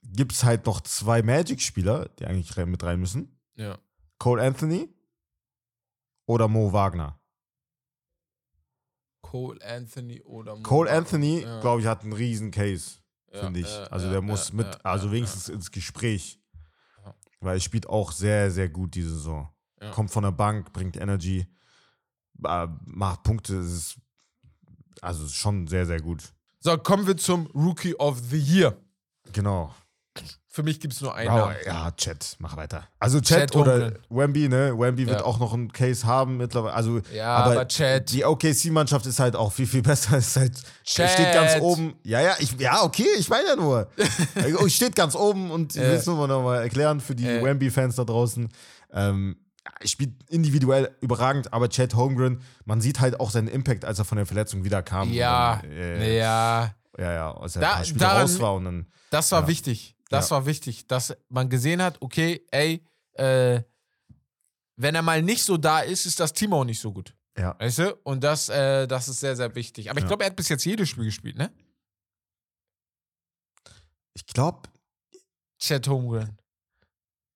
gibt 0.03 0.33
es 0.33 0.45
halt 0.45 0.67
noch 0.67 0.81
zwei 0.81 1.23
Magic-Spieler, 1.23 2.09
die 2.19 2.27
eigentlich 2.27 2.55
mit 2.67 2.83
rein 2.83 3.01
müssen. 3.01 3.39
ja. 3.55 3.79
Cole 4.19 4.41
Anthony 4.43 4.89
oder 6.27 6.47
Mo 6.47 6.73
Wagner. 6.73 7.19
Cole 9.23 9.59
Anthony 9.65 10.21
oder 10.23 10.57
Mo 10.57 10.63
Cole. 10.63 10.91
Anthony, 10.91 11.41
Ja. 11.41 11.61
glaube 11.61 11.81
ich, 11.81 11.87
hat 11.87 12.03
einen 12.03 12.13
riesen 12.13 12.51
Case, 12.51 12.99
finde 13.33 13.61
ich. 13.61 13.69
also 13.91 14.11
der 14.11 14.21
muss 14.21 14.53
mit, 14.53 14.85
also 14.85 15.11
wenigstens 15.11 15.49
ins 15.49 15.71
Gespräch. 15.71 16.39
Weil 17.43 17.57
er 17.57 17.61
spielt 17.61 17.89
auch 17.89 18.13
sehr, 18.13 18.51
sehr 18.51 18.69
gut 18.69 18.95
diese 18.95 19.11
Saison. 19.11 19.49
Ja. 19.81 19.91
Kommt 19.91 20.11
von 20.11 20.23
der 20.23 20.33
Bank, 20.33 20.73
bringt 20.73 20.97
Energy, 20.97 21.47
äh, 22.45 22.69
macht 22.87 23.25
Punkte, 23.25 23.57
es 23.59 23.73
ist 23.73 24.01
also 25.01 25.27
schon 25.29 25.67
sehr, 25.67 25.85
sehr 25.87 26.01
gut. 26.01 26.33
So, 26.61 26.79
kommen 26.79 27.07
wir 27.07 27.17
zum 27.17 27.47
Rookie 27.49 27.97
of 27.97 28.21
the 28.31 28.39
Year. 28.39 28.77
Genau. 29.33 29.75
Für 30.49 30.63
mich 30.63 30.81
gibt 30.81 30.93
es 30.93 31.01
nur 31.01 31.15
einen 31.15 31.31
Oh, 31.31 31.37
Namen. 31.37 31.57
ja, 31.65 31.91
Chat, 31.93 32.37
mach 32.39 32.59
weiter. 32.59 32.87
Also 32.99 33.23
Chat 33.23 33.53
Chat, 33.53 33.57
oder. 33.57 33.95
Wemby, 34.11 34.51
ne? 34.51 34.79
Wemby 34.79 35.07
wird 35.07 35.21
Ja. 35.21 35.25
auch 35.25 35.39
noch 35.39 35.55
einen 35.55 35.73
Case 35.73 36.07
haben 36.07 36.37
mittlerweile. 36.37 36.75
Also, 36.75 37.01
Ja, 37.15 37.37
aber, 37.37 37.53
aber 37.53 37.69
Chat. 37.69 38.13
die 38.13 38.23
OKC-Mannschaft 38.27 39.07
ist 39.07 39.19
halt 39.19 39.35
auch 39.35 39.51
viel, 39.51 39.67
viel 39.67 39.81
besser. 39.83 40.19
Ist 40.19 40.37
halt, 40.37 40.53
Chat. 40.85 41.09
steht 41.11 41.33
ganz 41.33 41.59
oben. 41.63 41.95
Ja, 42.05 42.21
ja, 42.21 42.35
ich, 42.39 42.53
ja, 42.61 42.83
okay, 42.83 43.07
ich 43.19 43.31
meine 43.31 43.49
ja 43.49 43.57
nur. 43.57 43.89
Also, 44.35 44.69
steht 44.69 44.95
ganz 44.95 45.15
oben 45.17 45.51
und 45.51 45.75
ich 45.75 45.81
will 45.81 45.89
es 45.93 46.05
nur 46.05 46.29
noch 46.29 46.43
mal 46.43 46.61
erklären 46.63 47.01
für 47.01 47.15
die 47.15 47.27
Äh. 47.27 47.43
Wemby-Fans 47.43 47.97
da 47.97 48.05
draußen. 48.05 48.51
Ähm, 48.93 49.37
spielt 49.87 50.13
individuell 50.31 50.95
überragend, 51.01 51.51
aber 51.55 51.71
Chad 51.71 51.95
Holmgren, 51.95 52.43
man 52.67 52.83
sieht 52.83 53.01
halt 53.01 53.19
auch 53.21 53.31
seinen 53.31 53.49
Impact, 53.49 53.87
als 53.87 53.99
er 53.99 54.05
von 54.05 54.17
der 54.17 54.27
Verletzung 54.27 54.65
wieder 54.65 54.83
kam. 54.83 55.11
Ja, 55.11 55.61
Und 55.63 55.71
äh, 55.71 56.19
ja. 56.19 56.75
ja, 56.99 57.13
ja, 57.13 57.35
als 57.35 57.57
er 57.57 57.63
Da- 57.63 57.83
Spiele 57.85 58.01
daran- 58.01 58.21
raus 58.23 58.39
war 58.39 58.55
und 58.57 58.67
dann. 58.67 58.87
Das 59.09 59.33
war 59.33 59.43
Ja. 59.43 59.49
wichtig. 59.49 59.97
Das 60.13 60.31
Ja. 60.31 60.37
war 60.37 60.47
wichtig, 60.47 60.87
dass 60.87 61.15
man 61.29 61.49
gesehen 61.49 61.83
hat, 61.83 62.01
okay, 62.01 62.45
ey, 62.51 62.85
äh, 63.15 63.63
wenn 64.77 64.95
er 64.95 65.03
mal 65.03 65.23
nicht 65.23 65.43
so 65.45 65.57
da 65.57 65.81
ist, 65.81 66.07
ist 66.07 66.21
das 66.21 66.33
Team 66.33 66.53
auch 66.53 66.65
nicht 66.65 66.81
so 66.81 66.93
gut. 66.93 67.15
Ja. 67.39 67.57
Weißt 67.59 67.79
du? 67.79 67.97
Und 68.05 68.23
das, 68.23 68.49
äh, 68.49 68.87
das 68.87 69.09
ist 69.09 69.21
sehr, 69.21 69.37
sehr 69.37 69.55
wichtig. 69.55 69.91
Aber 69.91 69.99
ich 69.99 70.03
Ja. 70.05 70.09
glaube, 70.09 70.25
er 70.25 70.31
hat 70.31 70.37
bis 70.37 70.49
jetzt 70.49 70.65
jedes 70.65 70.89
Spiel 70.89 71.05
gespielt, 71.05 71.37
ne? 71.37 71.51
Ich 74.15 74.27
glaube, 74.27 74.69
Chet 75.59 75.87
Holmgren. 75.89 76.37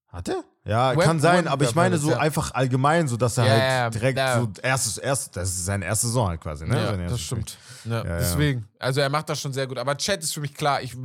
Hat 0.09 0.29
er? 0.29 0.45
Ja, 0.65 0.97
Web- 0.97 1.05
kann 1.05 1.21
sein, 1.21 1.45
Web- 1.45 1.53
aber 1.53 1.65
ich 1.65 1.75
meine 1.75 1.97
so 1.99 2.11
ja. 2.11 2.19
einfach 2.19 2.51
allgemein, 2.53 3.07
so 3.09 3.17
dass 3.17 3.39
er 3.39 3.47
Ja, 3.47 3.83
halt 3.85 3.95
direkt 3.95 4.19
ja. 4.19 4.41
so 4.41 4.51
erstes, 4.63 4.99
erst, 4.99 5.37
das 5.37 5.51
ist 5.51 5.65
seine 5.65 5.85
erste 5.85 6.07
Saison 6.09 6.29
halt 6.29 6.41
quasi, 6.41 6.67
ne? 6.67 6.75
ja, 6.75 6.95
erstes 6.95 7.11
das 7.11 7.21
stimmt. 7.21 7.59
Deswegen. 7.85 8.69
Also 8.79 9.01
er 9.01 9.09
macht 9.09 9.29
das 9.29 9.41
schon 9.41 9.53
sehr 9.53 9.67
gut. 9.67 9.79
Aber 9.79 9.97
Chet 9.97 10.23
ist 10.23 10.35
für 10.35 10.41
mich 10.41 10.55
klar. 10.55 10.83
Ich, 10.83 10.97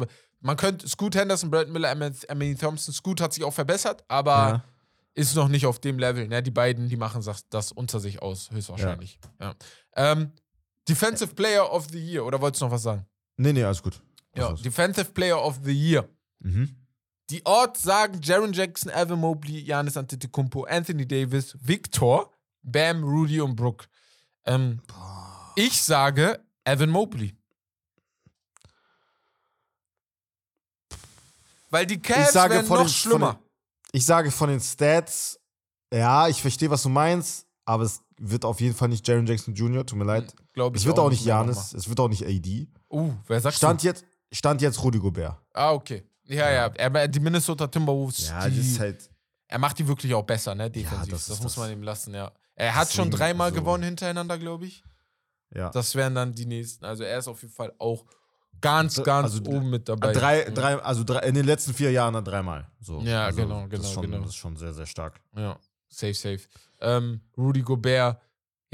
man 0.41 0.57
könnte, 0.57 0.87
Scoot 0.87 1.15
Henderson, 1.15 1.49
Brad 1.49 1.69
Miller, 1.69 1.91
Emily 1.91 2.55
Thompson, 2.55 2.93
Scoot 2.93 3.21
hat 3.21 3.33
sich 3.33 3.43
auch 3.43 3.53
verbessert, 3.53 4.03
aber 4.07 4.31
Ja. 4.31 4.63
ist 5.13 5.35
noch 5.35 5.47
nicht 5.47 5.65
auf 5.65 5.79
dem 5.79 5.97
Level. 5.99 6.27
Ne? 6.27 6.41
Die 6.43 6.51
beiden, 6.51 6.89
die 6.89 6.97
machen 6.97 7.23
das, 7.49 7.71
unter 7.71 7.99
sich 7.99 8.21
aus, 8.21 8.49
höchstwahrscheinlich. 8.51 9.19
Ja. 9.39 9.55
Ähm, 9.95 10.31
Defensive 10.89 11.33
Player 11.35 11.71
of 11.71 11.87
the 11.91 11.99
Year, 11.99 12.25
oder 12.25 12.41
wolltest 12.41 12.61
du 12.61 12.65
noch 12.65 12.71
was 12.73 12.83
sagen? 12.83 13.05
Nee, 13.37 13.53
nee, 13.53 13.63
alles 13.63 13.81
gut. 13.81 14.01
Ja, 14.35 14.51
Was? 14.51 14.61
Defensive 14.61 15.11
Player 15.11 15.41
of 15.43 15.59
the 15.63 15.71
Year. 15.73 16.07
Mhm. 16.39 16.75
Die 17.29 17.45
Orts 17.45 17.83
sagen 17.83 18.19
Jaron 18.23 18.51
Jackson, 18.53 18.91
Evan 18.91 19.19
Mobley, 19.19 19.63
Giannis 19.63 19.95
Antetokounmpo, 19.95 20.63
Anthony 20.65 21.07
Davis, 21.07 21.55
Victor, 21.61 22.31
Bam, 22.63 23.03
Rudy 23.03 23.39
und 23.41 23.55
Brooke. 23.55 23.85
Ähm, 24.45 24.81
ich 25.55 25.81
sage 25.81 26.39
Evan 26.65 26.89
Mobley. 26.89 27.35
Weil 31.72 31.86
die 31.88 31.99
Cavs 31.99 32.28
Ich 32.28 32.32
sage 32.34 32.53
werden 32.53 32.67
von 32.67 32.78
noch 32.78 32.86
den, 32.86 32.89
schlimmer. 32.93 33.34
Den, 33.34 33.39
ich 33.93 34.05
sage 34.05 34.30
von 34.32 34.49
den 34.49 34.59
Stats, 34.59 35.39
ja, 35.93 36.28
ich 36.28 36.41
verstehe, 36.41 36.69
was 36.69 36.84
du 36.84 36.89
meinst, 36.89 37.47
aber 37.65 37.84
es 37.84 38.01
wird 38.19 38.45
auf 38.45 38.61
jeden 38.61 38.76
Fall 38.76 38.89
nicht 38.89 39.07
Jaron 39.07 39.26
Jackson 39.26 39.53
Jr., 39.55 39.86
tut 39.86 39.97
mir 39.97 40.05
leid. 40.05 40.34
Glaub 40.53 40.76
Es 40.76 40.82
ich 40.84 40.88
wird 40.88 40.99
auch 40.99 41.09
nicht 41.09 41.26
mehr 41.26 41.36
Janis, 41.36 41.74
es 41.74 41.89
wird 41.89 41.99
auch 41.99 42.07
nicht 42.09 42.24
AD. 42.26 42.67
Uh, 42.91 43.13
wer 43.28 43.41
sagt 43.41 43.55
Stand 43.57 43.84
jetzt, 43.84 44.05
stand 44.32 44.61
jetzt 44.61 44.84
Rudy 44.84 44.99
Gobert. 44.99 45.38
Ah, 45.53 45.72
okay. 45.72 46.03
Ja, 46.26 46.49
ja. 46.51 46.67
Er, 46.67 47.07
die 47.07 47.19
Minnesota 47.19 47.67
Timberwolves, 47.67 48.28
Ja, 48.30 48.47
die, 48.47 48.57
das 48.57 48.65
ist 48.67 48.80
halt. 48.80 49.09
er 49.47 49.59
macht 49.59 49.80
die 49.80 49.88
wirklich 49.88 50.13
auch 50.13 50.24
besser, 50.24 50.53
ne? 50.55 50.69
Defensiv. 50.69 51.11
das 51.11 51.26
das 51.28 51.38
ist 51.38 51.43
muss 51.43 51.55
das. 51.55 51.63
man 51.63 51.72
ihm 51.72 51.84
lassen, 51.84 52.13
ja. 52.13 52.32
Er 52.55 52.76
hat 52.76 52.91
schon 52.91 53.09
dreimal 53.09 53.49
so- 53.49 53.55
gewonnen 53.55 53.84
hintereinander, 53.84 54.38
glaube 54.38 54.65
ich. 54.67 54.84
Ja. 55.53 55.69
Das 55.72 55.95
wären 55.95 56.15
dann 56.15 56.34
die 56.34 56.45
nächsten. 56.45 56.86
Also 56.86 57.03
er 57.03 57.17
ist 57.17 57.28
auf 57.28 57.41
jeden 57.41 57.53
Fall 57.53 57.74
auch 57.80 58.05
ganz, 58.62 58.93
Also- 58.93 59.03
ganz 59.03 59.34
also 59.34 59.43
oben 59.51 59.70
mit 59.70 59.89
dabei. 59.89 60.14
Drei, 60.14 60.43
drei, 60.49 60.76
also 60.78 61.03
drei, 61.03 61.20
in 61.28 61.34
den 61.36 61.45
letzten 61.45 61.74
vier 61.74 61.91
Jahren 61.91 62.14
dann 62.14 62.24
dreimal. 62.26 62.68
So. 62.80 63.01
Ja, 63.01 63.26
also 63.26 63.41
genau, 63.41 63.62
das 63.62 63.70
genau, 63.70 63.84
ist 63.84 63.91
schon, 63.93 64.01
genau. 64.03 64.18
Das 64.20 64.30
ist 64.30 64.36
schon 64.36 64.55
sehr, 64.55 64.74
sehr 64.74 64.86
stark. 64.86 65.20
Ja, 65.36 65.59
safe, 65.89 66.14
safe. 66.14 66.41
Ähm, 66.80 67.22
Rudy 67.38 67.62
Gobert, 67.62 68.22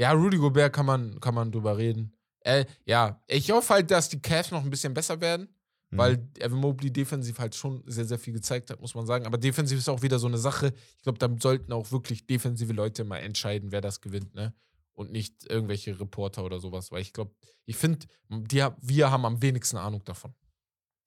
Ja, 0.00 0.12
Rudy 0.12 0.36
Gobert 0.38 0.72
kann 0.72 0.86
man, 0.86 1.18
kann 1.20 1.34
man 1.34 1.50
drüber 1.50 1.76
reden. 1.76 2.12
Äh, 2.40 2.64
ja, 2.84 3.20
ich 3.26 3.50
hoffe 3.50 3.74
halt, 3.74 3.90
dass 3.90 4.08
die 4.08 4.22
Cavs 4.22 4.52
noch 4.52 4.62
ein 4.62 4.70
bisschen 4.70 4.94
besser 4.94 5.20
werden, 5.20 5.48
Mhm. 5.90 5.98
weil 5.98 6.28
Evan 6.38 6.58
Mobley 6.60 6.92
defensiv 6.92 7.38
halt 7.40 7.54
schon 7.56 7.82
sehr, 7.86 8.04
sehr 8.04 8.18
viel 8.18 8.32
gezeigt 8.32 8.70
hat, 8.70 8.80
muss 8.80 8.94
man 8.94 9.06
sagen. 9.06 9.26
Aber 9.26 9.38
defensiv 9.38 9.76
ist 9.78 9.88
auch 9.88 10.00
wieder 10.02 10.18
so 10.20 10.28
eine 10.28 10.38
Sache. 10.38 10.72
Ich 10.98 11.02
glaube, 11.02 11.18
da 11.18 11.28
sollten 11.40 11.72
auch 11.72 11.90
wirklich 11.90 12.26
defensive 12.26 12.72
Leute 12.72 13.02
mal 13.04 13.18
entscheiden, 13.18 13.72
wer 13.72 13.80
das 13.80 14.00
gewinnt, 14.00 14.34
ne? 14.34 14.54
Und 14.98 15.12
nicht 15.12 15.48
irgendwelche 15.48 15.98
Reporter 16.00 16.42
oder 16.42 16.58
sowas. 16.58 16.90
Weil 16.90 17.02
ich 17.02 17.12
glaube, 17.12 17.30
ich 17.66 17.76
finde, 17.76 18.04
wir 18.28 19.10
haben 19.12 19.24
am 19.24 19.40
wenigsten 19.40 19.76
Ahnung 19.76 20.02
davon. 20.04 20.34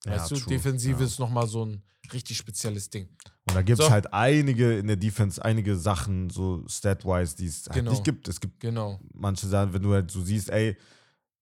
Ja, 0.06 0.12
weißt 0.12 0.30
du, 0.30 0.36
true, 0.36 0.48
Defensive 0.48 0.98
ja. 0.98 1.04
ist 1.06 1.18
nochmal 1.18 1.46
so 1.46 1.66
ein 1.66 1.82
richtig 2.10 2.38
spezielles 2.38 2.88
Ding. 2.88 3.08
Und 3.48 3.54
da 3.54 3.60
gibt 3.60 3.78
es 3.78 3.84
So. 3.86 3.92
halt 3.92 4.12
einige 4.14 4.78
in 4.78 4.86
der 4.86 4.96
Defense, 4.96 5.44
einige 5.44 5.76
Sachen, 5.76 6.30
so 6.30 6.66
stat-wise, 6.66 7.36
die 7.36 7.46
es 7.46 7.66
halt 7.66 7.74
Genau. 7.74 7.90
nicht 7.90 8.02
gibt. 8.02 8.28
Es 8.28 8.40
gibt 8.40 8.60
Genau. 8.60 8.98
manche 9.12 9.46
Sachen, 9.46 9.74
wenn 9.74 9.82
du 9.82 9.92
halt 9.92 10.10
so 10.10 10.22
siehst, 10.22 10.48
ey, 10.48 10.74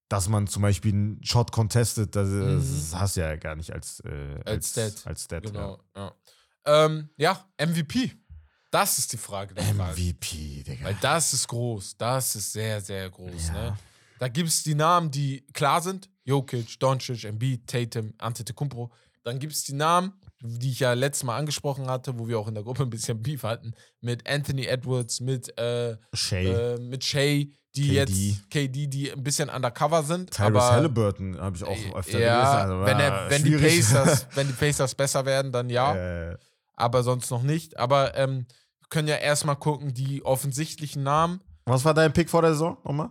dass 0.08 0.28
man 0.28 0.48
zum 0.48 0.62
Beispiel 0.62 0.92
einen 0.92 1.22
Shot 1.24 1.52
contestet, 1.52 2.16
das, 2.16 2.28
das 2.30 2.94
hast 3.00 3.16
du 3.16 3.20
ja 3.20 3.36
gar 3.36 3.54
nicht 3.54 3.72
als, 3.72 4.00
äh, 4.00 4.10
Mhm. 4.10 4.42
Als 4.44 4.70
Stat. 4.70 5.06
Als 5.06 5.22
Stat 5.24 5.44
Genau. 5.44 5.78
Ja. 5.94 6.12
Ähm, 6.66 7.10
ja, 7.16 7.48
MVP. 7.58 8.10
Das 8.70 8.98
ist 8.98 9.12
die 9.12 9.16
Frage 9.16 9.54
der. 9.54 9.64
Frage. 9.64 10.00
MVP, 10.00 10.62
Digga. 10.62 10.84
Weil 10.84 10.96
das 11.00 11.32
ist 11.32 11.48
groß. 11.48 11.96
Das 11.96 12.36
ist 12.36 12.52
sehr, 12.52 12.80
sehr 12.80 13.10
groß. 13.10 13.48
Ja. 13.48 13.52
Ne? 13.52 13.78
Da 14.18 14.28
gibt 14.28 14.48
es 14.48 14.62
die 14.62 14.74
Namen, 14.74 15.10
die 15.10 15.44
klar 15.52 15.80
sind. 15.80 16.08
Jokic, 16.24 16.78
Doncic, 16.78 17.24
Embiid, 17.24 17.66
Tatum, 17.66 18.12
Antetokounmpo. 18.18 18.90
Dann 19.24 19.38
gibt 19.38 19.52
es 19.52 19.64
die 19.64 19.72
Namen, 19.72 20.12
die 20.40 20.70
ich 20.70 20.80
ja 20.80 20.92
letztes 20.92 21.24
Mal 21.24 21.36
angesprochen 21.36 21.88
hatte, 21.88 22.18
wo 22.18 22.28
wir 22.28 22.38
auch 22.38 22.46
in 22.46 22.54
der 22.54 22.62
Gruppe 22.62 22.84
ein 22.84 22.90
bisschen 22.90 23.22
Beef 23.22 23.42
hatten, 23.42 23.72
mit 24.00 24.28
Anthony 24.28 24.66
Edwards, 24.66 25.20
mit, 25.20 25.56
äh, 25.58 25.96
Shay, 26.12 26.46
äh, 26.46 26.78
mit 26.78 27.04
Shay, 27.04 27.52
die 27.74 27.88
KD. 27.88 27.94
jetzt, 27.94 28.50
KD, 28.50 28.86
die 28.86 29.10
ein 29.10 29.22
bisschen 29.22 29.48
undercover 29.48 30.02
sind. 30.02 30.30
Tyrese 30.30 30.46
aber 30.46 30.72
Halliburton 30.72 31.40
habe 31.40 31.56
ich 31.56 31.64
auch 31.64 31.96
öfter 31.96 32.18
ja, 32.18 32.64
gelesen. 32.64 32.72
Also, 32.72 32.86
wenn, 32.86 32.96
ah, 32.96 33.24
er, 33.24 33.30
wenn, 33.30 33.44
die. 33.44 33.56
Pacers, 33.56 34.26
wenn 34.34 34.46
die 34.46 34.52
Pacers 34.52 34.94
besser 34.94 35.24
werden, 35.24 35.50
dann 35.50 35.70
ja 35.70 35.94
Äh, 35.94 36.36
aber 36.80 37.02
sonst 37.02 37.30
noch 37.30 37.42
nicht. 37.42 37.78
Aber 37.78 38.16
ähm, 38.16 38.46
wir 38.80 38.88
können 38.88 39.08
ja 39.08 39.16
erstmal 39.16 39.56
gucken, 39.56 39.94
die 39.94 40.24
offensichtlichen 40.24 41.02
Namen. 41.02 41.40
was 41.64 41.84
war 41.84 41.94
dein 41.94 42.12
Pick 42.12 42.28
vor 42.30 42.42
der 42.42 42.52
Saison 42.52 42.76
nochmal? 42.84 43.10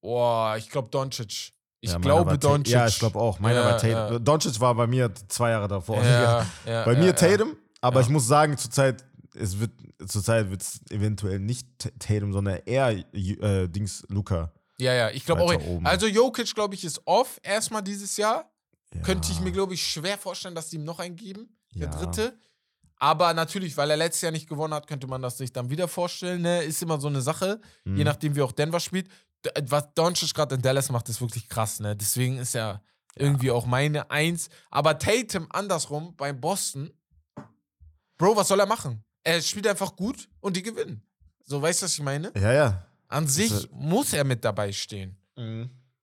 Boah, 0.00 0.56
ich 0.56 0.68
glaube 0.70 0.88
Doncic. 0.90 1.52
Ich 1.80 1.90
Ja, 1.92 1.98
glaube 1.98 2.38
Doncic. 2.38 2.72
Ja, 2.72 2.86
ich 2.86 2.98
glaube 2.98 3.18
auch. 3.18 3.38
Meiner 3.40 3.60
Ja, 3.60 3.64
war 3.66 3.78
Tatum. 3.78 4.12
ja. 4.14 4.18
Doncic 4.18 4.60
war 4.60 4.74
bei 4.74 4.86
mir 4.86 5.12
zwei 5.28 5.50
Jahre 5.50 5.68
davor. 5.68 6.02
Ja, 6.02 6.46
Bei 6.84 6.94
mir. 6.96 7.14
Tatum, 7.14 7.56
aber 7.80 8.00
ich 8.00 8.08
muss 8.08 8.26
sagen, 8.26 8.56
zurzeit, 8.56 9.04
es 9.34 9.58
wird, 9.58 9.70
zurzeit 10.06 10.50
wird 10.50 10.62
es 10.62 10.80
eventuell 10.90 11.38
nicht 11.40 11.66
Tatum, 11.98 12.32
sondern 12.32 12.60
eher 12.64 12.90
äh, 13.12 13.68
Dings 13.68 14.04
Luca. 14.08 14.52
Ja, 14.78 14.92
ja, 14.94 15.10
ich 15.10 15.24
glaube 15.24 15.42
auch. 15.42 15.54
Oben. 15.54 15.86
Also 15.86 16.06
Jokic, 16.06 16.54
glaube 16.54 16.74
ich, 16.74 16.84
ist 16.84 17.00
off 17.06 17.40
erstmal 17.42 17.82
dieses 17.82 18.16
Jahr. 18.16 18.50
Ja. 18.94 19.00
Könnte 19.02 19.32
ich 19.32 19.40
mir, 19.40 19.50
glaube 19.52 19.74
ich, 19.74 19.86
schwer 19.86 20.16
vorstellen, 20.18 20.54
dass 20.54 20.68
die 20.68 20.76
ihm 20.76 20.84
noch 20.84 20.98
einen 21.00 21.16
geben. 21.16 21.48
Der 21.74 21.88
Ja. 21.90 21.94
dritte. 21.96 22.38
Aber 22.98 23.34
natürlich, 23.34 23.76
weil 23.76 23.90
er 23.90 23.96
letztes 23.96 24.22
Jahr 24.22 24.32
nicht 24.32 24.48
gewonnen 24.48 24.72
hat, 24.74 24.86
könnte 24.86 25.06
man 25.06 25.20
das 25.22 25.36
sich 25.38 25.52
dann 25.52 25.68
wieder 25.70 25.86
vorstellen. 25.88 26.42
Ne? 26.42 26.62
Ist 26.62 26.82
immer 26.82 26.98
so 27.00 27.08
eine 27.08 27.20
Sache, 27.20 27.60
Hm. 27.84 27.96
je 27.96 28.04
nachdem, 28.04 28.34
wie 28.34 28.42
auch 28.42 28.52
Denver 28.52 28.80
spielt. 28.80 29.08
D- 29.44 29.50
Was 29.68 29.92
Doncic 29.94 30.32
gerade 30.34 30.54
in 30.54 30.62
Dallas 30.62 30.90
macht, 30.90 31.08
ist 31.08 31.20
wirklich 31.20 31.48
krass. 31.48 31.78
Ne? 31.80 31.94
Deswegen 31.94 32.38
ist 32.38 32.54
er 32.54 32.82
irgendwie 33.14 33.50
auch 33.50 33.66
meine 33.66 34.10
Eins. 34.10 34.48
Aber 34.70 34.98
Tatum 34.98 35.46
andersrum 35.50 36.16
bei 36.16 36.32
Boston, 36.32 36.90
Bro, 38.18 38.36
was 38.36 38.48
soll 38.48 38.60
er 38.60 38.66
machen? 38.66 39.04
Er 39.24 39.42
spielt 39.42 39.66
einfach 39.66 39.94
gut 39.94 40.28
und 40.40 40.56
die 40.56 40.62
gewinnen. 40.62 41.02
So, 41.44 41.60
weißt 41.60 41.82
du, 41.82 41.84
was 41.84 41.92
ich 41.92 42.02
meine? 42.02 42.32
Ja, 42.34 42.52
ja. 42.52 42.86
An 43.08 43.26
sich 43.28 43.52
ist- 43.52 43.70
muss 43.72 44.12
er 44.12 44.24
mit 44.24 44.44
dabei 44.44 44.72
stehen. 44.72 45.16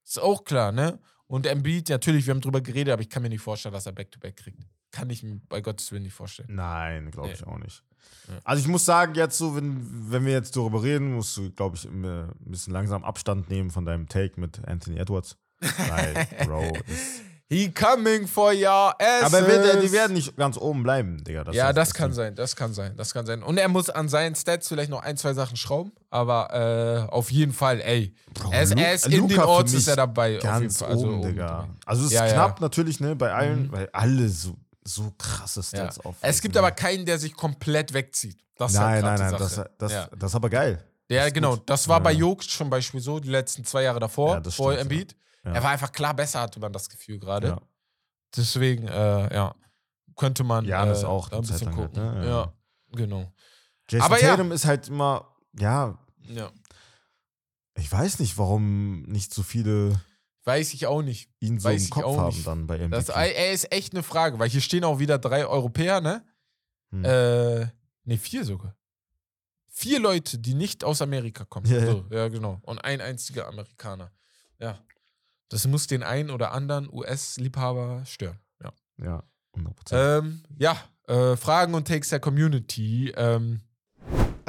Ist 0.05 0.21
auch 0.21 0.43
klar, 0.43 0.71
ne? 0.71 0.99
Und 1.25 1.47
Embiid, 1.47 1.89
natürlich, 1.89 2.27
wir 2.27 2.33
haben 2.35 2.41
drüber 2.41 2.61
geredet, 2.61 2.93
aber 2.93 3.01
ich 3.01 3.09
kann 3.09 3.23
mir 3.23 3.29
nicht 3.29 3.41
vorstellen, 3.41 3.73
dass 3.73 3.85
er 3.87 3.93
Back-to-Back 3.93 4.35
kriegt. 4.37 4.59
Kann 4.93 5.09
ich 5.09 5.23
mir 5.23 5.41
bei 5.49 5.59
Gottes 5.59 5.91
Willen 5.91 6.03
nicht 6.03 6.13
vorstellen. 6.13 6.47
Nein, 6.55 7.11
glaube 7.11 7.31
ich 7.33 7.41
Nee. 7.41 7.47
auch 7.51 7.57
nicht. 7.57 7.83
Ja. 8.29 8.35
Also 8.45 8.61
ich 8.61 8.67
muss 8.69 8.85
sagen, 8.85 9.15
jetzt 9.15 9.37
so, 9.37 9.55
wenn, 9.55 9.85
wenn 10.11 10.25
wir 10.25 10.31
jetzt 10.33 10.55
darüber 10.55 10.81
reden, 10.83 11.13
musst 11.15 11.35
du, 11.35 11.51
glaube 11.51 11.75
ich, 11.75 11.83
ein 11.85 12.31
bisschen 12.45 12.71
langsam 12.73 13.03
Abstand 13.03 13.49
nehmen 13.49 13.69
von 13.71 13.83
deinem 13.85 14.07
Take 14.07 14.39
mit 14.39 14.65
Anthony 14.65 14.97
Edwards. 14.99 15.35
Weil, 15.59 16.27
Bro, 16.45 16.61
ist, 16.87 17.21
He 17.49 17.71
coming 17.71 18.25
for 18.27 18.51
your 18.53 18.95
ass. 19.01 19.23
aber 19.33 19.45
wird, 19.47 19.83
die 19.83 19.91
werden 19.91 20.13
nicht 20.13 20.35
ganz 20.37 20.57
oben 20.57 20.81
bleiben, 20.83 21.23
Digga. 21.23 21.43
ja, 21.51 21.69
ist 21.69 21.75
das 21.77 21.93
kann 21.93 22.11
sein, 22.13 22.33
das 22.35 22.55
kann 22.55 22.73
sein, 22.73 22.95
das 22.95 23.13
kann 23.13 23.25
sein. 23.25 23.43
Und 23.43 23.57
er 23.57 23.67
muss 23.67 23.89
an 23.89 24.09
seinen 24.09 24.33
Stats 24.35 24.67
vielleicht 24.69 24.89
noch 24.89 25.03
ein, 25.03 25.17
zwei 25.17 25.33
Sachen 25.33 25.55
schrauben, 25.57 25.91
aber 26.09 27.07
äh, 27.09 27.11
auf 27.11 27.31
jeden 27.31 27.53
Fall, 27.53 27.79
ey. 27.81 28.15
Bro, 28.33 28.51
er 28.51 28.63
ist, 28.63 28.73
Lu- 28.73 28.79
er 28.81 28.93
ist 28.93 29.05
in 29.07 29.27
den 29.27 29.39
Orts 29.39 29.73
ist 29.73 29.87
er 29.87 29.95
dabei. 29.97 30.37
auf 30.37 30.43
jeden 30.43 30.47
Ganz 30.61 30.77
Fall. 30.79 30.89
Also 30.89 31.05
oben, 31.07 31.19
oben 31.19 31.29
Digga. 31.29 31.47
dabei. 31.47 31.67
Also 31.85 32.01
es 32.05 32.07
ist 32.07 32.13
Ja, 32.13 32.25
ja. 32.27 32.33
knapp 32.33 32.61
natürlich, 32.61 32.99
ne, 32.99 33.15
bei 33.15 33.31
allen, 33.33 33.63
Mhm. 33.67 33.71
weil 33.71 33.89
alle 33.91 34.29
so, 34.29 34.55
so 34.85 35.11
krasse 35.17 35.59
Ja. 35.61 35.63
Stats 35.91 35.99
auf. 35.99 36.15
Es 36.21 36.41
gibt 36.41 36.55
aber 36.57 36.71
keinen, 36.71 37.05
der 37.05 37.17
sich 37.19 37.33
komplett 37.33 37.93
wegzieht. 37.93 38.37
Das 38.57 38.71
ist 38.73 38.77
Nein, 38.77 39.03
halt 39.03 39.19
nein, 39.19 39.31
nein, 39.31 39.39
das, 39.39 39.61
das, 39.77 39.91
ja. 39.91 40.07
das 40.15 40.31
ist 40.31 40.35
aber 40.35 40.49
geil. 40.49 40.83
Ja, 41.09 41.19
Das 41.19 41.27
ist 41.27 41.33
genau. 41.33 41.55
gut. 41.57 41.69
Das 41.69 41.87
war 41.87 41.99
bei 42.01 42.11
Ja. 42.11 42.19
Jokic 42.19 42.49
zum 42.49 42.69
Beispiel 42.69 42.99
so, 43.01 43.19
die 43.19 43.29
letzten 43.29 43.65
zwei 43.65 43.83
Jahre 43.83 43.99
davor, 43.99 44.35
Ja, 44.35 44.39
das 44.39 44.55
vor 44.55 44.73
ja. 44.73 44.79
Embiid. 44.79 45.15
Ja. 45.43 45.53
Er 45.53 45.63
war 45.63 45.71
einfach 45.71 45.91
klar 45.91 46.13
besser, 46.13 46.41
hatte 46.41 46.59
man 46.59 46.71
das 46.71 46.87
Gefühl 46.89 47.19
gerade. 47.19 47.47
Ja. 47.49 47.61
Deswegen, 48.35 48.87
äh, 48.87 49.33
ja, 49.33 49.53
könnte 50.15 50.43
man 50.43 50.65
Janis 50.65 51.03
äh, 51.03 51.05
auch 51.05 51.31
ein 51.31 51.43
Zeit 51.43 51.53
bisschen 51.53 51.67
lang 51.71 51.77
halt, 51.77 51.93
gucken. 51.93 52.19
ne? 52.19 52.25
Ja. 52.25 52.31
Ja. 52.31 52.53
genau. 52.93 53.33
Jason 53.89 54.05
Aber 54.05 54.21
ja. 54.21 54.29
Tatum 54.29 54.51
ist 54.51 54.65
halt 54.65 54.87
immer, 54.87 55.27
ja, 55.59 55.97
Ja. 56.27 56.51
ich 57.75 57.91
weiß 57.91 58.19
nicht, 58.19 58.37
warum 58.37 59.01
nicht 59.03 59.33
so 59.33 59.43
viele 59.43 59.99
Weiß 60.45 60.73
ich 60.73 60.87
auch 60.87 61.01
nicht. 61.01 61.29
ihn 61.39 61.59
so 61.59 61.69
Weiß 61.69 61.85
im 61.85 61.89
Kopf 61.89 62.17
haben 62.17 62.35
nicht. 62.35 62.47
dann 62.47 62.67
bei 62.67 62.77
MVP. 62.77 62.89
Das, 62.89 63.09
er 63.09 63.51
ist 63.51 63.71
echt 63.71 63.93
eine 63.93 64.03
Frage, 64.03 64.39
weil 64.39 64.49
hier 64.49 64.61
stehen 64.61 64.83
auch 64.83 64.99
wieder 64.99 65.17
drei 65.17 65.45
Europäer, 65.45 66.01
ne? 66.01 66.25
Hm. 66.91 67.05
Äh, 67.05 67.59
ne, 68.03 68.17
vier 68.17 68.43
sogar. 68.43 68.75
Vier 69.67 69.99
Leute, 69.99 70.37
die 70.37 70.53
nicht 70.53 70.83
aus 70.83 71.01
Amerika 71.01 71.45
kommen. 71.45 71.65
Ja, 71.65 71.85
so, 71.85 72.05
ja, 72.11 72.27
genau. 72.27 72.59
Und 72.61 72.79
ein 72.79 73.01
einziger 73.01 73.47
Amerikaner. 73.47 74.11
Ja. 74.59 74.79
Das 75.49 75.65
muss 75.67 75.87
den 75.87 76.03
einen 76.03 76.29
oder 76.29 76.51
anderen 76.51 76.91
US-Liebhaber 76.91 78.05
stören. 78.05 78.39
Ja. 78.61 78.73
ja, 78.97 79.23
100%. 79.55 80.19
Ähm, 80.19 80.43
ja, 80.57 80.77
äh, 81.07 81.35
Fragen 81.37 81.73
und 81.73 81.87
Takes 81.87 82.09
der 82.09 82.19
Community. 82.19 83.11
Ähm, 83.15 83.61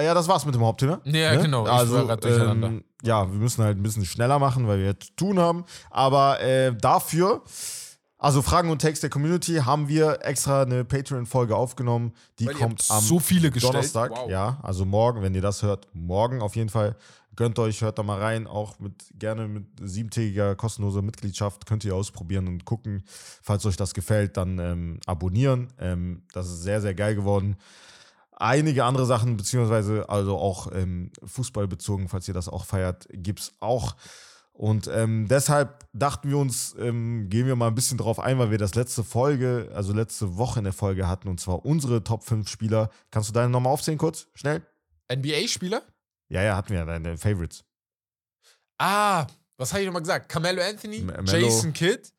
ja, 0.02 0.14
das 0.14 0.28
war's 0.28 0.44
mit 0.44 0.54
dem 0.54 0.62
Hauptthema. 0.62 1.00
Ja, 1.04 1.34
genau, 1.36 1.64
ich 1.64 1.70
Also, 1.70 2.10
ähm, 2.10 2.84
ja, 3.02 3.30
wir 3.30 3.38
müssen 3.38 3.62
halt 3.62 3.76
ein 3.78 3.82
bisschen 3.82 4.04
schneller 4.04 4.38
machen, 4.38 4.66
weil 4.66 4.78
wir 4.78 4.86
jetzt 4.86 5.06
zu 5.06 5.16
tun 5.16 5.38
haben. 5.38 5.64
Aber 5.90 6.40
äh, 6.40 6.74
dafür, 6.74 7.42
also 8.18 8.40
Fragen 8.42 8.70
und 8.70 8.78
Text 8.78 9.02
der 9.02 9.10
Community, 9.10 9.56
haben 9.56 9.88
wir 9.88 10.20
extra 10.22 10.62
eine 10.62 10.84
Patreon-Folge 10.84 11.54
aufgenommen. 11.54 12.12
Die 12.38 12.46
weil 12.46 12.54
kommt 12.54 12.84
am 12.88 13.02
so. 13.02 13.20
Donnerstag. 13.20 14.12
Wow. 14.12 14.30
Ja, 14.30 14.58
also 14.62 14.84
morgen, 14.84 15.22
wenn 15.22 15.34
ihr 15.34 15.42
das 15.42 15.62
hört, 15.62 15.88
morgen 15.92 16.40
auf 16.40 16.56
jeden 16.56 16.70
Fall. 16.70 16.96
Gönnt 17.36 17.58
euch, 17.58 17.82
hört 17.82 17.98
da 17.98 18.04
mal 18.04 18.20
rein, 18.20 18.46
auch 18.46 18.78
mit 18.78 18.94
gerne 19.18 19.48
mit 19.48 19.66
siebentägiger 19.82 20.54
kostenloser 20.54 21.02
Mitgliedschaft 21.02 21.66
könnt 21.66 21.84
ihr 21.84 21.94
ausprobieren 21.94 22.46
und 22.46 22.64
gucken. 22.64 23.02
Falls 23.42 23.66
euch 23.66 23.76
das 23.76 23.92
gefällt, 23.92 24.36
dann 24.36 24.58
ähm, 24.58 25.00
abonnieren. 25.04 25.72
Ähm, 25.78 26.22
das 26.32 26.46
ist 26.46 26.62
sehr, 26.62 26.80
sehr 26.80 26.94
geil 26.94 27.16
geworden. 27.16 27.56
Einige 28.36 28.84
andere 28.84 29.06
Sachen, 29.06 29.36
beziehungsweise 29.36 30.08
also 30.08 30.36
auch 30.38 30.70
ähm, 30.72 31.10
Fußball 31.24 31.68
bezogen, 31.68 32.08
falls 32.08 32.26
ihr 32.28 32.34
das 32.34 32.48
auch 32.48 32.64
feiert, 32.64 33.06
gibt 33.10 33.40
es 33.40 33.52
auch. 33.60 33.96
Und 34.52 34.86
ähm, 34.88 35.26
deshalb 35.28 35.84
dachten 35.92 36.28
wir 36.30 36.38
uns, 36.38 36.74
ähm, 36.78 37.28
gehen 37.28 37.46
wir 37.46 37.56
mal 37.56 37.68
ein 37.68 37.74
bisschen 37.74 37.98
drauf 37.98 38.20
ein, 38.20 38.38
weil 38.38 38.50
wir 38.52 38.58
das 38.58 38.74
letzte 38.76 39.02
Folge, 39.02 39.70
also 39.74 39.92
letzte 39.92 40.36
Woche 40.36 40.60
in 40.60 40.64
der 40.64 40.72
Folge 40.72 41.08
hatten, 41.08 41.28
und 41.28 41.40
zwar 41.40 41.64
unsere 41.64 42.04
Top 42.04 42.22
5 42.24 42.48
Spieler. 42.48 42.88
Kannst 43.10 43.28
du 43.28 43.32
deine 43.32 43.50
nochmal 43.50 43.72
aufzählen 43.72 43.98
kurz? 43.98 44.28
Schnell? 44.34 44.62
NBA-Spieler? 45.12 45.82
Ja, 46.28 46.42
ja, 46.42 46.56
hatten 46.56 46.70
wir 46.70 46.78
ja 46.78 46.84
deine 46.84 47.18
Favorites. 47.18 47.64
Ah, 48.78 49.26
was 49.56 49.72
habe 49.72 49.80
ich 49.82 49.86
nochmal 49.86 50.02
gesagt? 50.02 50.28
Carmelo 50.28 50.62
Anthony, 50.62 50.98
M- 50.98 51.06
Melo. 51.06 51.24
Jason 51.38 51.72
Kidd, 51.72 52.12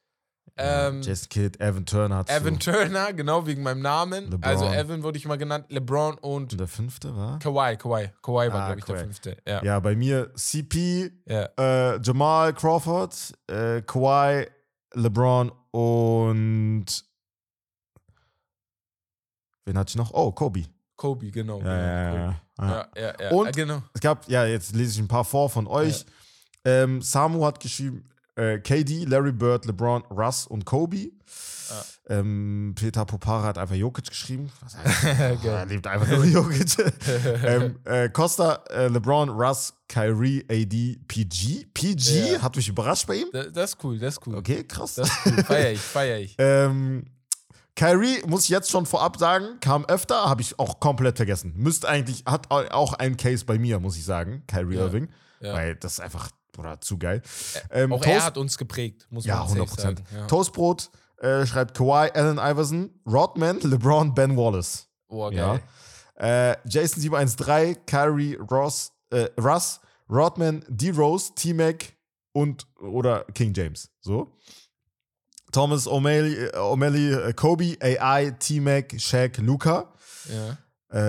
ähm, 0.58 1.02
Jason 1.02 1.28
Kidd, 1.30 1.60
Evan 1.60 1.86
Turner 1.86 2.18
hat 2.18 2.30
Evan 2.30 2.60
Turner, 2.60 3.12
genau 3.14 3.46
wegen 3.46 3.62
meinem 3.64 3.82
Namen. 3.82 4.26
LeBron. 4.32 4.44
Also 4.44 4.66
Evan 4.66 5.04
wurde 5.04 5.18
ich 5.18 5.26
mal 5.26 5.38
genannt, 5.38 5.66
LeBron 5.70 6.16
und 6.20 6.52
Und 6.54 6.60
der 6.60 6.68
fünfte 6.68 7.16
war? 7.16 7.40
Kawhi. 7.40 7.76
Kawhi, 7.78 8.10
Kawhi 8.22 8.52
war, 8.52 8.62
Ah, 8.62 8.66
glaube 8.68 8.80
ich, 8.80 8.86
der 8.86 8.96
Kawhi. 8.96 9.04
fünfte. 9.06 9.38
Ja. 9.48 9.64
Ja, 9.64 9.80
bei 9.80 9.96
mir 9.96 10.34
CP, 10.36 11.12
ja. 11.26 11.50
äh, 11.58 12.00
Jamal 12.02 12.54
Crawford, 12.54 13.34
äh, 13.48 13.82
Kawhi, 13.82 14.48
LeBron 14.94 15.52
und 15.72 16.86
wen 19.66 19.78
hatte 19.78 19.90
ich 19.90 19.96
noch? 19.96 20.12
Oh, 20.14 20.32
Kobe. 20.32 20.64
Kobe, 20.96 21.32
genau. 21.32 21.60
Ja, 21.62 21.76
ja, 21.78 22.12
genau, 22.12 22.34
ja, 22.70 22.88
ja. 22.96 23.14
ja. 23.20 23.30
Und- 23.32 23.46
ja, 23.48 23.52
genau. 23.52 23.82
Es 23.94 24.00
gab, 24.02 24.28
ja, 24.30 24.46
jetzt 24.46 24.74
lese 24.74 24.92
ich 24.94 25.00
ein 25.00 25.08
paar 25.10 25.26
vor 25.26 25.50
von 25.50 25.68
euch. 25.68 26.06
Ähm, 26.64 27.02
Samu 27.02 27.46
hat 27.46 27.60
geschrieben, 27.60 28.06
äh, 28.36 28.60
KD, 28.60 29.06
Larry 29.06 29.32
Bird, 29.32 29.66
LeBron, 29.66 30.04
Russ 30.12 30.46
und 30.48 30.66
Kobe. 30.66 31.12
Ähm, 32.08 32.76
Peter 32.78 33.06
Popara 33.06 33.44
hat 33.48 33.58
einfach 33.58 33.74
Jokic 33.76 34.10
geschrieben. 34.10 34.52
Was 34.62 34.78
heißt, 34.78 35.44
er 35.46 35.66
liebt 35.66 35.88
einfach 35.88 36.08
nur 36.08 36.24
Jokic. 36.26 36.76
ähm, 37.44 37.80
äh, 37.86 38.10
Costa, 38.10 38.64
äh, 38.70 38.88
LeBron, 38.90 39.30
Russ, 39.30 39.74
Kyrie, 39.88 40.46
AD, 40.50 41.00
PG. 41.08 41.66
PG 41.74 42.34
Ja. 42.34 42.42
hat 42.44 42.56
mich 42.56 42.68
überrascht 42.70 43.08
bei 43.08 43.16
ihm. 43.16 43.28
Da- 43.34 43.46
Das 43.46 43.72
ist 43.74 43.84
cool, 43.84 43.98
das 43.98 44.16
ist 44.18 44.28
cool. 44.28 44.36
Okay, 44.36 44.64
krass. 44.64 44.96
Das 44.96 45.10
cool. 45.26 45.44
Feier 45.44 45.72
ich, 45.72 45.80
feier 45.80 46.20
ich. 46.20 46.36
Ähm, 46.38 47.06
Kyrie, 47.76 48.22
muss 48.28 48.44
ich 48.44 48.50
jetzt 48.50 48.70
schon 48.70 48.86
vorab 48.86 49.18
sagen, 49.18 49.60
kam 49.60 49.84
öfter, 49.86 50.30
habe 50.30 50.42
ich 50.44 50.60
auch 50.60 50.80
komplett 50.80 51.18
vergessen. 51.18 51.54
Müsste 51.58 51.90
eigentlich, 51.90 52.24
hat 52.26 52.52
au- 52.52 52.70
auch 52.70 52.94
einen 52.94 53.18
Case 53.18 53.44
bei 53.44 53.58
mir, 53.58 53.80
muss 53.80 53.98
ich 53.98 54.06
sagen, 54.06 54.44
Kyrie 54.48 54.76
Ja, 54.76 54.82
Irving. 54.84 55.10
ja. 55.42 55.54
Weil 55.54 55.76
das 55.76 55.94
ist 55.94 56.00
einfach, 56.00 56.30
oder 56.58 56.80
zu 56.82 56.98
geil. 56.98 57.22
Ähm, 57.72 57.94
Auch 57.94 58.04
er 58.04 58.24
hat 58.26 58.38
uns 58.38 58.58
geprägt, 58.58 59.08
muss 59.10 59.26
ja, 59.26 59.36
man 59.36 59.44
100 59.44 59.68
safe 59.70 59.76
Prozent. 59.76 60.00
sagen. 60.08 60.18
Ja. 60.22 60.28
Toastbrot 60.28 60.90
äh, 61.18 61.46
schreibt 61.46 61.76
Kawhi, 61.78 62.10
Allen 62.14 62.38
Iverson, 62.38 62.90
Rodman, 63.06 63.60
LeBron, 63.62 64.14
Ben 64.14 64.36
Wallace. 64.38 64.88
Oh, 65.08 65.30
Ja. 65.32 65.58
geil. 65.58 65.62
Äh, 66.18 66.56
Jason 66.70 67.02
713, 67.02 67.86
Kyrie, 67.86 68.36
Ross, 68.36 68.92
äh, 69.12 69.28
Russ, 69.40 69.82
Rodman, 70.10 70.64
D-Rose, 70.70 71.34
T-Mac 71.36 71.94
und 72.32 72.66
oder 72.80 73.26
King 73.34 73.54
James. 73.54 73.90
So. 74.02 74.32
Thomas 75.52 75.88
O'Malley, 75.88 76.36
äh, 76.48 76.58
O'Malley 76.58 77.14
äh, 77.14 77.34
Kobe, 77.34 77.78
AI, 77.82 78.32
T-Mac, 78.40 78.96
Shaq, 79.00 79.38
Luca. 79.40 79.94
Ja. 80.30 80.58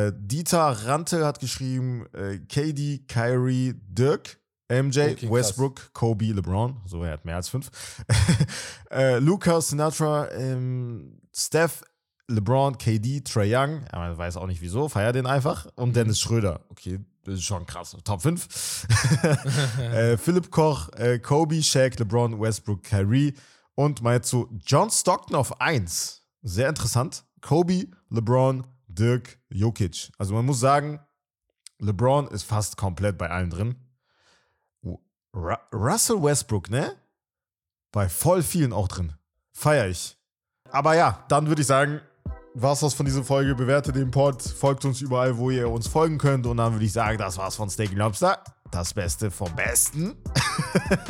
Äh, 0.06 0.12
Dieter 0.16 0.60
Rante 0.86 1.24
hat 1.24 1.40
geschrieben, 1.40 2.06
äh, 2.12 2.38
KD, 2.38 3.04
Kyrie, 3.06 3.74
Dirk, 3.86 4.38
MJ, 4.68 5.00
Okay, 5.00 5.14
krass. 5.14 5.30
Westbrook, 5.30 5.92
Kobe, 5.92 6.32
LeBron. 6.32 6.76
So, 6.86 7.02
er 7.02 7.12
hat 7.12 7.24
mehr 7.24 7.36
als 7.36 7.48
fünf. 7.48 7.70
äh, 8.90 9.18
Luca, 9.18 9.60
Sinatra, 9.60 10.30
ähm, 10.32 11.20
Steph, 11.32 11.82
LeBron, 12.28 12.76
KD, 12.76 13.20
Trey 13.20 13.54
Young. 13.54 13.84
Aber 13.92 14.08
man 14.08 14.18
weiß 14.18 14.36
auch 14.36 14.46
nicht 14.46 14.60
wieso, 14.60 14.88
feier 14.88 15.12
den 15.12 15.26
einfach. 15.26 15.66
Und 15.76 15.94
Dennis 15.94 16.18
Schröder. 16.18 16.60
Okay, 16.68 16.98
das 17.24 17.34
ist 17.34 17.44
schon 17.44 17.66
krass. 17.66 17.96
Top 18.04 18.22
5. 18.22 18.86
äh, 19.92 20.16
Philipp 20.16 20.50
Koch, 20.50 20.88
äh, 20.94 21.18
Kobe, 21.18 21.62
Shaq, 21.62 21.98
LeBron, 21.98 22.40
Westbrook, 22.40 22.82
Kyrie. 22.82 23.34
Und 23.74 24.02
mal 24.02 24.14
jetzt 24.14 24.30
so 24.30 24.48
John 24.64 24.90
Stockton 24.90 25.36
auf 25.36 25.60
1. 25.60 26.22
Sehr 26.42 26.68
interessant. 26.68 27.24
Kobe, 27.40 27.88
LeBron, 28.10 28.66
Dirk, 28.88 29.38
Jokic. 29.50 30.10
Also 30.18 30.34
man 30.34 30.46
muss 30.46 30.58
sagen, 30.58 31.00
LeBron 31.78 32.28
ist 32.28 32.44
fast 32.44 32.76
komplett 32.76 33.18
bei 33.18 33.30
allen 33.30 33.50
drin. 33.50 33.76
Ru 35.36 35.54
Russell 35.72 36.22
Westbrook, 36.22 36.70
ne? 36.70 36.96
Bei 37.92 38.08
voll 38.08 38.42
vielen 38.42 38.72
auch 38.72 38.88
drin. 38.88 39.12
Feier 39.52 39.86
ich. 39.86 40.16
Aber 40.70 40.94
ja, 40.94 41.24
dann 41.28 41.46
würde 41.46 41.60
ich 41.60 41.68
sagen, 41.68 42.00
war's 42.54 42.80
das 42.80 42.94
von 42.94 43.06
dieser 43.06 43.22
Folge. 43.22 43.54
Bewertet 43.54 43.96
den 43.96 44.10
Pod, 44.10 44.42
folgt 44.42 44.84
uns 44.84 45.00
überall, 45.00 45.36
wo 45.36 45.50
ihr 45.50 45.68
uns 45.68 45.86
folgen 45.86 46.18
könnt. 46.18 46.46
Und 46.46 46.56
dann 46.56 46.72
würde 46.72 46.84
ich 46.84 46.92
sagen, 46.92 47.18
das 47.18 47.36
war's 47.36 47.56
von 47.56 47.70
Steak 47.70 47.92
Lobster. 47.92 48.42
Das 48.70 48.94
Beste 48.94 49.30
vom 49.30 49.54
Besten. 49.54 50.16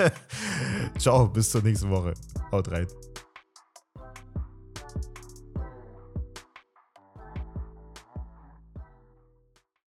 Ciao, 0.98 1.26
bis 1.26 1.50
zur 1.50 1.62
nächsten 1.62 1.88
Woche. 1.88 2.12
Haut 2.52 2.70
rein. 2.70 2.86